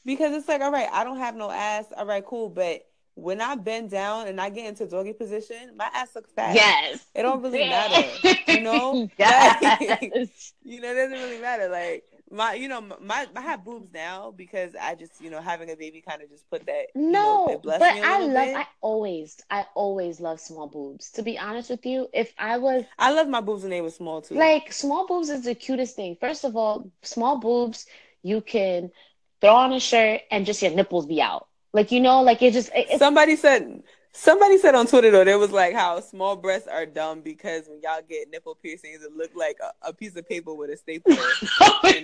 because 0.06 0.34
it's 0.34 0.48
like, 0.48 0.62
all 0.62 0.72
right, 0.72 0.90
I 0.92 1.04
don't 1.04 1.18
have 1.18 1.36
no 1.36 1.52
ass. 1.52 1.86
All 1.96 2.06
right, 2.06 2.26
cool. 2.26 2.50
But 2.50 2.86
when 3.16 3.42
I 3.42 3.56
bend 3.56 3.92
down 3.92 4.28
and 4.28 4.40
I 4.40 4.50
get 4.50 4.68
into 4.68 4.88
doggy 4.88 5.14
position, 5.14 5.76
my 5.76 5.90
ass 5.94 6.16
looks 6.16 6.32
fat. 6.32 6.56
Yes. 6.56 7.06
It 7.14 7.22
don't 7.24 7.42
really 7.42 7.68
matter, 7.68 8.08
you 8.48 8.62
know? 8.62 9.10
yes. 9.18 10.54
you 10.64 10.82
know, 10.82 10.92
it 10.92 10.96
doesn't 10.96 11.20
really 11.20 11.40
matter. 11.40 11.70
Like 11.70 12.04
my, 12.32 12.54
you 12.54 12.68
know, 12.68 12.82
my 13.02 13.28
I 13.36 13.42
have 13.42 13.64
boobs 13.64 13.92
now 13.94 14.32
because 14.36 14.76
I 14.80 14.96
just, 14.96 15.22
you 15.22 15.30
know, 15.30 15.42
having 15.42 15.70
a 15.70 15.76
baby 15.76 16.02
kind 16.02 16.22
of 16.22 16.30
just 16.30 16.50
put 16.50 16.66
that. 16.66 16.88
you 17.08 17.12
know, 17.12 17.44
No, 17.46 17.62
but 17.64 17.82
I 18.04 18.20
love. 18.20 18.34
bit. 18.34 18.56
I 18.56 18.68
always, 18.82 19.38
I 19.50 19.66
always 19.76 20.20
love 20.20 20.40
small 20.40 20.68
boobs. 20.68 21.12
To 21.12 21.24
be 21.24 21.38
honest 21.38 21.70
with 21.70 21.86
you, 21.86 22.08
if 22.14 22.34
I 22.38 22.58
was 22.58 22.84
I 22.98 23.12
love 23.12 23.28
my 23.28 23.42
boobs 23.42 23.62
when 23.64 23.72
they 23.72 23.82
were 23.82 23.90
small 23.90 24.22
too. 24.22 24.36
like 24.36 24.72
small 24.72 25.08
boobs 25.08 25.30
is 25.30 25.44
the 25.44 25.56
cutest 25.56 25.96
thing. 25.96 26.18
First 26.20 26.44
of 26.44 26.56
all, 26.56 26.92
small 27.02 27.38
boobs 27.40 27.86
you 28.24 28.42
can 28.42 28.92
throw 29.42 29.56
on 29.56 29.74
a 29.74 29.80
shirt 29.80 30.22
and 30.32 30.46
just 30.46 30.62
your 30.62 30.72
nipples 30.72 31.06
be 31.06 31.22
out. 31.22 31.48
Like 31.74 31.92
you 31.92 32.00
know, 32.00 32.22
like 32.22 32.42
it 32.42 32.54
just 32.54 32.72
it, 32.74 33.00
somebody 33.00 33.36
said. 33.36 33.84
Somebody 34.14 34.58
said 34.58 34.76
on 34.76 34.88
Twitter 34.88 35.10
though, 35.10 35.24
there 35.24 35.40
was 35.40 35.52
like 35.52 35.74
how 35.74 36.00
small 36.02 36.36
breasts 36.36 36.68
are 36.68 36.86
dumb 36.86 37.22
because 37.22 37.68
when 37.68 37.80
y'all 37.82 38.02
get 38.08 38.30
nipple 38.30 38.56
piercings, 38.56 39.04
it 39.04 39.16
look 39.16 39.32
like 39.36 39.58
a, 39.64 39.90
a 39.90 39.94
piece 39.94 40.16
of 40.18 40.28
paper 40.28 40.54
with 40.54 40.70
a 40.70 40.78
staple. 40.78 41.12
in 41.14 41.18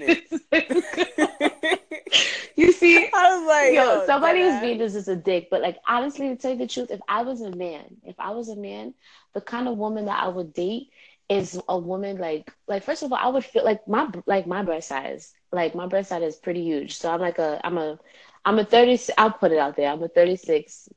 it. 0.03 1.81
you 2.55 2.71
see, 2.71 3.09
I 3.13 3.37
was 3.37 3.47
like, 3.47 3.73
yo, 3.73 3.99
yo, 3.99 4.05
somebody 4.05 4.41
who's 4.41 4.53
deadass. 4.53 4.61
being 4.61 4.77
this 4.77 4.95
is 4.95 5.07
a 5.09 5.15
dick. 5.15 5.49
But 5.51 5.61
like 5.61 5.77
honestly, 5.87 6.29
to 6.29 6.35
tell 6.35 6.51
you 6.51 6.57
the 6.57 6.67
truth, 6.67 6.91
if 6.91 7.01
I 7.09 7.23
was 7.23 7.41
a 7.41 7.51
man, 7.51 7.97
if 8.03 8.15
I 8.19 8.31
was 8.31 8.49
a 8.49 8.55
man, 8.55 8.93
the 9.33 9.41
kind 9.41 9.67
of 9.67 9.77
woman 9.77 10.05
that 10.05 10.23
I 10.23 10.29
would 10.29 10.53
date 10.53 10.89
is 11.29 11.59
a 11.67 11.77
woman 11.77 12.17
like 12.17 12.51
like 12.67 12.83
first 12.83 13.03
of 13.03 13.11
all, 13.11 13.19
I 13.21 13.27
would 13.27 13.43
feel 13.43 13.65
like 13.65 13.85
my 13.87 14.09
like 14.25 14.47
my 14.47 14.63
breast 14.63 14.87
size, 14.87 15.33
like 15.51 15.75
my 15.75 15.87
breast 15.87 16.09
size 16.09 16.23
is 16.23 16.35
pretty 16.37 16.63
huge. 16.63 16.97
So 16.97 17.11
I'm 17.11 17.19
like 17.19 17.37
a 17.37 17.59
I'm 17.65 17.77
a 17.77 17.99
I'm 18.45 18.59
a 18.59 18.65
30 18.65 19.13
I'll 19.17 19.31
put 19.31 19.51
it 19.51 19.57
out 19.57 19.75
there. 19.75 19.91
I'm 19.91 20.01
a 20.01 20.07
36 20.07 20.89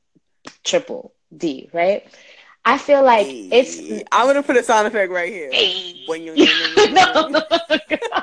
triple 0.63 1.13
D, 1.35 1.69
right? 1.73 2.05
I 2.63 2.77
feel 2.77 3.03
like 3.03 3.27
it's 3.51 3.79
I'm 4.11 4.27
gonna 4.27 4.43
put 4.43 4.57
a 4.57 4.63
sound 4.63 4.87
effect 4.87 5.11
right 5.11 5.31
here. 5.31 5.51
Hey. 5.51 6.03
When 6.05 6.23
you- 6.23 6.35
no, 6.91 7.27
no, 7.29 7.41
God. 7.89 8.20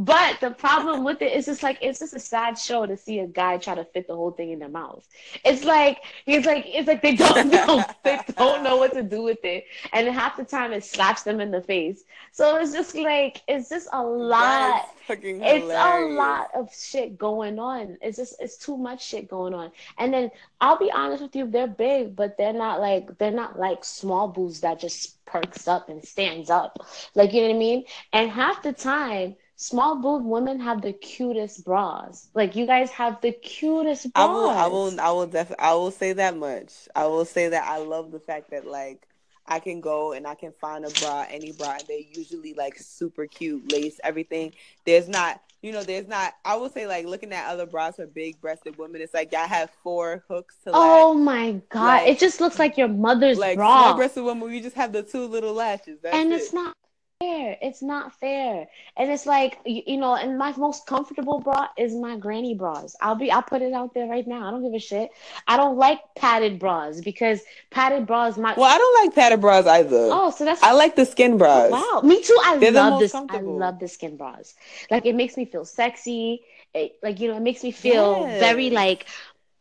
But 0.00 0.38
the 0.40 0.52
problem 0.52 1.02
with 1.02 1.22
it 1.22 1.32
is 1.32 1.46
just 1.46 1.64
like 1.64 1.78
it's 1.82 1.98
just 1.98 2.14
a 2.14 2.20
sad 2.20 2.56
show 2.56 2.86
to 2.86 2.96
see 2.96 3.18
a 3.18 3.26
guy 3.26 3.58
try 3.58 3.74
to 3.74 3.84
fit 3.84 4.06
the 4.06 4.14
whole 4.14 4.30
thing 4.30 4.52
in 4.52 4.60
their 4.60 4.68
mouth. 4.68 5.04
It's 5.44 5.64
like 5.64 5.98
it's 6.24 6.46
like 6.46 6.66
it's 6.68 6.86
like 6.86 7.02
they 7.02 7.16
don't 7.16 7.50
know 7.50 7.84
they 8.04 8.20
don't 8.36 8.62
know 8.62 8.76
what 8.76 8.92
to 8.92 9.02
do 9.02 9.22
with 9.22 9.44
it, 9.44 9.64
and 9.92 10.06
half 10.06 10.36
the 10.36 10.44
time 10.44 10.72
it 10.72 10.84
slaps 10.84 11.24
them 11.24 11.40
in 11.40 11.50
the 11.50 11.60
face. 11.62 12.04
So 12.30 12.56
it's 12.58 12.72
just 12.72 12.94
like 12.94 13.42
it's 13.48 13.70
just 13.70 13.88
a 13.92 14.00
lot. 14.00 14.38
That 14.38 14.84
is 14.84 15.02
fucking 15.08 15.42
It's 15.42 15.64
a 15.64 16.00
lot 16.14 16.50
of 16.54 16.72
shit 16.72 17.18
going 17.18 17.58
on. 17.58 17.98
It's 18.00 18.18
just 18.18 18.36
it's 18.40 18.56
too 18.56 18.76
much 18.76 19.04
shit 19.04 19.28
going 19.28 19.52
on. 19.52 19.72
And 19.98 20.14
then 20.14 20.30
I'll 20.60 20.78
be 20.78 20.92
honest 20.92 21.24
with 21.24 21.34
you, 21.34 21.50
they're 21.50 21.66
big, 21.66 22.14
but 22.14 22.36
they're 22.38 22.52
not 22.52 22.80
like 22.80 23.18
they're 23.18 23.32
not 23.32 23.58
like 23.58 23.84
small 23.84 24.28
boobs 24.28 24.60
that 24.60 24.78
just 24.78 25.24
perks 25.24 25.66
up 25.66 25.88
and 25.88 26.04
stands 26.04 26.50
up. 26.50 26.78
Like 27.16 27.32
you 27.32 27.40
know 27.42 27.48
what 27.48 27.56
I 27.56 27.58
mean? 27.58 27.84
And 28.12 28.30
half 28.30 28.62
the 28.62 28.72
time, 28.72 29.34
small 29.58 29.96
boob 29.96 30.24
women 30.24 30.60
have 30.60 30.80
the 30.82 30.92
cutest 30.92 31.64
bras. 31.64 32.28
Like 32.32 32.54
you 32.56 32.64
guys 32.64 32.90
have 32.92 33.20
the 33.20 33.32
cutest 33.32 34.06
I 34.14 34.24
will, 34.24 34.48
I 34.48 34.66
will, 34.68 35.00
I 35.00 35.10
will 35.10 35.26
definitely, 35.26 35.64
I 35.64 35.74
will 35.74 35.90
say 35.90 36.12
that 36.14 36.36
much. 36.36 36.72
I 36.94 37.06
will 37.06 37.24
say 37.24 37.48
that 37.48 37.68
I 37.68 37.78
love 37.78 38.12
the 38.12 38.20
fact 38.20 38.52
that 38.52 38.66
like 38.66 39.06
I 39.46 39.58
can 39.58 39.80
go 39.80 40.12
and 40.12 40.26
I 40.26 40.36
can 40.36 40.52
find 40.52 40.84
a 40.84 40.90
bra, 40.90 41.26
any 41.28 41.50
bra. 41.52 41.72
and 41.72 41.84
They 41.88 42.08
usually 42.14 42.54
like 42.54 42.78
super 42.78 43.26
cute, 43.26 43.70
lace, 43.72 43.98
everything. 44.04 44.52
There's 44.86 45.08
not, 45.08 45.42
you 45.60 45.72
know, 45.72 45.82
there's 45.82 46.06
not. 46.06 46.34
I 46.44 46.54
will 46.54 46.70
say 46.70 46.86
like 46.86 47.06
looking 47.06 47.32
at 47.32 47.50
other 47.50 47.66
bras 47.66 47.96
for 47.96 48.06
big-breasted 48.06 48.78
women, 48.78 49.00
it's 49.00 49.12
like 49.12 49.32
y'all 49.32 49.48
have 49.48 49.70
four 49.82 50.22
hooks 50.28 50.54
to 50.64 50.70
like, 50.70 50.80
Oh 50.80 51.14
my 51.14 51.60
god! 51.68 51.84
like- 51.84 52.08
it 52.08 52.20
just 52.20 52.40
looks 52.40 52.60
like 52.60 52.78
your 52.78 52.88
mother's 52.88 53.38
like 53.38 53.56
bra. 53.56 53.86
small-breasted 53.86 54.22
women. 54.22 54.48
We 54.48 54.60
just 54.60 54.76
have 54.76 54.92
the 54.92 55.02
two 55.02 55.26
little 55.26 55.52
lashes. 55.52 55.98
And 56.04 56.32
it. 56.32 56.36
it's 56.36 56.52
not 56.52 56.76
fair. 57.20 57.56
It's 57.60 57.82
not 57.82 58.12
fair. 58.20 58.68
And 58.96 59.10
it's 59.10 59.26
like 59.26 59.58
you, 59.64 59.82
you 59.86 59.96
know, 59.96 60.14
and 60.14 60.38
my 60.38 60.52
most 60.56 60.86
comfortable 60.86 61.40
bra 61.40 61.68
is 61.76 61.94
my 61.94 62.16
granny 62.16 62.54
bras. 62.54 62.94
I'll 63.00 63.14
be 63.14 63.30
I'll 63.30 63.42
put 63.42 63.62
it 63.62 63.72
out 63.72 63.94
there 63.94 64.06
right 64.06 64.26
now. 64.26 64.46
I 64.46 64.50
don't 64.50 64.62
give 64.62 64.74
a 64.74 64.78
shit. 64.78 65.10
I 65.46 65.56
don't 65.56 65.76
like 65.76 66.00
padded 66.16 66.58
bras 66.58 67.00
because 67.00 67.40
padded 67.70 68.06
bras 68.06 68.38
my 68.38 68.54
Well, 68.56 68.72
I 68.72 68.78
don't 68.78 69.04
like 69.04 69.14
padded 69.14 69.40
bras 69.40 69.66
either. 69.66 70.08
Oh, 70.12 70.30
so 70.30 70.44
that's 70.44 70.62
I 70.62 70.72
like 70.72 70.96
the 70.96 71.04
skin 71.04 71.38
bras. 71.38 71.70
Wow, 71.70 72.02
me 72.04 72.22
too. 72.22 72.38
I 72.44 72.58
They're 72.58 72.72
the 72.72 72.82
love 72.82 73.00
this. 73.00 73.14
I 73.14 73.40
love 73.40 73.78
the 73.78 73.88
skin 73.88 74.16
bras. 74.16 74.54
Like 74.90 75.06
it 75.06 75.14
makes 75.14 75.36
me 75.36 75.44
feel 75.44 75.64
sexy. 75.64 76.42
It, 76.74 76.98
like 77.02 77.20
you 77.20 77.28
know, 77.28 77.36
it 77.36 77.42
makes 77.42 77.62
me 77.62 77.72
feel 77.72 78.24
very 78.26 78.70
like, 78.70 79.06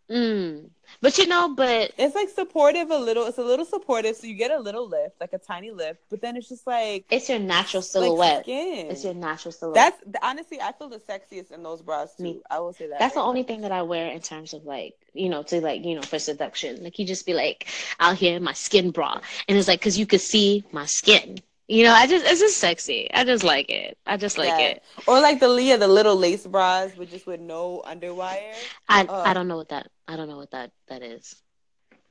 mm. 0.09 0.69
But 1.01 1.17
you 1.17 1.27
know, 1.27 1.53
but 1.53 1.91
It's 1.97 2.15
like 2.15 2.29
supportive 2.29 2.89
a 2.89 2.97
little. 2.97 3.25
It's 3.27 3.37
a 3.37 3.43
little 3.43 3.65
supportive, 3.65 4.15
so 4.15 4.27
you 4.27 4.35
get 4.35 4.51
a 4.51 4.59
little 4.59 4.87
lift, 4.87 5.19
like 5.21 5.33
a 5.33 5.37
tiny 5.37 5.71
lift. 5.71 5.99
But 6.09 6.21
then 6.21 6.35
it's 6.35 6.49
just 6.49 6.65
like 6.65 7.05
it's 7.09 7.29
your 7.29 7.39
natural 7.39 7.81
like 7.81 7.89
silhouette. 7.89 8.43
skin. 8.43 8.87
it's 8.89 9.03
your 9.03 9.13
natural 9.13 9.51
silhouette. 9.51 9.99
That's 10.05 10.17
honestly, 10.23 10.59
I 10.61 10.71
feel 10.71 10.89
the 10.89 10.99
sexiest 10.99 11.51
in 11.51 11.63
those 11.63 11.81
bras 11.81 12.15
too. 12.15 12.23
Me- 12.23 12.41
I 12.49 12.59
will 12.59 12.73
say 12.73 12.87
that. 12.87 12.99
That's 12.99 13.15
the 13.15 13.21
only 13.21 13.41
now. 13.41 13.47
thing 13.47 13.61
that 13.61 13.71
I 13.71 13.83
wear 13.83 14.11
in 14.11 14.21
terms 14.21 14.53
of 14.53 14.65
like, 14.65 14.95
you 15.13 15.29
know, 15.29 15.43
to 15.43 15.61
like, 15.61 15.85
you 15.85 15.95
know, 15.95 16.01
for 16.01 16.19
seduction. 16.19 16.83
Like 16.83 16.99
you 16.99 17.05
just 17.05 17.25
be 17.25 17.33
like 17.33 17.67
out 17.99 18.15
here 18.17 18.35
in 18.35 18.43
my 18.43 18.53
skin 18.53 18.91
bra, 18.91 19.21
and 19.47 19.57
it's 19.57 19.67
like 19.67 19.79
because 19.79 19.97
you 19.97 20.05
could 20.05 20.21
see 20.21 20.63
my 20.71 20.85
skin. 20.85 21.37
You 21.67 21.83
know, 21.83 21.93
I 21.93 22.07
just 22.07 22.25
it's 22.25 22.39
just 22.39 22.57
sexy. 22.57 23.09
I 23.13 23.23
just 23.23 23.43
like 23.43 23.69
it. 23.69 23.97
I 24.05 24.17
just 24.17 24.37
like 24.37 24.57
Yeah. 24.57 24.59
it. 24.59 24.83
Or 25.07 25.19
like 25.19 25.39
the 25.39 25.47
Leah, 25.49 25.77
the 25.77 25.87
little 25.87 26.15
lace 26.15 26.45
bras 26.45 26.95
with 26.95 27.09
just 27.09 27.27
with 27.27 27.39
no 27.39 27.81
underwire. 27.85 28.69
I 28.87 29.07
Uh. 29.07 29.21
I 29.23 29.33
don't 29.33 29.47
know 29.47 29.57
what 29.57 29.69
that 29.69 29.91
I 30.07 30.15
don't 30.15 30.27
know 30.27 30.37
what 30.37 30.51
that 30.51 30.71
that 30.87 31.01
is. 31.03 31.41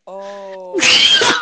Oh, 0.07 0.79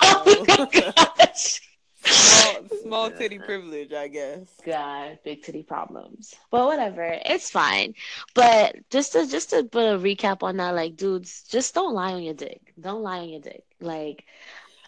oh 0.02 0.46
my 0.48 0.66
gosh. 0.70 1.60
small 2.04 2.66
small 2.70 3.10
titty 3.10 3.38
privilege, 3.38 3.92
I 3.92 4.08
guess. 4.08 4.60
God, 4.64 5.18
big 5.24 5.42
titty 5.42 5.62
problems. 5.62 6.34
But 6.50 6.66
whatever, 6.66 7.18
it's 7.24 7.50
fine. 7.50 7.94
But 8.34 8.76
just 8.90 9.12
to 9.12 9.26
just 9.26 9.50
to 9.50 9.64
put 9.64 9.84
a 9.94 9.98
recap 9.98 10.42
on 10.42 10.56
that, 10.58 10.74
like 10.74 10.96
dudes, 10.96 11.44
just 11.44 11.74
don't 11.74 11.94
lie 11.94 12.12
on 12.12 12.22
your 12.22 12.34
dick. 12.34 12.72
Don't 12.80 13.02
lie 13.02 13.18
on 13.20 13.28
your 13.28 13.40
dick. 13.40 13.64
Like 13.80 14.24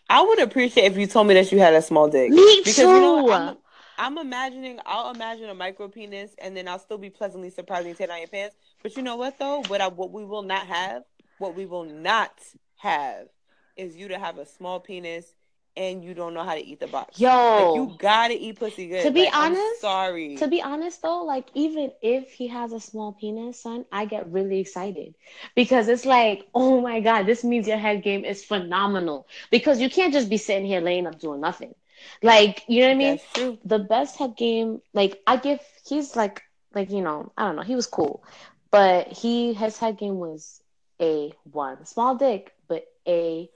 I 0.09 0.23
would 0.23 0.41
appreciate 0.41 0.85
if 0.93 0.97
you 0.97 1.07
told 1.07 1.27
me 1.27 1.35
that 1.35 1.51
you 1.51 1.59
had 1.59 1.75
a 1.75 1.83
small 1.83 2.09
dick. 2.09 2.31
me 2.31 2.59
Because 2.59 2.77
too. 2.77 2.83
you 2.83 3.01
know? 3.01 3.31
I'm, 3.31 3.57
I'm 3.99 4.19
imagining 4.19 4.79
I'll 4.87 5.13
imagine 5.13 5.49
a 5.49 5.55
micro 5.55 5.89
penis 5.89 6.35
and 6.39 6.57
then 6.57 6.69
I'll 6.69 6.79
still 6.79 6.99
be 6.99 7.11
pleasantly 7.11 7.51
surprised 7.51 7.85
when 7.85 7.91
you 7.91 7.97
take 7.97 8.11
on 8.11 8.19
your 8.19 8.29
pants. 8.29 8.57
But 8.83 8.97
you 8.97 9.03
know 9.03 9.17
what 9.17 9.39
though? 9.39 9.63
What 9.67 9.81
I 9.81 9.89
what 9.89 10.13
we 10.13 10.25
will 10.25 10.43
not 10.43 10.67
have, 10.67 11.03
what 11.39 11.55
we 11.55 11.67
will 11.67 11.85
not 11.85 12.33
have 12.77 13.29
is 13.77 13.97
you 13.97 14.09
to 14.09 14.19
have 14.19 14.39
a 14.39 14.47
small 14.47 14.81
penis 14.81 15.35
and 15.77 16.03
you 16.05 16.15
don't 16.15 16.35
know 16.35 16.43
how 16.43 16.55
to 16.55 16.65
eat 16.65 16.81
the 16.81 16.87
box. 16.87 17.21
Yo, 17.21 17.29
Like 17.29 17.75
you 17.77 17.97
gotta 17.99 18.35
eat 18.35 18.59
pussy 18.59 18.89
good. 18.89 19.03
To 19.05 19.11
be 19.11 19.25
Like, 19.25 19.35
I'm 19.35 19.53
honest- 19.53 19.81
sorry. 19.81 20.37
To 20.37 20.49
be 20.49 20.63
honest 20.63 21.03
though, 21.03 21.25
like 21.25 21.49
even 21.55 21.93
if 22.03 22.33
he 22.33 22.49
has 22.49 22.73
a 22.73 22.81
small 22.81 23.13
penis, 23.13 23.61
son, 23.61 23.85
I 23.93 24.07
get 24.07 24.31
really 24.31 24.61
excited 24.61 25.15
because 25.55 25.89
it's 25.89 26.05
like, 26.07 26.47
oh 26.55 26.81
my 26.81 27.01
god, 27.01 27.27
this 27.27 27.45
means 27.45 27.69
your 27.69 27.77
head 27.79 28.03
game 28.03 28.25
is 28.25 28.45
phenomenal. 28.45 29.27
Because 29.51 29.81
you 29.81 29.91
can't 29.91 30.13
just 30.13 30.29
be 30.29 30.37
sitting 30.39 30.67
here 30.67 30.81
laying 30.81 31.07
up 31.07 31.19
doing 31.19 31.41
nothing. 31.41 31.75
Like, 32.23 32.65
you 32.69 32.81
know 32.83 32.89
what 32.89 32.95
I 32.95 33.21
mean? 33.49 33.59
The 33.65 33.79
best 33.79 34.17
head 34.17 34.37
game, 34.37 34.81
like 34.93 35.21
I 35.27 35.37
give, 35.37 35.61
he's 35.89 36.15
like, 36.17 36.43
like 36.75 36.91
you 36.91 37.01
know, 37.03 37.33
I 37.37 37.47
don't 37.47 37.57
know, 37.57 37.63
he 37.63 37.75
was 37.75 37.87
cool, 37.87 38.23
but 38.71 39.09
he 39.09 39.55
his 39.55 39.79
head 39.79 39.97
game 39.99 40.17
was 40.17 40.61
a 41.01 41.33
one, 41.51 41.85
small 41.87 42.15
dick, 42.17 42.53
but 42.69 42.85
a 43.07 43.49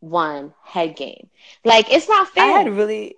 one 0.00 0.54
head 0.62 0.96
game. 0.96 1.28
Like 1.64 1.92
it's 1.92 2.08
not 2.08 2.28
fair. 2.28 2.44
I 2.44 2.46
had 2.60 2.68
really 2.76 3.16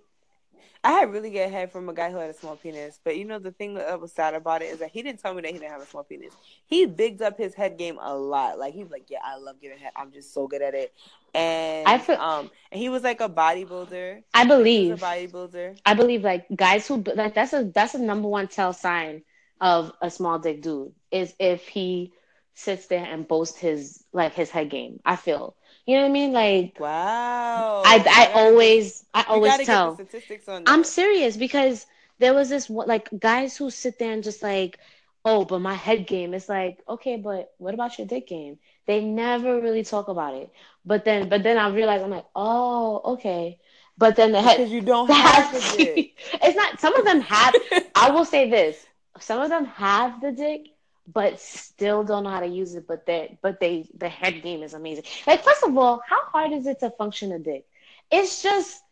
I 0.85 0.93
had 0.93 1.13
really 1.13 1.31
good 1.31 1.51
head 1.51 1.73
from 1.73 1.89
a 1.89 1.95
guy 1.95 2.11
who 2.11 2.19
had 2.19 2.31
a 2.31 2.35
small 2.35 2.57
penis. 2.57 3.01
But 3.03 3.17
you 3.17 3.25
know 3.25 3.39
the 3.39 3.51
thing 3.53 3.75
that 3.75 4.01
was 4.01 4.13
sad 4.13 4.35
about 4.35 4.63
it 4.63 4.67
is 4.67 4.79
that 4.79 4.91
he 4.91 5.03
didn't 5.03 5.21
tell 5.21 5.35
me 5.35 5.43
that 5.43 5.53
he 5.53 5.59
didn't 5.59 5.71
have 5.73 5.81
a 5.83 5.87
small 5.87 6.05
penis. 6.05 6.37
He 6.67 6.87
bigged 6.87 7.23
up 7.23 7.37
his 7.39 7.55
head 7.55 7.79
game 7.79 7.99
a 8.01 8.17
lot. 8.17 8.59
Like 8.59 8.75
he 8.75 8.83
was 8.83 8.91
like, 8.93 9.07
Yeah, 9.09 9.19
I 9.25 9.37
love 9.37 9.61
giving 9.61 9.79
head. 9.79 9.93
I'm 9.97 10.13
just 10.13 10.33
so 10.33 10.47
good 10.47 10.63
at 10.63 10.75
it. 10.75 10.93
And 11.35 11.87
I 11.87 11.99
feel- 11.99 12.17
um 12.17 12.51
and 12.71 12.81
he 12.81 12.89
was 12.89 13.03
like 13.03 13.21
a 13.21 13.29
bodybuilder. 13.29 14.23
I 14.35 14.45
He 14.45 14.47
believe. 14.47 14.91
was 14.91 15.01
a 15.03 15.05
bodybuilder. 15.05 15.79
I 15.85 15.95
believe 15.95 16.23
like 16.23 16.47
guys 16.55 16.87
who 16.89 17.03
like 17.15 17.35
that's 17.35 17.53
a 17.53 17.65
that's 17.75 17.95
a 17.95 17.99
number 17.99 18.29
one 18.29 18.49
tell 18.49 18.73
sign 18.73 19.23
of 19.61 19.93
a 20.03 20.11
small 20.11 20.39
dick 20.39 20.63
dude 20.63 20.93
is 21.11 21.35
if 21.39 21.67
he 21.69 22.13
sits 22.55 22.87
there 22.89 23.05
and 23.05 23.27
boasts 23.29 23.59
his 23.59 24.05
like 24.13 24.35
his 24.35 24.51
head 24.51 24.71
game. 24.71 25.01
I 25.05 25.17
feel 25.17 25.57
you 25.89 25.97
know 25.97 26.03
what 26.03 26.11
I 26.11 26.13
mean. 26.13 26.33
Like 26.33 26.81
Wow. 26.81 27.83
I 27.85 28.05
I 28.35 28.41
always 28.41 29.05
I 29.15 29.25
always 29.29 29.59
tell. 29.59 29.95
get 29.95 29.99
the 29.99 30.05
statistics 30.07 30.49
on 30.49 30.67
that. 30.67 30.73
I'm 30.73 30.85
serious 30.85 31.37
because 31.37 31.87
there 32.19 32.35
was 32.35 32.51
this 32.51 32.71
like 32.71 33.09
guys 33.19 33.57
who 33.57 33.71
sit 33.71 33.99
there 33.99 34.13
and 34.13 34.25
just 34.25 34.43
like, 34.43 34.79
oh, 35.25 35.45
but 35.45 35.61
my 35.61 35.75
head 35.75 36.07
game. 36.07 36.35
It's 36.35 36.49
like, 36.49 36.79
okay, 36.89 37.17
but 37.17 37.53
what 37.59 37.75
about 37.75 37.99
your 37.99 38.07
dick 38.07 38.29
game? 38.29 38.59
They 38.87 39.05
never 39.05 39.61
really 39.61 39.85
talk 39.85 40.09
about 40.09 40.35
it. 40.35 40.51
But 40.85 41.05
then, 41.05 41.29
but 41.29 41.43
then 41.43 41.59
I 41.59 41.69
realized 41.71 42.05
I'm 42.05 42.11
like, 42.11 42.27
oh, 42.37 43.03
okay. 43.15 43.59
But 43.99 44.17
then 44.17 44.33
the 44.33 44.43
head. 44.43 44.57
because 44.59 44.73
you 44.73 44.83
don't 44.83 45.11
have 45.13 45.55
a 45.55 45.77
dick. 45.77 46.13
it's 46.43 46.57
not. 46.57 46.81
Some 46.81 46.95
of 46.97 47.05
them 47.05 47.21
have. 47.23 47.55
I 47.97 48.11
will 48.11 48.25
say 48.25 48.51
this: 48.51 48.87
some 49.21 49.41
of 49.43 49.51
them 49.51 49.67
have 49.67 50.21
the 50.21 50.33
dick, 50.33 50.69
but 51.13 51.41
still 51.41 52.05
don't 52.05 52.25
know 52.25 52.31
how 52.31 52.41
to 52.41 52.47
use 52.47 52.75
it. 52.75 52.87
But 52.87 53.07
they, 53.07 53.39
but 53.43 53.61
they, 53.61 53.89
the 53.97 54.09
head 54.09 54.43
game 54.43 54.63
is 54.63 54.75
amazing. 54.75 55.05
Like, 55.27 55.43
first 55.43 55.63
of 55.63 55.77
all, 55.77 56.03
how 56.07 56.21
hard 56.27 56.53
is 56.53 56.67
it 56.67 56.81
to 56.81 56.91
function 56.91 57.33
a 57.33 57.39
dick? 57.39 57.67
It's 58.11 58.43
just, 58.43 58.83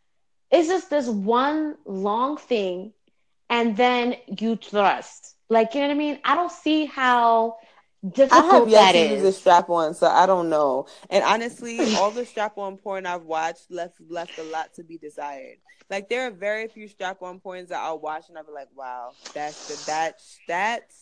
it's 0.51 0.69
just 0.69 0.91
this 0.91 1.09
one 1.09 1.77
long 1.85 2.37
thing, 2.37 2.93
and 3.51 3.77
then 3.77 4.17
you 4.27 4.57
thrust. 4.57 5.37
Like, 5.49 5.75
you 5.75 5.81
know 5.81 5.89
what 5.89 5.95
I 5.95 5.99
mean? 5.99 6.19
I 6.25 6.35
don't 6.35 6.53
see 6.53 6.87
how 6.87 7.57
I 8.03 8.09
difficult 8.09 8.53
have 8.53 8.69
yet 8.69 8.81
that 8.81 8.93
to 8.93 9.15
use 9.15 9.23
a 9.23 9.33
strap 9.33 9.69
on, 9.69 9.95
so 9.95 10.07
I 10.07 10.27
don't 10.27 10.49
know. 10.49 10.87
And 11.11 11.25
honestly, 11.25 11.95
all 11.97 12.11
the 12.11 12.25
strap 12.25 12.59
on 12.59 12.77
porn 12.77 13.07
I've 13.07 13.25
watched 13.25 13.71
left 13.71 14.01
left 14.09 14.39
a 14.39 14.43
lot 14.45 14.75
to 14.75 14.85
be 14.85 14.99
desired. 14.99 15.59
Like 15.89 16.09
there 16.09 16.27
are 16.27 16.31
very 16.31 16.69
few 16.69 16.89
strap 16.89 17.23
on 17.23 17.41
porns 17.41 17.69
that 17.69 17.81
I'll 17.81 17.99
watch 17.99 18.29
and 18.29 18.37
I'll 18.37 18.45
be 18.45 18.53
like, 18.53 18.69
wow, 18.75 19.13
that's 19.35 19.69
the 19.69 19.91
that 19.91 20.21
that 20.49 20.93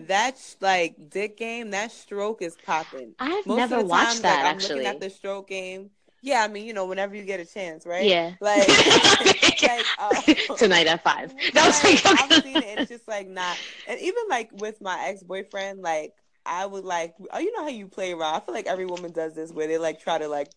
that's 0.00 0.56
like 0.60 1.10
dick 1.10 1.36
game. 1.36 1.70
That 1.70 1.92
stroke 1.92 2.42
is 2.42 2.56
popping. 2.64 3.14
I've 3.18 3.46
Most 3.46 3.56
never 3.56 3.84
watched 3.84 4.14
time, 4.14 4.22
that 4.22 4.36
like, 4.36 4.44
I'm 4.46 4.56
actually. 4.56 4.74
looking 4.76 4.86
at 4.88 5.00
the 5.00 5.10
stroke 5.10 5.48
game. 5.48 5.90
Yeah, 6.22 6.42
I 6.42 6.48
mean, 6.48 6.64
you 6.64 6.72
know, 6.72 6.86
whenever 6.86 7.14
you 7.14 7.22
get 7.24 7.40
a 7.40 7.44
chance, 7.44 7.84
right? 7.84 8.04
Yeah. 8.06 8.32
Like, 8.40 8.66
like 9.62 9.84
uh, 9.98 10.56
tonight 10.56 10.86
at 10.86 11.02
five. 11.04 11.34
That 11.52 11.66
was 11.66 11.84
like, 11.84 12.00
I've 12.06 12.42
seen 12.42 12.56
it. 12.56 12.78
It's 12.78 12.90
just 12.90 13.06
like 13.06 13.28
not, 13.28 13.56
and 13.86 14.00
even 14.00 14.22
like 14.30 14.50
with 14.52 14.80
my 14.80 15.06
ex 15.08 15.22
boyfriend, 15.22 15.82
like 15.82 16.14
I 16.46 16.66
would 16.66 16.84
like, 16.84 17.14
oh, 17.32 17.38
you 17.38 17.52
know 17.52 17.62
how 17.62 17.68
you 17.68 17.88
play 17.88 18.12
around. 18.12 18.34
I 18.34 18.40
feel 18.40 18.54
like 18.54 18.66
every 18.66 18.86
woman 18.86 19.12
does 19.12 19.34
this 19.34 19.52
where 19.52 19.66
they 19.66 19.78
like 19.78 20.00
try 20.00 20.18
to 20.18 20.28
like 20.28 20.48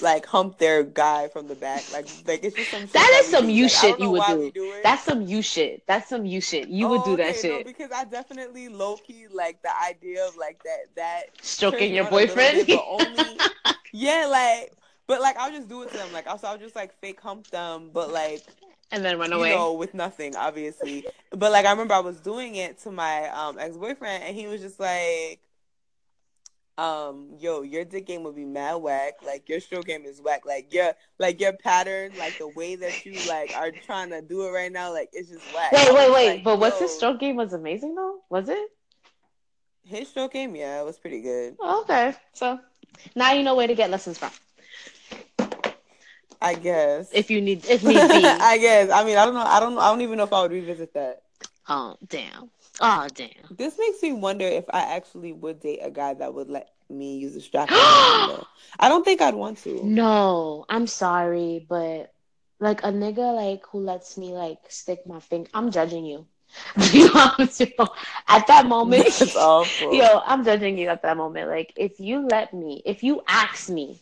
like 0.00 0.26
hump 0.26 0.58
their 0.58 0.82
guy 0.82 1.28
from 1.28 1.48
the 1.48 1.54
back. 1.54 1.82
Like 1.92 2.06
like 2.26 2.44
it's 2.44 2.56
just 2.56 2.70
some 2.70 2.82
shit 2.82 2.92
that 2.92 3.20
is 3.24 3.30
some 3.30 3.48
you 3.50 3.68
shit 3.68 3.98
you 3.98 4.10
would 4.10 4.22
do. 4.26 4.50
do. 4.52 4.74
That's 4.82 5.02
some 5.04 5.22
you 5.22 5.42
shit. 5.42 5.82
That's 5.86 6.08
some 6.08 6.24
you 6.26 6.40
shit. 6.40 6.68
You 6.68 6.88
would 6.88 7.00
Oh, 7.00 7.04
do 7.04 7.16
that 7.16 7.30
okay, 7.30 7.40
shit. 7.40 7.66
No, 7.66 7.72
because 7.72 7.90
I 7.92 8.04
definitely 8.04 8.68
low 8.68 8.96
key 8.96 9.26
like 9.32 9.62
the 9.62 9.70
idea 9.84 10.26
of 10.26 10.36
like 10.36 10.62
that 10.64 10.94
that 10.96 11.22
Stroking 11.42 11.94
your 11.94 12.06
on 12.06 12.12
a 12.12 12.16
little 12.16 12.28
boyfriend. 12.34 12.66
bit, 12.66 12.80
only 12.86 13.38
yeah, 13.92 14.26
like 14.30 14.72
but 15.06 15.20
like 15.20 15.36
I'll 15.38 15.50
just 15.52 15.68
do 15.68 15.82
it 15.82 15.90
to 15.90 15.96
them. 15.96 16.12
Like 16.12 16.26
also 16.26 16.46
I'll 16.48 16.58
just 16.58 16.76
like 16.76 16.92
fake 17.00 17.20
hump 17.20 17.46
them, 17.48 17.90
but 17.92 18.10
like 18.12 18.42
and 18.92 19.04
then 19.04 19.18
run 19.18 19.30
you 19.32 19.38
away. 19.38 19.50
know 19.50 19.72
with 19.72 19.94
nothing 19.94 20.36
obviously. 20.36 21.06
But 21.30 21.50
like 21.52 21.66
I 21.66 21.70
remember 21.70 21.94
I 21.94 22.00
was 22.00 22.20
doing 22.20 22.56
it 22.56 22.78
to 22.80 22.90
my 22.90 23.28
um 23.30 23.58
ex 23.58 23.76
boyfriend, 23.76 24.24
and 24.24 24.36
he 24.36 24.46
was 24.46 24.60
just 24.60 24.78
like. 24.80 25.40
Um, 26.78 27.36
yo, 27.38 27.62
your 27.62 27.86
dick 27.86 28.06
game 28.06 28.22
would 28.24 28.36
be 28.36 28.44
mad 28.44 28.74
whack. 28.74 29.14
Like 29.24 29.48
your 29.48 29.60
stroke 29.60 29.86
game 29.86 30.04
is 30.04 30.20
whack. 30.20 30.44
Like 30.44 30.74
your 30.74 30.92
like 31.18 31.40
your 31.40 31.54
pattern, 31.54 32.12
like 32.18 32.36
the 32.38 32.48
way 32.48 32.76
that 32.76 33.06
you 33.06 33.18
like 33.28 33.52
are 33.56 33.70
trying 33.70 34.10
to 34.10 34.20
do 34.20 34.46
it 34.46 34.50
right 34.50 34.70
now, 34.70 34.92
like 34.92 35.08
it's 35.12 35.30
just 35.30 35.54
whack. 35.54 35.72
Wait, 35.72 35.94
wait, 35.94 36.12
wait. 36.12 36.28
like, 36.28 36.44
but 36.44 36.58
what's 36.58 36.78
his 36.78 36.94
stroke 36.94 37.18
game 37.18 37.36
was 37.36 37.54
amazing 37.54 37.94
though? 37.94 38.20
Was 38.28 38.48
it? 38.50 38.68
His 39.84 40.08
stroke 40.08 40.32
game, 40.32 40.54
yeah, 40.54 40.80
it 40.80 40.84
was 40.84 40.98
pretty 40.98 41.22
good. 41.22 41.56
Oh, 41.60 41.82
okay. 41.82 42.14
So 42.34 42.60
now 43.14 43.32
you 43.32 43.42
know 43.42 43.54
where 43.54 43.68
to 43.68 43.74
get 43.74 43.90
lessons 43.90 44.18
from. 44.18 44.30
I 46.42 46.54
guess. 46.54 47.08
If 47.14 47.30
you 47.30 47.40
need 47.40 47.64
if 47.64 47.82
need 47.82 47.94
be. 47.94 47.98
I 48.24 48.58
guess. 48.58 48.90
I 48.90 49.02
mean, 49.04 49.16
I 49.16 49.24
don't 49.24 49.34
know. 49.34 49.40
I 49.40 49.60
don't 49.60 49.74
know. 49.74 49.80
I 49.80 49.90
don't 49.90 50.02
even 50.02 50.18
know 50.18 50.24
if 50.24 50.32
I 50.32 50.42
would 50.42 50.52
revisit 50.52 50.92
that. 50.92 51.22
oh 51.68 51.96
damn. 52.06 52.50
Oh 52.80 53.06
damn. 53.14 53.30
This 53.50 53.78
makes 53.78 54.02
me 54.02 54.12
wonder 54.12 54.44
if 54.46 54.64
I 54.70 54.96
actually 54.96 55.32
would 55.32 55.60
date 55.60 55.80
a 55.82 55.90
guy 55.90 56.14
that 56.14 56.34
would 56.34 56.48
let 56.48 56.70
me 56.88 57.16
use 57.18 57.34
a 57.36 57.40
strap. 57.40 57.68
I 57.72 58.88
don't 58.88 59.04
think 59.04 59.20
I'd 59.20 59.34
want 59.34 59.58
to. 59.58 59.82
No, 59.84 60.64
I'm 60.68 60.86
sorry, 60.86 61.64
but 61.68 62.12
like 62.60 62.82
a 62.82 62.88
nigga 62.88 63.34
like 63.34 63.64
who 63.70 63.78
lets 63.80 64.16
me 64.16 64.32
like 64.32 64.58
stick 64.68 65.06
my 65.06 65.20
finger, 65.20 65.48
I'm 65.54 65.70
judging 65.70 66.04
you. 66.04 66.26
you 66.92 67.06
know 67.06 67.12
what 67.14 67.34
I'm 67.40 67.48
saying? 67.48 67.72
At 68.28 68.46
that 68.46 68.66
moment, 68.66 69.04
That's 69.06 69.36
awful. 69.36 69.94
yo, 69.94 70.20
I'm 70.26 70.44
judging 70.44 70.78
you 70.78 70.88
at 70.88 71.02
that 71.02 71.16
moment. 71.16 71.48
Like 71.48 71.72
if 71.76 72.00
you 72.00 72.26
let 72.26 72.52
me, 72.52 72.82
if 72.84 73.02
you 73.02 73.22
ask 73.28 73.68
me 73.68 74.00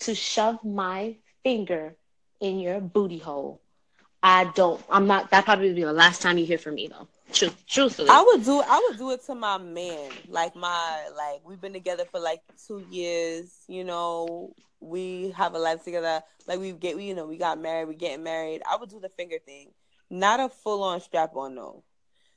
to 0.00 0.14
shove 0.14 0.64
my 0.64 1.16
finger 1.42 1.96
in 2.40 2.58
your 2.58 2.80
booty 2.80 3.18
hole, 3.18 3.60
I 4.22 4.44
don't. 4.54 4.82
I'm 4.90 5.06
not. 5.06 5.30
That 5.30 5.44
probably 5.44 5.68
would 5.68 5.76
be 5.76 5.84
the 5.84 5.92
last 5.92 6.22
time 6.22 6.38
you 6.38 6.46
hear 6.46 6.58
from 6.58 6.74
me 6.74 6.88
though. 6.88 7.08
Truth, 7.34 7.66
truthfully. 7.66 8.10
I 8.10 8.22
would 8.22 8.44
do 8.44 8.62
I 8.66 8.86
would 8.88 8.98
do 8.98 9.10
it 9.12 9.24
to 9.26 9.34
my 9.34 9.58
man. 9.58 10.12
Like 10.28 10.54
my 10.56 11.08
like 11.16 11.40
we've 11.44 11.60
been 11.60 11.72
together 11.72 12.04
for 12.10 12.20
like 12.20 12.42
two 12.66 12.80
years, 12.90 13.64
you 13.68 13.84
know, 13.84 14.54
we 14.80 15.30
have 15.32 15.54
a 15.54 15.58
life 15.58 15.84
together. 15.84 16.22
Like 16.46 16.60
we 16.60 16.72
get 16.72 16.96
we 16.96 17.06
you 17.06 17.14
know, 17.14 17.26
we 17.26 17.38
got 17.38 17.60
married, 17.60 17.88
we 17.88 17.96
getting 17.96 18.22
married. 18.24 18.62
I 18.70 18.76
would 18.76 18.90
do 18.90 19.00
the 19.00 19.08
finger 19.10 19.38
thing. 19.44 19.72
Not 20.10 20.40
a 20.40 20.48
full 20.48 20.84
on 20.84 21.00
strap 21.00 21.36
on 21.36 21.56
though, 21.56 21.84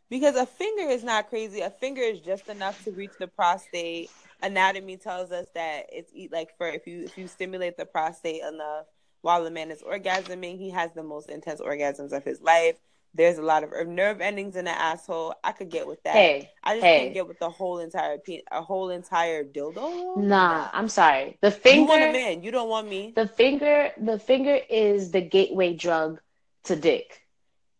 Because 0.09 0.35
a 0.35 0.47
finger 0.47 0.89
is 0.89 1.03
not 1.03 1.29
crazy. 1.29 1.61
A 1.61 1.69
finger 1.69 2.01
is 2.01 2.21
just 2.21 2.47
enough 2.49 2.83
to 2.85 2.91
reach 2.91 3.13
the 3.19 3.27
prostate. 3.27 4.09
Anatomy 4.41 4.97
tells 4.97 5.31
us 5.31 5.47
that 5.53 5.87
it's 5.91 6.11
like 6.31 6.57
for 6.57 6.67
if 6.67 6.87
you 6.87 7.03
if 7.03 7.17
you 7.17 7.27
stimulate 7.27 7.77
the 7.77 7.85
prostate 7.85 8.41
enough 8.41 8.87
while 9.21 9.43
the 9.43 9.51
man 9.51 9.71
is 9.71 9.83
orgasming, 9.83 10.57
he 10.57 10.71
has 10.71 10.91
the 10.93 11.03
most 11.03 11.29
intense 11.29 11.61
orgasms 11.61 12.13
of 12.13 12.23
his 12.23 12.41
life. 12.41 12.77
There's 13.18 13.38
a 13.38 13.41
lot 13.41 13.63
of 13.63 13.88
nerve 13.88 14.22
endings 14.22 14.55
in 14.55 14.65
the 14.65 14.72
asshole. 14.72 15.34
I 15.43 15.51
could 15.51 15.70
get 15.70 15.88
with 15.88 16.01
that. 16.03 16.13
hey, 16.13 16.51
I 16.63 16.76
just 16.76 16.86
hey. 16.86 16.99
can't 17.01 17.13
get 17.13 17.28
with 17.28 17.39
the 17.39 17.49
whole 17.49 17.80
entire 17.80 18.18
pe- 18.20 18.43
a 18.51 18.61
whole 18.61 18.89
entire 18.89 19.43
dildo. 19.43 20.18
nah, 20.18 20.70
I'm 20.72 20.88
sorry. 20.88 21.38
The 21.41 21.51
finger. 21.51 21.82
You 21.82 21.86
want 21.88 22.03
a 22.03 22.11
man. 22.13 22.43
You 22.43 22.51
don't 22.51 22.70
want 22.70 22.88
me. 22.88 23.13
the 23.15 23.28
finger 23.28 23.91
the 23.97 24.20
finger 24.20 24.59
is 24.70 25.11
the 25.11 25.22
gateway 25.22 25.74
drug 25.74 26.20
to 26.65 26.76
dick 26.76 27.26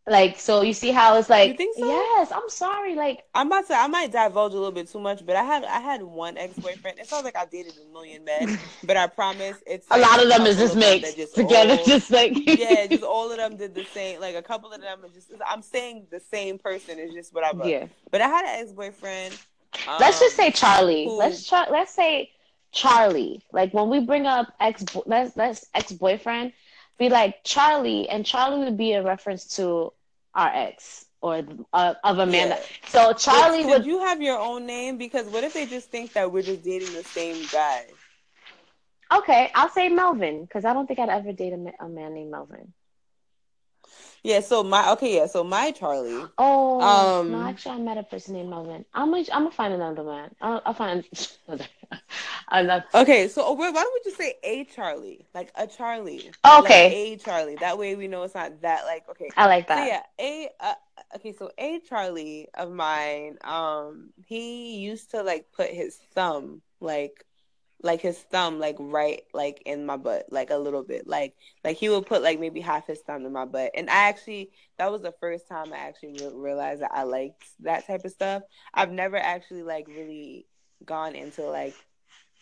like 0.08 0.40
so 0.40 0.62
you 0.62 0.74
see 0.74 0.92
how 0.92 1.18
it's 1.18 1.30
like 1.30 1.58
so? 1.78 1.86
yes 1.86 2.32
i'm 2.32 2.50
sorry 2.50 2.96
like 2.96 3.24
I'm 3.36 3.48
about 3.48 3.68
to. 3.68 3.76
I 3.76 3.88
might 3.88 4.12
divulge 4.12 4.54
a 4.54 4.56
little 4.56 4.72
bit 4.72 4.88
too 4.90 5.00
much, 5.00 5.24
but 5.26 5.36
I 5.36 5.44
had 5.44 5.64
I 5.66 5.80
had 5.80 6.02
one 6.02 6.38
ex 6.38 6.58
boyfriend. 6.58 6.98
It 7.00 7.08
sounds 7.08 7.24
like 7.26 7.36
I 7.38 7.46
dated 7.46 7.74
a 7.78 7.94
million 7.94 8.24
men, 8.26 8.58
but 8.84 8.98
I 8.98 9.06
promise 9.08 9.62
it's 9.68 9.86
a 9.92 9.98
like 9.98 10.02
lot 10.10 10.24
of 10.24 10.30
them 10.30 10.48
is 10.48 10.58
just 10.58 10.76
mixed 10.76 11.16
just 11.18 11.36
together 11.36 11.76
all- 11.78 11.86
just 11.86 12.10
like 12.10 12.32
yeah, 12.60 12.88
just 12.88 13.04
all 13.04 13.30
of 13.30 13.38
them 13.38 13.58
did 13.58 13.76
the 13.76 13.84
same. 13.86 14.20
Like 14.20 14.36
a 14.36 14.42
couple 14.42 14.72
of 14.72 14.82
them 14.82 15.06
are 15.06 15.10
just. 15.10 15.32
I'm 15.46 15.62
saying 15.62 16.08
the 16.10 16.20
same 16.20 16.58
person 16.58 16.98
is 16.98 17.14
just 17.14 17.34
whatever. 17.34 17.68
yeah 17.68 17.86
But 18.10 18.22
I 18.22 18.28
had 18.28 18.46
an 18.46 18.62
ex 18.64 18.72
boyfriend. 18.72 19.36
let's 20.00 20.20
just 20.20 20.36
say 20.36 20.48
um, 20.48 20.54
charlie 20.54 21.06
who- 21.06 21.18
let's 21.18 21.48
try 21.48 21.68
let's 21.70 21.92
say 21.92 22.32
charlie 22.72 23.44
like 23.52 23.74
when 23.74 23.90
we 23.90 24.00
bring 24.00 24.26
up 24.26 24.48
ex 24.60 24.84
let's 25.06 25.36
let's 25.38 25.66
ex-boyfriend 25.76 26.52
be 26.98 27.10
like 27.10 27.44
charlie 27.44 28.10
and 28.10 28.26
charlie 28.26 28.64
would 28.66 28.78
be 28.78 28.94
a 28.94 29.04
reference 29.04 29.56
to 29.58 29.94
our 30.38 30.52
ex 30.54 31.06
or 31.22 31.44
uh, 31.74 31.96
of 32.06 32.20
a 32.20 32.28
man 32.28 32.52
Yeah. 32.52 32.64
so 32.86 33.14
charlie 33.14 33.66
Did 33.66 33.66
would 33.66 33.86
you 33.86 34.00
have 34.02 34.22
your 34.22 34.40
own 34.40 34.66
name? 34.68 34.98
Because 34.98 35.28
what 35.30 35.44
if 35.44 35.54
they 35.54 35.66
just 35.68 35.92
think 35.92 36.14
that 36.14 36.32
we're 36.32 36.44
just 36.44 36.64
dating 36.64 36.94
the 36.94 37.04
same 37.04 37.48
guy? 37.48 37.88
okay 39.14 39.52
i'll 39.56 39.70
say 39.70 39.90
melvin 39.90 40.44
because 40.44 40.66
i 40.66 40.74
don't 40.74 40.88
think 40.88 41.00
i'd 41.00 41.10
ever 41.10 41.34
date 41.34 41.54
a, 41.54 41.86
a 41.86 41.90
man 41.90 42.14
named 42.14 42.32
melvin 42.32 42.74
Yeah. 44.24 44.42
So 44.42 44.64
my 44.64 44.92
okay. 44.94 45.18
Yeah. 45.18 45.28
So 45.28 45.44
my 45.44 45.72
Charlie. 45.72 46.34
Oh 46.38 47.22
Um, 47.22 47.28
no! 47.28 47.42
Actually, 47.48 47.76
I 47.76 47.80
met 47.80 47.98
a 47.98 48.04
person 48.04 48.34
named 48.36 48.50
Melvin. 48.50 48.86
I'm 48.94 49.12
gonna, 49.12 49.24
I'm 49.32 49.44
gonna 49.44 49.52
find 49.52 49.74
another 49.74 50.04
man. 50.04 50.36
I'll, 50.42 50.62
I'll 50.66 50.74
find. 50.74 51.04
I'm. 52.50 52.70
Okay. 52.94 53.28
So 53.28 53.44
oh, 53.46 53.54
why 53.54 53.72
don't 53.72 53.94
we 53.94 54.02
just 54.04 54.18
say 54.18 54.36
a 54.44 54.66
Charlie, 54.66 55.28
like 55.34 55.52
a 55.56 55.68
Charlie? 55.68 56.36
Okay. 56.46 56.60
Like 56.62 56.82
a 56.90 57.18
Charlie. 57.18 57.58
That 57.58 57.78
way 57.78 57.96
we 57.96 58.08
know 58.08 58.24
it's 58.24 58.36
not 58.36 58.62
that 58.62 58.86
like 58.86 59.10
okay. 59.12 59.34
I 59.38 59.46
like 59.48 59.68
So 59.72 59.80
that. 59.80 59.86
yeah, 59.86 60.04
a 60.20 60.50
uh, 60.60 60.74
okay. 61.18 61.34
So 61.34 61.52
a 61.58 61.80
Charlie 61.80 62.50
of 62.56 62.72
mine, 62.72 63.38
um, 63.44 64.12
he 64.26 64.78
used 64.78 65.12
to 65.12 65.24
like 65.24 65.52
put 65.54 65.70
his 65.70 65.98
thumb 65.98 66.62
like, 66.82 67.26
like 67.84 68.02
his 68.02 68.18
thumb 68.18 68.60
like 68.60 68.76
right 68.80 69.24
like 69.34 69.62
in 69.66 69.86
my 69.86 69.98
butt 69.98 70.26
like 70.32 70.50
a 70.50 70.58
little 70.58 70.84
bit 70.84 71.08
like 71.08 71.36
like 71.64 71.78
he 71.78 71.90
would 71.90 72.06
put 72.08 72.24
like 72.24 72.40
maybe 72.40 72.60
half 72.60 72.88
his 72.88 73.02
thumb 73.02 73.26
in 73.26 73.32
my 73.32 73.46
butt 73.46 73.72
and 73.76 73.90
I 73.90 74.10
actually 74.10 74.50
that 74.78 74.92
was 74.92 75.02
the 75.02 75.14
first 75.20 75.48
time 75.48 75.72
I 75.72 75.78
actually 75.78 76.14
re- 76.14 76.32
realized 76.34 76.82
that 76.82 76.92
I 76.94 77.04
liked 77.04 77.44
that 77.62 77.86
type 77.86 78.04
of 78.04 78.12
stuff. 78.12 78.44
I've 78.74 78.92
never 78.92 79.18
actually 79.18 79.64
like 79.64 79.88
really 79.88 80.48
gone 80.86 81.16
into 81.16 81.44
like 81.44 81.76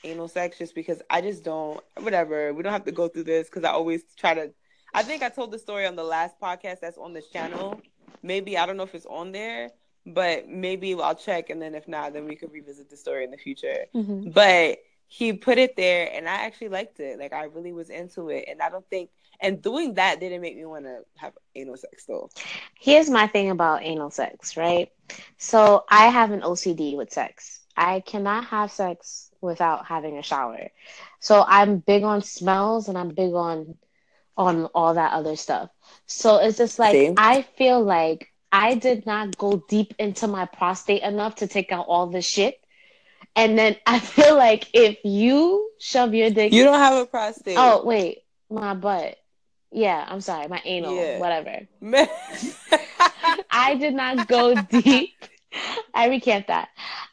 anal 0.04 0.28
sex 0.28 0.58
just 0.58 0.76
because 0.76 1.02
I 1.10 1.22
just 1.22 1.44
don't 1.44 1.82
whatever 2.00 2.54
we 2.54 2.64
don't 2.64 2.74
have 2.74 2.86
to 2.86 2.92
go 2.92 3.08
through 3.08 3.24
this 3.26 3.50
because 3.50 3.64
I 3.64 3.72
always 3.72 4.04
try 4.16 4.34
to 4.36 4.54
I 4.94 5.04
think 5.04 5.22
I 5.22 5.30
told 5.30 5.52
the 5.52 5.60
story 5.60 5.86
on 5.86 5.98
the 5.98 6.04
last 6.04 6.40
podcast 6.40 6.80
that's 6.80 6.98
on 6.98 7.12
this 7.12 7.28
channel. 7.28 7.82
Maybe 8.24 8.58
I 8.58 8.66
don't 8.66 8.78
know 8.78 8.84
if 8.84 8.96
it's 8.96 9.06
on 9.06 9.34
there, 9.34 9.72
but 10.06 10.48
maybe 10.48 10.94
I'll 10.96 11.14
check 11.16 11.50
and 11.50 11.62
then 11.62 11.76
if 11.76 11.90
not, 11.90 12.14
then 12.14 12.24
we 12.24 12.38
could 12.38 12.54
revisit 12.54 12.90
the 12.90 12.96
story 12.96 13.26
in 13.26 13.32
the 13.32 13.38
future. 13.38 13.88
Mhm. 13.94 14.34
But 14.34 14.80
he 15.08 15.34
put 15.34 15.58
it 15.58 15.76
there 15.76 16.10
and 16.12 16.28
I 16.28 16.46
actually 16.46 16.70
liked 16.70 17.00
it. 17.00 17.20
Like 17.20 17.34
I 17.34 17.46
really 17.46 17.74
was 17.74 17.90
into 17.90 18.30
it. 18.30 18.46
And 18.48 18.62
I 18.62 18.70
don't 18.70 18.88
think 18.90 19.10
and 19.40 19.62
doing 19.62 19.96
that 19.96 20.20
didn't 20.20 20.42
make 20.42 20.56
me 20.56 20.66
want 20.66 20.86
to 20.86 21.02
have 21.18 21.34
anal 21.56 21.78
sex 21.78 22.06
though. 22.06 22.30
Here's 22.80 23.10
my 23.10 23.28
thing 23.28 23.50
about 23.50 23.84
anal 23.84 24.12
sex, 24.12 24.58
right? 24.58 24.92
So 25.38 25.84
I 25.90 26.08
have 26.08 26.32
an 26.32 26.42
OCD 26.42 26.96
with 26.96 27.12
sex. 27.12 27.62
I 27.78 28.00
cannot 28.00 28.46
have 28.46 28.72
sex 28.72 29.32
without 29.42 29.86
having 29.86 30.18
a 30.18 30.24
shower. 30.24 30.70
So 31.20 31.44
I'm 31.46 31.80
big 31.80 32.04
on 32.04 32.22
smells 32.22 32.88
and 32.88 32.98
I'm 32.98 33.10
big 33.10 33.34
on 33.34 33.78
on 34.38 34.66
all 34.68 34.94
that 34.94 35.14
other 35.14 35.36
stuff. 35.36 35.70
So 36.08 36.38
it's 36.38 36.58
just 36.58 36.78
like 36.80 36.94
Same. 36.94 37.14
I 37.18 37.42
feel 37.42 37.82
like 37.82 38.34
I 38.52 38.76
did 38.76 39.06
not 39.06 39.38
go 39.38 39.64
deep 39.68 39.94
into 40.00 40.28
my 40.28 40.46
prostate 40.46 41.04
enough 41.04 41.36
to 41.36 41.48
take 41.48 41.72
out 41.72 41.86
all 41.88 42.08
the 42.08 42.22
shit. 42.22 42.60
And 43.36 43.58
then 43.58 43.76
I 43.86 44.00
feel 44.00 44.36
like 44.36 44.70
if 44.74 44.98
you 45.04 45.70
shove 45.80 46.14
your 46.14 46.30
dick 46.30 46.54
You 46.54 46.64
don't 46.64 46.80
have 46.80 46.96
a 46.96 47.06
prostate. 47.06 47.58
Oh, 47.58 47.86
wait, 47.86 48.20
my 48.50 48.74
butt. 48.74 49.18
Yeah, 49.72 50.06
I'm 50.08 50.22
sorry, 50.22 50.48
my 50.48 50.62
anal, 50.64 50.96
Yeah. 50.96 51.20
whatever. 51.20 51.68
I 53.52 53.76
did 53.76 53.94
not 53.94 54.28
go 54.28 54.56
deep. 54.56 55.12
I 55.94 56.08
recant 56.08 56.48
that. 56.48 56.70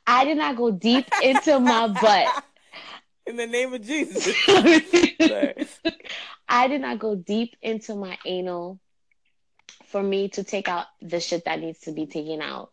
I 0.06 0.24
did 0.24 0.36
not 0.36 0.56
go 0.56 0.70
deep 0.70 1.06
into 1.22 1.58
my 1.58 1.88
butt. 1.88 2.28
In 3.26 3.36
the 3.36 3.46
name 3.46 3.72
of 3.72 3.82
Jesus. 3.82 4.36
I 6.48 6.68
did 6.68 6.80
not 6.80 6.98
go 6.98 7.14
deep 7.14 7.54
into 7.62 7.94
my 7.94 8.18
anal 8.26 8.80
for 9.86 10.02
me 10.02 10.28
to 10.30 10.42
take 10.42 10.68
out 10.68 10.86
the 11.00 11.20
shit 11.20 11.44
that 11.44 11.60
needs 11.60 11.78
to 11.80 11.92
be 11.92 12.06
taken 12.06 12.42
out. 12.42 12.70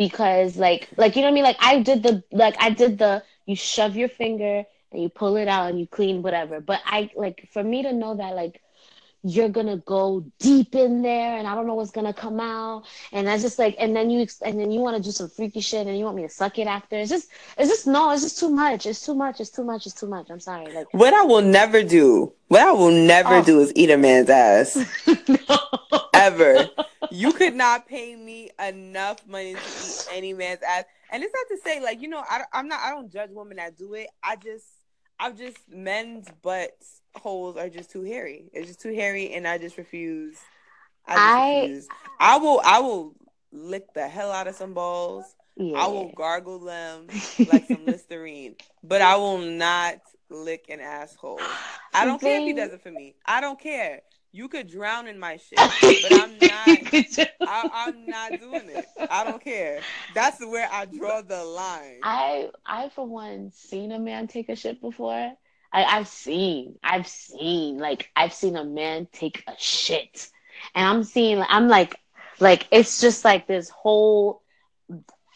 Because 0.00 0.56
like 0.58 0.88
like 0.96 1.16
you 1.16 1.22
know 1.22 1.28
what 1.28 1.32
I 1.32 1.34
mean? 1.34 1.44
Like 1.44 1.58
I 1.60 1.80
did 1.82 2.02
the 2.02 2.24
like 2.32 2.56
I 2.60 2.70
did 2.70 2.98
the 2.98 3.22
you 3.46 3.56
shove 3.56 3.96
your 3.96 4.08
finger 4.08 4.64
and 4.92 5.02
you 5.02 5.10
pull 5.10 5.36
it 5.36 5.48
out 5.48 5.70
and 5.70 5.78
you 5.80 5.86
clean 5.86 6.22
whatever. 6.22 6.60
But 6.60 6.80
I 6.86 7.10
like 7.16 7.48
for 7.52 7.62
me 7.64 7.82
to 7.84 7.92
know 7.92 8.16
that 8.16 8.34
like 8.36 8.62
you're 9.22 9.48
gonna 9.48 9.76
go 9.78 10.24
deep 10.38 10.74
in 10.74 11.02
there 11.02 11.36
and 11.36 11.46
I 11.46 11.54
don't 11.54 11.66
know 11.66 11.74
what's 11.74 11.90
gonna 11.90 12.14
come 12.14 12.40
out. 12.40 12.84
And 13.12 13.28
I 13.28 13.38
just 13.38 13.58
like 13.58 13.76
and 13.78 13.94
then 13.94 14.10
you 14.10 14.26
and 14.42 14.58
then 14.58 14.70
you 14.70 14.80
want 14.80 14.96
to 14.96 15.02
do 15.02 15.10
some 15.10 15.28
freaky 15.28 15.60
shit 15.60 15.86
and 15.86 15.98
you 15.98 16.04
want 16.04 16.16
me 16.16 16.22
to 16.22 16.28
suck 16.28 16.58
it 16.58 16.66
after. 16.66 16.96
It's 16.96 17.10
just 17.10 17.28
it's 17.58 17.68
just 17.68 17.86
no, 17.86 18.10
it's 18.12 18.22
just 18.22 18.38
too 18.38 18.50
much. 18.50 18.86
It's 18.86 19.04
too 19.04 19.14
much. 19.14 19.40
It's 19.40 19.50
too 19.50 19.64
much. 19.64 19.86
It's 19.86 19.94
too 19.94 20.06
much. 20.06 20.30
I'm 20.30 20.40
sorry. 20.40 20.72
Like 20.72 20.92
what 20.92 21.12
I 21.12 21.22
will 21.22 21.42
never 21.42 21.82
do. 21.82 22.32
What 22.48 22.62
I 22.62 22.72
will 22.72 22.90
never 22.90 23.36
oh. 23.36 23.44
do 23.44 23.60
is 23.60 23.72
eat 23.76 23.90
a 23.90 23.96
man's 23.96 24.30
ass. 24.30 24.76
no. 25.28 25.58
Ever. 26.14 26.68
You 27.12 27.32
could 27.32 27.56
not 27.56 27.88
pay 27.88 28.14
me 28.14 28.50
enough 28.64 29.26
money 29.26 29.54
to 29.54 29.58
eat 29.58 30.08
any 30.12 30.32
man's 30.32 30.60
ass. 30.62 30.84
And 31.10 31.24
it's 31.24 31.34
not 31.34 31.48
to 31.48 31.60
say 31.64 31.80
like 31.82 32.00
you 32.00 32.08
know 32.08 32.22
I, 32.28 32.42
I'm 32.52 32.68
not 32.68 32.78
I 32.80 32.90
don't 32.90 33.10
judge 33.10 33.30
women 33.32 33.56
that 33.56 33.76
do 33.76 33.94
it. 33.94 34.06
I 34.22 34.36
just 34.36 34.66
I'm 35.18 35.36
just 35.36 35.58
men's 35.68 36.28
butts 36.40 36.99
holes 37.16 37.56
are 37.56 37.68
just 37.68 37.90
too 37.90 38.02
hairy. 38.02 38.50
It's 38.52 38.66
just 38.66 38.80
too 38.80 38.94
hairy, 38.94 39.32
and 39.32 39.46
I 39.46 39.58
just 39.58 39.76
refuse. 39.78 40.36
I, 41.06 41.14
just 41.14 41.20
I, 41.20 41.60
refuse. 41.60 41.88
I 42.18 42.36
will. 42.38 42.60
I 42.64 42.80
will 42.80 43.14
lick 43.52 43.92
the 43.94 44.08
hell 44.08 44.30
out 44.30 44.46
of 44.46 44.54
some 44.54 44.74
balls. 44.74 45.24
Yeah. 45.56 45.78
I 45.78 45.86
will 45.88 46.12
gargle 46.16 46.58
them 46.60 47.08
like 47.52 47.66
some 47.66 47.84
Listerine, 47.84 48.56
but 48.82 49.02
I 49.02 49.16
will 49.16 49.38
not 49.38 49.96
lick 50.30 50.66
an 50.68 50.80
asshole. 50.80 51.40
I 51.92 52.04
don't 52.04 52.20
care 52.20 52.40
if 52.40 52.46
he 52.46 52.52
does 52.52 52.72
it 52.72 52.82
for 52.82 52.90
me. 52.90 53.14
I 53.26 53.40
don't 53.40 53.60
care. 53.60 54.02
You 54.32 54.48
could 54.48 54.68
drown 54.68 55.08
in 55.08 55.18
my 55.18 55.38
shit, 55.38 55.58
but 55.58 56.12
I'm 56.12 56.38
not. 56.40 57.28
I, 57.40 57.88
am 57.88 58.06
not 58.06 58.40
doing 58.40 58.68
it. 58.68 58.86
I 59.10 59.24
don't 59.24 59.42
care. 59.42 59.80
That's 60.14 60.40
where 60.40 60.68
I 60.70 60.84
draw 60.84 61.20
the 61.20 61.42
line. 61.42 61.98
I, 62.04 62.50
I 62.64 62.90
for 62.90 63.04
one, 63.04 63.50
seen 63.52 63.90
a 63.90 63.98
man 63.98 64.28
take 64.28 64.48
a 64.48 64.54
shit 64.54 64.80
before. 64.80 65.32
I, 65.72 65.84
I've 65.84 66.08
seen, 66.08 66.78
I've 66.82 67.06
seen, 67.06 67.78
like, 67.78 68.10
I've 68.16 68.32
seen 68.32 68.56
a 68.56 68.64
man 68.64 69.08
take 69.12 69.44
a 69.46 69.54
shit, 69.58 70.28
and 70.74 70.86
I'm 70.86 71.04
seeing, 71.04 71.42
I'm 71.48 71.68
like, 71.68 71.96
like 72.40 72.66
it's 72.70 73.00
just 73.00 73.24
like 73.24 73.46
this 73.46 73.68
whole 73.68 74.42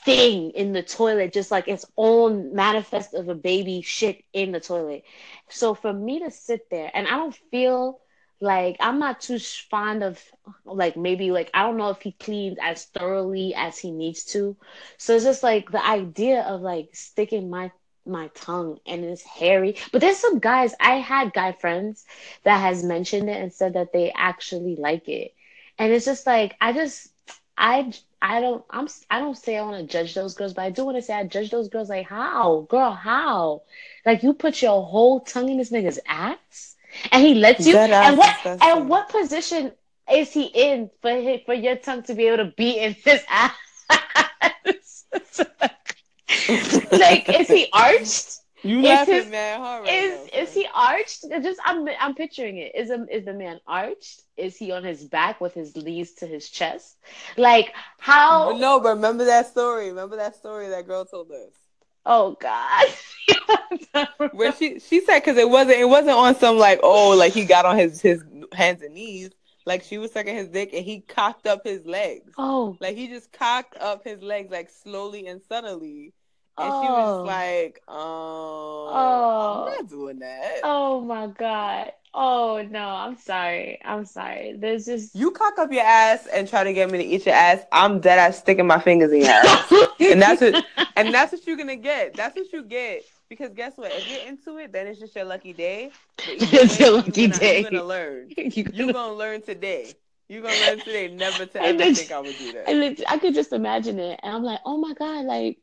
thing 0.04 0.50
in 0.50 0.72
the 0.72 0.82
toilet, 0.82 1.32
just 1.32 1.50
like 1.50 1.68
its 1.68 1.84
own 1.96 2.54
manifest 2.54 3.14
of 3.14 3.28
a 3.28 3.34
baby 3.34 3.82
shit 3.82 4.22
in 4.32 4.52
the 4.52 4.60
toilet. 4.60 5.04
So 5.48 5.74
for 5.74 5.92
me 5.92 6.20
to 6.20 6.30
sit 6.30 6.68
there, 6.70 6.90
and 6.92 7.06
I 7.06 7.12
don't 7.12 7.38
feel 7.50 8.00
like 8.40 8.76
I'm 8.80 8.98
not 8.98 9.20
too 9.20 9.38
fond 9.38 10.02
of 10.02 10.22
like 10.64 10.96
maybe 10.96 11.30
like 11.30 11.50
I 11.54 11.62
don't 11.62 11.78
know 11.78 11.90
if 11.90 12.02
he 12.02 12.12
cleans 12.12 12.58
as 12.60 12.84
thoroughly 12.86 13.54
as 13.54 13.78
he 13.78 13.90
needs 13.90 14.24
to. 14.26 14.56
So 14.98 15.14
it's 15.14 15.24
just 15.24 15.42
like 15.42 15.70
the 15.70 15.84
idea 15.84 16.42
of 16.42 16.60
like 16.60 16.90
sticking 16.92 17.48
my 17.48 17.70
my 18.06 18.28
tongue 18.34 18.78
and 18.86 19.04
it's 19.04 19.22
hairy. 19.22 19.76
But 19.92 20.00
there's 20.00 20.18
some 20.18 20.38
guys 20.38 20.74
I 20.80 20.96
had 20.96 21.32
guy 21.32 21.52
friends 21.52 22.04
that 22.44 22.58
has 22.60 22.84
mentioned 22.84 23.28
it 23.30 23.40
and 23.40 23.52
said 23.52 23.74
that 23.74 23.92
they 23.92 24.12
actually 24.14 24.76
like 24.76 25.08
it. 25.08 25.34
And 25.78 25.92
it's 25.92 26.04
just 26.04 26.26
like 26.26 26.56
I 26.60 26.72
just 26.72 27.08
I 27.56 27.92
I 28.22 28.40
don't 28.40 28.64
I'm 28.70 28.88
I 29.10 29.18
don't 29.20 29.36
say 29.36 29.56
I 29.56 29.62
want 29.62 29.80
to 29.80 29.92
judge 29.92 30.14
those 30.14 30.34
girls, 30.34 30.54
but 30.54 30.62
I 30.62 30.70
do 30.70 30.84
want 30.84 30.96
to 30.96 31.02
say 31.02 31.14
I 31.14 31.24
judge 31.24 31.50
those 31.50 31.68
girls 31.68 31.88
like 31.88 32.06
how? 32.06 32.66
Girl, 32.68 32.92
how? 32.92 33.62
Like 34.06 34.22
you 34.22 34.34
put 34.34 34.62
your 34.62 34.82
whole 34.84 35.20
tongue 35.20 35.48
in 35.48 35.58
this 35.58 35.70
nigga's 35.70 36.00
ass? 36.06 36.74
and 37.10 37.22
he 37.22 37.34
lets 37.34 37.66
you. 37.66 37.76
and 37.76 38.16
what 38.18 38.34
and 38.60 38.88
what 38.88 39.08
position 39.08 39.72
is 40.10 40.32
he 40.32 40.44
in 40.44 40.90
for 41.00 41.10
his, 41.10 41.40
for 41.46 41.54
your 41.54 41.76
tongue 41.76 42.02
to 42.04 42.14
be 42.14 42.26
able 42.28 42.44
to 42.44 42.52
be 42.56 42.78
in 42.78 42.94
his 42.94 43.22
ass? 43.28 43.52
like, 46.92 47.28
is 47.28 47.48
he 47.48 47.68
arched? 47.72 48.40
You 48.62 48.78
is 48.78 48.84
laughing 48.84 49.14
his, 49.14 49.26
man 49.26 49.60
hard 49.60 49.84
right 49.84 49.92
is 49.92 50.32
now, 50.32 50.40
is 50.40 50.54
he 50.54 50.66
arched? 50.74 51.26
Just 51.42 51.60
I'm 51.66 51.86
I'm 52.00 52.14
picturing 52.14 52.56
it. 52.56 52.72
Is 52.74 52.88
a, 52.88 53.04
is 53.14 53.26
the 53.26 53.34
man 53.34 53.60
arched? 53.66 54.22
Is 54.38 54.56
he 54.56 54.72
on 54.72 54.82
his 54.84 55.04
back 55.04 55.38
with 55.38 55.52
his 55.52 55.76
knees 55.76 56.14
to 56.14 56.26
his 56.26 56.48
chest? 56.48 56.96
Like 57.36 57.74
how? 57.98 58.56
No, 58.56 58.80
but 58.80 58.96
remember 58.96 59.26
that 59.26 59.48
story. 59.48 59.88
Remember 59.88 60.16
that 60.16 60.34
story 60.36 60.68
that 60.68 60.86
girl 60.86 61.04
told 61.04 61.30
us. 61.30 61.52
Oh 62.06 62.38
God. 62.40 64.08
Where 64.32 64.52
she 64.52 64.78
she 64.78 65.02
said 65.04 65.20
because 65.20 65.36
it 65.36 65.48
wasn't 65.48 65.78
it 65.78 65.88
wasn't 65.88 66.16
on 66.16 66.34
some 66.34 66.56
like 66.56 66.80
oh 66.82 67.10
like 67.10 67.34
he 67.34 67.44
got 67.44 67.66
on 67.66 67.76
his 67.76 68.00
his 68.00 68.24
hands 68.52 68.80
and 68.82 68.94
knees 68.94 69.30
like 69.66 69.82
she 69.82 69.98
was 69.98 70.12
sucking 70.12 70.34
his 70.34 70.48
dick 70.48 70.70
and 70.72 70.84
he 70.84 71.00
cocked 71.00 71.46
up 71.46 71.60
his 71.64 71.84
legs. 71.86 72.32
Oh, 72.36 72.76
like 72.80 72.96
he 72.96 73.08
just 73.08 73.32
cocked 73.32 73.76
up 73.78 74.04
his 74.04 74.22
legs 74.22 74.50
like 74.50 74.70
slowly 74.70 75.26
and 75.26 75.40
subtly. 75.48 76.12
And 76.56 76.70
oh. 76.72 76.82
she 76.82 76.88
was 76.88 77.20
oh. 77.20 77.22
like, 77.24 77.82
oh, 77.88 78.90
oh, 78.92 79.66
I'm 79.66 79.72
not 79.72 79.88
doing 79.88 80.18
that. 80.20 80.60
Oh 80.62 81.00
my 81.00 81.26
God. 81.26 81.90
Oh 82.16 82.64
no, 82.70 82.86
I'm 82.88 83.16
sorry. 83.16 83.80
I'm 83.84 84.04
sorry. 84.04 84.54
There's 84.56 84.84
just 84.84 85.16
you 85.16 85.32
cock 85.32 85.58
up 85.58 85.72
your 85.72 85.82
ass 85.82 86.28
and 86.32 86.48
try 86.48 86.62
to 86.62 86.72
get 86.72 86.88
me 86.88 86.98
to 86.98 87.04
eat 87.04 87.26
your 87.26 87.34
ass. 87.34 87.62
I'm 87.72 87.98
dead 87.98 88.20
ass 88.20 88.38
sticking 88.38 88.68
my 88.68 88.78
fingers 88.78 89.10
in 89.10 89.22
your 89.22 89.30
ass, 89.30 89.72
and 90.00 90.22
that's 90.22 90.40
what 90.40 90.64
and 90.94 91.12
that's 91.12 91.32
what 91.32 91.44
you're 91.44 91.56
gonna 91.56 91.74
get. 91.74 92.14
That's 92.14 92.36
what 92.36 92.52
you 92.52 92.62
get. 92.62 93.02
Because 93.28 93.52
guess 93.52 93.72
what? 93.76 93.90
If 93.90 94.08
you're 94.08 94.28
into 94.28 94.58
it, 94.58 94.70
then 94.70 94.86
it's 94.86 95.00
just 95.00 95.16
your 95.16 95.24
lucky 95.24 95.52
day. 95.52 95.90
It's 96.28 96.78
your 96.78 96.92
lucky 96.92 97.22
you're 97.22 97.30
gonna, 97.30 97.40
day. 97.40 97.60
You're 97.62 97.70
gonna 97.70 97.84
learn. 97.84 98.30
You're 98.36 98.64
gonna, 98.64 98.76
you're 98.76 98.92
gonna 98.92 99.14
learn 99.14 99.42
today. 99.42 99.92
You're 100.28 100.42
gonna 100.42 100.60
learn 100.66 100.78
today 100.78 101.08
never 101.08 101.46
to 101.46 101.62
ever 101.62 101.94
think 101.94 102.12
I 102.12 102.20
would 102.20 102.38
do 102.38 102.52
that. 102.52 102.68
And 102.68 103.04
I 103.08 103.18
could 103.18 103.34
just 103.34 103.52
imagine 103.52 103.98
it, 103.98 104.20
and 104.22 104.36
I'm 104.36 104.44
like, 104.44 104.60
oh 104.64 104.76
my 104.76 104.94
god, 104.94 105.24
like 105.24 105.58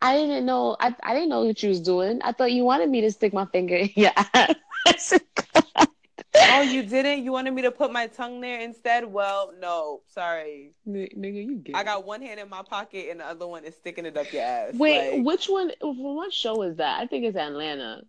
I 0.00 0.16
didn't 0.16 0.46
know. 0.46 0.76
I 0.78 0.94
I 1.02 1.14
didn't 1.14 1.28
know 1.28 1.44
what 1.44 1.62
you 1.62 1.68
was 1.68 1.80
doing. 1.80 2.20
I 2.22 2.32
thought 2.32 2.52
you 2.52 2.64
wanted 2.64 2.90
me 2.90 3.00
to 3.02 3.10
stick 3.10 3.32
my 3.32 3.46
finger 3.46 3.76
in 3.76 3.90
your 3.94 4.10
ass. 4.16 4.54
oh, 6.34 6.62
you 6.62 6.82
didn't? 6.82 7.24
You 7.24 7.32
wanted 7.32 7.52
me 7.52 7.62
to 7.62 7.70
put 7.70 7.92
my 7.92 8.06
tongue 8.06 8.40
there 8.40 8.60
instead? 8.60 9.04
Well, 9.04 9.52
no, 9.58 10.02
sorry. 10.06 10.72
N- 10.86 11.08
nigga, 11.16 11.44
you 11.44 11.56
get 11.56 11.76
I 11.76 11.84
got 11.84 12.04
one 12.04 12.22
hand 12.22 12.40
in 12.40 12.48
my 12.48 12.62
pocket 12.62 13.08
and 13.10 13.20
the 13.20 13.26
other 13.26 13.46
one 13.46 13.64
is 13.64 13.74
sticking 13.74 14.06
it 14.06 14.16
up 14.16 14.32
your 14.32 14.42
ass. 14.42 14.74
Wait, 14.74 15.18
like... 15.18 15.26
which 15.26 15.46
one? 15.46 15.72
What 15.80 16.32
show 16.32 16.62
is 16.62 16.76
that? 16.76 17.00
I 17.00 17.06
think 17.06 17.24
it's 17.24 17.36
Atlanta. 17.36 18.02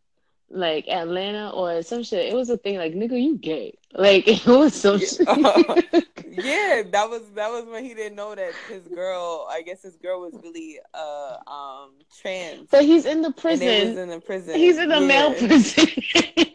Like 0.50 0.88
Atlanta 0.88 1.50
or 1.50 1.82
some 1.82 2.04
shit. 2.04 2.32
It 2.32 2.36
was 2.36 2.50
a 2.50 2.58
thing 2.58 2.78
like 2.78 2.94
nigga, 2.94 3.22
you 3.22 3.38
gay. 3.38 3.78
Like 3.94 4.28
it 4.28 4.46
was 4.46 4.74
some 4.74 5.00
yeah. 5.00 5.08
shit. 5.08 6.08
Yeah, 6.38 6.84
that 6.92 7.10
was 7.10 7.22
that 7.36 7.50
was 7.50 7.66
when 7.66 7.86
he 7.86 7.94
didn't 7.94 8.18
know 8.18 8.36
that 8.36 8.52
his 8.68 8.86
girl. 8.90 9.48
I 9.50 9.62
guess 9.62 9.82
his 9.82 9.96
girl 9.96 10.20
was 10.20 10.34
really 10.44 10.80
uh 10.94 11.38
um 11.48 11.92
trans. 12.20 12.70
So 12.70 12.82
he's 12.82 13.06
in 13.06 13.22
the 13.22 13.32
prison. 13.32 13.90
Was 13.90 13.98
in 13.98 14.10
the 14.10 14.20
prison. 14.20 14.56
He's 14.56 14.78
in 14.78 14.90
the 14.90 15.00
yeah. 15.00 15.08
male 15.08 15.34
prison. 15.34 15.88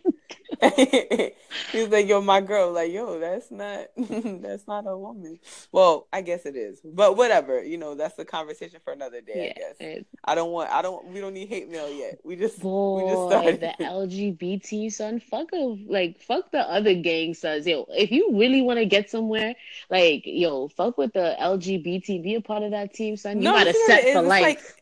He's 1.72 1.88
like, 1.88 2.06
yo, 2.06 2.20
my 2.20 2.40
girl, 2.40 2.72
like, 2.72 2.92
yo, 2.92 3.18
that's 3.18 3.50
not 3.50 3.86
that's 3.96 4.66
not 4.66 4.86
a 4.86 4.96
woman. 4.96 5.38
Well, 5.72 6.06
I 6.12 6.20
guess 6.20 6.44
it 6.44 6.56
is. 6.56 6.80
But 6.84 7.16
whatever, 7.16 7.62
you 7.62 7.78
know, 7.78 7.94
that's 7.94 8.18
a 8.18 8.24
conversation 8.24 8.80
for 8.84 8.92
another 8.92 9.20
day, 9.20 9.54
yeah, 9.56 9.64
I 9.66 9.72
guess. 9.82 10.04
I 10.24 10.34
don't 10.34 10.50
want 10.50 10.70
I 10.70 10.82
don't 10.82 11.06
we 11.06 11.20
don't 11.20 11.34
need 11.34 11.48
hate 11.48 11.70
mail 11.70 11.90
yet. 11.90 12.20
We 12.24 12.36
just 12.36 12.60
Boy, 12.60 13.04
we 13.04 13.10
just 13.10 13.26
started. 13.28 13.60
the 13.60 13.84
LGBT 13.84 14.92
son, 14.92 15.20
fuck 15.20 15.48
a, 15.52 15.56
like 15.56 16.20
fuck 16.20 16.50
the 16.52 16.60
other 16.60 16.94
gang 16.94 17.34
sons. 17.34 17.66
Yo, 17.66 17.86
if 17.90 18.10
you 18.10 18.30
really 18.38 18.60
want 18.60 18.78
to 18.78 18.86
get 18.86 19.08
somewhere, 19.08 19.54
like, 19.88 20.22
yo, 20.26 20.68
fuck 20.68 20.98
with 20.98 21.12
the 21.14 21.36
LGBT, 21.40 22.22
be 22.22 22.34
a 22.34 22.40
part 22.40 22.62
of 22.62 22.72
that 22.72 22.92
team, 22.92 23.16
son. 23.16 23.38
You 23.38 23.44
no, 23.44 23.52
gotta 23.52 23.74
set 23.86 24.12
for 24.12 24.22
life. 24.22 24.42
Like, 24.42 24.79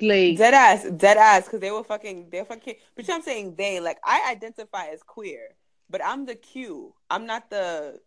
like 0.00 0.36
dead 0.36 0.54
ass, 0.54 0.86
dead 0.96 1.16
ass, 1.16 1.44
because 1.44 1.60
they 1.60 1.70
were 1.70 1.84
fucking, 1.84 2.28
they 2.30 2.44
fucking. 2.44 2.74
But 2.94 3.10
I'm 3.10 3.22
saying 3.22 3.54
they, 3.56 3.80
like, 3.80 3.98
I 4.04 4.30
identify 4.30 4.86
as 4.86 5.02
queer, 5.02 5.48
but 5.90 6.04
I'm 6.04 6.26
the 6.26 6.34
Q. 6.34 6.94
I'm 7.10 7.26
not 7.26 7.50
the. 7.50 8.00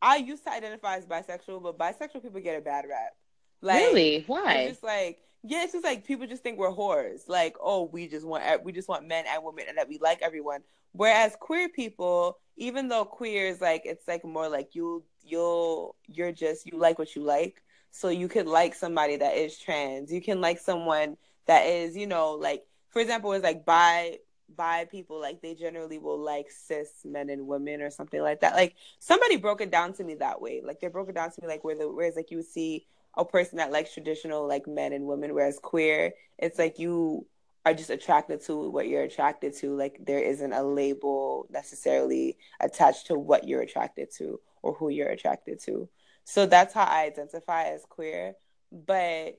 I 0.00 0.16
used 0.16 0.44
to 0.44 0.52
identify 0.52 0.96
as 0.96 1.06
bisexual, 1.06 1.62
but 1.62 1.78
bisexual 1.78 2.22
people 2.22 2.40
get 2.40 2.58
a 2.58 2.60
bad 2.60 2.84
rap. 2.88 3.12
Like, 3.60 3.80
really? 3.80 4.24
Why? 4.26 4.54
It's 4.54 4.72
just 4.72 4.84
like 4.84 5.20
yeah, 5.44 5.64
it's 5.64 5.72
just 5.72 5.84
like 5.84 6.06
people 6.06 6.26
just 6.26 6.42
think 6.42 6.58
we're 6.58 6.70
whores. 6.70 7.28
Like, 7.28 7.56
oh, 7.60 7.84
we 7.84 8.06
just 8.06 8.26
want 8.26 8.44
we 8.64 8.72
just 8.72 8.88
want 8.88 9.06
men 9.08 9.24
and 9.28 9.42
women, 9.44 9.64
and 9.68 9.78
that 9.78 9.88
we 9.88 9.98
like 9.98 10.22
everyone. 10.22 10.60
Whereas 10.92 11.36
queer 11.40 11.68
people, 11.68 12.38
even 12.56 12.88
though 12.88 13.04
queer 13.04 13.48
is 13.48 13.60
like 13.60 13.82
it's 13.84 14.06
like 14.06 14.24
more 14.24 14.48
like 14.48 14.74
you 14.74 15.02
you'll 15.24 15.96
you're 16.06 16.32
just 16.32 16.66
you 16.66 16.78
like 16.78 16.98
what 16.98 17.16
you 17.16 17.22
like. 17.22 17.62
So 17.90 18.08
you 18.08 18.28
could 18.28 18.46
like 18.46 18.74
somebody 18.74 19.16
that 19.16 19.36
is 19.36 19.58
trans. 19.58 20.12
You 20.12 20.22
can 20.22 20.40
like 20.40 20.58
someone 20.58 21.16
that 21.46 21.66
is, 21.66 21.96
you 21.96 22.06
know, 22.06 22.32
like 22.32 22.64
for 22.90 23.00
example, 23.00 23.32
it's 23.32 23.44
like 23.44 23.64
bi 23.64 24.18
bi 24.56 24.84
people, 24.84 25.20
like 25.20 25.40
they 25.40 25.54
generally 25.54 25.98
will 25.98 26.18
like 26.18 26.50
cis 26.50 26.90
men 27.04 27.30
and 27.30 27.46
women 27.46 27.80
or 27.80 27.90
something 27.90 28.20
like 28.20 28.40
that. 28.40 28.54
Like 28.54 28.74
somebody 28.98 29.36
broke 29.36 29.60
it 29.60 29.70
down 29.70 29.92
to 29.94 30.04
me 30.04 30.14
that 30.16 30.40
way. 30.40 30.60
Like 30.64 30.80
they 30.80 30.88
broke 30.88 31.08
it 31.08 31.14
down 31.14 31.30
to 31.32 31.40
me 31.40 31.48
like 31.48 31.64
where 31.64 31.76
the 31.76 31.90
whereas 31.90 32.16
like 32.16 32.30
you 32.30 32.42
see 32.42 32.86
a 33.16 33.24
person 33.24 33.58
that 33.58 33.72
likes 33.72 33.92
traditional 33.92 34.46
like 34.46 34.66
men 34.66 34.92
and 34.92 35.06
women, 35.06 35.34
whereas 35.34 35.58
queer, 35.58 36.12
it's 36.38 36.58
like 36.58 36.78
you 36.78 37.26
are 37.64 37.74
just 37.74 37.90
attracted 37.90 38.42
to 38.42 38.70
what 38.70 38.88
you're 38.88 39.02
attracted 39.02 39.54
to. 39.56 39.74
Like 39.76 39.98
there 40.04 40.18
isn't 40.18 40.52
a 40.52 40.62
label 40.62 41.46
necessarily 41.50 42.38
attached 42.60 43.06
to 43.06 43.18
what 43.18 43.46
you're 43.46 43.62
attracted 43.62 44.10
to 44.18 44.40
or 44.62 44.74
who 44.74 44.88
you're 44.88 45.08
attracted 45.08 45.60
to. 45.64 45.88
So 46.24 46.46
that's 46.46 46.74
how 46.74 46.84
I 46.84 47.04
identify 47.04 47.64
as 47.64 47.84
queer. 47.88 48.34
But 48.70 49.38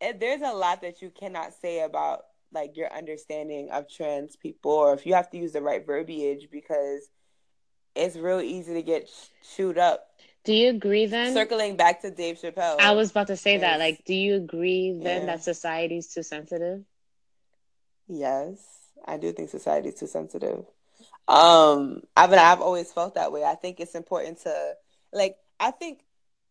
there's 0.00 0.42
a 0.42 0.52
lot 0.52 0.82
that 0.82 1.02
you 1.02 1.10
cannot 1.10 1.52
say 1.54 1.80
about 1.80 2.22
like 2.52 2.76
your 2.76 2.92
understanding 2.92 3.70
of 3.70 3.88
trans 3.88 4.36
people 4.36 4.70
or 4.70 4.94
if 4.94 5.04
you 5.04 5.14
have 5.14 5.30
to 5.30 5.38
use 5.38 5.52
the 5.52 5.60
right 5.60 5.84
verbiage 5.84 6.48
because 6.50 7.08
it's 7.94 8.16
real 8.16 8.40
easy 8.40 8.74
to 8.74 8.82
get 8.82 9.10
chewed 9.54 9.78
up 9.78 10.08
do 10.46 10.54
you 10.54 10.70
agree 10.70 11.06
then? 11.06 11.34
Circling 11.34 11.74
back 11.74 12.02
to 12.02 12.10
Dave 12.12 12.40
Chappelle. 12.40 12.76
I 12.78 12.92
was 12.92 13.10
about 13.10 13.26
to 13.26 13.36
say 13.36 13.58
that. 13.58 13.80
Like, 13.80 14.04
do 14.04 14.14
you 14.14 14.36
agree 14.36 14.92
then 14.92 15.22
yeah. 15.22 15.26
that 15.26 15.42
society's 15.42 16.06
too 16.06 16.22
sensitive? 16.22 16.84
Yes, 18.06 18.64
I 19.04 19.16
do 19.16 19.32
think 19.32 19.50
society's 19.50 19.96
too 19.96 20.06
sensitive. 20.06 20.64
Um, 21.26 22.02
I've 22.16 22.32
I've 22.32 22.60
always 22.60 22.92
felt 22.92 23.16
that 23.16 23.32
way. 23.32 23.42
I 23.42 23.56
think 23.56 23.80
it's 23.80 23.96
important 23.96 24.38
to 24.42 24.74
like. 25.12 25.36
I 25.58 25.72
think 25.72 26.04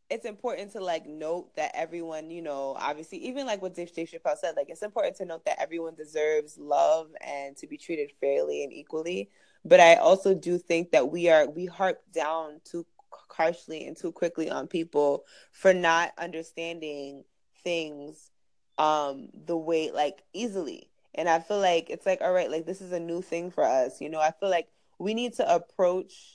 it's 0.10 0.26
important 0.26 0.72
to 0.74 0.84
like 0.84 1.06
note 1.08 1.56
that 1.56 1.72
everyone, 1.74 2.30
you 2.30 2.42
know, 2.42 2.76
obviously, 2.78 3.18
even 3.20 3.46
like 3.46 3.62
what 3.62 3.74
Dave, 3.74 3.90
Chappelle 3.90 4.38
said, 4.38 4.56
like 4.56 4.70
it's 4.70 4.84
important 4.84 5.16
to 5.18 5.26
note 5.26 5.46
that 5.46 5.62
everyone 5.62 5.96
deserves 5.96 6.58
love 6.58 7.10
and 7.26 7.58
to 7.58 7.68
be 7.68 7.78
treated 7.78 8.12
fairly 8.22 8.64
and 8.64 8.72
equally. 8.72 9.30
But 9.64 9.80
I 9.80 9.96
also 9.96 10.36
do 10.36 10.58
think 10.60 10.92
that 10.92 11.12
we 11.12 11.30
are 11.30 11.50
we 11.50 11.66
harp 11.66 12.02
down 12.14 12.62
too 12.64 12.86
harshly 13.30 13.86
and 13.88 13.98
too 13.98 14.12
quickly 14.12 14.50
on 14.50 14.68
people 14.68 15.26
for 15.52 15.74
not 15.74 16.12
understanding 16.18 17.24
things 17.64 18.32
um 18.78 19.30
the 19.46 19.58
way 19.58 19.90
like 19.92 20.22
easily 20.34 20.90
and 21.14 21.30
i 21.30 21.40
feel 21.40 21.60
like 21.60 21.90
it's 21.90 22.06
like 22.06 22.20
all 22.22 22.34
right 22.34 22.52
like 22.52 22.66
this 22.66 22.82
is 22.82 22.92
a 22.92 23.00
new 23.00 23.22
thing 23.22 23.50
for 23.50 23.64
us 23.64 24.02
you 24.02 24.10
know 24.10 24.20
i 24.20 24.32
feel 24.32 24.50
like 24.50 24.68
we 25.00 25.14
need 25.14 25.34
to 25.34 25.54
approach 25.54 26.35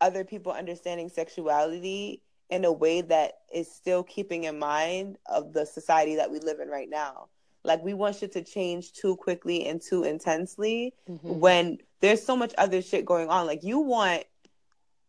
other 0.00 0.24
people 0.24 0.52
understanding 0.52 1.08
sexuality 1.08 2.22
in 2.50 2.64
a 2.64 2.72
way 2.72 3.00
that 3.00 3.38
is 3.54 3.70
still 3.70 4.02
keeping 4.02 4.44
in 4.44 4.58
mind 4.58 5.18
of 5.26 5.52
the 5.52 5.64
society 5.64 6.16
that 6.16 6.30
we 6.30 6.40
live 6.40 6.60
in 6.60 6.68
right 6.68 6.90
now. 6.90 7.28
Like 7.62 7.82
we 7.84 7.94
want 7.94 8.16
shit 8.16 8.32
to 8.32 8.42
change 8.42 8.92
too 8.92 9.16
quickly 9.16 9.66
and 9.66 9.80
too 9.80 10.04
intensely 10.04 10.94
mm-hmm. 11.08 11.38
when 11.38 11.78
there's 12.00 12.22
so 12.22 12.36
much 12.36 12.54
other 12.58 12.82
shit 12.82 13.04
going 13.04 13.28
on. 13.28 13.46
Like 13.46 13.62
you 13.62 13.80
want 13.80 14.24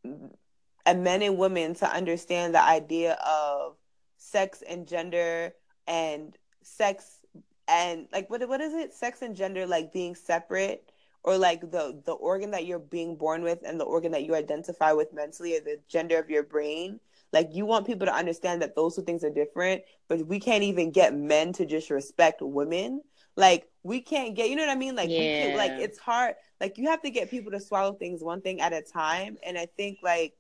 and 0.03 1.03
men 1.03 1.21
and 1.21 1.37
women 1.37 1.73
to 1.75 1.89
understand 1.89 2.53
the 2.53 2.61
idea 2.61 3.13
of 3.13 3.75
sex 4.17 4.63
and 4.67 4.87
gender 4.87 5.53
and 5.87 6.35
sex 6.61 7.21
and 7.67 8.07
like 8.11 8.29
what 8.29 8.47
what 8.47 8.61
is 8.61 8.73
it? 8.73 8.93
Sex 8.93 9.21
and 9.21 9.35
gender 9.35 9.65
like 9.65 9.93
being 9.93 10.15
separate 10.15 10.90
or 11.23 11.37
like 11.37 11.61
the 11.71 12.01
the 12.05 12.13
organ 12.13 12.51
that 12.51 12.65
you're 12.65 12.79
being 12.79 13.15
born 13.15 13.43
with 13.43 13.59
and 13.65 13.79
the 13.79 13.85
organ 13.85 14.11
that 14.11 14.23
you 14.23 14.35
identify 14.35 14.91
with 14.91 15.13
mentally 15.13 15.57
or 15.57 15.61
the 15.61 15.79
gender 15.87 16.17
of 16.17 16.29
your 16.29 16.43
brain 16.43 16.99
like 17.33 17.49
you 17.51 17.65
want 17.65 17.85
people 17.87 18.05
to 18.05 18.13
understand 18.13 18.61
that 18.61 18.75
those 18.75 18.95
two 18.95 19.01
things 19.01 19.23
are 19.23 19.29
different 19.29 19.81
but 20.07 20.25
we 20.27 20.39
can't 20.39 20.63
even 20.63 20.91
get 20.91 21.15
men 21.15 21.53
to 21.53 21.65
just 21.65 21.89
respect 21.89 22.41
women 22.41 23.01
like 23.35 23.69
we 23.83 24.01
can't 24.01 24.35
get 24.35 24.49
you 24.49 24.55
know 24.55 24.65
what 24.65 24.71
i 24.71 24.75
mean 24.75 24.95
like 24.95 25.09
yeah. 25.09 25.53
like 25.55 25.71
it's 25.71 25.97
hard 25.99 26.35
like 26.59 26.77
you 26.77 26.89
have 26.89 27.01
to 27.01 27.09
get 27.09 27.29
people 27.29 27.51
to 27.51 27.59
swallow 27.59 27.93
things 27.93 28.23
one 28.23 28.41
thing 28.41 28.59
at 28.59 28.73
a 28.73 28.81
time 28.81 29.37
and 29.45 29.57
i 29.57 29.65
think 29.77 29.99
like 30.03 30.33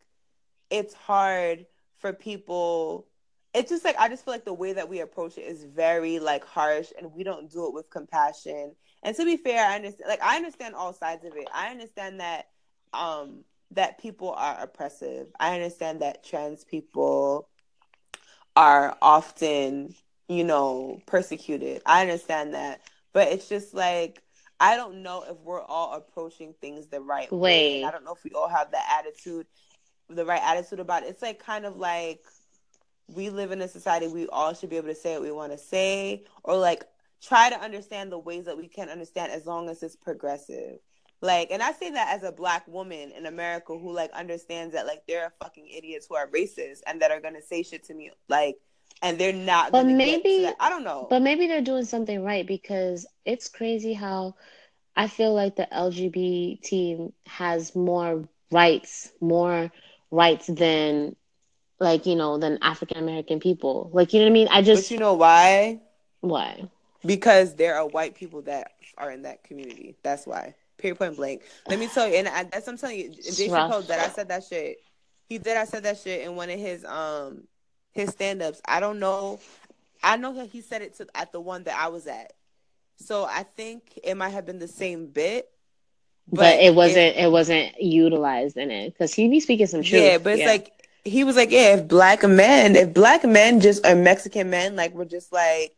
it's 0.69 0.93
hard 0.93 1.65
for 1.99 2.11
people 2.11 3.07
it's 3.53 3.69
just 3.69 3.85
like 3.85 3.95
i 3.97 4.09
just 4.09 4.25
feel 4.25 4.33
like 4.33 4.45
the 4.45 4.53
way 4.53 4.73
that 4.73 4.89
we 4.89 4.99
approach 4.99 5.37
it 5.37 5.41
is 5.41 5.63
very 5.63 6.19
like 6.19 6.43
harsh 6.43 6.91
and 6.97 7.13
we 7.13 7.23
don't 7.23 7.51
do 7.51 7.67
it 7.67 7.73
with 7.73 7.89
compassion 7.89 8.73
and 9.03 9.15
to 9.15 9.25
be 9.25 9.37
fair 9.37 9.65
i 9.65 9.75
understand 9.75 10.07
like 10.07 10.23
i 10.23 10.35
understand 10.35 10.75
all 10.75 10.93
sides 10.93 11.25
of 11.25 11.35
it 11.35 11.47
i 11.53 11.69
understand 11.69 12.19
that 12.19 12.47
um 12.93 13.43
that 13.71 13.99
people 13.99 14.31
are 14.31 14.57
oppressive 14.61 15.27
i 15.39 15.53
understand 15.53 16.01
that 16.01 16.23
trans 16.23 16.63
people 16.63 17.47
are 18.55 18.97
often 19.01 19.93
you 20.27 20.43
know 20.43 21.01
persecuted 21.05 21.81
i 21.85 22.01
understand 22.01 22.53
that 22.53 22.81
but 23.13 23.27
it's 23.27 23.49
just 23.49 23.73
like 23.73 24.21
I 24.61 24.75
don't 24.75 25.01
know 25.01 25.23
if 25.27 25.37
we're 25.39 25.63
all 25.63 25.93
approaching 25.93 26.53
things 26.61 26.85
the 26.85 27.01
right 27.01 27.31
Wait. 27.31 27.81
way. 27.81 27.83
I 27.83 27.89
don't 27.89 28.05
know 28.05 28.13
if 28.13 28.23
we 28.23 28.29
all 28.31 28.47
have 28.47 28.69
the 28.69 28.77
attitude, 28.91 29.47
the 30.07 30.23
right 30.23 30.41
attitude 30.41 30.79
about 30.79 31.01
it. 31.01 31.09
It's 31.09 31.23
like 31.23 31.43
kind 31.43 31.65
of 31.65 31.77
like 31.77 32.21
we 33.07 33.31
live 33.31 33.51
in 33.51 33.59
a 33.61 33.67
society 33.67 34.07
we 34.07 34.27
all 34.27 34.53
should 34.53 34.69
be 34.69 34.77
able 34.77 34.87
to 34.87 34.95
say 34.95 35.13
what 35.13 35.23
we 35.23 35.31
want 35.31 35.51
to 35.51 35.57
say 35.57 36.23
or 36.43 36.55
like 36.55 36.83
try 37.21 37.49
to 37.49 37.59
understand 37.59 38.11
the 38.11 38.19
ways 38.19 38.45
that 38.45 38.57
we 38.57 38.67
can 38.67 38.89
understand 38.89 39.31
as 39.31 39.45
long 39.45 39.69
as 39.69 39.83
it's 39.83 39.95
progressive. 39.95 40.79
Like, 41.21 41.51
and 41.51 41.61
I 41.61 41.71
say 41.71 41.91
that 41.91 42.15
as 42.15 42.23
a 42.23 42.31
black 42.31 42.67
woman 42.67 43.11
in 43.11 43.27
America 43.27 43.77
who 43.77 43.93
like 43.93 44.11
understands 44.11 44.73
that 44.73 44.87
like 44.87 45.03
there 45.07 45.23
are 45.23 45.33
fucking 45.41 45.67
idiots 45.67 46.07
who 46.09 46.15
are 46.15 46.27
racist 46.27 46.79
and 46.87 47.01
that 47.01 47.11
are 47.11 47.19
gonna 47.19 47.41
say 47.41 47.61
shit 47.61 47.83
to 47.85 47.93
me 47.93 48.11
like 48.27 48.57
and 49.03 49.17
they're 49.19 49.33
not. 49.33 49.71
But 49.71 49.85
maybe 49.85 50.49
I 50.59 50.69
don't 50.69 50.83
know. 50.83 51.07
But 51.09 51.21
maybe 51.21 51.47
they're 51.47 51.61
doing 51.61 51.85
something 51.85 52.23
right 52.23 52.45
because 52.45 53.05
it's 53.25 53.49
crazy 53.49 53.93
how 53.93 54.35
I 54.95 55.07
feel 55.07 55.33
like 55.33 55.55
the 55.55 55.67
LGBT 55.71 56.61
team 56.61 57.13
has 57.27 57.75
more 57.75 58.27
rights, 58.51 59.11
more 59.21 59.71
rights 60.09 60.47
than 60.47 61.15
like 61.79 62.05
you 62.05 62.15
know 62.15 62.37
than 62.37 62.59
African 62.61 62.97
American 62.97 63.39
people. 63.39 63.89
Like 63.93 64.13
you 64.13 64.19
know 64.19 64.25
what 64.25 64.31
I 64.31 64.33
mean? 64.33 64.47
I 64.49 64.61
just. 64.61 64.89
But 64.89 64.91
you 64.91 64.99
know 64.99 65.13
why? 65.13 65.81
Why? 66.21 66.69
Because 67.05 67.55
there 67.55 67.75
are 67.75 67.87
white 67.87 68.15
people 68.15 68.41
that 68.43 68.73
are 68.97 69.11
in 69.11 69.23
that 69.23 69.43
community. 69.43 69.95
That's 70.03 70.25
why. 70.27 70.55
Period. 70.77 70.97
Point 70.97 71.15
blank. 71.15 71.41
Let 71.67 71.79
me 71.79 71.87
tell 71.87 72.07
you, 72.07 72.15
and 72.15 72.27
I, 72.27 72.43
that's 72.43 72.65
what 72.65 72.73
I'm 72.73 72.77
telling 72.77 72.99
you, 72.99 73.09
Dave 73.09 73.51
Chappelle 73.51 73.85
that 73.87 73.99
I 73.99 74.09
said 74.09 74.29
that 74.29 74.43
shit. 74.43 74.77
He 75.29 75.37
did. 75.37 75.55
I 75.57 75.65
said 75.65 75.83
that 75.83 75.97
shit 75.97 76.21
in 76.21 76.35
one 76.35 76.49
of 76.49 76.59
his 76.59 76.83
um 76.85 77.43
his 77.91 78.09
stand 78.09 78.41
ups. 78.41 78.61
I 78.65 78.79
don't 78.79 78.99
know. 78.99 79.39
I 80.03 80.17
know 80.17 80.33
that 80.35 80.49
he 80.49 80.61
said 80.61 80.81
it 80.81 80.95
to 80.97 81.07
at 81.15 81.31
the 81.31 81.39
one 81.39 81.63
that 81.63 81.77
I 81.79 81.89
was 81.89 82.07
at. 82.07 82.33
So 82.97 83.25
I 83.25 83.43
think 83.43 83.99
it 84.03 84.15
might 84.15 84.29
have 84.29 84.45
been 84.45 84.59
the 84.59 84.67
same 84.67 85.07
bit. 85.07 85.49
But, 86.27 86.37
but 86.37 86.59
it 86.59 86.73
wasn't 86.73 87.15
it 87.17 87.31
wasn't 87.31 87.79
utilized 87.81 88.57
in 88.57 88.71
it 88.71 88.91
because 88.91 89.13
he 89.13 89.27
be 89.27 89.39
speaking 89.39 89.67
some 89.67 89.83
truth. 89.83 90.01
Yeah, 90.01 90.17
but 90.17 90.33
it's 90.33 90.41
yeah. 90.41 90.47
like 90.47 90.71
he 91.03 91.23
was 91.23 91.35
like, 91.35 91.51
Yeah, 91.51 91.75
if 91.75 91.87
black 91.87 92.23
men, 92.23 92.75
if 92.75 92.93
black 92.93 93.23
men 93.23 93.59
just 93.59 93.85
are 93.85 93.95
Mexican 93.95 94.49
men, 94.49 94.75
like 94.75 94.93
we're 94.93 95.05
just 95.05 95.33
like, 95.33 95.75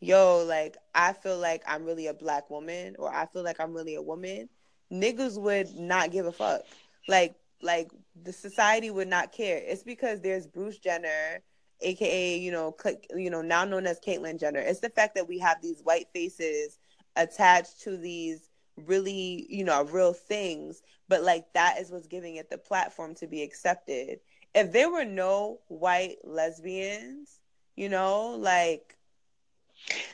yo, 0.00 0.44
like 0.46 0.76
I 0.94 1.12
feel 1.12 1.38
like 1.38 1.62
I'm 1.66 1.84
really 1.84 2.06
a 2.06 2.14
black 2.14 2.50
woman 2.50 2.96
or 2.98 3.12
I 3.14 3.26
feel 3.26 3.42
like 3.42 3.60
I'm 3.60 3.74
really 3.74 3.94
a 3.94 4.02
woman, 4.02 4.48
niggas 4.92 5.40
would 5.40 5.74
not 5.76 6.10
give 6.10 6.26
a 6.26 6.32
fuck. 6.32 6.62
Like 7.08 7.36
like 7.62 7.90
the 8.22 8.32
society 8.32 8.90
would 8.90 9.08
not 9.08 9.32
care. 9.32 9.60
It's 9.64 9.82
because 9.82 10.20
there's 10.20 10.46
Bruce 10.46 10.78
Jenner, 10.78 11.42
aka 11.80 12.38
you 12.38 12.50
know, 12.50 12.74
you 13.14 13.30
know, 13.30 13.42
now 13.42 13.64
known 13.64 13.86
as 13.86 14.00
Caitlyn 14.00 14.40
Jenner. 14.40 14.60
It's 14.60 14.80
the 14.80 14.90
fact 14.90 15.14
that 15.14 15.28
we 15.28 15.38
have 15.38 15.60
these 15.62 15.82
white 15.82 16.08
faces 16.12 16.78
attached 17.16 17.82
to 17.82 17.96
these 17.96 18.48
really, 18.86 19.46
you 19.50 19.64
know, 19.64 19.84
real 19.84 20.14
things, 20.14 20.82
but 21.08 21.22
like 21.22 21.52
that 21.52 21.78
is 21.78 21.90
what's 21.90 22.06
giving 22.06 22.36
it 22.36 22.48
the 22.48 22.58
platform 22.58 23.14
to 23.16 23.26
be 23.26 23.42
accepted. 23.42 24.20
If 24.54 24.72
there 24.72 24.90
were 24.90 25.04
no 25.04 25.60
white 25.68 26.16
lesbians, 26.24 27.40
you 27.76 27.88
know, 27.88 28.36
like 28.38 28.96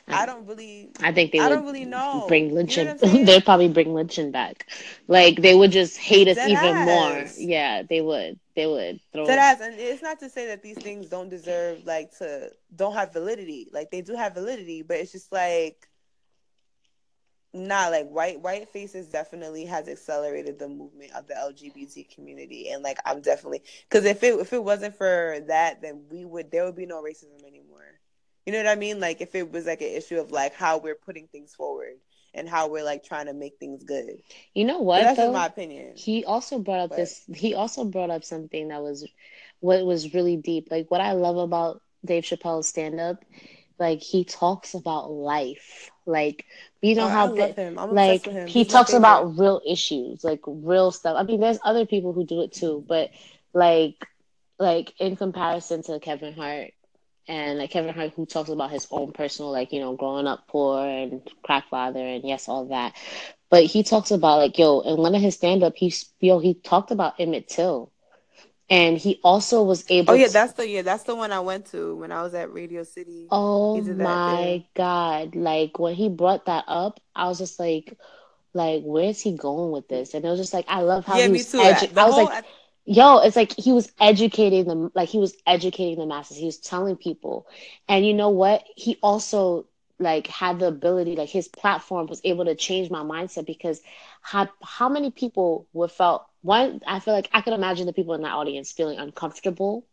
I 0.07 0.23
um, 0.23 0.27
don't 0.27 0.47
really. 0.47 0.89
I 1.01 1.11
think 1.11 1.31
they 1.31 1.39
I 1.39 1.49
would 1.49 1.55
don't 1.55 1.65
really 1.65 1.85
know. 1.85 2.25
Bring 2.27 2.53
lynching. 2.53 2.87
You 2.87 2.93
know 2.93 3.25
They'd 3.25 3.45
probably 3.45 3.67
bring 3.67 3.93
lynching 3.93 4.31
back. 4.31 4.67
Like 5.07 5.41
they 5.41 5.55
would 5.55 5.71
just 5.71 5.97
hate 5.97 6.27
us 6.27 6.37
even 6.37 6.57
ass. 6.57 6.85
more. 7.37 7.45
Yeah, 7.45 7.83
they 7.83 8.01
would. 8.01 8.39
They 8.55 8.67
would 8.67 8.99
throw. 9.13 9.27
Ass. 9.27 9.59
And 9.61 9.75
it's 9.75 10.01
not 10.01 10.19
to 10.19 10.29
say 10.29 10.47
that 10.47 10.63
these 10.63 10.77
things 10.77 11.07
don't 11.07 11.29
deserve 11.29 11.85
like 11.85 12.17
to 12.19 12.51
don't 12.75 12.93
have 12.93 13.13
validity. 13.13 13.69
Like 13.71 13.91
they 13.91 14.01
do 14.01 14.15
have 14.15 14.33
validity, 14.33 14.81
but 14.81 14.97
it's 14.97 15.11
just 15.11 15.31
like. 15.31 15.87
Nah, 17.53 17.87
like 17.87 18.09
white 18.09 18.41
white 18.41 18.69
faces 18.69 19.07
definitely 19.07 19.65
has 19.65 19.87
accelerated 19.87 20.59
the 20.59 20.67
movement 20.67 21.11
of 21.13 21.27
the 21.27 21.33
LGBT 21.33 22.13
community, 22.13 22.69
and 22.69 22.83
like 22.83 22.99
I'm 23.05 23.21
definitely 23.21 23.63
because 23.89 24.05
if 24.05 24.21
it 24.21 24.37
if 24.39 24.53
it 24.53 24.63
wasn't 24.63 24.95
for 24.95 25.37
that, 25.47 25.81
then 25.81 26.03
we 26.11 26.23
would 26.25 26.51
there 26.51 26.65
would 26.65 26.75
be 26.75 26.85
no 26.85 27.01
racism. 27.01 27.41
You 28.47 28.53
know 28.53 28.59
what 28.59 28.69
I 28.69 28.75
mean? 28.75 29.01
Like 29.01 29.19
if 29.19 29.35
it 29.35 29.51
was 29.51 29.65
like 29.65 29.81
an 29.81 29.89
issue 29.89 30.21
of 30.21 30.31
like 30.31 30.53
how 30.53 30.77
we're 30.77 30.95
putting 30.95 31.27
things 31.27 31.53
forward 31.53 31.95
and 32.33 32.47
how 32.47 32.69
we're 32.69 32.85
like 32.85 33.03
trying 33.03 33.25
to 33.25 33.33
make 33.33 33.57
things 33.59 33.83
good. 33.83 34.21
You 34.53 34.63
know 34.63 34.79
what? 34.79 34.99
But 34.99 35.03
that's 35.03 35.17
though? 35.17 35.33
my 35.33 35.47
opinion. 35.47 35.97
He 35.97 36.23
also 36.23 36.57
brought 36.57 36.79
up 36.79 36.91
but. 36.91 36.95
this. 36.95 37.25
He 37.35 37.55
also 37.55 37.83
brought 37.83 38.09
up 38.09 38.23
something 38.23 38.69
that 38.69 38.81
was, 38.81 39.05
what 39.59 39.85
was 39.85 40.13
really 40.13 40.37
deep. 40.37 40.69
Like 40.71 40.89
what 40.89 41.01
I 41.01 41.11
love 41.11 41.35
about 41.35 41.81
Dave 42.05 42.23
Chappelle's 42.23 42.69
stand 42.69 43.01
up, 43.01 43.25
like 43.79 44.01
he 44.01 44.23
talks 44.23 44.75
about 44.75 45.11
life. 45.11 45.91
Like 46.05 46.45
we 46.81 46.93
don't 46.93 47.11
oh, 47.11 47.35
have 47.35 47.35
the, 47.35 47.71
like 47.91 48.25
he 48.47 48.63
He's 48.63 48.67
talks 48.67 48.93
about 48.93 49.37
real 49.37 49.59
issues, 49.67 50.23
like 50.23 50.39
real 50.47 50.91
stuff. 50.91 51.17
I 51.19 51.23
mean, 51.23 51.41
there's 51.41 51.59
other 51.65 51.85
people 51.85 52.13
who 52.13 52.25
do 52.25 52.43
it 52.43 52.53
too, 52.53 52.85
but 52.87 53.11
like 53.53 54.07
like 54.57 54.93
in 54.99 55.17
comparison 55.17 55.83
to 55.83 55.99
Kevin 55.99 56.33
Hart, 56.33 56.71
and 57.27 57.59
like 57.59 57.71
Kevin 57.71 57.93
Hart, 57.93 58.13
who 58.15 58.25
talks 58.25 58.49
about 58.49 58.71
his 58.71 58.87
own 58.91 59.11
personal, 59.11 59.51
like 59.51 59.73
you 59.73 59.79
know, 59.79 59.95
growing 59.95 60.27
up 60.27 60.47
poor 60.47 60.85
and 60.85 61.21
crack 61.43 61.69
father, 61.69 61.99
and 61.99 62.23
yes, 62.23 62.47
all 62.47 62.65
that. 62.67 62.95
But 63.49 63.63
he 63.65 63.83
talks 63.83 64.11
about 64.11 64.37
like 64.37 64.57
yo, 64.57 64.81
in 64.81 64.97
one 64.97 65.15
of 65.15 65.21
his 65.21 65.35
stand 65.35 65.63
up, 65.63 65.73
he 65.75 65.93
yo 66.19 66.39
he 66.39 66.53
talked 66.55 66.91
about 66.91 67.19
Emmett 67.19 67.47
Till, 67.47 67.91
and 68.69 68.97
he 68.97 69.19
also 69.23 69.63
was 69.63 69.85
able. 69.89 70.13
Oh 70.13 70.15
yeah, 70.15 70.27
to, 70.27 70.33
that's 70.33 70.53
the 70.53 70.67
yeah, 70.67 70.81
that's 70.81 71.03
the 71.03 71.15
one 71.15 71.31
I 71.31 71.39
went 71.39 71.67
to 71.67 71.95
when 71.95 72.11
I 72.11 72.21
was 72.23 72.33
at 72.33 72.51
Radio 72.53 72.83
City. 72.83 73.27
Oh 73.29 73.81
my 73.81 74.63
god! 74.75 75.35
Like 75.35 75.79
when 75.79 75.95
he 75.95 76.09
brought 76.09 76.45
that 76.45 76.65
up, 76.67 76.99
I 77.15 77.27
was 77.27 77.37
just 77.39 77.59
like, 77.59 77.97
like 78.53 78.83
where's 78.83 79.21
he 79.21 79.35
going 79.35 79.71
with 79.71 79.87
this? 79.87 80.13
And 80.13 80.25
it 80.25 80.29
was 80.29 80.39
just 80.39 80.53
like 80.53 80.65
I 80.67 80.81
love 80.81 81.05
how 81.05 81.17
yeah, 81.17 81.25
he 81.25 81.31
me 81.31 81.39
was. 81.39 81.47
too. 81.47 81.57
Edu- 81.59 81.97
I 81.97 82.05
was 82.05 82.15
whole, 82.15 82.25
like, 82.25 82.45
yo, 82.87 83.19
it's 83.19 83.37
like 83.37 83.53
he 83.53 83.73
was 83.73 83.91
educating 84.01 84.65
them, 84.65 84.91
like 84.95 85.09
he 85.09 85.19
was 85.19 85.35
educating 85.47 85.99
the 85.99 86.07
masses. 86.07 86.37
He 86.37 86.45
was 86.45 86.59
telling 86.59 86.97
people, 86.97 87.47
and 87.89 88.05
you 88.05 88.15
know 88.15 88.29
what? 88.31 88.63
He 88.77 88.97
also 89.03 89.67
like 89.99 90.27
had 90.27 90.59
the 90.59 90.67
ability, 90.67 91.15
like 91.15 91.29
his 91.29 91.49
platform 91.49 92.07
was 92.07 92.21
able 92.25 92.45
to 92.45 92.55
change 92.55 92.91
my 92.91 93.01
mindset 93.03 93.45
because 93.47 93.81
how 94.21 94.49
how 94.63 94.89
many 94.89 95.11
people 95.11 95.67
were 95.73 95.89
felt 95.89 96.25
one. 96.43 96.81
I 96.87 96.99
feel 96.99 97.15
like 97.15 97.29
I 97.33 97.41
could 97.41 97.53
imagine 97.53 97.87
the 97.87 97.93
people 97.93 98.15
in 98.15 98.23
that 98.23 98.33
audience 98.33 98.71
feeling 98.73 98.99
uncomfortable, 98.99 99.85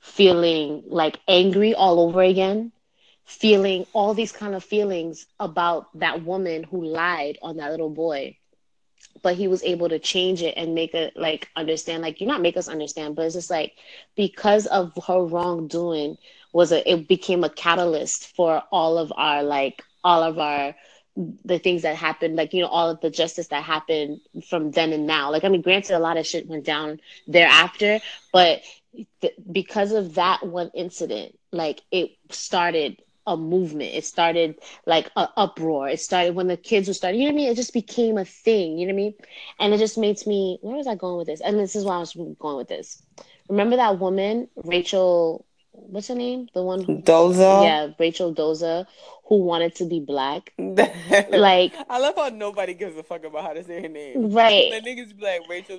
feeling 0.00 0.84
like 0.88 1.20
angry 1.28 1.74
all 1.74 2.00
over 2.00 2.22
again 2.22 2.72
feeling 3.26 3.86
all 3.92 4.14
these 4.14 4.32
kind 4.32 4.54
of 4.54 4.64
feelings 4.64 5.26
about 5.40 5.86
that 6.00 6.24
woman 6.24 6.64
who 6.64 6.84
lied 6.84 7.38
on 7.42 7.58
that 7.58 7.70
little 7.70 7.90
boy 7.90 8.37
but 9.22 9.34
he 9.36 9.48
was 9.48 9.62
able 9.62 9.88
to 9.88 9.98
change 9.98 10.42
it 10.42 10.54
and 10.56 10.74
make 10.74 10.94
it 10.94 11.16
like 11.16 11.48
understand 11.56 12.02
like 12.02 12.20
you 12.20 12.26
not 12.26 12.40
make 12.40 12.56
us 12.56 12.68
understand 12.68 13.16
but 13.16 13.24
it's 13.26 13.34
just 13.34 13.50
like 13.50 13.72
because 14.16 14.66
of 14.66 14.92
her 15.06 15.22
wrongdoing 15.22 16.16
was 16.52 16.72
a 16.72 16.90
it 16.90 17.08
became 17.08 17.44
a 17.44 17.50
catalyst 17.50 18.34
for 18.34 18.62
all 18.72 18.98
of 18.98 19.12
our 19.16 19.42
like 19.42 19.82
all 20.04 20.22
of 20.22 20.38
our 20.38 20.74
the 21.44 21.58
things 21.58 21.82
that 21.82 21.96
happened 21.96 22.36
like 22.36 22.54
you 22.54 22.62
know 22.62 22.68
all 22.68 22.90
of 22.90 23.00
the 23.00 23.10
justice 23.10 23.48
that 23.48 23.64
happened 23.64 24.20
from 24.48 24.70
then 24.70 24.92
and 24.92 25.06
now. 25.06 25.32
Like 25.32 25.44
i 25.44 25.48
mean 25.48 25.62
granted 25.62 25.96
a 25.96 25.98
lot 25.98 26.16
of 26.16 26.26
shit 26.26 26.46
went 26.46 26.64
down 26.64 27.00
thereafter 27.26 28.00
but 28.32 28.62
th- 29.20 29.34
because 29.50 29.92
of 29.92 30.14
that 30.14 30.46
one 30.46 30.70
incident 30.74 31.36
like 31.50 31.80
it 31.90 32.10
started 32.30 33.02
a 33.28 33.36
movement. 33.36 33.94
It 33.94 34.04
started 34.04 34.58
like 34.86 35.10
an 35.16 35.28
uproar. 35.36 35.88
It 35.88 36.00
started 36.00 36.34
when 36.34 36.48
the 36.48 36.56
kids 36.56 36.88
were 36.88 36.94
starting. 36.94 37.20
You 37.20 37.28
know 37.28 37.34
what 37.34 37.40
I 37.40 37.42
mean? 37.42 37.52
It 37.52 37.56
just 37.56 37.74
became 37.74 38.16
a 38.18 38.24
thing. 38.24 38.78
You 38.78 38.86
know 38.86 38.94
what 38.94 39.00
I 39.00 39.04
mean? 39.04 39.14
And 39.60 39.74
it 39.74 39.78
just 39.78 39.98
makes 39.98 40.26
me. 40.26 40.58
Where 40.62 40.76
was 40.76 40.86
I 40.86 40.94
going 40.94 41.18
with 41.18 41.26
this? 41.26 41.40
And 41.40 41.58
this 41.58 41.76
is 41.76 41.84
why 41.84 41.96
I 41.96 41.98
was 41.98 42.14
going 42.14 42.56
with 42.56 42.68
this. 42.68 43.02
Remember 43.48 43.76
that 43.76 43.98
woman, 43.98 44.48
Rachel? 44.56 45.44
What's 45.72 46.08
her 46.08 46.14
name? 46.14 46.48
The 46.54 46.62
one 46.62 46.82
who 46.82 47.02
Doza. 47.02 47.62
Yeah, 47.62 47.88
Rachel 48.00 48.34
Doza, 48.34 48.86
who 49.26 49.44
wanted 49.44 49.74
to 49.76 49.84
be 49.84 50.00
black. 50.00 50.52
like 50.58 51.74
I 51.88 51.98
love 51.98 52.16
how 52.16 52.30
nobody 52.30 52.74
gives 52.74 52.96
a 52.96 53.02
fuck 53.02 53.24
about 53.24 53.44
how 53.44 53.52
to 53.52 53.62
say 53.62 53.82
her 53.82 53.88
name. 53.88 54.32
Right. 54.32 54.72
The 54.72 54.80
niggas 54.80 55.16
be 55.16 55.22
like 55.22 55.42
Rachel. 55.48 55.78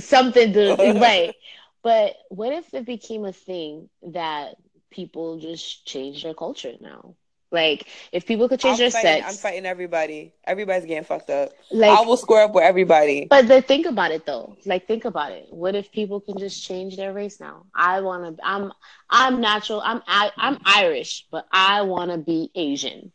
Something. 0.00 0.54
right. 1.00 1.34
But 1.82 2.14
what 2.28 2.52
if 2.52 2.72
it 2.72 2.86
became 2.86 3.24
a 3.24 3.32
thing 3.32 3.88
that 4.12 4.54
people 4.92 5.38
just 5.38 5.86
change 5.86 6.22
their 6.22 6.34
culture 6.34 6.74
now. 6.80 7.14
Like 7.52 7.86
if 8.12 8.26
people 8.26 8.48
could 8.48 8.60
change 8.60 8.76
I'm 8.76 8.78
their 8.78 8.90
fighting, 8.90 9.22
sex, 9.22 9.28
I'm 9.28 9.36
fighting 9.36 9.66
everybody. 9.66 10.32
Everybody's 10.44 10.86
getting 10.86 11.04
fucked 11.04 11.28
up. 11.30 11.52
Like 11.70 11.98
I 11.98 12.00
will 12.02 12.16
square 12.16 12.44
up 12.44 12.54
with 12.54 12.64
everybody. 12.64 13.26
But 13.28 13.46
then 13.46 13.62
think 13.62 13.86
about 13.86 14.10
it 14.10 14.24
though. 14.24 14.56
Like 14.64 14.86
think 14.86 15.04
about 15.04 15.32
it. 15.32 15.48
What 15.50 15.74
if 15.74 15.92
people 15.92 16.20
can 16.20 16.38
just 16.38 16.64
change 16.64 16.96
their 16.96 17.12
race 17.12 17.40
now? 17.40 17.66
I 17.74 18.00
want 18.00 18.38
to. 18.38 18.44
I'm 18.44 18.72
I'm 19.10 19.40
natural. 19.42 19.82
I'm 19.84 20.02
I, 20.06 20.30
I'm 20.38 20.58
Irish, 20.64 21.26
but 21.30 21.46
I 21.52 21.82
want 21.82 22.10
to 22.10 22.16
be 22.16 22.50
Asian. 22.54 23.12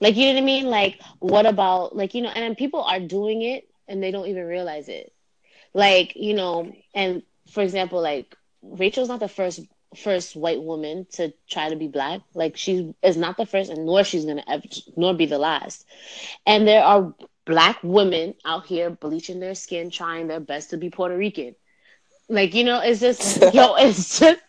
Like 0.00 0.16
you 0.16 0.28
know 0.28 0.34
what 0.34 0.42
I 0.42 0.46
mean? 0.46 0.66
Like 0.66 1.00
what 1.18 1.44
about 1.46 1.94
like 1.94 2.14
you 2.14 2.22
know? 2.22 2.30
And 2.30 2.56
people 2.56 2.82
are 2.82 3.00
doing 3.00 3.42
it 3.42 3.68
and 3.86 4.02
they 4.02 4.10
don't 4.10 4.28
even 4.28 4.46
realize 4.46 4.88
it. 4.88 5.12
Like 5.74 6.16
you 6.16 6.32
know, 6.32 6.72
and 6.94 7.22
for 7.50 7.62
example, 7.62 8.00
like 8.00 8.34
Rachel's 8.62 9.08
not 9.08 9.20
the 9.20 9.28
first 9.28 9.60
first 9.94 10.36
white 10.36 10.62
woman 10.62 11.06
to 11.12 11.32
try 11.48 11.70
to 11.70 11.76
be 11.76 11.88
black. 11.88 12.20
Like 12.34 12.56
she 12.56 12.94
is 13.02 13.16
not 13.16 13.36
the 13.36 13.46
first, 13.46 13.70
and 13.70 13.86
nor 13.86 14.04
she's 14.04 14.24
gonna 14.24 14.44
ever, 14.48 14.64
nor 14.96 15.14
be 15.14 15.26
the 15.26 15.38
last. 15.38 15.86
And 16.46 16.66
there 16.66 16.84
are 16.84 17.14
black 17.46 17.78
women 17.82 18.34
out 18.44 18.66
here 18.66 18.90
bleaching 18.90 19.40
their 19.40 19.54
skin, 19.54 19.90
trying 19.90 20.28
their 20.28 20.40
best 20.40 20.70
to 20.70 20.76
be 20.76 20.90
Puerto 20.90 21.16
Rican. 21.16 21.54
Like 22.28 22.54
you 22.54 22.64
know, 22.64 22.80
it's 22.80 23.00
just 23.00 23.42
yo, 23.54 23.74
it's 23.74 24.18
just, 24.18 24.40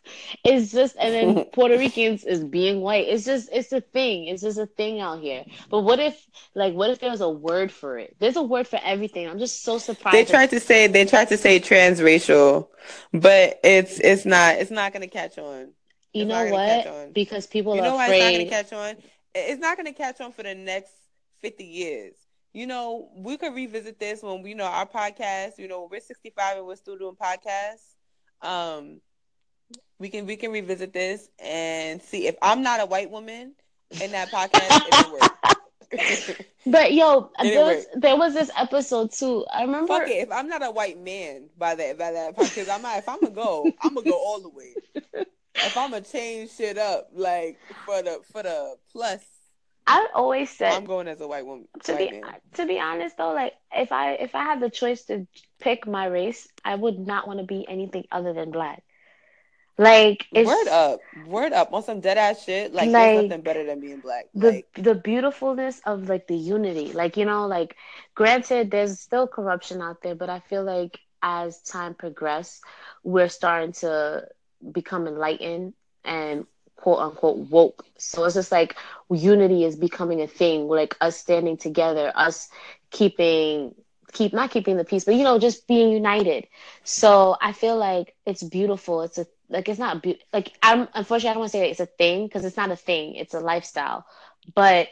it's 0.43 0.71
just, 0.71 0.95
and 0.99 1.13
then 1.13 1.45
Puerto 1.53 1.77
Ricans 1.77 2.23
is 2.23 2.43
being 2.43 2.81
white. 2.81 3.07
It's 3.07 3.25
just, 3.25 3.49
it's 3.51 3.71
a 3.73 3.81
thing. 3.81 4.27
It's 4.27 4.41
just 4.41 4.57
a 4.57 4.65
thing 4.65 5.01
out 5.01 5.19
here. 5.19 5.43
But 5.69 5.81
what 5.81 5.99
if, 5.99 6.25
like, 6.53 6.73
what 6.73 6.89
if 6.89 6.99
there 6.99 7.11
was 7.11 7.21
a 7.21 7.29
word 7.29 7.71
for 7.71 7.97
it? 7.97 8.15
There's 8.19 8.37
a 8.37 8.43
word 8.43 8.67
for 8.67 8.79
everything. 8.83 9.27
I'm 9.27 9.39
just 9.39 9.63
so 9.63 9.77
surprised. 9.77 10.15
They 10.15 10.31
tried 10.31 10.51
to 10.51 10.59
say 10.59 10.87
they 10.87 11.05
tried 11.05 11.29
to 11.29 11.37
say 11.37 11.59
transracial, 11.59 12.69
but 13.11 13.59
it's 13.63 13.99
it's 13.99 14.25
not 14.25 14.55
it's 14.55 14.71
not 14.71 14.93
gonna 14.93 15.07
catch 15.07 15.37
on. 15.37 15.71
You 16.13 16.21
it's 16.21 16.29
know 16.29 16.45
what? 16.45 17.13
Because 17.13 17.45
people 17.45 17.75
you 17.75 17.81
know 17.81 17.95
why 17.95 18.09
it's 18.09 18.19
not 18.19 18.31
gonna 18.31 18.45
catch 18.45 18.71
on. 18.71 18.95
It's 19.33 19.59
not 19.59 19.75
gonna 19.75 19.93
catch 19.93 20.21
on 20.21 20.31
for 20.31 20.43
the 20.43 20.55
next 20.55 20.91
fifty 21.41 21.65
years 21.65 22.13
you 22.55 22.65
know, 22.67 23.09
we 23.13 23.35
could 23.35 23.53
revisit 23.53 23.99
this 23.99 24.23
when 24.23 24.41
we 24.41 24.51
you 24.51 24.55
know 24.55 24.63
our 24.63 24.85
podcast. 24.85 25.59
You 25.59 25.67
know, 25.67 25.89
we're 25.91 25.99
sixty 25.99 26.31
five 26.35 26.57
and 26.57 26.65
we're 26.65 26.77
still 26.77 26.97
doing 26.97 27.15
podcasts. 27.21 27.95
Um, 28.41 29.01
we 29.99 30.07
can 30.07 30.25
we 30.25 30.37
can 30.37 30.51
revisit 30.51 30.93
this 30.93 31.27
and 31.37 32.01
see 32.01 32.27
if 32.27 32.35
I'm 32.41 32.63
not 32.63 32.79
a 32.79 32.85
white 32.85 33.11
woman 33.11 33.55
in 34.01 34.11
that 34.11 34.31
podcast. 34.31 35.35
but 36.65 36.93
yo, 36.93 37.29
there 37.41 37.65
was, 37.65 37.85
there 37.97 38.15
was 38.15 38.33
this 38.33 38.49
episode 38.55 39.11
too. 39.11 39.45
I 39.53 39.63
remember. 39.63 39.87
Fuck 39.87 40.07
it. 40.07 40.23
If 40.23 40.31
I'm 40.31 40.47
not 40.47 40.63
a 40.63 40.71
white 40.71 40.97
man 40.97 41.49
by 41.57 41.75
that 41.75 41.97
by 41.97 42.13
that 42.13 42.37
because 42.37 42.69
I'm 42.69 42.81
not. 42.81 42.97
If 42.99 43.09
I'm 43.09 43.19
gonna 43.19 43.35
go, 43.35 43.69
I'm 43.81 43.95
gonna 43.95 44.09
go 44.09 44.17
all 44.17 44.39
the 44.39 44.49
way. 44.49 44.73
if 45.55 45.77
I'm 45.77 45.91
gonna 45.91 46.05
change 46.05 46.51
shit 46.51 46.77
up 46.77 47.09
like 47.13 47.57
for 47.85 48.01
the 48.01 48.21
for 48.31 48.43
the 48.43 48.77
plus 48.93 49.34
I 49.87 50.07
always 50.15 50.49
said 50.49 50.73
I'm 50.73 50.85
going 50.85 51.07
as 51.07 51.21
a 51.21 51.27
white 51.27 51.45
woman. 51.45 51.67
To 51.83 51.93
white 51.93 52.11
be 52.11 52.19
man. 52.19 52.33
to 52.53 52.65
be 52.65 52.79
honest 52.79 53.17
though, 53.17 53.33
like 53.33 53.53
if 53.71 53.91
I 53.91 54.13
if 54.13 54.33
I 54.33 54.43
had 54.43 54.59
the 54.59 54.69
choice 54.69 55.03
to 55.05 55.27
pick 55.59 55.85
my 55.87 56.05
race, 56.05 56.47
I 56.63 56.75
would 56.75 56.99
not 56.99 57.27
want 57.27 57.39
to 57.39 57.45
be 57.45 57.65
anything 57.67 58.05
other 58.11 58.33
than 58.33 58.51
black. 58.51 58.83
Like 59.77 60.25
word 60.33 60.67
up, 60.69 60.99
word 61.27 61.51
up 61.51 61.73
on 61.73 61.83
some 61.83 61.99
dead 61.99 62.17
ass 62.17 62.43
shit. 62.43 62.73
Like, 62.73 62.87
like 62.87 62.93
there's 62.93 63.23
nothing 63.23 63.41
better 63.41 63.65
than 63.65 63.81
being 63.81 63.99
black. 63.99 64.25
The 64.33 64.51
like, 64.51 64.67
the 64.75 64.95
beautifulness 64.95 65.81
of 65.85 66.07
like 66.07 66.27
the 66.27 66.37
unity, 66.37 66.93
like 66.93 67.17
you 67.17 67.25
know, 67.25 67.45
like 67.47 67.75
granted, 68.15 68.71
there's 68.71 68.99
still 68.99 69.27
corruption 69.27 69.81
out 69.81 70.01
there, 70.01 70.15
but 70.15 70.29
I 70.29 70.39
feel 70.39 70.63
like 70.63 70.99
as 71.21 71.61
time 71.61 71.93
progresses, 71.93 72.61
we're 73.03 73.27
starting 73.27 73.73
to 73.73 74.27
become 74.71 75.07
enlightened 75.07 75.73
and 76.05 76.45
quote 76.85 77.03
unquote 77.03 77.49
woke. 77.51 77.85
So 77.97 78.25
it's 78.25 78.35
just 78.35 78.51
like 78.51 78.77
unity 79.11 79.65
is 79.65 79.75
becoming 79.75 80.21
a 80.21 80.27
thing, 80.27 80.67
like 80.67 80.95
us 81.01 81.17
standing 81.17 81.57
together, 81.57 82.11
us 82.15 82.49
keeping 82.91 83.75
keep 84.13 84.33
not 84.33 84.51
keeping 84.51 84.77
the 84.77 84.85
peace, 84.85 85.05
but 85.05 85.15
you 85.15 85.23
know, 85.23 85.39
just 85.39 85.67
being 85.67 85.91
united. 85.91 86.47
So 86.83 87.37
I 87.41 87.53
feel 87.53 87.77
like 87.77 88.15
it's 88.25 88.43
beautiful. 88.43 89.01
It's 89.01 89.17
a 89.19 89.27
like 89.49 89.69
it's 89.69 89.79
not 89.79 90.03
be- 90.03 90.21
like 90.33 90.53
I'm 90.63 90.87
unfortunately 90.93 91.29
I 91.31 91.33
don't 91.33 91.39
want 91.41 91.51
to 91.53 91.57
say 91.57 91.69
it's 91.69 91.79
a 91.81 91.85
thing 91.87 92.27
because 92.27 92.45
it's 92.45 92.57
not 92.57 92.71
a 92.71 92.77
thing. 92.77 93.15
It's 93.15 93.33
a 93.33 93.39
lifestyle, 93.41 94.05
but 94.55 94.87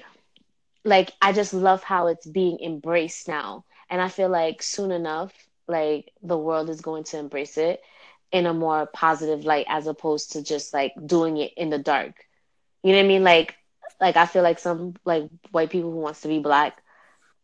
like 0.84 1.12
I 1.22 1.34
just 1.34 1.54
love 1.54 1.84
how 1.84 2.08
it's 2.08 2.26
being 2.28 2.60
embraced 2.60 3.28
now, 3.28 3.66
and 3.90 4.02
I 4.02 4.10
feel 4.10 4.30
like 4.30 4.62
soon 4.64 4.92
enough, 4.92 5.34
like 5.68 6.12
the 6.24 6.38
world 6.38 6.70
is 6.70 6.82
going 6.82 7.04
to 7.06 7.20
embrace 7.20 7.58
it 7.58 7.82
in 8.34 8.48
a 8.48 8.54
more 8.54 8.88
positive 8.88 9.46
light 9.46 9.68
as 9.70 9.88
opposed 9.88 10.34
to 10.34 10.44
just 10.44 10.74
like 10.74 10.94
doing 11.06 11.38
it 11.38 11.54
in 11.58 11.70
the 11.72 11.80
dark. 11.80 12.16
You 12.84 12.92
know 12.94 13.00
what 13.00 13.06
I 13.06 13.10
mean? 13.10 13.24
Like 13.24 13.56
like 14.02 14.18
I 14.18 14.26
feel 14.28 14.44
like 14.44 14.60
some 14.60 14.96
like 15.06 15.30
white 15.52 15.70
people 15.72 15.92
who 15.92 16.00
wants 16.00 16.22
to 16.22 16.30
be 16.30 16.40
black 16.40 16.78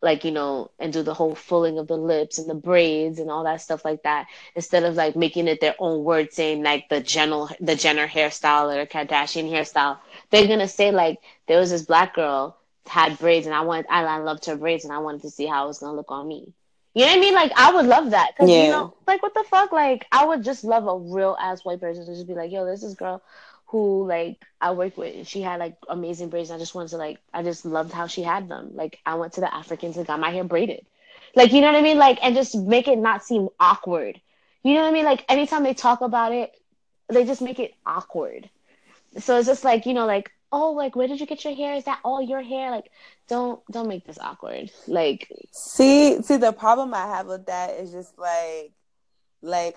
like 0.01 0.25
you 0.25 0.31
know 0.31 0.71
and 0.79 0.93
do 0.93 1.03
the 1.03 1.13
whole 1.13 1.35
fulling 1.35 1.77
of 1.77 1.87
the 1.87 1.97
lips 1.97 2.39
and 2.39 2.49
the 2.49 2.55
braids 2.55 3.19
and 3.19 3.31
all 3.31 3.43
that 3.45 3.61
stuff 3.61 3.85
like 3.85 4.03
that 4.03 4.27
instead 4.55 4.83
of 4.83 4.95
like 4.95 5.15
making 5.15 5.47
it 5.47 5.61
their 5.61 5.75
own 5.79 6.03
word 6.03 6.33
saying 6.33 6.63
like 6.63 6.89
the 6.89 7.01
Jenner 7.01 7.47
the 7.61 7.75
Jenner 7.75 8.07
hairstyle 8.07 8.73
or 8.73 8.79
the 8.79 8.87
Kardashian 8.87 9.51
hairstyle 9.51 9.99
they're 10.31 10.47
gonna 10.47 10.67
say 10.69 10.91
like 10.91 11.19
there 11.47 11.59
was 11.59 11.71
this 11.71 11.83
black 11.85 12.15
girl 12.15 12.57
had 12.87 13.19
braids 13.19 13.45
and 13.45 13.55
I 13.55 13.61
wanted 13.61 13.87
I, 13.89 14.03
I 14.03 14.17
loved 14.19 14.45
her 14.45 14.57
braids 14.57 14.85
and 14.85 14.93
I 14.93 14.99
wanted 14.99 15.21
to 15.23 15.29
see 15.31 15.45
how 15.45 15.65
it 15.65 15.67
was 15.67 15.79
gonna 15.79 15.95
look 15.97 16.11
on 16.11 16.27
me 16.27 16.53
you 16.93 17.05
know 17.05 17.11
what 17.11 17.17
I 17.17 17.21
mean? 17.21 17.33
Like 17.35 17.51
I 17.55 17.73
would 17.73 17.85
love 17.85 18.11
that 18.11 18.31
because 18.35 18.49
yeah. 18.49 18.63
you 18.63 18.69
know, 18.69 18.93
like 19.07 19.21
what 19.21 19.33
the 19.33 19.43
fuck? 19.43 19.71
Like 19.71 20.05
I 20.11 20.25
would 20.25 20.43
just 20.43 20.63
love 20.63 20.87
a 20.87 20.97
real 20.97 21.37
ass 21.39 21.63
white 21.63 21.79
person 21.79 22.05
to 22.05 22.13
just 22.13 22.27
be 22.27 22.33
like, 22.33 22.51
yo, 22.51 22.65
there's 22.65 22.81
this 22.81 22.91
is 22.91 22.95
girl 22.95 23.21
who 23.67 24.07
like 24.07 24.43
I 24.59 24.71
work 24.71 24.97
with. 24.97 25.27
She 25.27 25.41
had 25.41 25.59
like 25.59 25.77
amazing 25.87 26.29
braids. 26.29 26.49
I 26.49 26.57
just 26.57 26.73
wanted 26.73 26.89
to 26.89 26.97
like, 26.97 27.19
I 27.33 27.43
just 27.43 27.65
loved 27.65 27.93
how 27.93 28.07
she 28.07 28.23
had 28.23 28.49
them. 28.49 28.71
Like 28.73 28.99
I 29.05 29.15
went 29.15 29.33
to 29.33 29.41
the 29.41 29.53
Africans 29.53 29.97
and 29.97 30.07
got 30.07 30.19
my 30.19 30.31
hair 30.31 30.43
braided. 30.43 30.85
Like 31.35 31.51
you 31.51 31.61
know 31.61 31.67
what 31.67 31.75
I 31.75 31.81
mean? 31.81 31.99
Like 31.99 32.17
and 32.23 32.35
just 32.35 32.57
make 32.57 32.87
it 32.87 32.97
not 32.97 33.23
seem 33.23 33.49
awkward. 33.59 34.19
You 34.63 34.73
know 34.73 34.81
what 34.81 34.89
I 34.89 34.91
mean? 34.91 35.05
Like 35.05 35.23
anytime 35.29 35.63
they 35.63 35.75
talk 35.75 36.01
about 36.01 36.33
it, 36.33 36.51
they 37.07 37.25
just 37.25 37.41
make 37.41 37.59
it 37.59 37.75
awkward. 37.85 38.49
So 39.19 39.37
it's 39.37 39.47
just 39.47 39.63
like 39.63 39.85
you 39.85 39.93
know, 39.93 40.07
like 40.07 40.31
oh, 40.51 40.71
like 40.71 40.95
where 40.95 41.07
did 41.07 41.19
you 41.19 41.25
get 41.25 41.43
your 41.43 41.55
hair? 41.55 41.75
Is 41.75 41.85
that 41.85 41.99
all 42.03 42.21
your 42.21 42.41
hair? 42.41 42.71
Like 42.71 42.91
don't 43.27 43.61
don't 43.71 43.87
make 43.87 44.05
this 44.05 44.19
awkward. 44.19 44.71
Like 44.87 45.31
see 45.51 46.21
see 46.21 46.37
the 46.37 46.51
problem 46.51 46.93
I 46.93 47.07
have 47.07 47.27
with 47.27 47.45
that 47.47 47.71
is 47.71 47.91
just 47.91 48.17
like 48.17 48.71
like 49.41 49.75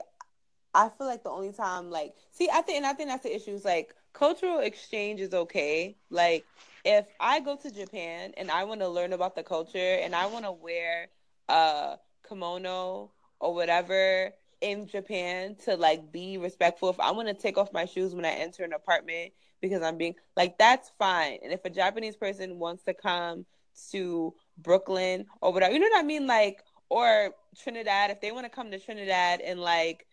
I 0.75 0.89
feel 0.97 1.07
like 1.07 1.23
the 1.23 1.31
only 1.31 1.53
time 1.53 1.91
like 1.91 2.15
see 2.33 2.49
I 2.53 2.63
think 2.63 2.79
and 2.79 2.87
I 2.87 2.95
think 2.95 3.09
that's 3.09 3.25
the 3.25 3.35
issue 3.35 3.53
is 3.53 3.65
like 3.65 3.95
cultural 4.13 4.61
exchange 4.61 5.21
is 5.21 5.35
okay. 5.35 5.97
Like 6.11 6.45
if 6.85 7.07
I 7.21 7.41
go 7.41 7.57
to 7.57 7.71
Japan 7.71 8.33
and 8.37 8.51
I 8.51 8.65
want 8.65 8.81
to 8.81 8.89
learn 8.89 9.13
about 9.13 9.37
the 9.37 9.43
culture 9.43 9.79
and 9.79 10.15
I 10.15 10.27
want 10.27 10.45
to 10.45 10.53
wear 10.53 11.09
a 11.49 11.99
kimono 12.29 13.11
or 13.41 13.55
whatever 13.55 14.33
in 14.61 14.87
Japan 14.87 15.57
to 15.65 15.77
like 15.77 16.13
be 16.13 16.39
respectful. 16.39 16.89
If 16.89 17.01
I 17.01 17.11
want 17.11 17.29
to 17.29 17.35
take 17.35 17.59
off 17.59 17.73
my 17.73 17.85
shoes 17.85 18.15
when 18.15 18.25
I 18.25 18.31
enter 18.31 18.65
an 18.65 18.73
apartment 18.73 19.33
because 19.63 19.83
I'm 19.83 19.97
being 19.97 20.17
like 20.37 20.59
that's 20.59 20.93
fine. 20.99 21.39
And 21.43 21.53
if 21.53 21.65
a 21.65 21.71
Japanese 21.71 22.17
person 22.17 22.59
wants 22.59 22.83
to 22.85 22.93
come 22.93 23.47
to 23.93 24.35
Brooklyn 24.59 25.25
or 25.41 25.53
whatever, 25.53 25.73
you 25.73 25.79
know 25.79 25.89
what 25.91 26.01
I 26.01 26.07
mean? 26.07 26.27
Like 26.27 26.63
or 26.91 27.31
Trinidad, 27.63 28.11
if 28.11 28.21
they 28.21 28.33
want 28.33 28.45
to 28.45 28.51
come 28.51 28.71
to 28.71 28.79
Trinidad 28.79 29.41
and 29.41 29.59
like 29.59 30.07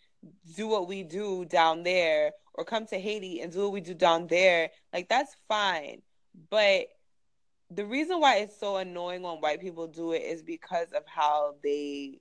do 0.55 0.67
what 0.67 0.87
we 0.87 1.03
do 1.03 1.43
down 1.43 1.83
there 1.83 2.31
or 2.53 2.63
come 2.63 2.85
to 2.87 2.99
Haiti 2.99 3.41
and 3.41 3.51
do 3.51 3.63
what 3.63 3.73
we 3.73 3.81
do 3.81 3.93
down 3.93 4.27
there, 4.27 4.69
like 4.93 5.09
that's 5.09 5.35
fine. 5.49 6.01
But 6.49 6.87
the 7.71 7.85
reason 7.85 8.21
why 8.21 8.37
it's 8.37 8.57
so 8.57 8.77
annoying 8.77 9.23
when 9.23 9.37
white 9.37 9.59
people 9.59 9.87
do 9.87 10.13
it 10.13 10.23
is 10.23 10.41
because 10.41 10.87
of 10.95 11.03
how 11.05 11.55
they 11.63 12.19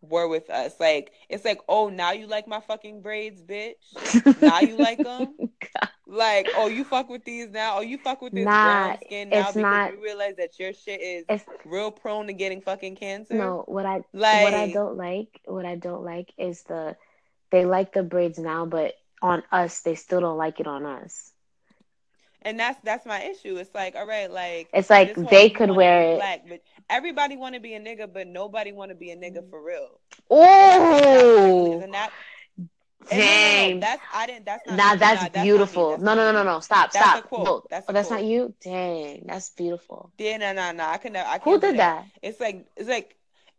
were 0.00 0.28
with 0.28 0.48
us. 0.50 0.74
Like 0.80 1.12
it's 1.28 1.44
like, 1.44 1.60
oh, 1.68 1.88
now 1.88 2.12
you 2.12 2.26
like 2.26 2.48
my 2.48 2.60
fucking 2.60 3.02
braids, 3.02 3.42
bitch. 3.42 4.40
now 4.40 4.60
you 4.60 4.76
like 4.76 4.98
them. 4.98 5.34
like, 6.10 6.48
oh, 6.56 6.66
you 6.66 6.84
fuck 6.84 7.08
with 7.08 7.24
these 7.24 7.50
now. 7.50 7.78
Oh, 7.78 7.80
you 7.80 7.96
fuck 7.98 8.20
with 8.20 8.32
this 8.32 8.44
nah, 8.44 8.64
brown 8.64 8.98
skin 9.04 9.28
now 9.28 9.42
because 9.42 9.56
not, 9.56 9.92
you 9.92 10.02
realize 10.02 10.36
that 10.36 10.58
your 10.58 10.72
shit 10.72 11.00
is 11.00 11.24
real 11.64 11.90
prone 11.90 12.26
to 12.26 12.32
getting 12.32 12.60
fucking 12.60 12.96
cancer. 12.96 13.34
No, 13.34 13.64
what 13.66 13.86
I 13.86 14.02
like, 14.12 14.42
what 14.42 14.54
I 14.54 14.72
don't 14.72 14.96
like, 14.96 15.40
what 15.44 15.64
I 15.64 15.76
don't 15.76 16.04
like 16.04 16.32
is 16.36 16.62
the 16.64 16.96
they 17.50 17.64
like 17.64 17.92
the 17.92 18.02
braids 18.02 18.38
now, 18.38 18.66
but 18.66 18.94
on 19.22 19.42
us, 19.52 19.80
they 19.80 19.94
still 19.94 20.20
don't 20.20 20.38
like 20.38 20.60
it 20.60 20.66
on 20.66 20.84
us. 20.84 21.30
And 22.42 22.58
that's 22.58 22.78
that's 22.82 23.04
my 23.04 23.22
issue. 23.22 23.56
It's 23.56 23.74
like, 23.74 23.94
all 23.94 24.06
right, 24.06 24.30
like 24.30 24.68
it's 24.72 24.88
like 24.88 25.14
they 25.14 25.50
could 25.50 25.70
wear 25.70 26.14
it. 26.14 26.16
Black, 26.16 26.48
but 26.48 26.62
everybody 26.88 27.36
want 27.36 27.54
to 27.54 27.60
be 27.60 27.74
a 27.74 27.80
nigga, 27.80 28.10
but 28.12 28.26
nobody 28.26 28.72
want 28.72 28.90
to 28.90 28.94
be 28.94 29.10
a 29.10 29.16
nigga 29.16 29.48
for 29.50 29.62
real. 29.62 30.00
Oh, 30.30 31.80
and 31.82 31.92
that, 31.92 32.10
Dang. 33.08 33.80
No, 33.80 33.86
that's 33.86 34.02
I 34.14 34.26
didn't. 34.26 34.44
That's 34.44 34.66
not. 34.66 34.76
Nah, 34.76 34.96
that's, 34.96 35.22
that's 35.22 35.42
beautiful. 35.42 35.90
That's 35.90 36.02
no, 36.02 36.14
no, 36.14 36.32
no, 36.32 36.44
no, 36.44 36.54
no. 36.54 36.60
Stop, 36.60 36.92
that's 36.92 37.20
stop. 37.20 37.32
No, 37.32 37.62
that's, 37.70 37.86
oh, 37.88 37.92
that's 37.92 38.10
not 38.10 38.24
you. 38.24 38.54
Dang, 38.60 39.24
that's 39.26 39.50
beautiful. 39.50 40.12
Yeah, 40.18 40.36
no, 40.36 40.52
no, 40.52 40.72
no. 40.72 40.84
I 40.84 40.98
can 40.98 41.14
never. 41.14 41.28
I 41.28 41.38
Who 41.38 41.58
did 41.58 41.76
that. 41.78 42.04
that? 42.04 42.06
It's 42.22 42.40
like 42.40 42.66
it's 42.76 42.88
like 42.88 43.16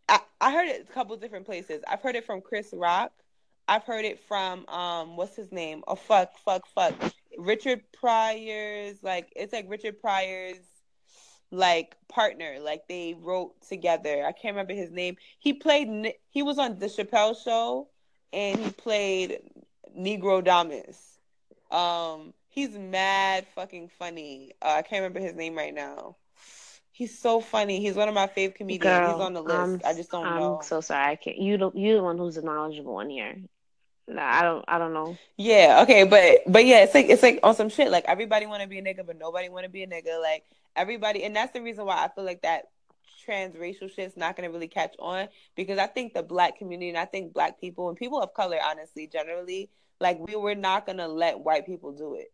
I, 0.08 0.20
I 0.40 0.52
heard 0.52 0.68
it 0.68 0.86
a 0.88 0.92
couple 0.92 1.16
different 1.16 1.46
places. 1.46 1.82
I've 1.88 2.00
heard 2.00 2.16
it 2.16 2.24
from 2.24 2.40
Chris 2.40 2.72
Rock. 2.72 3.12
I've 3.68 3.84
heard 3.84 4.04
it 4.04 4.20
from 4.20 4.66
um 4.68 5.16
what's 5.16 5.36
his 5.36 5.50
name? 5.52 5.82
Oh 5.86 5.94
fuck, 5.94 6.36
fuck, 6.44 6.66
fuck. 6.66 6.94
Richard 7.38 7.82
Pryor's 7.92 9.02
like 9.02 9.32
it's 9.36 9.52
like 9.52 9.66
Richard 9.68 10.00
Pryor's 10.00 10.58
like 11.50 11.96
partner. 12.08 12.56
Like 12.60 12.88
they 12.88 13.14
wrote 13.20 13.54
together. 13.68 14.24
I 14.24 14.32
can't 14.32 14.54
remember 14.54 14.74
his 14.74 14.90
name. 14.90 15.16
He 15.38 15.52
played. 15.52 16.14
He 16.30 16.42
was 16.42 16.58
on 16.58 16.78
the 16.78 16.86
Chappelle 16.86 17.36
Show, 17.42 17.88
and 18.32 18.58
he 18.58 18.70
played 18.70 19.40
Negrodamus. 19.96 20.98
Um, 21.70 22.34
he's 22.48 22.70
mad 22.70 23.46
fucking 23.54 23.90
funny. 23.98 24.52
Uh, 24.60 24.74
I 24.76 24.82
can't 24.82 25.02
remember 25.02 25.20
his 25.20 25.34
name 25.34 25.56
right 25.56 25.74
now. 25.74 26.16
He's 26.94 27.18
so 27.18 27.40
funny. 27.40 27.80
He's 27.80 27.94
one 27.94 28.08
of 28.08 28.14
my 28.14 28.26
favorite 28.26 28.56
comedians. 28.58 28.82
Girl, 28.82 29.12
he's 29.12 29.20
on 29.20 29.32
the 29.32 29.42
list. 29.42 29.58
I'm, 29.58 29.80
I 29.84 29.94
just 29.94 30.10
don't 30.10 30.26
I'm 30.26 30.36
know. 30.36 30.56
I'm 30.58 30.62
so 30.62 30.80
sorry. 30.82 31.12
I 31.12 31.16
can't. 31.16 31.38
You 31.38 31.56
don't. 31.56 31.74
You're 31.76 31.96
the 31.96 32.02
one 32.02 32.18
who's 32.18 32.34
the 32.34 32.42
knowledgeable 32.42 32.94
one 32.94 33.08
here. 33.08 33.36
Nah, 34.06 34.22
I 34.22 34.42
don't. 34.42 34.64
I 34.68 34.78
don't 34.78 34.92
know. 34.92 35.16
Yeah. 35.38 35.80
Okay. 35.82 36.04
But 36.04 36.40
but 36.46 36.66
yeah, 36.66 36.82
it's 36.82 36.94
like 36.94 37.06
it's 37.08 37.22
like 37.22 37.40
on 37.42 37.54
some 37.54 37.70
shit. 37.70 37.90
Like 37.90 38.04
everybody 38.06 38.44
want 38.44 38.62
to 38.62 38.68
be 38.68 38.78
a 38.78 38.82
nigga, 38.82 39.06
but 39.06 39.18
nobody 39.18 39.48
want 39.48 39.64
to 39.64 39.70
be 39.70 39.82
a 39.82 39.86
nigga. 39.86 40.20
Like 40.20 40.44
everybody, 40.76 41.24
and 41.24 41.34
that's 41.34 41.52
the 41.52 41.62
reason 41.62 41.86
why 41.86 42.04
I 42.04 42.08
feel 42.08 42.24
like 42.24 42.42
that 42.42 42.66
transracial 43.26 43.92
shit's 43.92 44.16
not 44.16 44.36
gonna 44.36 44.50
really 44.50 44.68
catch 44.68 44.94
on 44.98 45.28
because 45.54 45.78
I 45.78 45.86
think 45.86 46.14
the 46.14 46.22
black 46.22 46.58
community 46.58 46.88
and 46.88 46.98
I 46.98 47.04
think 47.04 47.32
black 47.32 47.60
people 47.60 47.88
and 47.88 47.96
people 47.96 48.20
of 48.20 48.34
color, 48.34 48.58
honestly, 48.64 49.06
generally, 49.06 49.70
like 50.00 50.18
we 50.18 50.36
were 50.36 50.54
not 50.54 50.86
gonna 50.86 51.08
let 51.08 51.40
white 51.40 51.66
people 51.66 51.92
do 51.92 52.14
it. 52.14 52.32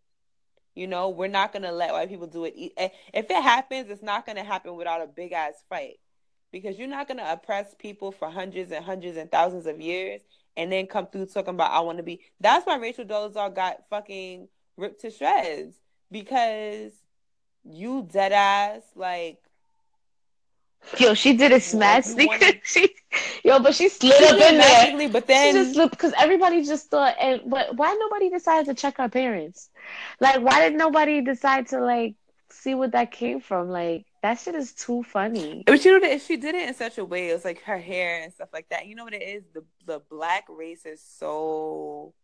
You 0.75 0.87
know, 0.87 1.09
we're 1.09 1.29
not 1.29 1.53
gonna 1.53 1.73
let 1.73 1.93
white 1.93 2.09
people 2.09 2.27
do 2.27 2.45
it. 2.45 2.55
Eh, 2.77 2.89
if 3.13 3.31
it 3.31 3.43
happens, 3.43 3.91
it's 3.91 4.03
not 4.03 4.27
gonna 4.27 4.45
happen 4.45 4.77
without 4.77 5.03
a 5.03 5.07
big 5.07 5.33
ass 5.33 5.65
fight 5.69 5.99
because 6.53 6.79
you're 6.79 6.89
not 6.89 7.09
gonna 7.09 7.27
oppress 7.29 7.75
people 7.79 8.13
for 8.13 8.31
hundreds 8.31 8.73
and 8.73 8.85
hundreds 8.85 9.17
and 9.17 9.31
thousands 9.31 9.67
of 9.67 9.81
years 9.81 10.21
and 10.57 10.73
then 10.73 10.87
come 10.87 11.07
through 11.07 11.27
talking 11.27 11.55
about 11.55 11.73
I 11.73 11.81
want 11.81 11.99
to 11.99 12.05
be. 12.05 12.21
That's 12.41 12.67
why 12.67 12.77
Rachel 12.77 13.05
Dolezal 13.05 13.55
got 13.55 13.89
fucking 13.91 14.49
ripped 14.77 15.01
to 15.03 15.11
shreds 15.11 15.77
because 16.11 16.93
you 17.65 18.09
dead 18.11 18.33
ass 18.33 18.83
like. 18.95 19.39
Yo, 20.99 21.15
she 21.15 21.37
did 21.37 21.53
it 21.53 21.63
smash 21.63 22.09
because 22.15 22.55
she, 22.65 22.89
yo, 23.45 23.59
but 23.59 23.75
she 23.75 23.89
slid 23.89 24.15
she 24.15 24.25
up 24.25 24.41
in 24.41 24.59
there. 24.59 25.09
But 25.11 25.27
then 25.27 25.53
she 25.53 25.59
just 25.61 25.75
slipped 25.75 25.91
because 25.93 26.15
everybody 26.19 26.65
just 26.65 26.91
thought, 26.91 27.15
and 27.21 27.43
but 27.47 27.77
why 27.77 27.95
nobody 27.95 28.31
decided 28.31 28.67
to 28.67 28.75
check 28.75 28.97
her 28.97 29.09
parents? 29.09 29.71
Like, 30.21 30.41
why 30.41 30.61
did 30.69 30.79
nobody 30.79 31.21
decide 31.21 31.69
to 31.69 31.81
like 31.81 32.15
see 32.51 32.75
what 32.75 32.93
that 32.93 33.13
came 33.13 33.41
from? 33.41 33.69
Like, 33.69 34.07
that 34.23 34.39
shit 34.39 34.55
is 34.55 34.73
too 34.73 35.03
funny. 35.03 35.63
But 35.67 35.85
you 35.85 35.93
know 35.93 36.09
that 36.09 36.23
she 36.23 36.37
did 36.37 36.55
it 36.55 36.69
in 36.69 36.75
such 36.75 36.97
a 36.99 37.05
way, 37.05 37.29
it 37.29 37.35
was 37.35 37.45
like 37.45 37.63
her 37.65 37.79
hair 37.79 38.23
and 38.23 38.33
stuff 38.33 38.49
like 38.53 38.69
that. 38.71 38.87
You 38.87 38.95
know 38.95 39.05
what 39.05 39.15
it 39.15 39.23
is? 39.23 39.45
The 39.53 39.65
the 39.85 40.01
black 40.11 40.45
race 40.49 40.87
is 40.87 41.03
so 41.03 42.15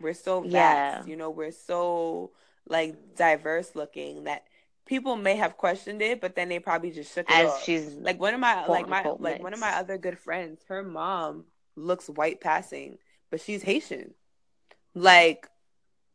we're 0.00 0.14
so 0.14 0.40
vast. 0.40 0.52
Yeah. 0.52 1.04
You 1.04 1.16
know, 1.16 1.30
we're 1.30 1.52
so 1.52 2.30
like 2.68 3.16
diverse 3.16 3.74
looking 3.74 4.24
that 4.24 4.44
people 4.86 5.16
may 5.16 5.36
have 5.36 5.56
questioned 5.56 6.02
it, 6.02 6.20
but 6.20 6.34
then 6.34 6.48
they 6.48 6.58
probably 6.58 6.90
just 6.90 7.14
shook 7.14 7.30
it 7.30 7.34
As 7.34 7.50
off. 7.50 7.64
She's 7.64 7.94
like 7.94 8.20
one 8.20 8.34
of 8.34 8.40
my 8.40 8.66
like 8.66 8.88
my 8.88 9.02
like 9.18 9.42
one 9.42 9.54
of 9.54 9.60
my 9.60 9.72
other 9.74 9.98
good 9.98 10.18
friends, 10.18 10.62
her 10.68 10.82
mom 10.82 11.44
looks 11.76 12.08
white 12.08 12.40
passing, 12.40 12.98
but 13.30 13.40
she's 13.40 13.62
Haitian. 13.62 14.14
Like 14.94 15.48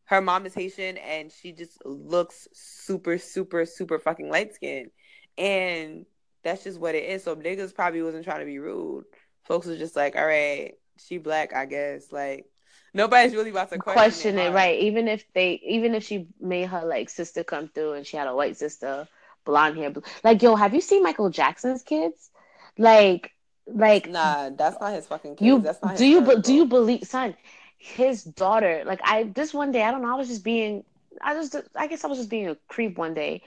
her 0.06 0.22
mom 0.22 0.46
is 0.46 0.54
Haitian 0.54 0.98
and 0.98 1.32
she 1.32 1.52
just 1.52 1.86
looks 1.86 2.48
super, 2.54 3.18
super, 3.18 3.66
super 3.66 4.00
fucking 4.00 4.30
light 4.30 4.56
skinned. 4.56 4.91
And 5.38 6.06
that's 6.44 6.64
just 6.64 6.80
what 6.80 6.96
it 6.96 7.04
is. 7.04 7.24
So 7.24 7.36
niggas 7.36 7.76
probably 7.76 8.02
wasn't 8.02 8.24
trying 8.24 8.40
to 8.40 8.46
be 8.46 8.60
rude. 8.60 9.06
Folks 9.44 9.68
was 9.68 9.78
just 9.78 9.96
like, 9.96 10.16
all 10.16 10.26
right, 10.26 10.74
she 10.98 11.18
black, 11.18 11.54
I 11.54 11.66
guess. 11.66 12.12
Like 12.12 12.46
nobody's 12.94 13.36
really 13.36 13.49
about 13.49 13.70
to 13.72 13.78
question, 13.78 13.99
question 13.99 14.38
it, 14.38 14.48
it 14.48 14.53
right? 14.53 14.80
Even 14.82 15.07
if 15.07 15.24
they, 15.34 15.60
even 15.66 15.95
if 15.95 16.03
she 16.03 16.28
made 16.40 16.68
her 16.68 16.86
like 16.86 17.10
sister 17.10 17.44
come 17.44 17.68
through 17.68 17.94
and 17.94 18.06
she 18.06 18.18
had 18.18 18.28
a 18.28 18.36
white 18.36 18.57
sister, 18.57 19.07
blonde 19.45 19.78
hair, 19.78 19.94
like 20.24 20.41
yo, 20.41 20.56
have 20.56 20.74
you 20.74 20.82
seen 20.82 21.03
Michael 21.03 21.30
Jackson's 21.30 21.84
kids? 21.84 22.30
Like, 22.78 23.32
like 23.68 24.10
nah, 24.10 24.49
that's 24.49 24.80
not 24.80 24.94
his 24.94 25.07
fucking 25.07 25.36
kids. 25.36 25.48
You 25.48 25.60
that's 25.60 25.82
not. 25.82 25.98
do 25.98 26.06
you 26.06 26.22
be, 26.22 26.41
do 26.41 26.53
you 26.53 26.66
believe, 26.66 27.06
son? 27.06 27.36
His 27.78 28.24
daughter, 28.24 28.84
like 28.86 28.99
I 29.03 29.24
this 29.24 29.53
one 29.53 29.72
day, 29.72 29.84
I 29.84 29.91
don't 29.91 30.02
know, 30.02 30.11
I 30.14 30.18
was 30.18 30.28
just 30.28 30.44
being, 30.44 30.84
I 31.22 31.34
just, 31.34 31.56
I 31.76 31.88
guess 31.88 32.03
I 32.03 32.07
was 32.07 32.18
just 32.18 32.30
being 32.30 32.49
a 32.49 32.57
creep 32.68 32.98
one 32.98 33.14
day. 33.14 33.41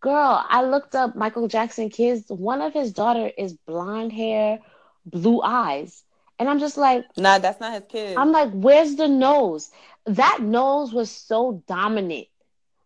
Girl, 0.00 0.44
I 0.48 0.62
looked 0.62 0.94
up 0.94 1.16
Michael 1.16 1.48
Jackson 1.48 1.90
kids. 1.90 2.26
One 2.28 2.62
of 2.62 2.72
his 2.72 2.92
daughter 2.92 3.30
is 3.36 3.52
blonde 3.52 4.12
hair, 4.12 4.60
blue 5.04 5.42
eyes. 5.42 6.04
And 6.38 6.48
I'm 6.48 6.58
just 6.58 6.76
like, 6.76 7.04
nah, 7.16 7.38
that's 7.38 7.60
not 7.60 7.72
his 7.74 7.82
kid. 7.88 8.16
I'm 8.16 8.32
like, 8.32 8.50
where's 8.52 8.96
the 8.96 9.08
nose? 9.08 9.70
That 10.06 10.38
nose 10.40 10.92
was 10.92 11.10
so 11.10 11.62
dominant. 11.66 12.28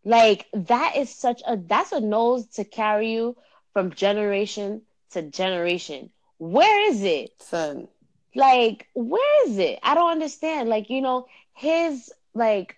Like 0.05 0.47
that 0.53 0.97
is 0.97 1.11
such 1.11 1.43
a 1.47 1.57
that's 1.57 1.93
a 1.93 2.01
nose 2.01 2.47
to 2.57 2.65
carry 2.65 3.13
you 3.13 3.37
from 3.73 3.93
generation 3.93 4.83
to 5.11 5.23
generation. 5.23 6.11
Where 6.39 6.91
is 6.91 7.03
it? 7.03 7.31
Son. 7.41 7.89
Like, 8.35 8.89
where 8.95 9.49
is 9.49 9.59
it? 9.59 9.79
I 9.83 9.95
don't 9.95 10.11
understand. 10.11 10.69
Like, 10.69 10.91
you 10.91 11.03
know, 11.03 11.27
his 11.55 12.13
like 12.35 12.77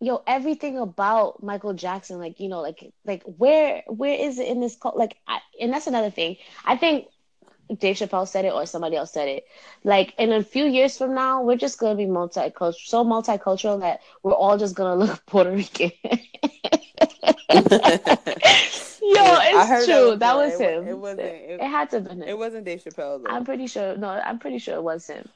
yo 0.00 0.22
everything 0.26 0.78
about 0.78 1.42
michael 1.42 1.74
jackson 1.74 2.18
like 2.18 2.40
you 2.40 2.48
know 2.48 2.60
like 2.60 2.92
like 3.04 3.22
where 3.24 3.82
where 3.86 4.14
is 4.14 4.38
it 4.38 4.48
in 4.48 4.60
this 4.60 4.76
cult 4.76 4.96
like 4.96 5.16
I, 5.26 5.40
and 5.60 5.72
that's 5.72 5.86
another 5.86 6.10
thing 6.10 6.36
i 6.64 6.76
think 6.76 7.06
dave 7.78 7.96
chappelle 7.96 8.26
said 8.26 8.44
it 8.44 8.52
or 8.52 8.66
somebody 8.66 8.96
else 8.96 9.12
said 9.12 9.28
it. 9.28 9.46
Like 9.84 10.14
in 10.18 10.32
a 10.32 10.42
few 10.42 10.64
years 10.66 10.96
from 10.96 11.14
now 11.14 11.42
we're 11.42 11.56
just 11.56 11.78
gonna 11.78 11.94
be 11.94 12.06
multicultural 12.06 12.74
so 12.74 13.04
multicultural 13.04 13.80
that 13.80 14.00
we're 14.22 14.32
all 14.32 14.58
just 14.58 14.74
gonna 14.74 14.96
look 14.96 15.24
puerto 15.26 15.50
rican. 15.50 15.92
Yo 19.02 19.26
it's 19.42 19.86
true. 19.86 20.16
that 20.16 20.16
was, 20.16 20.18
that 20.18 20.36
was 20.36 20.60
him. 20.60 20.88
it, 20.88 20.98
wasn't 20.98 21.20
it, 21.20 21.60
it, 21.60 21.68
had 21.68 21.90
to 21.90 21.96
have 21.96 22.08
been 22.08 22.22
him. 22.22 22.28
it 22.28 22.38
wasn't 22.38 22.64
dave 22.64 22.82
chappelle 22.82 23.22
though. 23.22 23.30
i'm 23.30 23.44
pretty 23.44 23.66
sure 23.66 23.96
no 23.96 24.08
i'm 24.08 24.38
pretty 24.38 24.58
sure 24.58 24.76
it 24.76 24.82
was 24.82 25.06
him. 25.06 25.28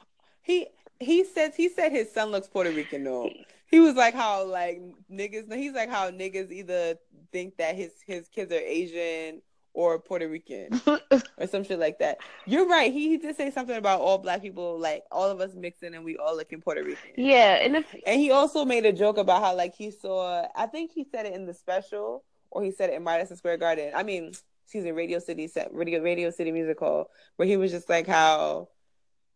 He 0.42 0.68
he 1.00 1.24
says 1.24 1.54
he 1.56 1.68
said 1.68 1.90
his 1.92 2.12
son 2.12 2.30
looks 2.30 2.48
puerto 2.48 2.70
rican 2.70 3.04
though. 3.04 3.30
He 3.66 3.80
was 3.80 3.94
like 3.96 4.14
how 4.14 4.44
like 4.44 4.80
niggas 5.10 5.52
he's 5.52 5.72
like 5.72 5.90
how 5.90 6.10
niggas 6.10 6.52
either 6.52 6.96
think 7.32 7.56
that 7.56 7.74
his 7.74 7.92
his 8.06 8.28
kids 8.28 8.52
are 8.52 8.56
Asian 8.56 9.42
or 9.74 9.98
Puerto 9.98 10.28
Rican 10.28 10.80
or 11.38 11.46
some 11.46 11.64
shit 11.64 11.78
like 11.78 11.98
that. 11.98 12.18
You're 12.46 12.66
right. 12.66 12.92
He, 12.92 13.10
he 13.10 13.18
did 13.18 13.36
say 13.36 13.50
something 13.50 13.76
about 13.76 14.00
all 14.00 14.18
black 14.18 14.40
people, 14.40 14.78
like 14.78 15.04
all 15.10 15.28
of 15.28 15.40
us 15.40 15.54
mixing 15.54 15.94
and 15.94 16.04
we 16.04 16.16
all 16.16 16.36
looking 16.36 16.62
Puerto 16.62 16.82
Rican. 16.82 17.12
Yeah, 17.16 17.56
and 17.56 17.76
if 17.76 17.94
And 18.06 18.20
he 18.20 18.30
also 18.30 18.64
made 18.64 18.86
a 18.86 18.92
joke 18.92 19.18
about 19.18 19.42
how 19.42 19.54
like 19.54 19.74
he 19.74 19.90
saw 19.90 20.46
I 20.56 20.66
think 20.66 20.92
he 20.92 21.04
said 21.04 21.26
it 21.26 21.34
in 21.34 21.44
the 21.44 21.54
special 21.54 22.24
or 22.50 22.62
he 22.62 22.70
said 22.70 22.90
it 22.90 22.94
in 22.94 23.04
Madison 23.04 23.36
Square 23.36 23.58
Garden. 23.58 23.92
I 23.94 24.04
mean, 24.04 24.32
excuse 24.64 24.84
me, 24.84 24.92
Radio 24.92 25.18
City 25.18 25.48
set 25.48 25.74
Radio 25.74 26.00
Radio 26.02 26.30
City 26.30 26.52
Music 26.52 26.78
Hall, 26.78 27.10
where 27.36 27.48
he 27.48 27.56
was 27.56 27.72
just 27.72 27.88
like 27.88 28.06
how 28.06 28.68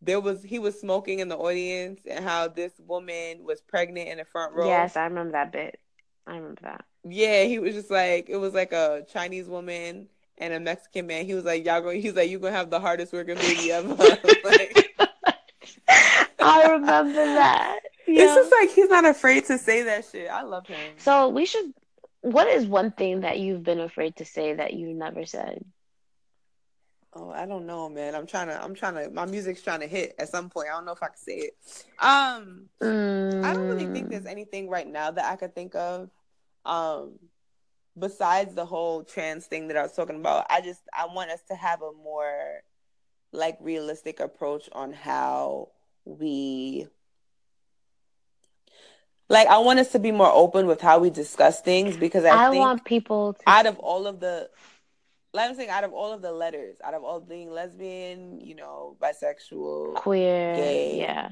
there 0.00 0.20
was 0.20 0.42
he 0.42 0.60
was 0.60 0.80
smoking 0.80 1.18
in 1.18 1.28
the 1.28 1.36
audience 1.36 2.00
and 2.08 2.24
how 2.24 2.46
this 2.46 2.72
woman 2.86 3.42
was 3.44 3.60
pregnant 3.60 4.08
in 4.08 4.18
the 4.18 4.24
front 4.24 4.54
row. 4.54 4.66
yes, 4.66 4.96
I 4.96 5.04
remember 5.04 5.32
that 5.32 5.50
bit. 5.50 5.80
I 6.28 6.36
remember 6.36 6.60
that. 6.62 6.84
Yeah, 7.04 7.44
he 7.44 7.58
was 7.58 7.74
just 7.74 7.90
like 7.90 8.28
it 8.28 8.36
was 8.36 8.54
like 8.54 8.72
a 8.72 9.04
Chinese 9.12 9.48
woman 9.48 10.08
and 10.40 10.52
a 10.54 10.60
Mexican 10.60 11.06
man. 11.06 11.26
He 11.26 11.34
was 11.34 11.44
like, 11.44 11.64
Y'all 11.64 11.80
going 11.80 12.00
he's 12.00 12.14
like, 12.14 12.30
You 12.30 12.38
gonna 12.38 12.56
have 12.56 12.70
the 12.70 12.80
hardest 12.80 13.12
working 13.12 13.36
baby 13.36 13.70
ever. 13.72 13.94
like, 14.44 14.90
I 16.40 16.64
remember 16.72 17.34
that. 17.34 17.80
It's 18.06 18.06
Yeah. 18.06 18.34
just 18.34 18.52
like 18.52 18.70
he's 18.70 18.88
not 18.88 19.04
afraid 19.04 19.44
to 19.46 19.58
say 19.58 19.82
that 19.84 20.04
shit. 20.10 20.28
I 20.30 20.42
love 20.42 20.66
him. 20.66 20.94
So 20.98 21.28
we 21.28 21.46
should. 21.46 21.72
What 22.22 22.48
is 22.48 22.66
one 22.66 22.90
thing 22.92 23.20
that 23.20 23.38
you've 23.38 23.62
been 23.62 23.80
afraid 23.80 24.16
to 24.16 24.24
say 24.24 24.54
that 24.54 24.72
you 24.74 24.92
never 24.94 25.24
said? 25.24 25.64
Oh, 27.14 27.30
I 27.30 27.46
don't 27.46 27.66
know, 27.66 27.88
man. 27.88 28.14
I'm 28.14 28.26
trying 28.26 28.48
to. 28.48 28.62
I'm 28.62 28.74
trying 28.74 28.94
to. 28.94 29.10
My 29.10 29.24
music's 29.26 29.62
trying 29.62 29.80
to 29.80 29.86
hit 29.86 30.14
at 30.18 30.28
some 30.28 30.50
point. 30.50 30.68
I 30.68 30.74
don't 30.74 30.84
know 30.84 30.92
if 30.92 31.02
I 31.02 31.06
can 31.08 31.16
say 31.16 31.32
it. 31.32 31.52
Um, 31.98 32.68
I 33.42 33.54
don't 33.54 33.68
really 33.68 33.86
think 33.86 34.08
Mm, 34.08 34.10
there's 34.10 34.26
anything 34.26 34.68
right 34.68 34.86
now 34.86 35.10
that 35.10 35.24
I 35.24 35.36
could 35.36 35.54
think 35.54 35.74
of. 35.74 36.10
Um, 36.64 37.18
besides 37.98 38.54
the 38.54 38.66
whole 38.66 39.04
trans 39.04 39.46
thing 39.46 39.68
that 39.68 39.76
I 39.76 39.82
was 39.82 39.92
talking 39.92 40.16
about, 40.16 40.46
I 40.50 40.60
just 40.60 40.80
I 40.96 41.06
want 41.06 41.30
us 41.30 41.42
to 41.48 41.54
have 41.54 41.82
a 41.82 41.92
more 41.92 42.62
like 43.32 43.58
realistic 43.60 44.20
approach 44.20 44.68
on 44.72 44.92
how 44.92 45.68
we 46.04 46.86
like. 49.28 49.48
I 49.48 49.58
want 49.58 49.78
us 49.78 49.92
to 49.92 49.98
be 49.98 50.12
more 50.12 50.30
open 50.32 50.66
with 50.66 50.80
how 50.80 50.98
we 50.98 51.10
discuss 51.10 51.60
things 51.60 51.96
because 51.96 52.24
I, 52.24 52.46
I 52.46 52.50
think 52.50 52.60
want 52.60 52.84
people 52.84 53.34
to 53.34 53.48
out 53.48 53.66
of 53.66 53.78
all 53.78 54.06
of 54.06 54.20
the 54.20 54.48
like 55.34 55.50
I'm 55.50 55.56
saying, 55.56 55.68
out 55.70 55.84
of 55.84 55.92
all 55.92 56.12
of 56.12 56.22
the 56.22 56.32
letters, 56.32 56.78
out 56.82 56.94
of 56.94 57.04
all 57.04 57.20
being 57.20 57.50
lesbian, 57.50 58.40
you 58.40 58.54
know, 58.54 58.96
bisexual, 59.00 59.94
queer. 59.94 60.54
gay. 60.56 60.98
Yeah. 60.98 61.30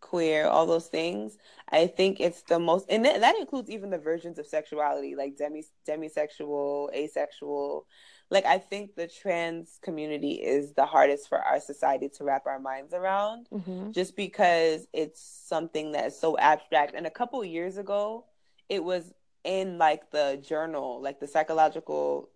Queer, 0.00 0.46
all 0.46 0.66
those 0.66 0.88
things, 0.88 1.38
I 1.70 1.86
think 1.86 2.20
it's 2.20 2.42
the 2.42 2.58
most, 2.58 2.86
and 2.88 3.04
that, 3.04 3.20
that 3.20 3.36
includes 3.38 3.70
even 3.70 3.90
the 3.90 3.98
versions 3.98 4.38
of 4.38 4.46
sexuality, 4.46 5.14
like 5.16 5.36
demi 5.36 5.64
demisexual, 5.88 6.92
asexual. 6.94 7.86
Like 8.30 8.44
I 8.44 8.58
think 8.58 8.96
the 8.96 9.06
trans 9.08 9.78
community 9.82 10.34
is 10.34 10.74
the 10.74 10.86
hardest 10.86 11.28
for 11.28 11.38
our 11.38 11.60
society 11.60 12.08
to 12.16 12.24
wrap 12.24 12.46
our 12.46 12.58
minds 12.58 12.92
around, 12.94 13.48
hmm 13.50 13.90
just 13.92 14.16
because 14.16 14.86
it's 14.92 15.20
something 15.20 15.92
that 15.92 16.06
is 16.06 16.18
so 16.18 16.36
abstract. 16.38 16.94
And 16.94 17.06
a 17.06 17.10
couple 17.10 17.42
years 17.44 17.78
ago, 17.78 18.26
it 18.68 18.84
was 18.84 19.12
in 19.44 19.78
like 19.78 20.10
the 20.10 20.42
journal, 20.42 21.00
like 21.00 21.20
the 21.20 21.28
psychological 21.28 22.28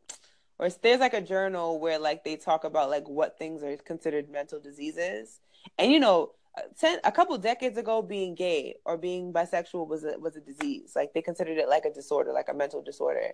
or 0.58 0.68
there's 0.82 1.00
like 1.00 1.14
a 1.14 1.20
journal 1.22 1.80
where 1.80 1.98
like 1.98 2.24
they 2.24 2.36
talk 2.36 2.64
about 2.64 2.90
like 2.90 3.08
what 3.08 3.38
things 3.38 3.62
are 3.62 3.76
considered 3.78 4.30
mental 4.30 4.60
diseases 4.60 5.40
and 5.78 5.90
you 5.90 5.98
know 5.98 6.30
ten, 6.78 6.98
a 7.04 7.12
couple 7.12 7.36
decades 7.38 7.78
ago 7.78 8.02
being 8.02 8.34
gay 8.34 8.76
or 8.84 8.96
being 8.96 9.32
bisexual 9.32 9.86
was 9.86 10.04
a 10.04 10.18
was 10.18 10.36
a 10.36 10.40
disease. 10.40 10.92
Like 10.96 11.12
they 11.14 11.22
considered 11.22 11.58
it 11.58 11.68
like 11.68 11.84
a 11.84 11.92
disorder 11.92 12.32
like 12.32 12.48
a 12.48 12.54
mental 12.54 12.82
disorder. 12.82 13.32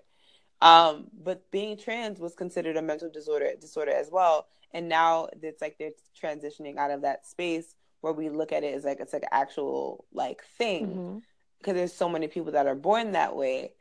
Um 0.61 1.09
but 1.23 1.51
being 1.51 1.77
trans 1.77 2.19
was 2.21 2.35
considered 2.35 2.77
a 2.77 2.83
mental 2.83 3.11
disorder 3.11 3.51
disorder 3.61 3.93
as 3.93 4.11
well. 4.11 4.47
And 4.73 4.89
now 4.89 5.29
it's 5.43 5.63
like 5.63 5.77
they're 5.79 5.93
transitioning 6.21 6.77
out 6.77 6.91
of 6.91 7.03
that 7.03 7.27
space 7.27 7.75
where 8.01 8.13
we 8.13 8.29
look 8.29 8.53
at 8.53 8.65
it 8.65 8.75
as 8.75 8.85
like 8.85 9.01
it's 9.01 9.13
like 9.13 9.23
an 9.23 9.29
actual 9.33 10.05
like 10.13 10.43
thing. 10.59 11.23
Because 11.59 11.75
there's 11.75 11.95
so 11.95 12.09
many 12.09 12.29
people 12.29 12.53
that 12.53 12.67
are 12.67 12.75
born 12.75 13.13
that 13.13 13.35
way. 13.35 13.73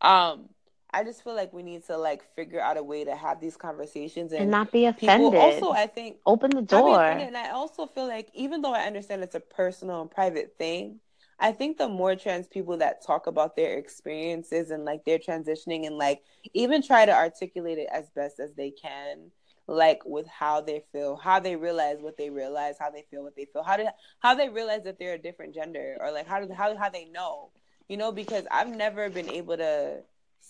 Um, 0.00 0.48
I 0.94 1.02
just 1.02 1.24
feel 1.24 1.34
like 1.34 1.52
we 1.52 1.62
need 1.62 1.84
to 1.86 1.96
like 1.98 2.22
figure 2.36 2.60
out 2.60 2.76
a 2.76 2.82
way 2.82 3.04
to 3.04 3.16
have 3.16 3.40
these 3.40 3.56
conversations 3.56 4.32
and, 4.32 4.42
And 4.42 4.50
not 4.50 4.70
be 4.70 4.86
offended. 4.86 5.34
also 5.34 5.72
I 5.72 5.86
think 5.86 6.18
Open 6.24 6.50
the 6.50 6.62
door. 6.62 7.00
and 7.00 7.36
I 7.36 7.50
also 7.50 7.86
feel 7.86 8.06
like 8.06 8.28
even 8.34 8.62
though 8.62 8.72
I 8.72 8.82
understand 8.82 9.22
it's 9.22 9.34
a 9.34 9.40
personal 9.40 10.02
and 10.02 10.10
private 10.10 10.54
thing, 10.56 11.00
I 11.40 11.50
think 11.50 11.78
the 11.78 11.88
more 11.88 12.14
trans 12.14 12.46
people 12.46 12.76
that 12.78 13.04
talk 13.04 13.26
about 13.26 13.56
their 13.56 13.76
experiences 13.76 14.70
and 14.70 14.84
like 14.84 15.04
their 15.04 15.18
transitioning 15.18 15.84
and 15.86 15.98
like 15.98 16.22
even 16.54 16.80
try 16.80 17.04
to 17.04 17.12
articulate 17.12 17.78
it 17.78 17.88
as 17.92 18.08
best 18.10 18.38
as 18.38 18.54
they 18.54 18.70
can, 18.70 19.32
like 19.66 20.00
with 20.06 20.28
how 20.28 20.60
they 20.60 20.84
feel, 20.92 21.16
how 21.16 21.40
they 21.40 21.56
realize 21.56 21.98
what 22.00 22.16
they 22.16 22.30
realize, 22.30 22.76
how 22.78 22.90
they 22.90 23.04
feel 23.10 23.24
what 23.24 23.34
they 23.36 23.46
feel, 23.46 23.64
how 23.64 23.76
do 23.76 23.86
how 24.20 24.34
they 24.34 24.48
realize 24.48 24.84
that 24.84 24.98
they're 25.00 25.14
a 25.14 25.18
different 25.18 25.54
gender 25.54 25.96
or 26.00 26.12
like 26.12 26.26
how 26.28 26.40
do 26.40 26.52
how 26.54 26.76
how 26.76 26.88
they 26.88 27.06
know, 27.06 27.50
you 27.88 27.96
know, 27.96 28.12
because 28.12 28.44
I've 28.50 28.74
never 28.74 29.10
been 29.10 29.28
able 29.28 29.56
to 29.56 30.02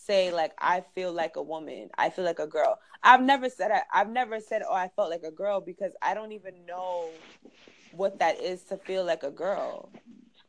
say 0.04 0.32
like 0.32 0.52
I 0.58 0.82
feel 0.94 1.12
like 1.12 1.36
a 1.36 1.42
woman, 1.42 1.90
I 1.96 2.10
feel 2.10 2.24
like 2.24 2.38
a 2.38 2.46
girl. 2.46 2.78
I've 3.02 3.22
never 3.22 3.48
said 3.48 3.70
I, 3.70 3.82
I've 3.92 4.10
never 4.10 4.40
said 4.40 4.62
oh 4.68 4.74
I 4.74 4.88
felt 4.96 5.10
like 5.10 5.22
a 5.22 5.30
girl 5.30 5.60
because 5.60 5.92
I 6.02 6.14
don't 6.14 6.32
even 6.32 6.66
know 6.66 7.08
what 7.92 8.18
that 8.18 8.40
is 8.40 8.62
to 8.64 8.76
feel 8.76 9.04
like 9.04 9.22
a 9.22 9.30
girl. 9.30 9.90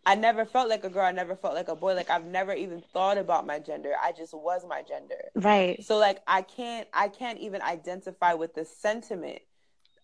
I 0.05 0.15
never 0.15 0.45
felt 0.45 0.69
like 0.69 0.83
a 0.83 0.89
girl. 0.89 1.05
I 1.05 1.11
never 1.11 1.35
felt 1.35 1.55
like 1.55 1.67
a 1.67 1.75
boy. 1.75 1.95
Like 1.95 2.09
I've 2.09 2.25
never 2.25 2.53
even 2.53 2.81
thought 2.93 3.17
about 3.17 3.47
my 3.47 3.59
gender. 3.59 3.93
I 4.01 4.11
just 4.11 4.33
was 4.33 4.65
my 4.67 4.83
gender. 4.83 5.31
Right. 5.33 5.83
So 5.83 5.97
like 5.97 6.19
I 6.27 6.41
can't 6.43 6.87
I 6.93 7.07
can't 7.07 7.39
even 7.39 7.61
identify 7.61 8.33
with 8.33 8.53
the 8.53 8.65
sentiment 8.65 9.39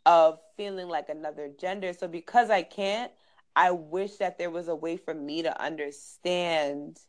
of 0.05 0.39
feeling 0.57 0.87
like 0.87 1.09
another 1.09 1.49
gender. 1.59 1.93
So 1.93 2.07
because 2.07 2.49
I 2.49 2.63
can't, 2.63 3.11
I 3.55 3.71
wish 3.71 4.15
that 4.17 4.37
there 4.37 4.49
was 4.49 4.67
a 4.67 4.75
way 4.75 4.97
for 4.97 5.13
me 5.13 5.43
to 5.43 5.61
understand 5.61 6.99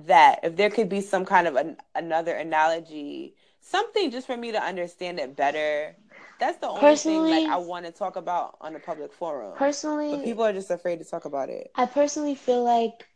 that 0.00 0.40
if 0.42 0.56
there 0.56 0.70
could 0.70 0.88
be 0.88 1.00
some 1.00 1.24
kind 1.24 1.46
of 1.46 1.56
an, 1.56 1.76
another 1.94 2.34
analogy, 2.34 3.34
something 3.60 4.10
just 4.10 4.26
for 4.26 4.36
me 4.36 4.52
to 4.52 4.62
understand 4.62 5.18
it 5.20 5.36
better. 5.36 5.96
That's 6.40 6.58
the 6.58 6.68
only 6.68 6.80
Personally- 6.80 7.32
thing 7.32 7.48
like 7.48 7.54
I 7.54 7.58
want 7.58 7.86
to 7.86 7.92
talk 7.92 8.16
about 8.16 8.56
on 8.60 8.74
a 8.74 8.80
public 8.80 9.12
forum. 9.12 9.52
Personally, 9.56 10.16
but 10.16 10.24
people 10.24 10.44
are 10.44 10.52
just 10.52 10.70
afraid 10.70 10.98
to 10.98 11.04
talk 11.04 11.24
about 11.24 11.48
it. 11.50 11.70
I 11.74 11.86
personally 11.86 12.34
feel 12.34 12.64
like, 12.64 13.06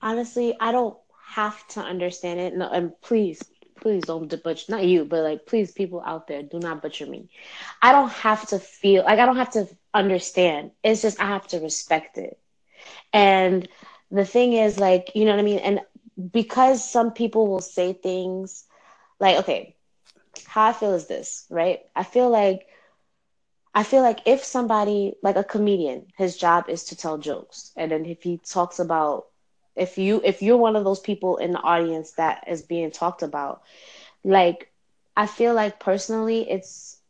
honestly, 0.00 0.56
I 0.60 0.72
don't 0.72 0.96
have 1.28 1.66
to 1.68 1.80
understand 1.80 2.38
it. 2.38 2.54
No, 2.54 2.68
and 2.68 2.92
please, 3.00 3.42
please 3.80 4.04
don't 4.04 4.28
butcher, 4.42 4.70
not 4.70 4.84
you, 4.84 5.04
but 5.04 5.22
like, 5.22 5.46
please, 5.46 5.72
people 5.72 6.02
out 6.04 6.28
there, 6.28 6.42
do 6.42 6.58
not 6.60 6.80
butcher 6.82 7.06
me. 7.06 7.28
I 7.82 7.92
don't 7.92 8.10
have 8.10 8.46
to 8.48 8.58
feel 8.58 9.04
like 9.04 9.18
I 9.18 9.26
don't 9.26 9.36
have 9.36 9.50
to 9.52 9.68
understand. 9.92 10.70
It's 10.84 11.02
just 11.02 11.20
I 11.20 11.26
have 11.26 11.46
to 11.48 11.58
respect 11.58 12.18
it. 12.18 12.38
And 13.12 13.68
the 14.10 14.24
thing 14.24 14.52
is, 14.52 14.78
like, 14.78 15.12
you 15.14 15.24
know 15.24 15.32
what 15.32 15.40
I 15.40 15.42
mean? 15.42 15.58
And 15.58 15.80
because 16.32 16.88
some 16.88 17.12
people 17.12 17.46
will 17.48 17.60
say 17.60 17.92
things 17.92 18.64
like, 19.20 19.38
okay, 19.38 19.76
how 20.46 20.66
I 20.68 20.72
feel 20.72 20.92
is 20.94 21.06
this, 21.06 21.46
right? 21.50 21.80
I 21.94 22.02
feel 22.04 22.30
like 22.30 22.66
I 23.74 23.82
feel 23.82 24.02
like 24.02 24.20
if 24.26 24.44
somebody 24.44 25.14
like 25.22 25.36
a 25.36 25.44
comedian, 25.44 26.06
his 26.16 26.36
job 26.36 26.68
is 26.68 26.84
to 26.84 26.96
tell 26.96 27.18
jokes. 27.18 27.72
And 27.76 27.90
then 27.90 28.04
if 28.06 28.22
he 28.22 28.38
talks 28.38 28.78
about 28.78 29.26
if 29.76 29.98
you 29.98 30.20
if 30.24 30.42
you're 30.42 30.56
one 30.56 30.76
of 30.76 30.84
those 30.84 31.00
people 31.00 31.36
in 31.36 31.52
the 31.52 31.60
audience 31.60 32.12
that 32.12 32.44
is 32.48 32.62
being 32.62 32.90
talked 32.90 33.22
about, 33.22 33.62
like 34.24 34.70
I 35.16 35.26
feel 35.26 35.54
like 35.54 35.78
personally 35.80 36.48
it's 36.50 37.00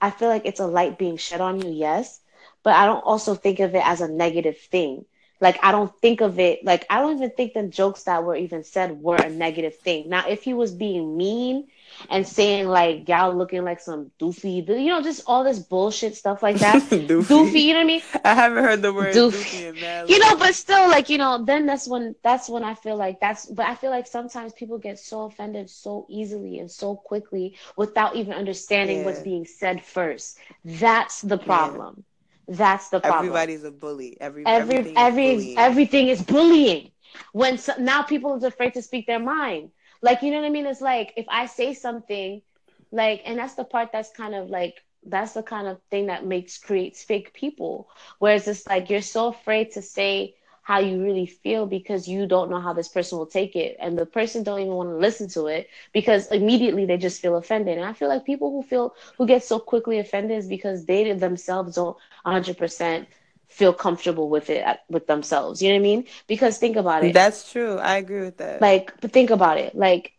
I 0.00 0.10
feel 0.10 0.28
like 0.28 0.46
it's 0.46 0.60
a 0.60 0.66
light 0.66 0.98
being 0.98 1.16
shed 1.16 1.40
on 1.40 1.60
you, 1.60 1.70
yes, 1.70 2.20
but 2.62 2.74
I 2.74 2.86
don't 2.86 3.04
also 3.04 3.34
think 3.34 3.60
of 3.60 3.74
it 3.74 3.86
as 3.86 4.00
a 4.00 4.08
negative 4.08 4.58
thing. 4.58 5.04
Like 5.44 5.58
I 5.62 5.72
don't 5.72 5.94
think 6.00 6.22
of 6.22 6.38
it 6.38 6.64
like 6.64 6.86
I 6.88 7.00
don't 7.00 7.16
even 7.16 7.30
think 7.30 7.52
the 7.52 7.64
jokes 7.68 8.04
that 8.04 8.24
were 8.24 8.34
even 8.34 8.64
said 8.64 9.02
were 9.02 9.16
a 9.16 9.28
negative 9.28 9.76
thing. 9.76 10.08
Now 10.08 10.26
if 10.26 10.42
he 10.42 10.54
was 10.54 10.72
being 10.72 11.16
mean 11.18 11.68
and 12.08 12.26
saying 12.26 12.66
like 12.66 13.08
y'all 13.08 13.36
looking 13.36 13.62
like 13.62 13.80
some 13.80 14.10
doofy, 14.18 14.66
you 14.66 14.88
know, 14.88 15.02
just 15.02 15.22
all 15.26 15.44
this 15.44 15.58
bullshit 15.58 16.16
stuff 16.16 16.42
like 16.42 16.56
that. 16.60 16.82
doofy, 16.90 17.62
you 17.62 17.74
know 17.74 17.80
what 17.80 17.84
I 17.84 17.84
mean? 17.84 18.02
I 18.24 18.34
haven't 18.34 18.64
heard 18.64 18.82
the 18.82 18.92
word 18.92 19.14
Doofy. 19.14 19.74
doofy 19.74 20.08
you 20.08 20.18
know 20.18 20.36
but 20.36 20.54
still 20.54 20.88
like 20.88 21.08
you 21.10 21.18
know 21.18 21.44
then 21.44 21.66
that's 21.66 21.86
when 21.86 22.14
that's 22.22 22.48
when 22.48 22.64
i 22.64 22.74
feel 22.74 22.96
like 22.96 23.20
that's 23.20 23.46
but 23.46 23.66
i 23.66 23.74
feel 23.74 23.90
like 23.90 24.06
sometimes 24.06 24.52
people 24.52 24.78
get 24.78 24.98
so 24.98 25.24
offended 25.24 25.68
so 25.68 26.06
easily 26.08 26.58
and 26.58 26.70
so 26.70 26.94
quickly 26.96 27.54
without 27.76 28.16
even 28.16 28.32
understanding 28.32 29.04
what's 29.04 29.20
being 29.20 29.44
said 29.44 29.82
first 29.82 30.38
that's 30.64 31.20
the 31.22 31.38
problem 31.38 32.04
that's 32.48 32.88
the 32.90 33.00
problem. 33.00 33.46
Everybody's 33.46 33.64
a 33.64 33.70
bully. 33.70 34.16
Every 34.20 34.50
every 34.54 34.86
everything 34.86 34.98
is 34.98 35.10
every 35.10 35.20
bullying. 35.20 35.56
everything 35.56 36.08
is 36.08 36.22
bullying. 36.22 36.90
When 37.32 37.58
so, 37.58 37.74
now 37.78 38.02
people 38.02 38.32
are 38.32 38.46
afraid 38.46 38.74
to 38.74 38.82
speak 38.82 39.06
their 39.06 39.18
mind. 39.20 39.70
Like 40.02 40.22
you 40.22 40.30
know 40.30 40.40
what 40.40 40.46
i 40.46 40.50
mean? 40.50 40.66
It's 40.66 40.80
like 40.80 41.12
if 41.16 41.26
i 41.28 41.46
say 41.46 41.74
something 41.74 42.42
like 42.90 43.22
and 43.24 43.38
that's 43.38 43.54
the 43.54 43.64
part 43.64 43.90
that's 43.92 44.10
kind 44.10 44.34
of 44.34 44.48
like 44.48 44.74
that's 45.04 45.32
the 45.34 45.42
kind 45.42 45.66
of 45.66 45.80
thing 45.90 46.06
that 46.06 46.26
makes 46.26 46.58
creates 46.58 47.02
fake 47.02 47.32
people. 47.34 47.88
Whereas 48.18 48.48
it's 48.48 48.66
like 48.66 48.90
you're 48.90 49.02
so 49.02 49.28
afraid 49.28 49.72
to 49.72 49.82
say 49.82 50.34
how 50.64 50.80
you 50.80 51.02
really 51.02 51.26
feel 51.26 51.66
because 51.66 52.08
you 52.08 52.26
don't 52.26 52.50
know 52.50 52.60
how 52.60 52.74
this 52.74 52.88
person 52.88 53.18
will 53.18 53.26
take 53.26 53.56
it. 53.56 53.76
And 53.80 53.98
the 53.98 54.06
person 54.06 54.42
don't 54.44 54.60
even 54.60 54.74
want 54.74 54.90
to 54.90 54.96
listen 54.96 55.28
to 55.30 55.46
it 55.46 55.68
because 55.92 56.30
immediately 56.32 56.86
they 56.86 56.98
just 56.98 57.22
feel 57.22 57.36
offended. 57.36 57.78
And 57.78 57.86
i 57.86 57.92
feel 57.94 58.08
like 58.08 58.24
people 58.26 58.50
who 58.50 58.62
feel 58.62 58.94
who 59.18 59.26
get 59.26 59.44
so 59.44 59.58
quickly 59.60 59.98
offended 60.00 60.38
is 60.38 60.48
because 60.48 60.86
they 60.86 61.12
themselves 61.12 61.76
don't 61.76 61.96
100% 62.24 63.08
feel 63.48 63.72
comfortable 63.72 64.28
with 64.30 64.50
it 64.50 64.64
with 64.90 65.06
themselves. 65.06 65.62
You 65.62 65.70
know 65.70 65.76
what 65.76 65.80
i 65.80 65.82
mean? 65.82 66.04
Because 66.28 66.58
think 66.58 66.76
about 66.76 67.04
it. 67.04 67.14
That's 67.14 67.50
true. 67.50 67.78
I 67.78 67.96
agree 67.96 68.20
with 68.20 68.38
that. 68.38 68.60
Like 68.60 68.92
but 69.00 69.12
think 69.12 69.30
about 69.30 69.58
it. 69.58 69.74
Like 69.74 70.12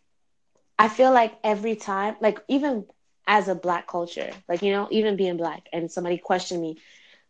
i 0.80 0.88
feel 0.90 1.12
like 1.12 1.34
every 1.44 1.76
time 1.76 2.16
like 2.22 2.40
even 2.48 2.86
as 3.28 3.48
a 3.48 3.56
black 3.56 3.88
culture 3.88 4.32
like 4.50 4.62
you 4.62 4.72
know 4.72 4.88
even 4.92 5.16
being 5.16 5.38
black 5.38 5.64
and 5.74 5.92
somebody 5.92 6.18
question 6.18 6.62
me 6.62 6.78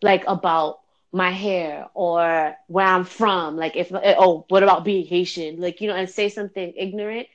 like 0.02 0.24
about 0.28 0.80
my 1.16 1.32
hair 1.32 1.88
or 1.94 2.56
where 2.68 2.86
I'm 2.86 3.06
from, 3.06 3.56
like 3.56 3.78
if 3.78 3.92
eh, 3.94 4.16
oh, 4.18 4.46
what 4.50 4.64
about 4.64 4.84
being 4.84 5.06
Haitian? 5.08 5.62
Like, 5.62 5.80
you 5.80 5.88
know, 5.88 5.96
and 5.96 6.10
say 6.10 6.28
something 6.28 6.74
ignorant, 6.76 7.28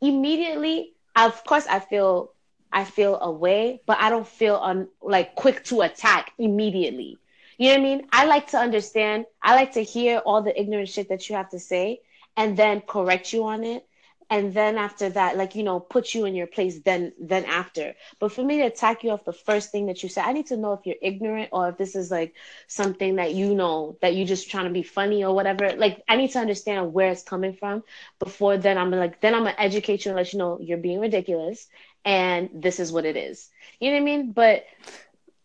immediately, 0.00 0.94
of 1.14 1.44
course 1.44 1.66
I 1.68 1.80
feel 1.80 2.32
I 2.72 2.84
feel 2.84 3.20
away, 3.20 3.82
but 3.86 3.98
I 4.00 4.08
don't 4.08 4.26
feel 4.26 4.56
on 4.56 4.88
like 5.02 5.34
quick 5.34 5.64
to 5.64 5.82
attack 5.82 6.32
immediately. 6.38 7.18
You 7.58 7.68
know 7.68 7.74
what 7.74 7.80
I 7.80 7.84
mean? 7.84 8.08
I 8.10 8.24
like 8.24 8.48
to 8.48 8.58
understand. 8.58 9.26
I 9.42 9.54
like 9.54 9.72
to 9.72 9.82
hear 9.82 10.18
all 10.18 10.42
the 10.42 10.58
ignorant 10.58 10.88
shit 10.88 11.10
that 11.10 11.28
you 11.28 11.36
have 11.36 11.50
to 11.50 11.58
say 11.60 12.00
and 12.38 12.56
then 12.56 12.80
correct 12.80 13.34
you 13.34 13.44
on 13.44 13.64
it 13.64 13.86
and 14.28 14.52
then 14.54 14.76
after 14.76 15.08
that 15.10 15.36
like 15.36 15.54
you 15.54 15.62
know 15.62 15.78
put 15.78 16.14
you 16.14 16.24
in 16.24 16.34
your 16.34 16.46
place 16.46 16.80
then 16.80 17.12
then 17.20 17.44
after. 17.44 17.94
But 18.18 18.32
for 18.32 18.42
me 18.42 18.58
to 18.58 18.64
attack 18.64 19.04
you 19.04 19.10
off 19.10 19.24
the 19.24 19.32
first 19.32 19.70
thing 19.70 19.86
that 19.86 20.02
you 20.02 20.08
say 20.08 20.20
i 20.20 20.32
need 20.32 20.46
to 20.46 20.56
know 20.56 20.72
if 20.72 20.80
you're 20.84 20.96
ignorant 21.00 21.50
or 21.52 21.68
if 21.68 21.76
this 21.76 21.94
is 21.94 22.10
like 22.10 22.34
something 22.66 23.16
that 23.16 23.34
you 23.34 23.54
know 23.54 23.96
that 24.00 24.14
you're 24.14 24.26
just 24.26 24.50
trying 24.50 24.64
to 24.64 24.70
be 24.70 24.82
funny 24.82 25.24
or 25.24 25.34
whatever. 25.34 25.72
Like 25.76 26.02
i 26.08 26.16
need 26.16 26.32
to 26.32 26.38
understand 26.38 26.92
where 26.92 27.10
it's 27.10 27.22
coming 27.22 27.54
from 27.54 27.82
before 28.18 28.56
then 28.56 28.78
i'm 28.78 28.90
like 28.90 29.20
then 29.20 29.34
i'm 29.34 29.44
gonna 29.44 29.54
educate 29.58 30.04
you 30.04 30.10
and 30.10 30.16
let 30.16 30.32
you 30.32 30.38
know 30.38 30.58
you're 30.60 30.78
being 30.78 31.00
ridiculous 31.00 31.68
and 32.04 32.50
this 32.52 32.78
is 32.80 32.92
what 32.92 33.04
it 33.04 33.16
is. 33.16 33.48
You 33.80 33.90
know 33.90 33.96
what 33.96 34.02
i 34.02 34.04
mean? 34.04 34.32
But 34.32 34.64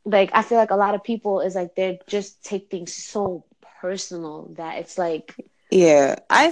like 0.06 0.32
i 0.34 0.42
feel 0.42 0.58
like 0.58 0.72
a 0.72 0.76
lot 0.76 0.96
of 0.96 1.04
people 1.04 1.42
is 1.42 1.54
like 1.56 1.76
they're 1.76 2.00
just 2.08 2.44
take 2.44 2.72
things 2.72 2.94
so 2.94 3.46
personal 3.80 4.52
that 4.58 4.80
it's 4.80 4.98
like 4.98 5.36
yeah, 5.72 6.16
I 6.30 6.52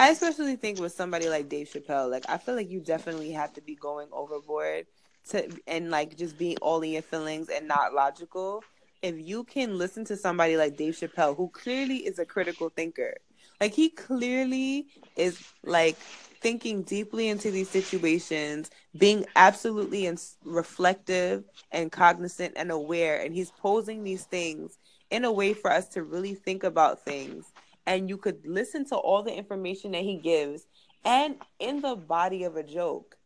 I 0.00 0.08
especially 0.08 0.56
think 0.56 0.80
with 0.80 0.92
somebody 0.92 1.28
like 1.28 1.50
Dave 1.50 1.68
Chappelle, 1.68 2.10
like 2.10 2.24
I 2.26 2.38
feel 2.38 2.54
like 2.54 2.70
you 2.70 2.80
definitely 2.80 3.32
have 3.32 3.52
to 3.52 3.60
be 3.60 3.74
going 3.74 4.08
overboard 4.12 4.86
to 5.28 5.46
and 5.66 5.90
like 5.90 6.16
just 6.16 6.38
being 6.38 6.56
all 6.62 6.80
in 6.80 6.92
your 6.92 7.02
feelings 7.02 7.50
and 7.50 7.68
not 7.68 7.92
logical. 7.92 8.64
If 9.02 9.16
you 9.18 9.44
can 9.44 9.76
listen 9.76 10.06
to 10.06 10.16
somebody 10.16 10.56
like 10.56 10.78
Dave 10.78 10.94
Chappelle, 10.94 11.36
who 11.36 11.50
clearly 11.50 11.98
is 11.98 12.18
a 12.18 12.24
critical 12.24 12.70
thinker, 12.70 13.12
like 13.60 13.74
he 13.74 13.90
clearly 13.90 14.86
is 15.16 15.38
like 15.64 15.96
thinking 15.96 16.80
deeply 16.80 17.28
into 17.28 17.50
these 17.50 17.68
situations, 17.68 18.70
being 18.96 19.26
absolutely 19.36 20.06
and 20.06 20.18
reflective 20.46 21.44
and 21.72 21.92
cognizant 21.92 22.54
and 22.56 22.70
aware, 22.70 23.20
and 23.20 23.34
he's 23.34 23.50
posing 23.50 24.02
these 24.02 24.24
things 24.24 24.78
in 25.10 25.26
a 25.26 25.32
way 25.32 25.52
for 25.52 25.70
us 25.70 25.88
to 25.88 26.02
really 26.02 26.34
think 26.34 26.64
about 26.64 27.04
things 27.04 27.52
and 27.90 28.08
you 28.08 28.16
could 28.16 28.46
listen 28.46 28.84
to 28.84 28.94
all 28.94 29.20
the 29.20 29.34
information 29.34 29.90
that 29.90 30.04
he 30.04 30.16
gives 30.16 30.68
and 31.04 31.34
in 31.58 31.80
the 31.80 31.96
body 31.96 32.44
of 32.44 32.54
a 32.54 32.62
joke 32.62 33.16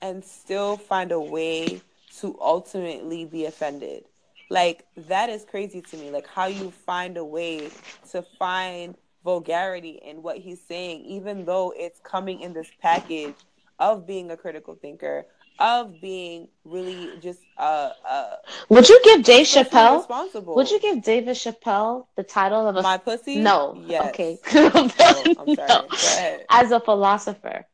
and 0.00 0.24
still 0.24 0.76
find 0.76 1.10
a 1.10 1.18
way 1.18 1.80
to 2.16 2.38
ultimately 2.40 3.24
be 3.24 3.46
offended. 3.46 4.04
Like 4.48 4.86
that 5.08 5.28
is 5.28 5.44
crazy 5.44 5.82
to 5.82 5.96
me. 5.96 6.12
Like 6.12 6.28
how 6.28 6.46
you 6.46 6.70
find 6.70 7.16
a 7.16 7.24
way 7.24 7.68
to 8.12 8.22
find 8.38 8.94
vulgarity 9.24 10.00
in 10.04 10.22
what 10.22 10.38
he's 10.38 10.62
saying, 10.62 11.04
even 11.04 11.44
though 11.44 11.74
it's 11.76 11.98
coming 11.98 12.42
in 12.42 12.52
this 12.52 12.70
package 12.80 13.34
of 13.80 14.06
being 14.06 14.30
a 14.30 14.36
critical 14.36 14.76
thinker, 14.76 15.26
of 15.58 16.00
being 16.00 16.48
really 16.64 17.10
just 17.20 17.40
uh, 17.56 17.90
uh 18.08 18.36
would 18.68 18.88
you 18.88 19.00
give 19.04 19.22
Dave 19.22 19.46
Chappelle 19.46 19.98
responsible? 19.98 20.54
Would 20.56 20.70
you 20.70 20.80
give 20.80 21.02
David 21.02 21.36
Chappelle 21.36 22.06
the 22.16 22.22
title 22.22 22.68
of 22.68 22.76
a 22.76 22.82
my 22.82 22.98
pussy? 22.98 23.38
No. 23.38 23.82
Yes. 23.86 24.08
Okay. 24.08 24.38
I'm 24.54 24.90
sorry. 24.90 25.36
No. 25.46 25.86
As 26.50 26.70
a 26.70 26.80
philosopher. 26.80 27.66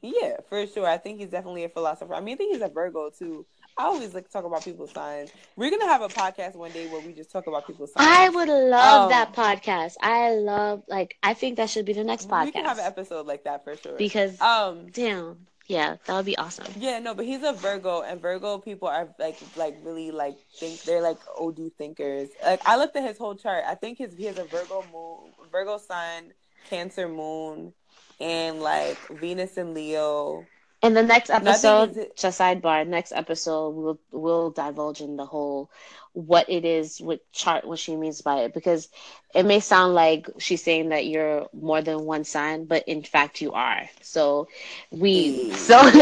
Yeah, 0.00 0.36
for 0.48 0.64
sure. 0.66 0.86
I 0.86 0.98
think 0.98 1.18
he's 1.18 1.30
definitely 1.30 1.64
a 1.64 1.68
philosopher. 1.68 2.14
I 2.14 2.20
mean, 2.20 2.34
I 2.34 2.36
think 2.36 2.52
he's 2.52 2.62
a 2.62 2.68
Virgo 2.68 3.10
too. 3.10 3.44
I 3.76 3.84
always 3.84 4.14
like 4.14 4.26
to 4.26 4.30
talk 4.30 4.44
about 4.44 4.64
people's 4.64 4.92
signs. 4.92 5.30
We're 5.56 5.70
gonna 5.70 5.86
have 5.86 6.02
a 6.02 6.08
podcast 6.08 6.56
one 6.56 6.70
day 6.72 6.88
where 6.88 7.00
we 7.00 7.12
just 7.12 7.30
talk 7.30 7.46
about 7.46 7.66
people's 7.66 7.92
signs. 7.92 8.08
I 8.08 8.28
would 8.28 8.48
love 8.48 9.04
um, 9.04 9.08
that 9.10 9.32
podcast. 9.32 9.94
I 10.00 10.34
love 10.34 10.82
like 10.88 11.16
I 11.22 11.34
think 11.34 11.56
that 11.56 11.70
should 11.70 11.84
be 11.84 11.92
the 11.92 12.04
next 12.04 12.28
podcast. 12.28 12.46
We 12.46 12.52
can 12.52 12.64
have 12.64 12.78
an 12.78 12.84
episode 12.84 13.26
like 13.26 13.44
that 13.44 13.64
for 13.64 13.76
sure. 13.76 13.96
Because 13.96 14.40
um 14.40 14.88
damn, 14.90 15.46
yeah, 15.68 15.96
that 16.06 16.16
would 16.16 16.24
be 16.24 16.36
awesome. 16.38 16.66
Yeah, 16.78 16.98
no, 16.98 17.14
but 17.14 17.26
he's 17.26 17.42
a 17.42 17.52
Virgo, 17.52 18.00
and 18.00 18.20
Virgo 18.20 18.56
people 18.58 18.88
are 18.88 19.08
like, 19.18 19.38
like 19.54 19.76
really 19.84 20.10
like 20.10 20.38
think 20.54 20.82
they're 20.82 21.02
like 21.02 21.18
OD 21.38 21.70
thinkers. 21.76 22.30
Like 22.42 22.62
I 22.66 22.76
looked 22.76 22.96
at 22.96 23.06
his 23.06 23.18
whole 23.18 23.34
chart. 23.34 23.64
I 23.66 23.74
think 23.74 23.98
his 23.98 24.14
he 24.14 24.24
has 24.24 24.38
a 24.38 24.44
Virgo 24.44 24.82
moon, 24.92 25.32
Virgo 25.52 25.76
sun, 25.76 26.32
Cancer 26.70 27.06
moon, 27.06 27.74
and 28.18 28.62
like 28.62 28.96
Venus 29.08 29.58
and 29.58 29.74
Leo. 29.74 30.46
In 30.80 30.94
the 30.94 31.02
next 31.02 31.28
episode, 31.28 31.94
just 32.16 32.40
a 32.40 32.42
sidebar, 32.42 32.86
next 32.86 33.12
episode 33.12 33.70
we'll 33.70 33.98
we'll 34.10 34.50
divulge 34.50 35.02
in 35.02 35.16
the 35.16 35.26
whole 35.26 35.70
what 36.18 36.50
it 36.50 36.64
is 36.64 37.00
with 37.00 37.20
chart 37.30 37.64
what 37.64 37.78
she 37.78 37.94
means 37.94 38.22
by 38.22 38.40
it 38.40 38.52
because 38.52 38.88
it 39.36 39.44
may 39.44 39.60
sound 39.60 39.94
like 39.94 40.28
she's 40.38 40.60
saying 40.64 40.88
that 40.88 41.06
you're 41.06 41.46
more 41.52 41.80
than 41.80 42.04
one 42.04 42.24
sign 42.24 42.64
but 42.64 42.82
in 42.88 43.04
fact 43.04 43.40
you 43.40 43.52
are. 43.52 43.88
So 44.02 44.48
we 44.90 45.52
so 45.52 45.80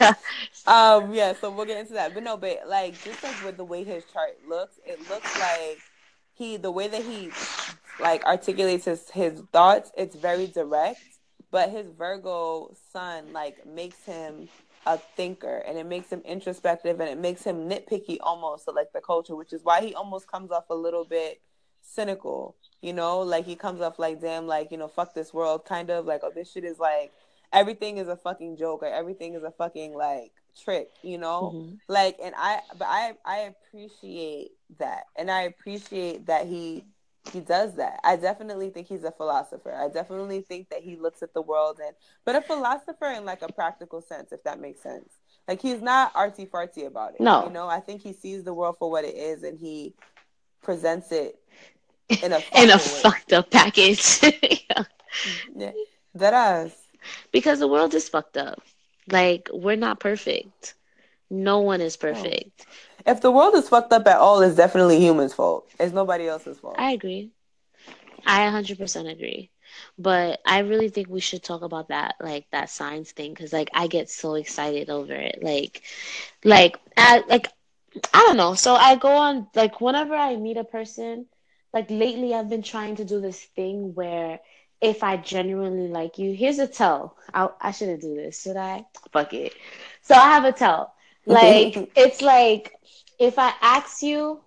yeah. 0.00 0.14
um 0.68 1.12
yeah 1.12 1.32
so 1.32 1.50
we'll 1.50 1.66
get 1.66 1.78
into 1.78 1.94
that. 1.94 2.14
But 2.14 2.22
no 2.22 2.36
but 2.36 2.60
like 2.68 3.02
just 3.02 3.24
like 3.24 3.44
with 3.44 3.56
the 3.56 3.64
way 3.64 3.82
his 3.82 4.04
chart 4.12 4.36
looks 4.48 4.78
it 4.86 5.00
looks 5.10 5.36
like 5.40 5.78
he 6.34 6.56
the 6.56 6.70
way 6.70 6.86
that 6.86 7.02
he 7.02 7.30
like 7.98 8.24
articulates 8.24 8.84
his 8.84 9.10
his 9.10 9.42
thoughts 9.52 9.90
it's 9.96 10.14
very 10.14 10.46
direct 10.46 11.00
but 11.50 11.70
his 11.70 11.88
virgo 11.88 12.70
sun 12.92 13.32
like 13.32 13.66
makes 13.66 14.04
him 14.04 14.48
a 14.86 14.96
thinker 15.16 15.62
and 15.66 15.76
it 15.76 15.84
makes 15.84 16.10
him 16.10 16.22
introspective 16.24 17.00
and 17.00 17.08
it 17.10 17.18
makes 17.18 17.42
him 17.42 17.68
nitpicky 17.68 18.18
almost 18.20 18.64
to 18.64 18.70
like 18.70 18.92
the 18.94 19.00
culture, 19.00 19.34
which 19.34 19.52
is 19.52 19.64
why 19.64 19.80
he 19.80 19.94
almost 19.94 20.30
comes 20.30 20.52
off 20.52 20.64
a 20.70 20.74
little 20.74 21.04
bit 21.04 21.40
cynical, 21.82 22.56
you 22.80 22.92
know, 22.92 23.18
like 23.18 23.44
he 23.44 23.56
comes 23.56 23.80
off 23.80 23.98
like 23.98 24.20
damn 24.20 24.46
like, 24.46 24.70
you 24.70 24.78
know, 24.78 24.86
fuck 24.86 25.12
this 25.12 25.34
world 25.34 25.64
kind 25.64 25.90
of 25.90 26.06
like 26.06 26.20
oh 26.22 26.30
this 26.34 26.52
shit 26.52 26.64
is 26.64 26.78
like 26.78 27.12
everything 27.52 27.98
is 27.98 28.06
a 28.06 28.16
fucking 28.16 28.56
joke 28.56 28.82
or 28.82 28.86
everything 28.86 29.34
is 29.34 29.42
a 29.42 29.50
fucking 29.50 29.92
like 29.92 30.32
trick, 30.64 30.88
you 31.02 31.18
know? 31.18 31.52
Mm-hmm. 31.54 31.74
Like 31.88 32.18
and 32.22 32.34
I 32.38 32.60
but 32.78 32.86
I 32.88 33.14
I 33.24 33.52
appreciate 33.52 34.52
that. 34.78 35.04
And 35.16 35.30
I 35.30 35.42
appreciate 35.42 36.26
that 36.26 36.46
he 36.46 36.84
he 37.30 37.40
does 37.40 37.74
that. 37.76 38.00
I 38.04 38.16
definitely 38.16 38.70
think 38.70 38.88
he's 38.88 39.04
a 39.04 39.10
philosopher. 39.10 39.74
I 39.74 39.88
definitely 39.88 40.42
think 40.42 40.70
that 40.70 40.82
he 40.82 40.96
looks 40.96 41.22
at 41.22 41.34
the 41.34 41.42
world 41.42 41.80
and 41.84 41.94
but 42.24 42.36
a 42.36 42.42
philosopher 42.42 43.06
in 43.06 43.24
like 43.24 43.42
a 43.42 43.52
practical 43.52 44.00
sense, 44.00 44.32
if 44.32 44.42
that 44.44 44.60
makes 44.60 44.82
sense. 44.82 45.08
Like 45.48 45.62
he's 45.62 45.80
not 45.80 46.12
artsy 46.14 46.48
fartsy 46.48 46.86
about 46.86 47.14
it. 47.14 47.20
No. 47.20 47.44
You 47.46 47.52
know, 47.52 47.68
I 47.68 47.80
think 47.80 48.02
he 48.02 48.12
sees 48.12 48.44
the 48.44 48.54
world 48.54 48.76
for 48.78 48.90
what 48.90 49.04
it 49.04 49.14
is 49.14 49.42
and 49.42 49.58
he 49.58 49.94
presents 50.62 51.12
it 51.12 51.38
in 52.22 52.32
a 52.32 52.38
in 52.54 52.70
a 52.70 52.76
way. 52.76 52.78
fucked 52.78 53.32
up 53.32 53.50
package. 53.50 54.20
yeah. 54.22 54.84
yeah. 55.54 55.72
That 56.14 56.64
is. 56.66 56.72
Because 57.32 57.58
the 57.60 57.68
world 57.68 57.94
is 57.94 58.08
fucked 58.08 58.36
up. 58.36 58.60
Like 59.10 59.48
we're 59.52 59.76
not 59.76 60.00
perfect. 60.00 60.74
No 61.30 61.60
one 61.60 61.80
is 61.80 61.96
perfect. 61.96 62.66
If 63.06 63.20
the 63.20 63.30
world 63.30 63.54
is 63.54 63.68
fucked 63.68 63.92
up 63.92 64.06
at 64.06 64.18
all, 64.18 64.40
it's 64.42 64.56
definitely 64.56 64.98
humans' 64.98 65.34
fault. 65.34 65.68
It's 65.78 65.92
nobody 65.92 66.26
else's 66.26 66.58
fault. 66.58 66.76
I 66.78 66.92
agree. 66.92 67.30
I 68.26 68.44
100% 68.46 69.08
agree. 69.08 69.50
But 69.98 70.40
I 70.46 70.60
really 70.60 70.88
think 70.88 71.08
we 71.08 71.20
should 71.20 71.42
talk 71.42 71.62
about 71.62 71.88
that, 71.88 72.16
like 72.20 72.46
that 72.50 72.70
science 72.70 73.12
thing, 73.12 73.32
because 73.32 73.52
like 73.52 73.70
I 73.74 73.86
get 73.88 74.10
so 74.10 74.34
excited 74.34 74.90
over 74.90 75.12
it. 75.12 75.38
Like, 75.42 75.82
like, 76.44 76.78
I, 76.96 77.22
like 77.28 77.48
I 78.12 78.20
don't 78.20 78.36
know. 78.36 78.54
So 78.54 78.74
I 78.74 78.96
go 78.96 79.10
on 79.10 79.48
like 79.54 79.80
whenever 79.80 80.14
I 80.14 80.36
meet 80.36 80.56
a 80.56 80.64
person, 80.64 81.26
like 81.72 81.90
lately 81.90 82.34
I've 82.34 82.48
been 82.48 82.62
trying 82.62 82.96
to 82.96 83.04
do 83.04 83.20
this 83.20 83.40
thing 83.40 83.94
where 83.94 84.40
if 84.80 85.02
I 85.02 85.16
genuinely 85.16 85.88
like 85.88 86.18
you, 86.18 86.34
here's 86.34 86.58
a 86.58 86.66
tell. 86.66 87.16
I 87.32 87.48
I 87.60 87.70
shouldn't 87.72 88.02
do 88.02 88.14
this, 88.14 88.42
should 88.42 88.56
I? 88.56 88.86
Fuck 89.12 89.34
it. 89.34 89.54
So 90.02 90.14
I 90.14 90.28
have 90.34 90.44
a 90.44 90.52
tell. 90.52 90.94
Like 91.26 91.90
it's 91.96 92.22
like 92.22 92.72
if 93.18 93.38
I 93.38 93.52
ask 93.60 94.02
you, 94.02 94.40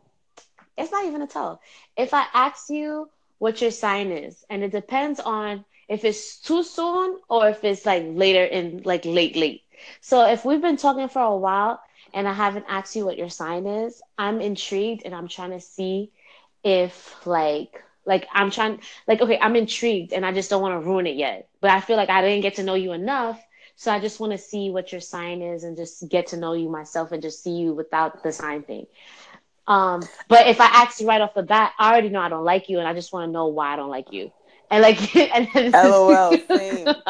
it's 0.77 0.91
not 0.91 1.05
even 1.05 1.21
a 1.21 1.27
tell. 1.27 1.61
If 1.97 2.13
I 2.13 2.25
ask 2.33 2.69
you 2.69 3.09
what 3.37 3.61
your 3.61 3.71
sign 3.71 4.11
is, 4.11 4.43
and 4.49 4.63
it 4.63 4.71
depends 4.71 5.19
on 5.19 5.65
if 5.87 6.03
it's 6.05 6.39
too 6.39 6.63
soon 6.63 7.17
or 7.29 7.49
if 7.49 7.63
it's 7.63 7.85
like 7.85 8.03
later 8.07 8.43
in 8.43 8.81
like 8.85 9.05
late 9.05 9.35
late. 9.35 9.63
So 10.01 10.25
if 10.25 10.45
we've 10.45 10.61
been 10.61 10.77
talking 10.77 11.07
for 11.09 11.21
a 11.21 11.35
while 11.35 11.81
and 12.13 12.27
I 12.27 12.33
haven't 12.33 12.65
asked 12.67 12.95
you 12.95 13.05
what 13.05 13.17
your 13.17 13.29
sign 13.29 13.65
is, 13.65 14.01
I'm 14.17 14.41
intrigued 14.41 15.03
and 15.05 15.13
I'm 15.15 15.27
trying 15.27 15.51
to 15.51 15.59
see 15.61 16.11
if 16.63 17.25
like 17.25 17.83
Like 18.05 18.27
I'm 18.33 18.49
trying, 18.51 18.79
like 19.07 19.21
okay, 19.21 19.37
I'm 19.39 19.55
intrigued 19.55 20.13
and 20.13 20.25
I 20.25 20.31
just 20.31 20.49
don't 20.49 20.61
want 20.61 20.73
to 20.81 20.87
ruin 20.87 21.05
it 21.07 21.15
yet. 21.15 21.47
But 21.61 21.71
I 21.71 21.79
feel 21.81 21.97
like 21.97 22.09
I 22.09 22.21
didn't 22.21 22.41
get 22.41 22.55
to 22.55 22.63
know 22.63 22.73
you 22.75 22.93
enough, 22.93 23.39
so 23.79 23.91
I 23.93 24.01
just 24.01 24.21
want 24.21 24.33
to 24.33 24.39
see 24.39 24.71
what 24.71 24.93
your 24.93 25.01
sign 25.01 25.41
is 25.43 25.63
and 25.63 25.77
just 25.77 26.09
get 26.09 26.27
to 26.29 26.37
know 26.37 26.53
you 26.53 26.69
myself 26.69 27.13
and 27.13 27.23
just 27.23 27.43
see 27.43 27.57
you 27.57 27.73
without 27.73 28.23
the 28.23 28.33
sign 28.33 28.63
thing. 28.63 28.87
Um, 29.67 30.09
but 30.29 30.47
if 30.47 30.61
I 30.61 30.65
ask 30.65 30.99
you 30.99 31.07
right 31.07 31.21
off 31.21 31.33
the 31.35 31.43
bat, 31.43 31.73
I 31.79 31.91
already 31.91 32.09
know 32.09 32.21
I 32.21 32.29
don't 32.29 32.45
like 32.45 32.69
you, 32.69 32.79
and 32.79 32.87
I 32.87 32.93
just 32.93 33.13
want 33.13 33.27
to 33.27 33.31
know 33.31 33.47
why 33.47 33.73
I 33.73 33.77
don't 33.77 33.89
like 33.89 34.11
you. 34.11 34.31
And 34.71 34.83
like, 34.83 35.15
and 35.35 35.47
then 35.53 35.73
LOL, 35.73 36.39
same, 36.51 37.03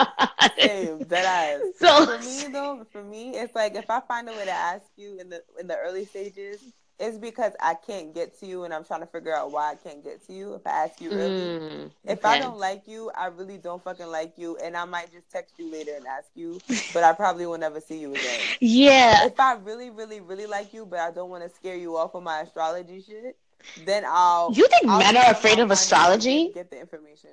same, 0.58 1.08
dead 1.08 1.26
eyes. 1.26 1.66
So 1.76 2.02
for 2.02 2.20
me 2.20 2.48
though, 2.52 2.86
for 2.91 3.04
me, 3.04 3.36
it's 3.38 3.56
like 3.56 3.76
if 3.76 3.90
I 3.90 4.02
find 4.02 4.30
a 4.30 4.34
way 4.34 4.46
to 4.46 4.52
ask 4.52 4.91
you 4.98 5.20
in 5.20 5.30
the 5.30 5.44
in 5.60 5.68
the 5.68 5.78
early 5.78 6.06
stages, 6.06 6.79
it's 7.00 7.18
because 7.18 7.54
I 7.62 7.76
can't 7.76 8.14
get 8.14 8.38
to 8.40 8.46
you 8.46 8.66
and 8.66 8.74
I'm 8.74 8.84
trying 8.84 9.00
to 9.00 9.06
figure 9.06 9.34
out 9.34 9.52
why 9.52 9.72
I 9.72 9.76
can't 9.76 10.04
get 10.04 10.26
to 10.28 10.34
you 10.34 10.54
if 10.56 10.68
I 10.68 10.86
ask 10.86 11.00
you 11.00 11.12
early. 11.12 11.60
Mm, 11.60 11.92
if 12.06 12.26
I 12.26 12.40
don't 12.40 12.58
like 12.58 12.88
you, 12.88 13.10
I 13.18 13.28
really 13.28 13.58
don't 13.58 13.82
fucking 13.82 14.08
like 14.08 14.34
you 14.38 14.58
and 14.58 14.76
I 14.76 14.84
might 14.86 15.12
just 15.12 15.32
text 15.32 15.56
you 15.58 15.72
later 15.72 15.92
and 15.96 16.06
ask 16.06 16.28
you, 16.36 16.60
but 16.94 17.04
I 17.04 17.14
probably 17.14 17.46
will 17.46 17.58
never 17.58 17.80
see 17.80 18.00
you 18.00 18.12
again. 18.12 18.40
Yeah. 18.60 19.26
If 19.26 19.40
I 19.40 19.54
really, 19.54 19.90
really, 19.90 20.20
really 20.20 20.46
like 20.46 20.74
you, 20.74 20.86
but 20.86 21.00
I 21.00 21.12
don't 21.12 21.30
want 21.30 21.44
to 21.44 21.50
scare 21.50 21.76
you 21.76 21.96
off 21.96 22.14
of 22.16 22.24
my 22.24 22.42
astrology 22.42 23.02
shit, 23.02 23.38
then 23.86 24.04
I'll 24.06 24.52
You 24.54 24.68
think 24.68 24.88
I'll 24.88 25.00
men 25.00 25.16
are 25.16 25.32
afraid 25.32 25.60
of 25.60 25.72
astrology? 25.72 26.52
Get 26.54 26.70
the 26.70 26.80
information. 26.80 27.30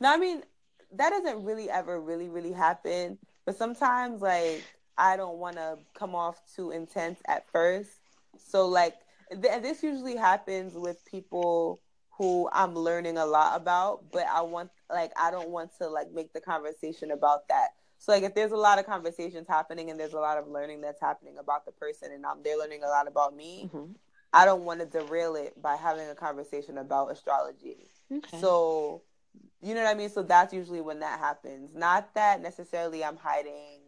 No, 0.00 0.12
I 0.12 0.16
mean 0.18 0.42
that 0.92 1.10
doesn't 1.10 1.44
really 1.44 1.70
ever 1.70 2.00
really, 2.00 2.28
really 2.28 2.52
happen. 2.52 3.18
But 3.44 3.56
sometimes 3.56 4.20
like 4.20 4.62
I 4.98 5.16
don't 5.16 5.38
want 5.38 5.56
to 5.56 5.78
come 5.94 6.14
off 6.14 6.40
too 6.54 6.70
intense 6.70 7.20
at 7.26 7.48
first. 7.50 7.90
So 8.38 8.66
like 8.66 8.94
th- 9.30 9.62
this 9.62 9.82
usually 9.82 10.16
happens 10.16 10.74
with 10.74 11.04
people 11.04 11.80
who 12.18 12.48
I'm 12.52 12.74
learning 12.74 13.18
a 13.18 13.26
lot 13.26 13.56
about, 13.56 14.10
but 14.10 14.26
I 14.26 14.42
want 14.42 14.70
like 14.90 15.12
I 15.16 15.30
don't 15.30 15.50
want 15.50 15.70
to 15.78 15.88
like 15.88 16.12
make 16.12 16.32
the 16.32 16.40
conversation 16.40 17.10
about 17.10 17.48
that. 17.48 17.68
So 17.98 18.12
like 18.12 18.22
if 18.22 18.34
there's 18.34 18.52
a 18.52 18.56
lot 18.56 18.78
of 18.78 18.86
conversations 18.86 19.46
happening 19.48 19.90
and 19.90 19.98
there's 19.98 20.12
a 20.12 20.20
lot 20.20 20.38
of 20.38 20.48
learning 20.48 20.80
that's 20.80 21.00
happening 21.00 21.38
about 21.38 21.64
the 21.66 21.72
person 21.72 22.12
and 22.12 22.24
um, 22.24 22.40
they're 22.44 22.58
learning 22.58 22.82
a 22.82 22.88
lot 22.88 23.08
about 23.08 23.34
me, 23.34 23.70
mm-hmm. 23.72 23.92
I 24.32 24.44
don't 24.44 24.62
want 24.62 24.80
to 24.80 24.86
derail 24.86 25.34
it 25.34 25.60
by 25.60 25.76
having 25.76 26.08
a 26.08 26.14
conversation 26.14 26.78
about 26.78 27.10
astrology. 27.10 27.88
Okay. 28.12 28.40
So 28.40 29.02
you 29.62 29.74
know 29.74 29.82
what 29.82 29.90
I 29.90 29.98
mean? 29.98 30.10
So 30.10 30.22
that's 30.22 30.52
usually 30.52 30.80
when 30.80 31.00
that 31.00 31.18
happens. 31.18 31.74
Not 31.74 32.14
that 32.14 32.40
necessarily 32.40 33.04
I'm 33.04 33.16
hiding 33.16 33.80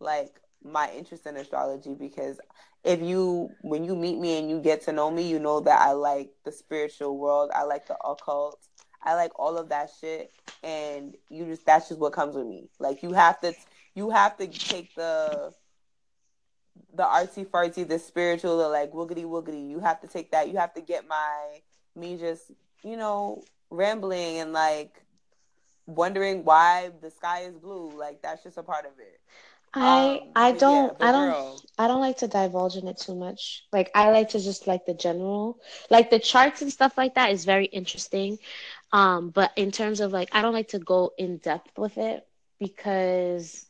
like 0.00 0.40
my 0.64 0.90
interest 0.92 1.26
in 1.26 1.36
astrology 1.36 1.94
because 1.94 2.40
if 2.84 3.00
you 3.00 3.50
when 3.62 3.84
you 3.84 3.96
meet 3.96 4.18
me 4.18 4.38
and 4.38 4.48
you 4.48 4.60
get 4.60 4.82
to 4.82 4.92
know 4.92 5.10
me, 5.10 5.28
you 5.28 5.38
know 5.38 5.60
that 5.60 5.80
I 5.80 5.92
like 5.92 6.30
the 6.44 6.52
spiritual 6.52 7.18
world, 7.18 7.50
I 7.54 7.64
like 7.64 7.86
the 7.86 7.96
occult, 7.98 8.60
I 9.02 9.14
like 9.14 9.32
all 9.38 9.56
of 9.56 9.68
that 9.70 9.90
shit, 10.00 10.32
and 10.62 11.16
you 11.28 11.44
just 11.46 11.66
that's 11.66 11.88
just 11.88 12.00
what 12.00 12.12
comes 12.12 12.34
with 12.36 12.46
me. 12.46 12.68
Like 12.78 13.02
you 13.02 13.12
have 13.12 13.40
to 13.40 13.54
you 13.94 14.10
have 14.10 14.36
to 14.38 14.46
take 14.46 14.94
the 14.94 15.52
the 16.94 17.02
artsy 17.02 17.46
fartsy, 17.46 17.86
the 17.86 17.98
spiritual, 17.98 18.58
the 18.58 18.68
like 18.68 18.92
woogity 18.92 19.24
woogity. 19.24 19.68
You 19.68 19.80
have 19.80 20.00
to 20.00 20.06
take 20.08 20.30
that. 20.32 20.48
You 20.48 20.56
have 20.58 20.74
to 20.74 20.80
get 20.80 21.06
my 21.08 21.60
me 21.94 22.16
just 22.16 22.50
you 22.84 22.96
know 22.96 23.42
rambling 23.70 24.38
and 24.38 24.52
like 24.52 25.02
wondering 25.86 26.44
why 26.44 26.90
the 27.00 27.10
sky 27.10 27.42
is 27.42 27.56
blue. 27.56 27.90
Like 27.96 28.22
that's 28.22 28.42
just 28.42 28.58
a 28.58 28.62
part 28.62 28.84
of 28.84 28.92
it. 28.98 29.20
I 29.80 30.20
um, 30.20 30.34
I 30.34 30.52
don't 30.52 30.94
yeah, 30.94 30.94
I 31.00 31.12
don't 31.12 31.36
girl. 31.36 31.62
I 31.78 31.86
don't 31.88 32.00
like 32.00 32.18
to 32.18 32.28
divulge 32.28 32.76
in 32.76 32.88
it 32.88 32.98
too 32.98 33.14
much. 33.14 33.64
Like 33.72 33.90
I 33.94 34.10
like 34.10 34.30
to 34.30 34.40
just 34.40 34.66
like 34.66 34.86
the 34.86 34.94
general, 34.94 35.58
like 35.90 36.10
the 36.10 36.18
charts 36.20 36.62
and 36.62 36.72
stuff 36.72 36.96
like 36.98 37.14
that 37.14 37.32
is 37.32 37.44
very 37.44 37.66
interesting. 37.66 38.38
Um, 38.92 39.30
but 39.30 39.52
in 39.56 39.70
terms 39.72 40.00
of 40.00 40.12
like 40.12 40.28
I 40.32 40.42
don't 40.42 40.54
like 40.54 40.68
to 40.68 40.78
go 40.78 41.12
in 41.18 41.38
depth 41.38 41.78
with 41.78 41.98
it 41.98 42.26
because 42.58 43.66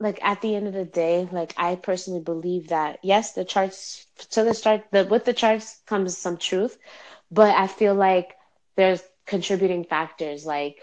like 0.00 0.18
at 0.24 0.40
the 0.42 0.54
end 0.54 0.66
of 0.66 0.74
the 0.74 0.84
day, 0.84 1.28
like 1.32 1.54
I 1.56 1.76
personally 1.76 2.20
believe 2.22 2.68
that 2.68 2.98
yes, 3.02 3.32
the 3.32 3.44
charts 3.44 4.06
to 4.30 4.44
the 4.44 4.54
start 4.54 4.84
the 4.92 5.04
with 5.04 5.24
the 5.24 5.32
charts 5.34 5.80
comes 5.86 6.16
some 6.16 6.36
truth, 6.38 6.78
but 7.30 7.54
I 7.54 7.66
feel 7.66 7.94
like 7.94 8.34
there's 8.76 9.02
contributing 9.26 9.84
factors 9.84 10.46
like 10.46 10.78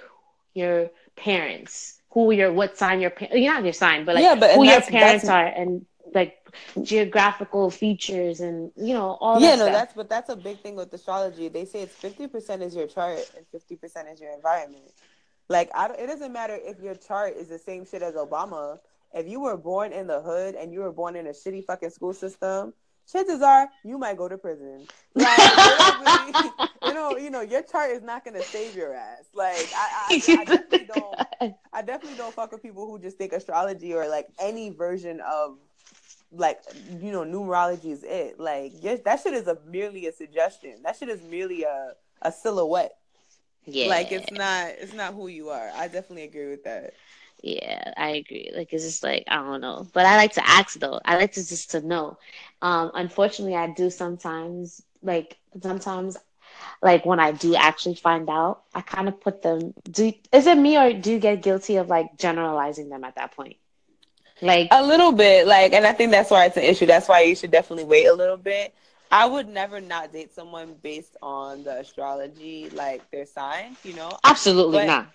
your 0.53 0.89
parents 1.15 2.01
who 2.13 2.31
your 2.31 2.53
what 2.53 2.77
sign 2.77 3.01
your 3.01 3.09
parents 3.09 3.35
you're 3.37 3.53
not 3.53 3.63
your 3.63 3.73
sign 3.73 4.05
but 4.05 4.15
like 4.15 4.23
yeah, 4.23 4.35
but, 4.35 4.51
who 4.55 4.63
your 4.63 4.81
parents 4.81 5.27
are 5.27 5.45
and 5.45 5.85
like 6.13 6.37
geographical 6.81 7.69
features 7.71 8.39
and 8.39 8.71
you 8.75 8.93
know 8.93 9.17
all 9.19 9.39
yeah 9.39 9.55
no 9.55 9.65
stuff. 9.65 9.73
that's 9.73 9.93
but 9.93 10.09
that's 10.09 10.29
a 10.29 10.35
big 10.35 10.59
thing 10.59 10.75
with 10.75 10.93
astrology. 10.93 11.47
They 11.47 11.65
say 11.65 11.81
it's 11.81 11.95
50% 11.95 12.61
is 12.61 12.75
your 12.75 12.87
chart 12.87 13.19
and 13.35 13.45
50% 13.51 14.13
is 14.13 14.21
your 14.21 14.31
environment. 14.33 14.91
Like 15.49 15.69
I 15.75 15.87
don't, 15.87 15.99
it 15.99 16.07
doesn't 16.07 16.31
matter 16.31 16.57
if 16.61 16.79
your 16.79 16.95
chart 16.95 17.35
is 17.35 17.47
the 17.47 17.59
same 17.59 17.85
shit 17.85 18.01
as 18.01 18.13
obama. 18.13 18.77
If 19.13 19.27
you 19.27 19.39
were 19.39 19.57
born 19.57 19.91
in 19.91 20.07
the 20.07 20.21
hood 20.21 20.55
and 20.55 20.71
you 20.73 20.81
were 20.81 20.91
born 20.91 21.15
in 21.15 21.27
a 21.27 21.31
shitty 21.31 21.65
fucking 21.65 21.91
school 21.91 22.13
system 22.13 22.73
chances 23.11 23.41
are 23.41 23.69
you 23.83 23.97
might 23.97 24.17
go 24.17 24.27
to 24.27 24.37
prison. 24.37 24.87
Like, 25.15 25.57
really, 25.99 26.51
you 26.85 26.93
know, 26.93 27.17
you 27.17 27.29
know, 27.29 27.41
your 27.41 27.61
chart 27.61 27.91
is 27.91 28.01
not 28.01 28.25
gonna 28.25 28.43
save 28.43 28.75
your 28.75 28.93
ass. 28.93 29.25
Like, 29.33 29.69
I, 29.75 29.89
I, 30.09 30.37
I 30.39 30.45
definitely 30.45 30.89
don't. 30.93 31.55
I 31.73 31.81
definitely 31.81 32.17
don't 32.17 32.33
fuck 32.33 32.51
with 32.51 32.61
people 32.61 32.89
who 32.89 32.99
just 32.99 33.17
think 33.17 33.33
astrology 33.33 33.93
or 33.93 34.07
like 34.07 34.27
any 34.39 34.69
version 34.69 35.21
of 35.21 35.57
like 36.31 36.61
you 36.99 37.11
know 37.11 37.23
numerology 37.23 37.91
is 37.91 38.03
it. 38.03 38.39
Like, 38.39 38.73
yes, 38.81 38.99
that 39.05 39.19
shit 39.21 39.33
is 39.33 39.47
a 39.47 39.57
merely 39.67 40.07
a 40.07 40.11
suggestion. 40.11 40.81
That 40.83 40.95
shit 40.97 41.09
is 41.09 41.21
merely 41.23 41.63
a 41.63 41.93
a 42.21 42.31
silhouette. 42.31 42.97
Yeah. 43.65 43.87
Like 43.87 44.11
it's 44.11 44.31
not 44.31 44.69
it's 44.79 44.93
not 44.93 45.13
who 45.13 45.27
you 45.27 45.49
are. 45.49 45.71
I 45.75 45.87
definitely 45.87 46.23
agree 46.23 46.49
with 46.49 46.63
that. 46.63 46.93
Yeah, 47.43 47.93
I 47.97 48.11
agree. 48.11 48.51
Like 48.55 48.73
it's 48.73 48.85
just 48.85 49.03
like 49.03 49.25
I 49.29 49.37
don't 49.37 49.61
know, 49.61 49.87
but 49.93 50.05
I 50.05 50.17
like 50.17 50.33
to 50.33 50.47
ask 50.49 50.79
though. 50.79 50.99
I 51.05 51.17
like 51.17 51.33
to 51.33 51.47
just 51.47 51.71
to 51.71 51.81
know. 51.81 52.17
Um, 52.61 52.91
unfortunately, 52.95 53.55
I 53.55 53.67
do 53.73 53.91
sometimes 53.91 54.83
like 55.03 55.37
sometimes 55.61 56.17
like 56.81 57.05
when 57.05 57.19
I 57.19 57.31
do 57.33 57.55
actually 57.55 57.95
find 57.95 58.29
out, 58.29 58.63
I 58.75 58.81
kind 58.81 59.09
of 59.09 59.21
put 59.21 59.41
them. 59.43 59.73
Do 59.89 60.13
is 60.33 60.47
it 60.47 60.57
me 60.57 60.77
or 60.77 60.93
do 60.93 61.11
you 61.11 61.19
get 61.19 61.43
guilty 61.43 61.77
of 61.77 61.89
like 61.89 62.17
generalizing 62.17 62.89
them 62.89 63.03
at 63.05 63.15
that 63.15 63.35
point? 63.35 63.57
Like 64.41 64.69
a 64.71 64.85
little 64.85 65.11
bit, 65.13 65.47
like, 65.47 65.73
and 65.73 65.85
I 65.85 65.93
think 65.93 66.11
that's 66.11 66.31
why 66.31 66.45
it's 66.45 66.57
an 66.57 66.63
issue. 66.63 66.85
That's 66.85 67.07
why 67.07 67.21
you 67.21 67.35
should 67.35 67.51
definitely 67.51 67.85
wait 67.85 68.05
a 68.07 68.13
little 68.13 68.37
bit. 68.37 68.73
I 69.13 69.27
would 69.27 69.47
never 69.47 69.79
not 69.79 70.11
date 70.11 70.33
someone 70.33 70.75
based 70.81 71.17
on 71.21 71.63
the 71.63 71.79
astrology, 71.79 72.69
like 72.71 73.09
their 73.11 73.25
sign, 73.25 73.77
you 73.83 73.93
know. 73.93 74.17
Absolutely 74.23 74.79
but, 74.79 74.87
not 74.87 75.07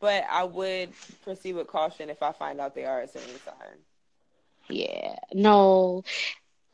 but 0.00 0.24
I 0.30 0.44
would 0.44 0.90
proceed 1.22 1.54
with 1.54 1.66
caution 1.66 2.10
if 2.10 2.22
I 2.22 2.32
find 2.32 2.60
out 2.60 2.74
they 2.74 2.84
are 2.84 3.00
a 3.00 3.08
certain 3.08 3.38
sign. 3.44 3.78
Yeah. 4.68 5.16
No. 5.32 6.04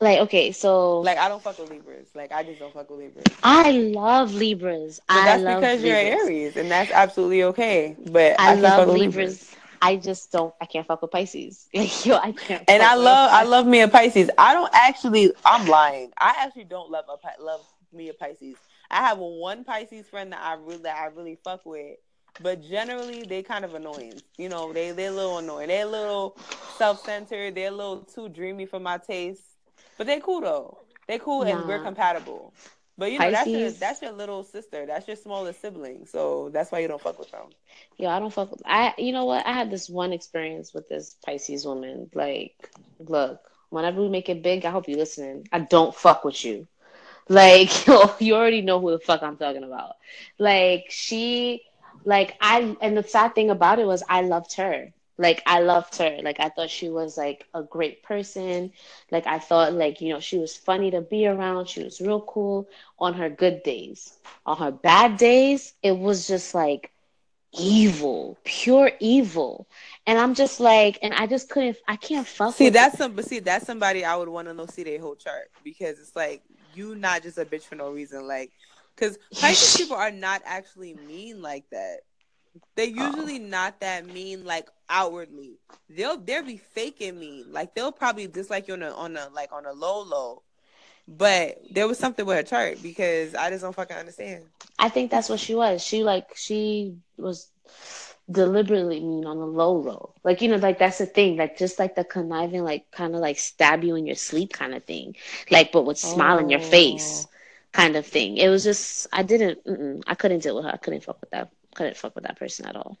Like 0.01 0.19
okay, 0.19 0.51
so 0.53 1.01
like 1.01 1.17
I 1.17 1.27
don't 1.27 1.41
fuck 1.41 1.59
with 1.59 1.69
Libras. 1.69 2.09
Like 2.15 2.31
I 2.31 2.43
just 2.43 2.59
don't 2.59 2.73
fuck 2.73 2.89
with 2.89 2.99
Libras. 2.99 3.25
I 3.43 3.71
love 3.71 4.33
Libras. 4.33 5.01
But 5.07 5.17
I 5.17 5.25
that's 5.25 5.43
love 5.43 5.61
because 5.61 5.81
Libras. 5.81 6.03
you're 6.03 6.19
Aries, 6.21 6.55
and 6.55 6.71
that's 6.71 6.91
absolutely 6.91 7.43
okay. 7.43 7.97
But 8.09 8.39
I, 8.39 8.51
I 8.51 8.55
love 8.55 8.87
Libras. 8.87 8.97
Libras. 8.97 9.55
I 9.81 9.95
just 9.95 10.31
don't. 10.31 10.53
I 10.61 10.65
can't 10.65 10.85
fuck 10.85 11.01
with 11.01 11.11
Pisces. 11.11 11.67
Yo, 12.05 12.15
I 12.15 12.31
can't. 12.31 12.63
And 12.67 12.83
I 12.83 12.95
love. 12.95 13.29
I 13.31 13.43
love 13.43 13.65
me 13.65 13.81
a 13.81 13.87
Pisces. 13.87 14.29
I 14.37 14.53
don't 14.53 14.71
actually. 14.73 15.31
I'm 15.45 15.67
lying. 15.67 16.11
I 16.17 16.35
actually 16.39 16.65
don't 16.65 16.89
love 16.89 17.05
a 17.07 17.43
love 17.43 17.65
me 17.93 18.09
a 18.09 18.13
Pisces. 18.13 18.55
I 18.91 19.07
have 19.07 19.17
one 19.19 19.63
Pisces 19.63 20.07
friend 20.07 20.31
that 20.33 20.41
I 20.41 20.53
really 20.53 20.83
that 20.83 20.97
I 20.97 21.05
really 21.07 21.37
fuck 21.43 21.65
with, 21.65 21.97
but 22.41 22.61
generally 22.61 23.23
they 23.23 23.43
kind 23.43 23.65
of 23.65 23.75
annoying. 23.75 24.21
You 24.37 24.49
know, 24.49 24.73
they 24.73 24.91
they're 24.91 25.11
a 25.11 25.15
little 25.15 25.37
annoying. 25.37 25.67
They're 25.67 25.85
a 25.85 25.89
little 25.89 26.37
self 26.77 27.03
centered. 27.03 27.55
They're 27.55 27.69
a 27.69 27.75
little 27.75 27.99
too 28.01 28.29
dreamy 28.29 28.65
for 28.65 28.79
my 28.79 28.97
taste. 28.97 29.43
But 29.97 30.07
they 30.07 30.19
cool 30.19 30.41
though. 30.41 30.79
They 31.07 31.19
cool 31.19 31.43
nah. 31.43 31.57
and 31.57 31.67
we're 31.67 31.79
compatible. 31.83 32.53
But 32.99 33.11
you 33.13 33.19
know 33.19 33.31
that's 33.31 33.55
your 33.55 33.71
that's 33.71 34.03
your 34.03 34.13
little 34.13 34.43
sister. 34.43 34.85
That's 34.87 35.07
your 35.07 35.17
smallest 35.17 35.61
sibling. 35.61 36.05
So 36.07 36.51
that's 36.53 36.71
why 36.71 36.79
you 36.79 36.89
don't 36.89 37.01
fuck 37.01 37.19
with 37.19 37.31
them. 37.31 37.49
Yeah, 37.97 38.15
I 38.15 38.19
don't 38.19 38.33
fuck 38.33 38.51
with. 38.51 38.61
I 38.65 38.93
you 38.97 39.13
know 39.13 39.25
what? 39.25 39.45
I 39.47 39.53
had 39.53 39.71
this 39.71 39.89
one 39.89 40.13
experience 40.13 40.73
with 40.73 40.89
this 40.89 41.15
Pisces 41.25 41.65
woman. 41.65 42.11
Like, 42.13 42.69
look, 42.99 43.41
whenever 43.69 44.01
we 44.01 44.09
make 44.09 44.29
it 44.29 44.43
big, 44.43 44.65
I 44.65 44.71
hope 44.71 44.87
you're 44.89 44.99
listening. 44.99 45.47
I 45.51 45.59
don't 45.61 45.95
fuck 45.95 46.25
with 46.25 46.43
you. 46.45 46.67
Like, 47.29 47.87
you 48.21 48.35
already 48.35 48.61
know 48.61 48.79
who 48.81 48.91
the 48.91 48.99
fuck 48.99 49.23
I'm 49.23 49.37
talking 49.37 49.63
about. 49.63 49.95
Like, 50.39 50.85
she 50.89 51.63
like 52.05 52.35
I 52.41 52.75
and 52.81 52.97
the 52.97 53.03
sad 53.03 53.35
thing 53.35 53.49
about 53.49 53.79
it 53.79 53.87
was 53.87 54.03
I 54.09 54.21
loved 54.21 54.55
her. 54.55 54.93
Like 55.19 55.43
I 55.47 55.61
loved 55.61 55.97
her. 55.97 56.19
Like 56.23 56.39
I 56.41 56.49
thought 56.49 56.71
she 56.71 56.89
was 56.89 57.17
like 57.17 57.47
a 57.53 57.63
great 57.63 58.03
person. 58.03 58.73
Like 59.11 59.27
I 59.27 59.39
thought 59.39 59.73
like, 59.73 60.01
you 60.01 60.13
know, 60.13 60.21
she 60.21 60.39
was 60.39 60.57
funny 60.57 60.91
to 60.91 61.01
be 61.01 61.27
around. 61.27 61.67
She 61.69 61.83
was 61.83 62.01
real 62.01 62.21
cool 62.21 62.69
on 62.99 63.15
her 63.15 63.29
good 63.29 63.63
days. 63.63 64.17
On 64.47 64.57
her 64.57 64.71
bad 64.71 65.17
days, 65.17 65.73
it 65.83 65.97
was 65.97 66.27
just 66.27 66.55
like 66.55 66.91
evil, 67.53 68.37
pure 68.43 68.91
evil. 68.99 69.67
And 70.07 70.19
I'm 70.19 70.35
just 70.35 70.59
like, 70.59 70.99
and 71.03 71.13
I 71.13 71.27
just 71.27 71.49
couldn't, 71.49 71.77
I 71.87 71.97
can't 71.97 72.27
fuck. 72.27 72.55
See, 72.55 72.69
that's 72.69 72.97
some, 72.97 73.13
but 73.15 73.25
see, 73.25 73.39
that's 73.39 73.65
somebody 73.65 74.05
I 74.05 74.15
would 74.15 74.29
want 74.29 74.47
to 74.47 74.53
know 74.53 74.67
see 74.67 74.83
their 74.83 74.99
whole 74.99 75.15
chart 75.15 75.51
because 75.63 75.99
it's 75.99 76.15
like 76.15 76.43
you 76.73 76.95
not 76.95 77.23
just 77.23 77.37
a 77.37 77.45
bitch 77.45 77.65
for 77.65 77.75
no 77.75 77.91
reason. 77.91 78.27
Like 78.27 78.51
Because 78.95 79.17
Pisces 79.39 79.71
people 79.73 79.97
are 79.97 80.11
not 80.11 80.41
actually 80.45 80.93
mean 80.93 81.41
like 81.41 81.65
that. 81.71 81.99
They're 82.75 82.85
usually 82.85 83.39
oh. 83.39 83.47
not 83.47 83.79
that 83.81 84.05
mean 84.05 84.45
like 84.45 84.67
outwardly. 84.89 85.53
They'll 85.89 86.17
they'll 86.17 86.43
be 86.43 86.57
faking 86.57 87.19
mean. 87.19 87.51
Like 87.51 87.75
they'll 87.75 87.91
probably 87.91 88.27
dislike 88.27 88.67
you 88.67 88.75
on 88.75 88.83
a 88.83 88.91
on 88.91 89.17
a 89.17 89.29
like 89.33 89.51
on 89.51 89.65
a 89.65 89.73
low 89.73 90.03
low. 90.03 90.43
But 91.07 91.61
there 91.71 91.87
was 91.87 91.97
something 91.97 92.25
with 92.25 92.37
her 92.37 92.43
chart 92.43 92.83
because 92.83 93.33
I 93.33 93.49
just 93.49 93.63
don't 93.63 93.73
fucking 93.73 93.97
understand. 93.97 94.43
I 94.77 94.89
think 94.89 95.09
that's 95.09 95.27
what 95.27 95.39
she 95.39 95.55
was. 95.55 95.83
She 95.83 96.03
like 96.03 96.35
she 96.35 96.95
was 97.17 97.49
deliberately 98.31 98.99
mean 98.99 99.25
on 99.25 99.39
the 99.39 99.45
low 99.45 99.73
low. 99.73 100.13
Like, 100.23 100.41
you 100.41 100.49
know, 100.49 100.57
like 100.57 100.77
that's 100.77 100.99
the 100.99 101.05
thing. 101.05 101.37
Like 101.37 101.57
just 101.57 101.79
like 101.79 101.95
the 101.95 102.03
conniving, 102.03 102.63
like 102.63 102.91
kind 102.91 103.15
of 103.15 103.21
like 103.21 103.39
stab 103.39 103.83
you 103.83 103.95
in 103.95 104.05
your 104.05 104.15
sleep 104.15 104.53
kind 104.53 104.75
of 104.75 104.83
thing. 104.83 105.15
Like 105.49 105.71
but 105.71 105.83
with 105.83 105.97
smile 105.97 106.37
oh. 106.37 106.39
in 106.39 106.49
your 106.49 106.59
face 106.59 107.25
oh. 107.27 107.31
kind 107.71 107.95
of 107.95 108.05
thing. 108.05 108.37
It 108.37 108.49
was 108.49 108.63
just 108.63 109.07
I 109.11 109.23
didn't 109.23 110.03
I 110.07 110.15
couldn't 110.15 110.43
deal 110.43 110.55
with 110.55 110.65
her. 110.65 110.71
I 110.71 110.77
couldn't 110.77 111.03
fuck 111.03 111.19
with 111.21 111.31
that. 111.31 111.51
Couldn't 111.75 111.97
fuck 111.97 112.15
with 112.15 112.25
that 112.25 112.37
person 112.37 112.65
at 112.65 112.75
all. 112.75 112.97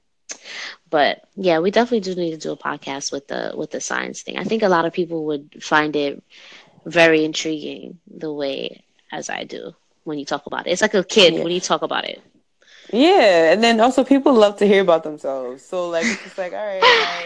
But 0.89 1.27
yeah, 1.35 1.59
we 1.59 1.71
definitely 1.71 2.01
do 2.01 2.19
need 2.19 2.31
to 2.31 2.37
do 2.37 2.51
a 2.51 2.57
podcast 2.57 3.11
with 3.11 3.27
the 3.27 3.53
with 3.55 3.71
the 3.71 3.81
science 3.81 4.21
thing. 4.21 4.37
I 4.37 4.43
think 4.43 4.63
a 4.63 4.69
lot 4.69 4.85
of 4.85 4.93
people 4.93 5.25
would 5.25 5.63
find 5.63 5.95
it 5.95 6.23
very 6.85 7.23
intriguing 7.23 7.99
the 8.07 8.31
way 8.31 8.83
as 9.11 9.29
I 9.29 9.43
do 9.43 9.73
when 10.03 10.19
you 10.19 10.25
talk 10.25 10.45
about 10.45 10.67
it. 10.67 10.71
It's 10.71 10.81
like 10.81 10.93
a 10.93 11.03
kid 11.03 11.33
yeah. 11.33 11.43
when 11.43 11.51
you 11.51 11.59
talk 11.59 11.81
about 11.81 12.05
it. 12.05 12.21
Yeah, 12.91 13.51
and 13.51 13.63
then 13.63 13.79
also 13.79 14.03
people 14.03 14.33
love 14.33 14.57
to 14.57 14.67
hear 14.67 14.81
about 14.81 15.03
themselves. 15.03 15.63
So 15.63 15.89
like 15.89 16.05
it's 16.05 16.23
just 16.23 16.37
like, 16.37 16.53
all 16.53 16.65
right, 16.65 16.81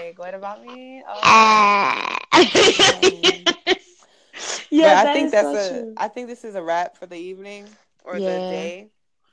like 0.05 0.19
what 0.19 0.33
about 0.33 0.65
me? 0.65 1.03
Oh. 1.07 2.17
yeah, 4.69 5.03
I 5.05 5.13
think 5.13 5.31
that's 5.31 5.47
so 5.47 5.55
a. 5.55 5.69
True. 5.69 5.93
I 5.95 6.07
think 6.09 6.27
this 6.27 6.43
is 6.43 6.55
a 6.55 6.61
wrap 6.61 6.97
for 6.97 7.05
the 7.05 7.15
evening 7.15 7.67
or 8.03 8.17
yeah, 8.17 8.33
the 8.33 8.39
day, 8.39 8.87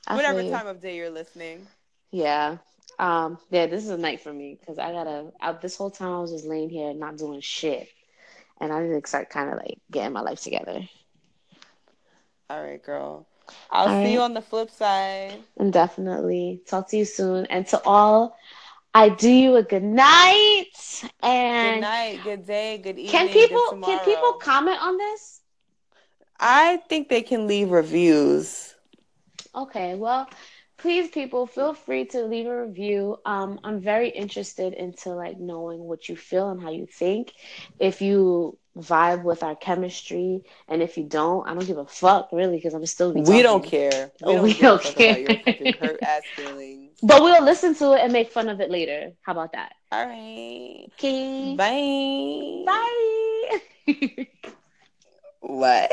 whatever 0.08 0.48
time 0.48 0.68
of 0.68 0.80
day 0.80 0.96
you're 0.96 1.10
listening. 1.10 1.66
Yeah. 2.10 2.58
Um. 2.98 3.38
Yeah, 3.50 3.66
this 3.66 3.84
is 3.84 3.90
a 3.90 3.96
night 3.96 4.20
for 4.20 4.32
me 4.32 4.58
because 4.58 4.78
I 4.78 4.92
gotta. 4.92 5.32
I, 5.40 5.52
this 5.52 5.76
whole 5.76 5.90
time 5.90 6.12
I 6.12 6.20
was 6.20 6.32
just 6.32 6.44
laying 6.44 6.70
here 6.70 6.92
not 6.92 7.16
doing 7.16 7.40
shit, 7.40 7.88
and 8.60 8.72
I 8.72 8.82
need 8.82 9.00
to 9.00 9.08
start 9.08 9.30
kind 9.30 9.50
of 9.50 9.56
like 9.56 9.78
getting 9.90 10.12
my 10.12 10.20
life 10.20 10.40
together. 10.40 10.86
All 12.50 12.62
right, 12.62 12.82
girl. 12.82 13.26
I'll 13.70 13.88
all 13.88 13.94
see 13.94 14.04
right. 14.04 14.12
you 14.12 14.20
on 14.20 14.34
the 14.34 14.42
flip 14.42 14.70
side. 14.70 15.38
And 15.56 15.72
definitely 15.72 16.62
talk 16.66 16.88
to 16.90 16.96
you 16.96 17.04
soon. 17.04 17.46
And 17.46 17.66
to 17.68 17.82
all, 17.84 18.36
I 18.94 19.08
do 19.08 19.30
you 19.30 19.56
a 19.56 19.62
good 19.62 19.82
night. 19.82 20.64
And 21.22 21.76
good 21.76 21.80
night, 21.80 22.20
good 22.24 22.46
day, 22.46 22.78
good 22.78 22.98
evening. 22.98 23.12
Can 23.12 23.28
people 23.28 23.80
can 23.82 24.04
people 24.04 24.32
comment 24.34 24.82
on 24.82 24.96
this? 24.98 25.40
I 26.38 26.78
think 26.88 27.08
they 27.08 27.22
can 27.22 27.46
leave 27.46 27.70
reviews. 27.70 28.74
Okay, 29.54 29.94
well, 29.94 30.28
please 30.80 31.08
people 31.08 31.46
feel 31.46 31.74
free 31.74 32.04
to 32.06 32.24
leave 32.24 32.46
a 32.46 32.66
review. 32.66 33.16
Um, 33.24 33.60
i'm 33.64 33.80
very 33.80 34.08
interested 34.08 34.72
into 34.72 35.10
like 35.10 35.38
knowing 35.38 35.80
what 35.80 36.08
you 36.08 36.16
feel 36.16 36.50
and 36.50 36.60
how 36.60 36.70
you 36.70 36.86
think. 36.86 37.32
If 37.78 38.00
you 38.02 38.58
vibe 38.78 39.24
with 39.24 39.42
our 39.42 39.56
chemistry 39.56 40.42
and 40.68 40.80
if 40.80 40.96
you 40.96 41.02
don't 41.02 41.48
i 41.48 41.52
don't 41.52 41.66
give 41.66 41.76
a 41.76 41.86
fuck 41.86 42.28
really 42.32 42.56
because 42.56 42.72
i'm 42.72 42.86
still 42.86 43.12
be 43.12 43.20
we 43.22 43.42
don't 43.42 43.64
care. 43.64 44.12
We 44.24 44.32
don't, 44.32 44.42
we 44.44 44.54
don't 44.54 44.82
care. 44.94 45.18
ass 46.02 46.22
but 47.02 47.22
we'll 47.22 47.42
listen 47.42 47.74
to 47.76 47.94
it 47.94 48.00
and 48.02 48.12
make 48.12 48.30
fun 48.30 48.48
of 48.48 48.60
it 48.60 48.70
later. 48.70 49.12
How 49.22 49.32
about 49.32 49.52
that? 49.52 49.72
All 49.90 50.06
right. 50.06 50.86
Okay. 50.94 51.56
Bye. 51.56 52.64
Bye. 53.86 54.26
What 55.40 55.90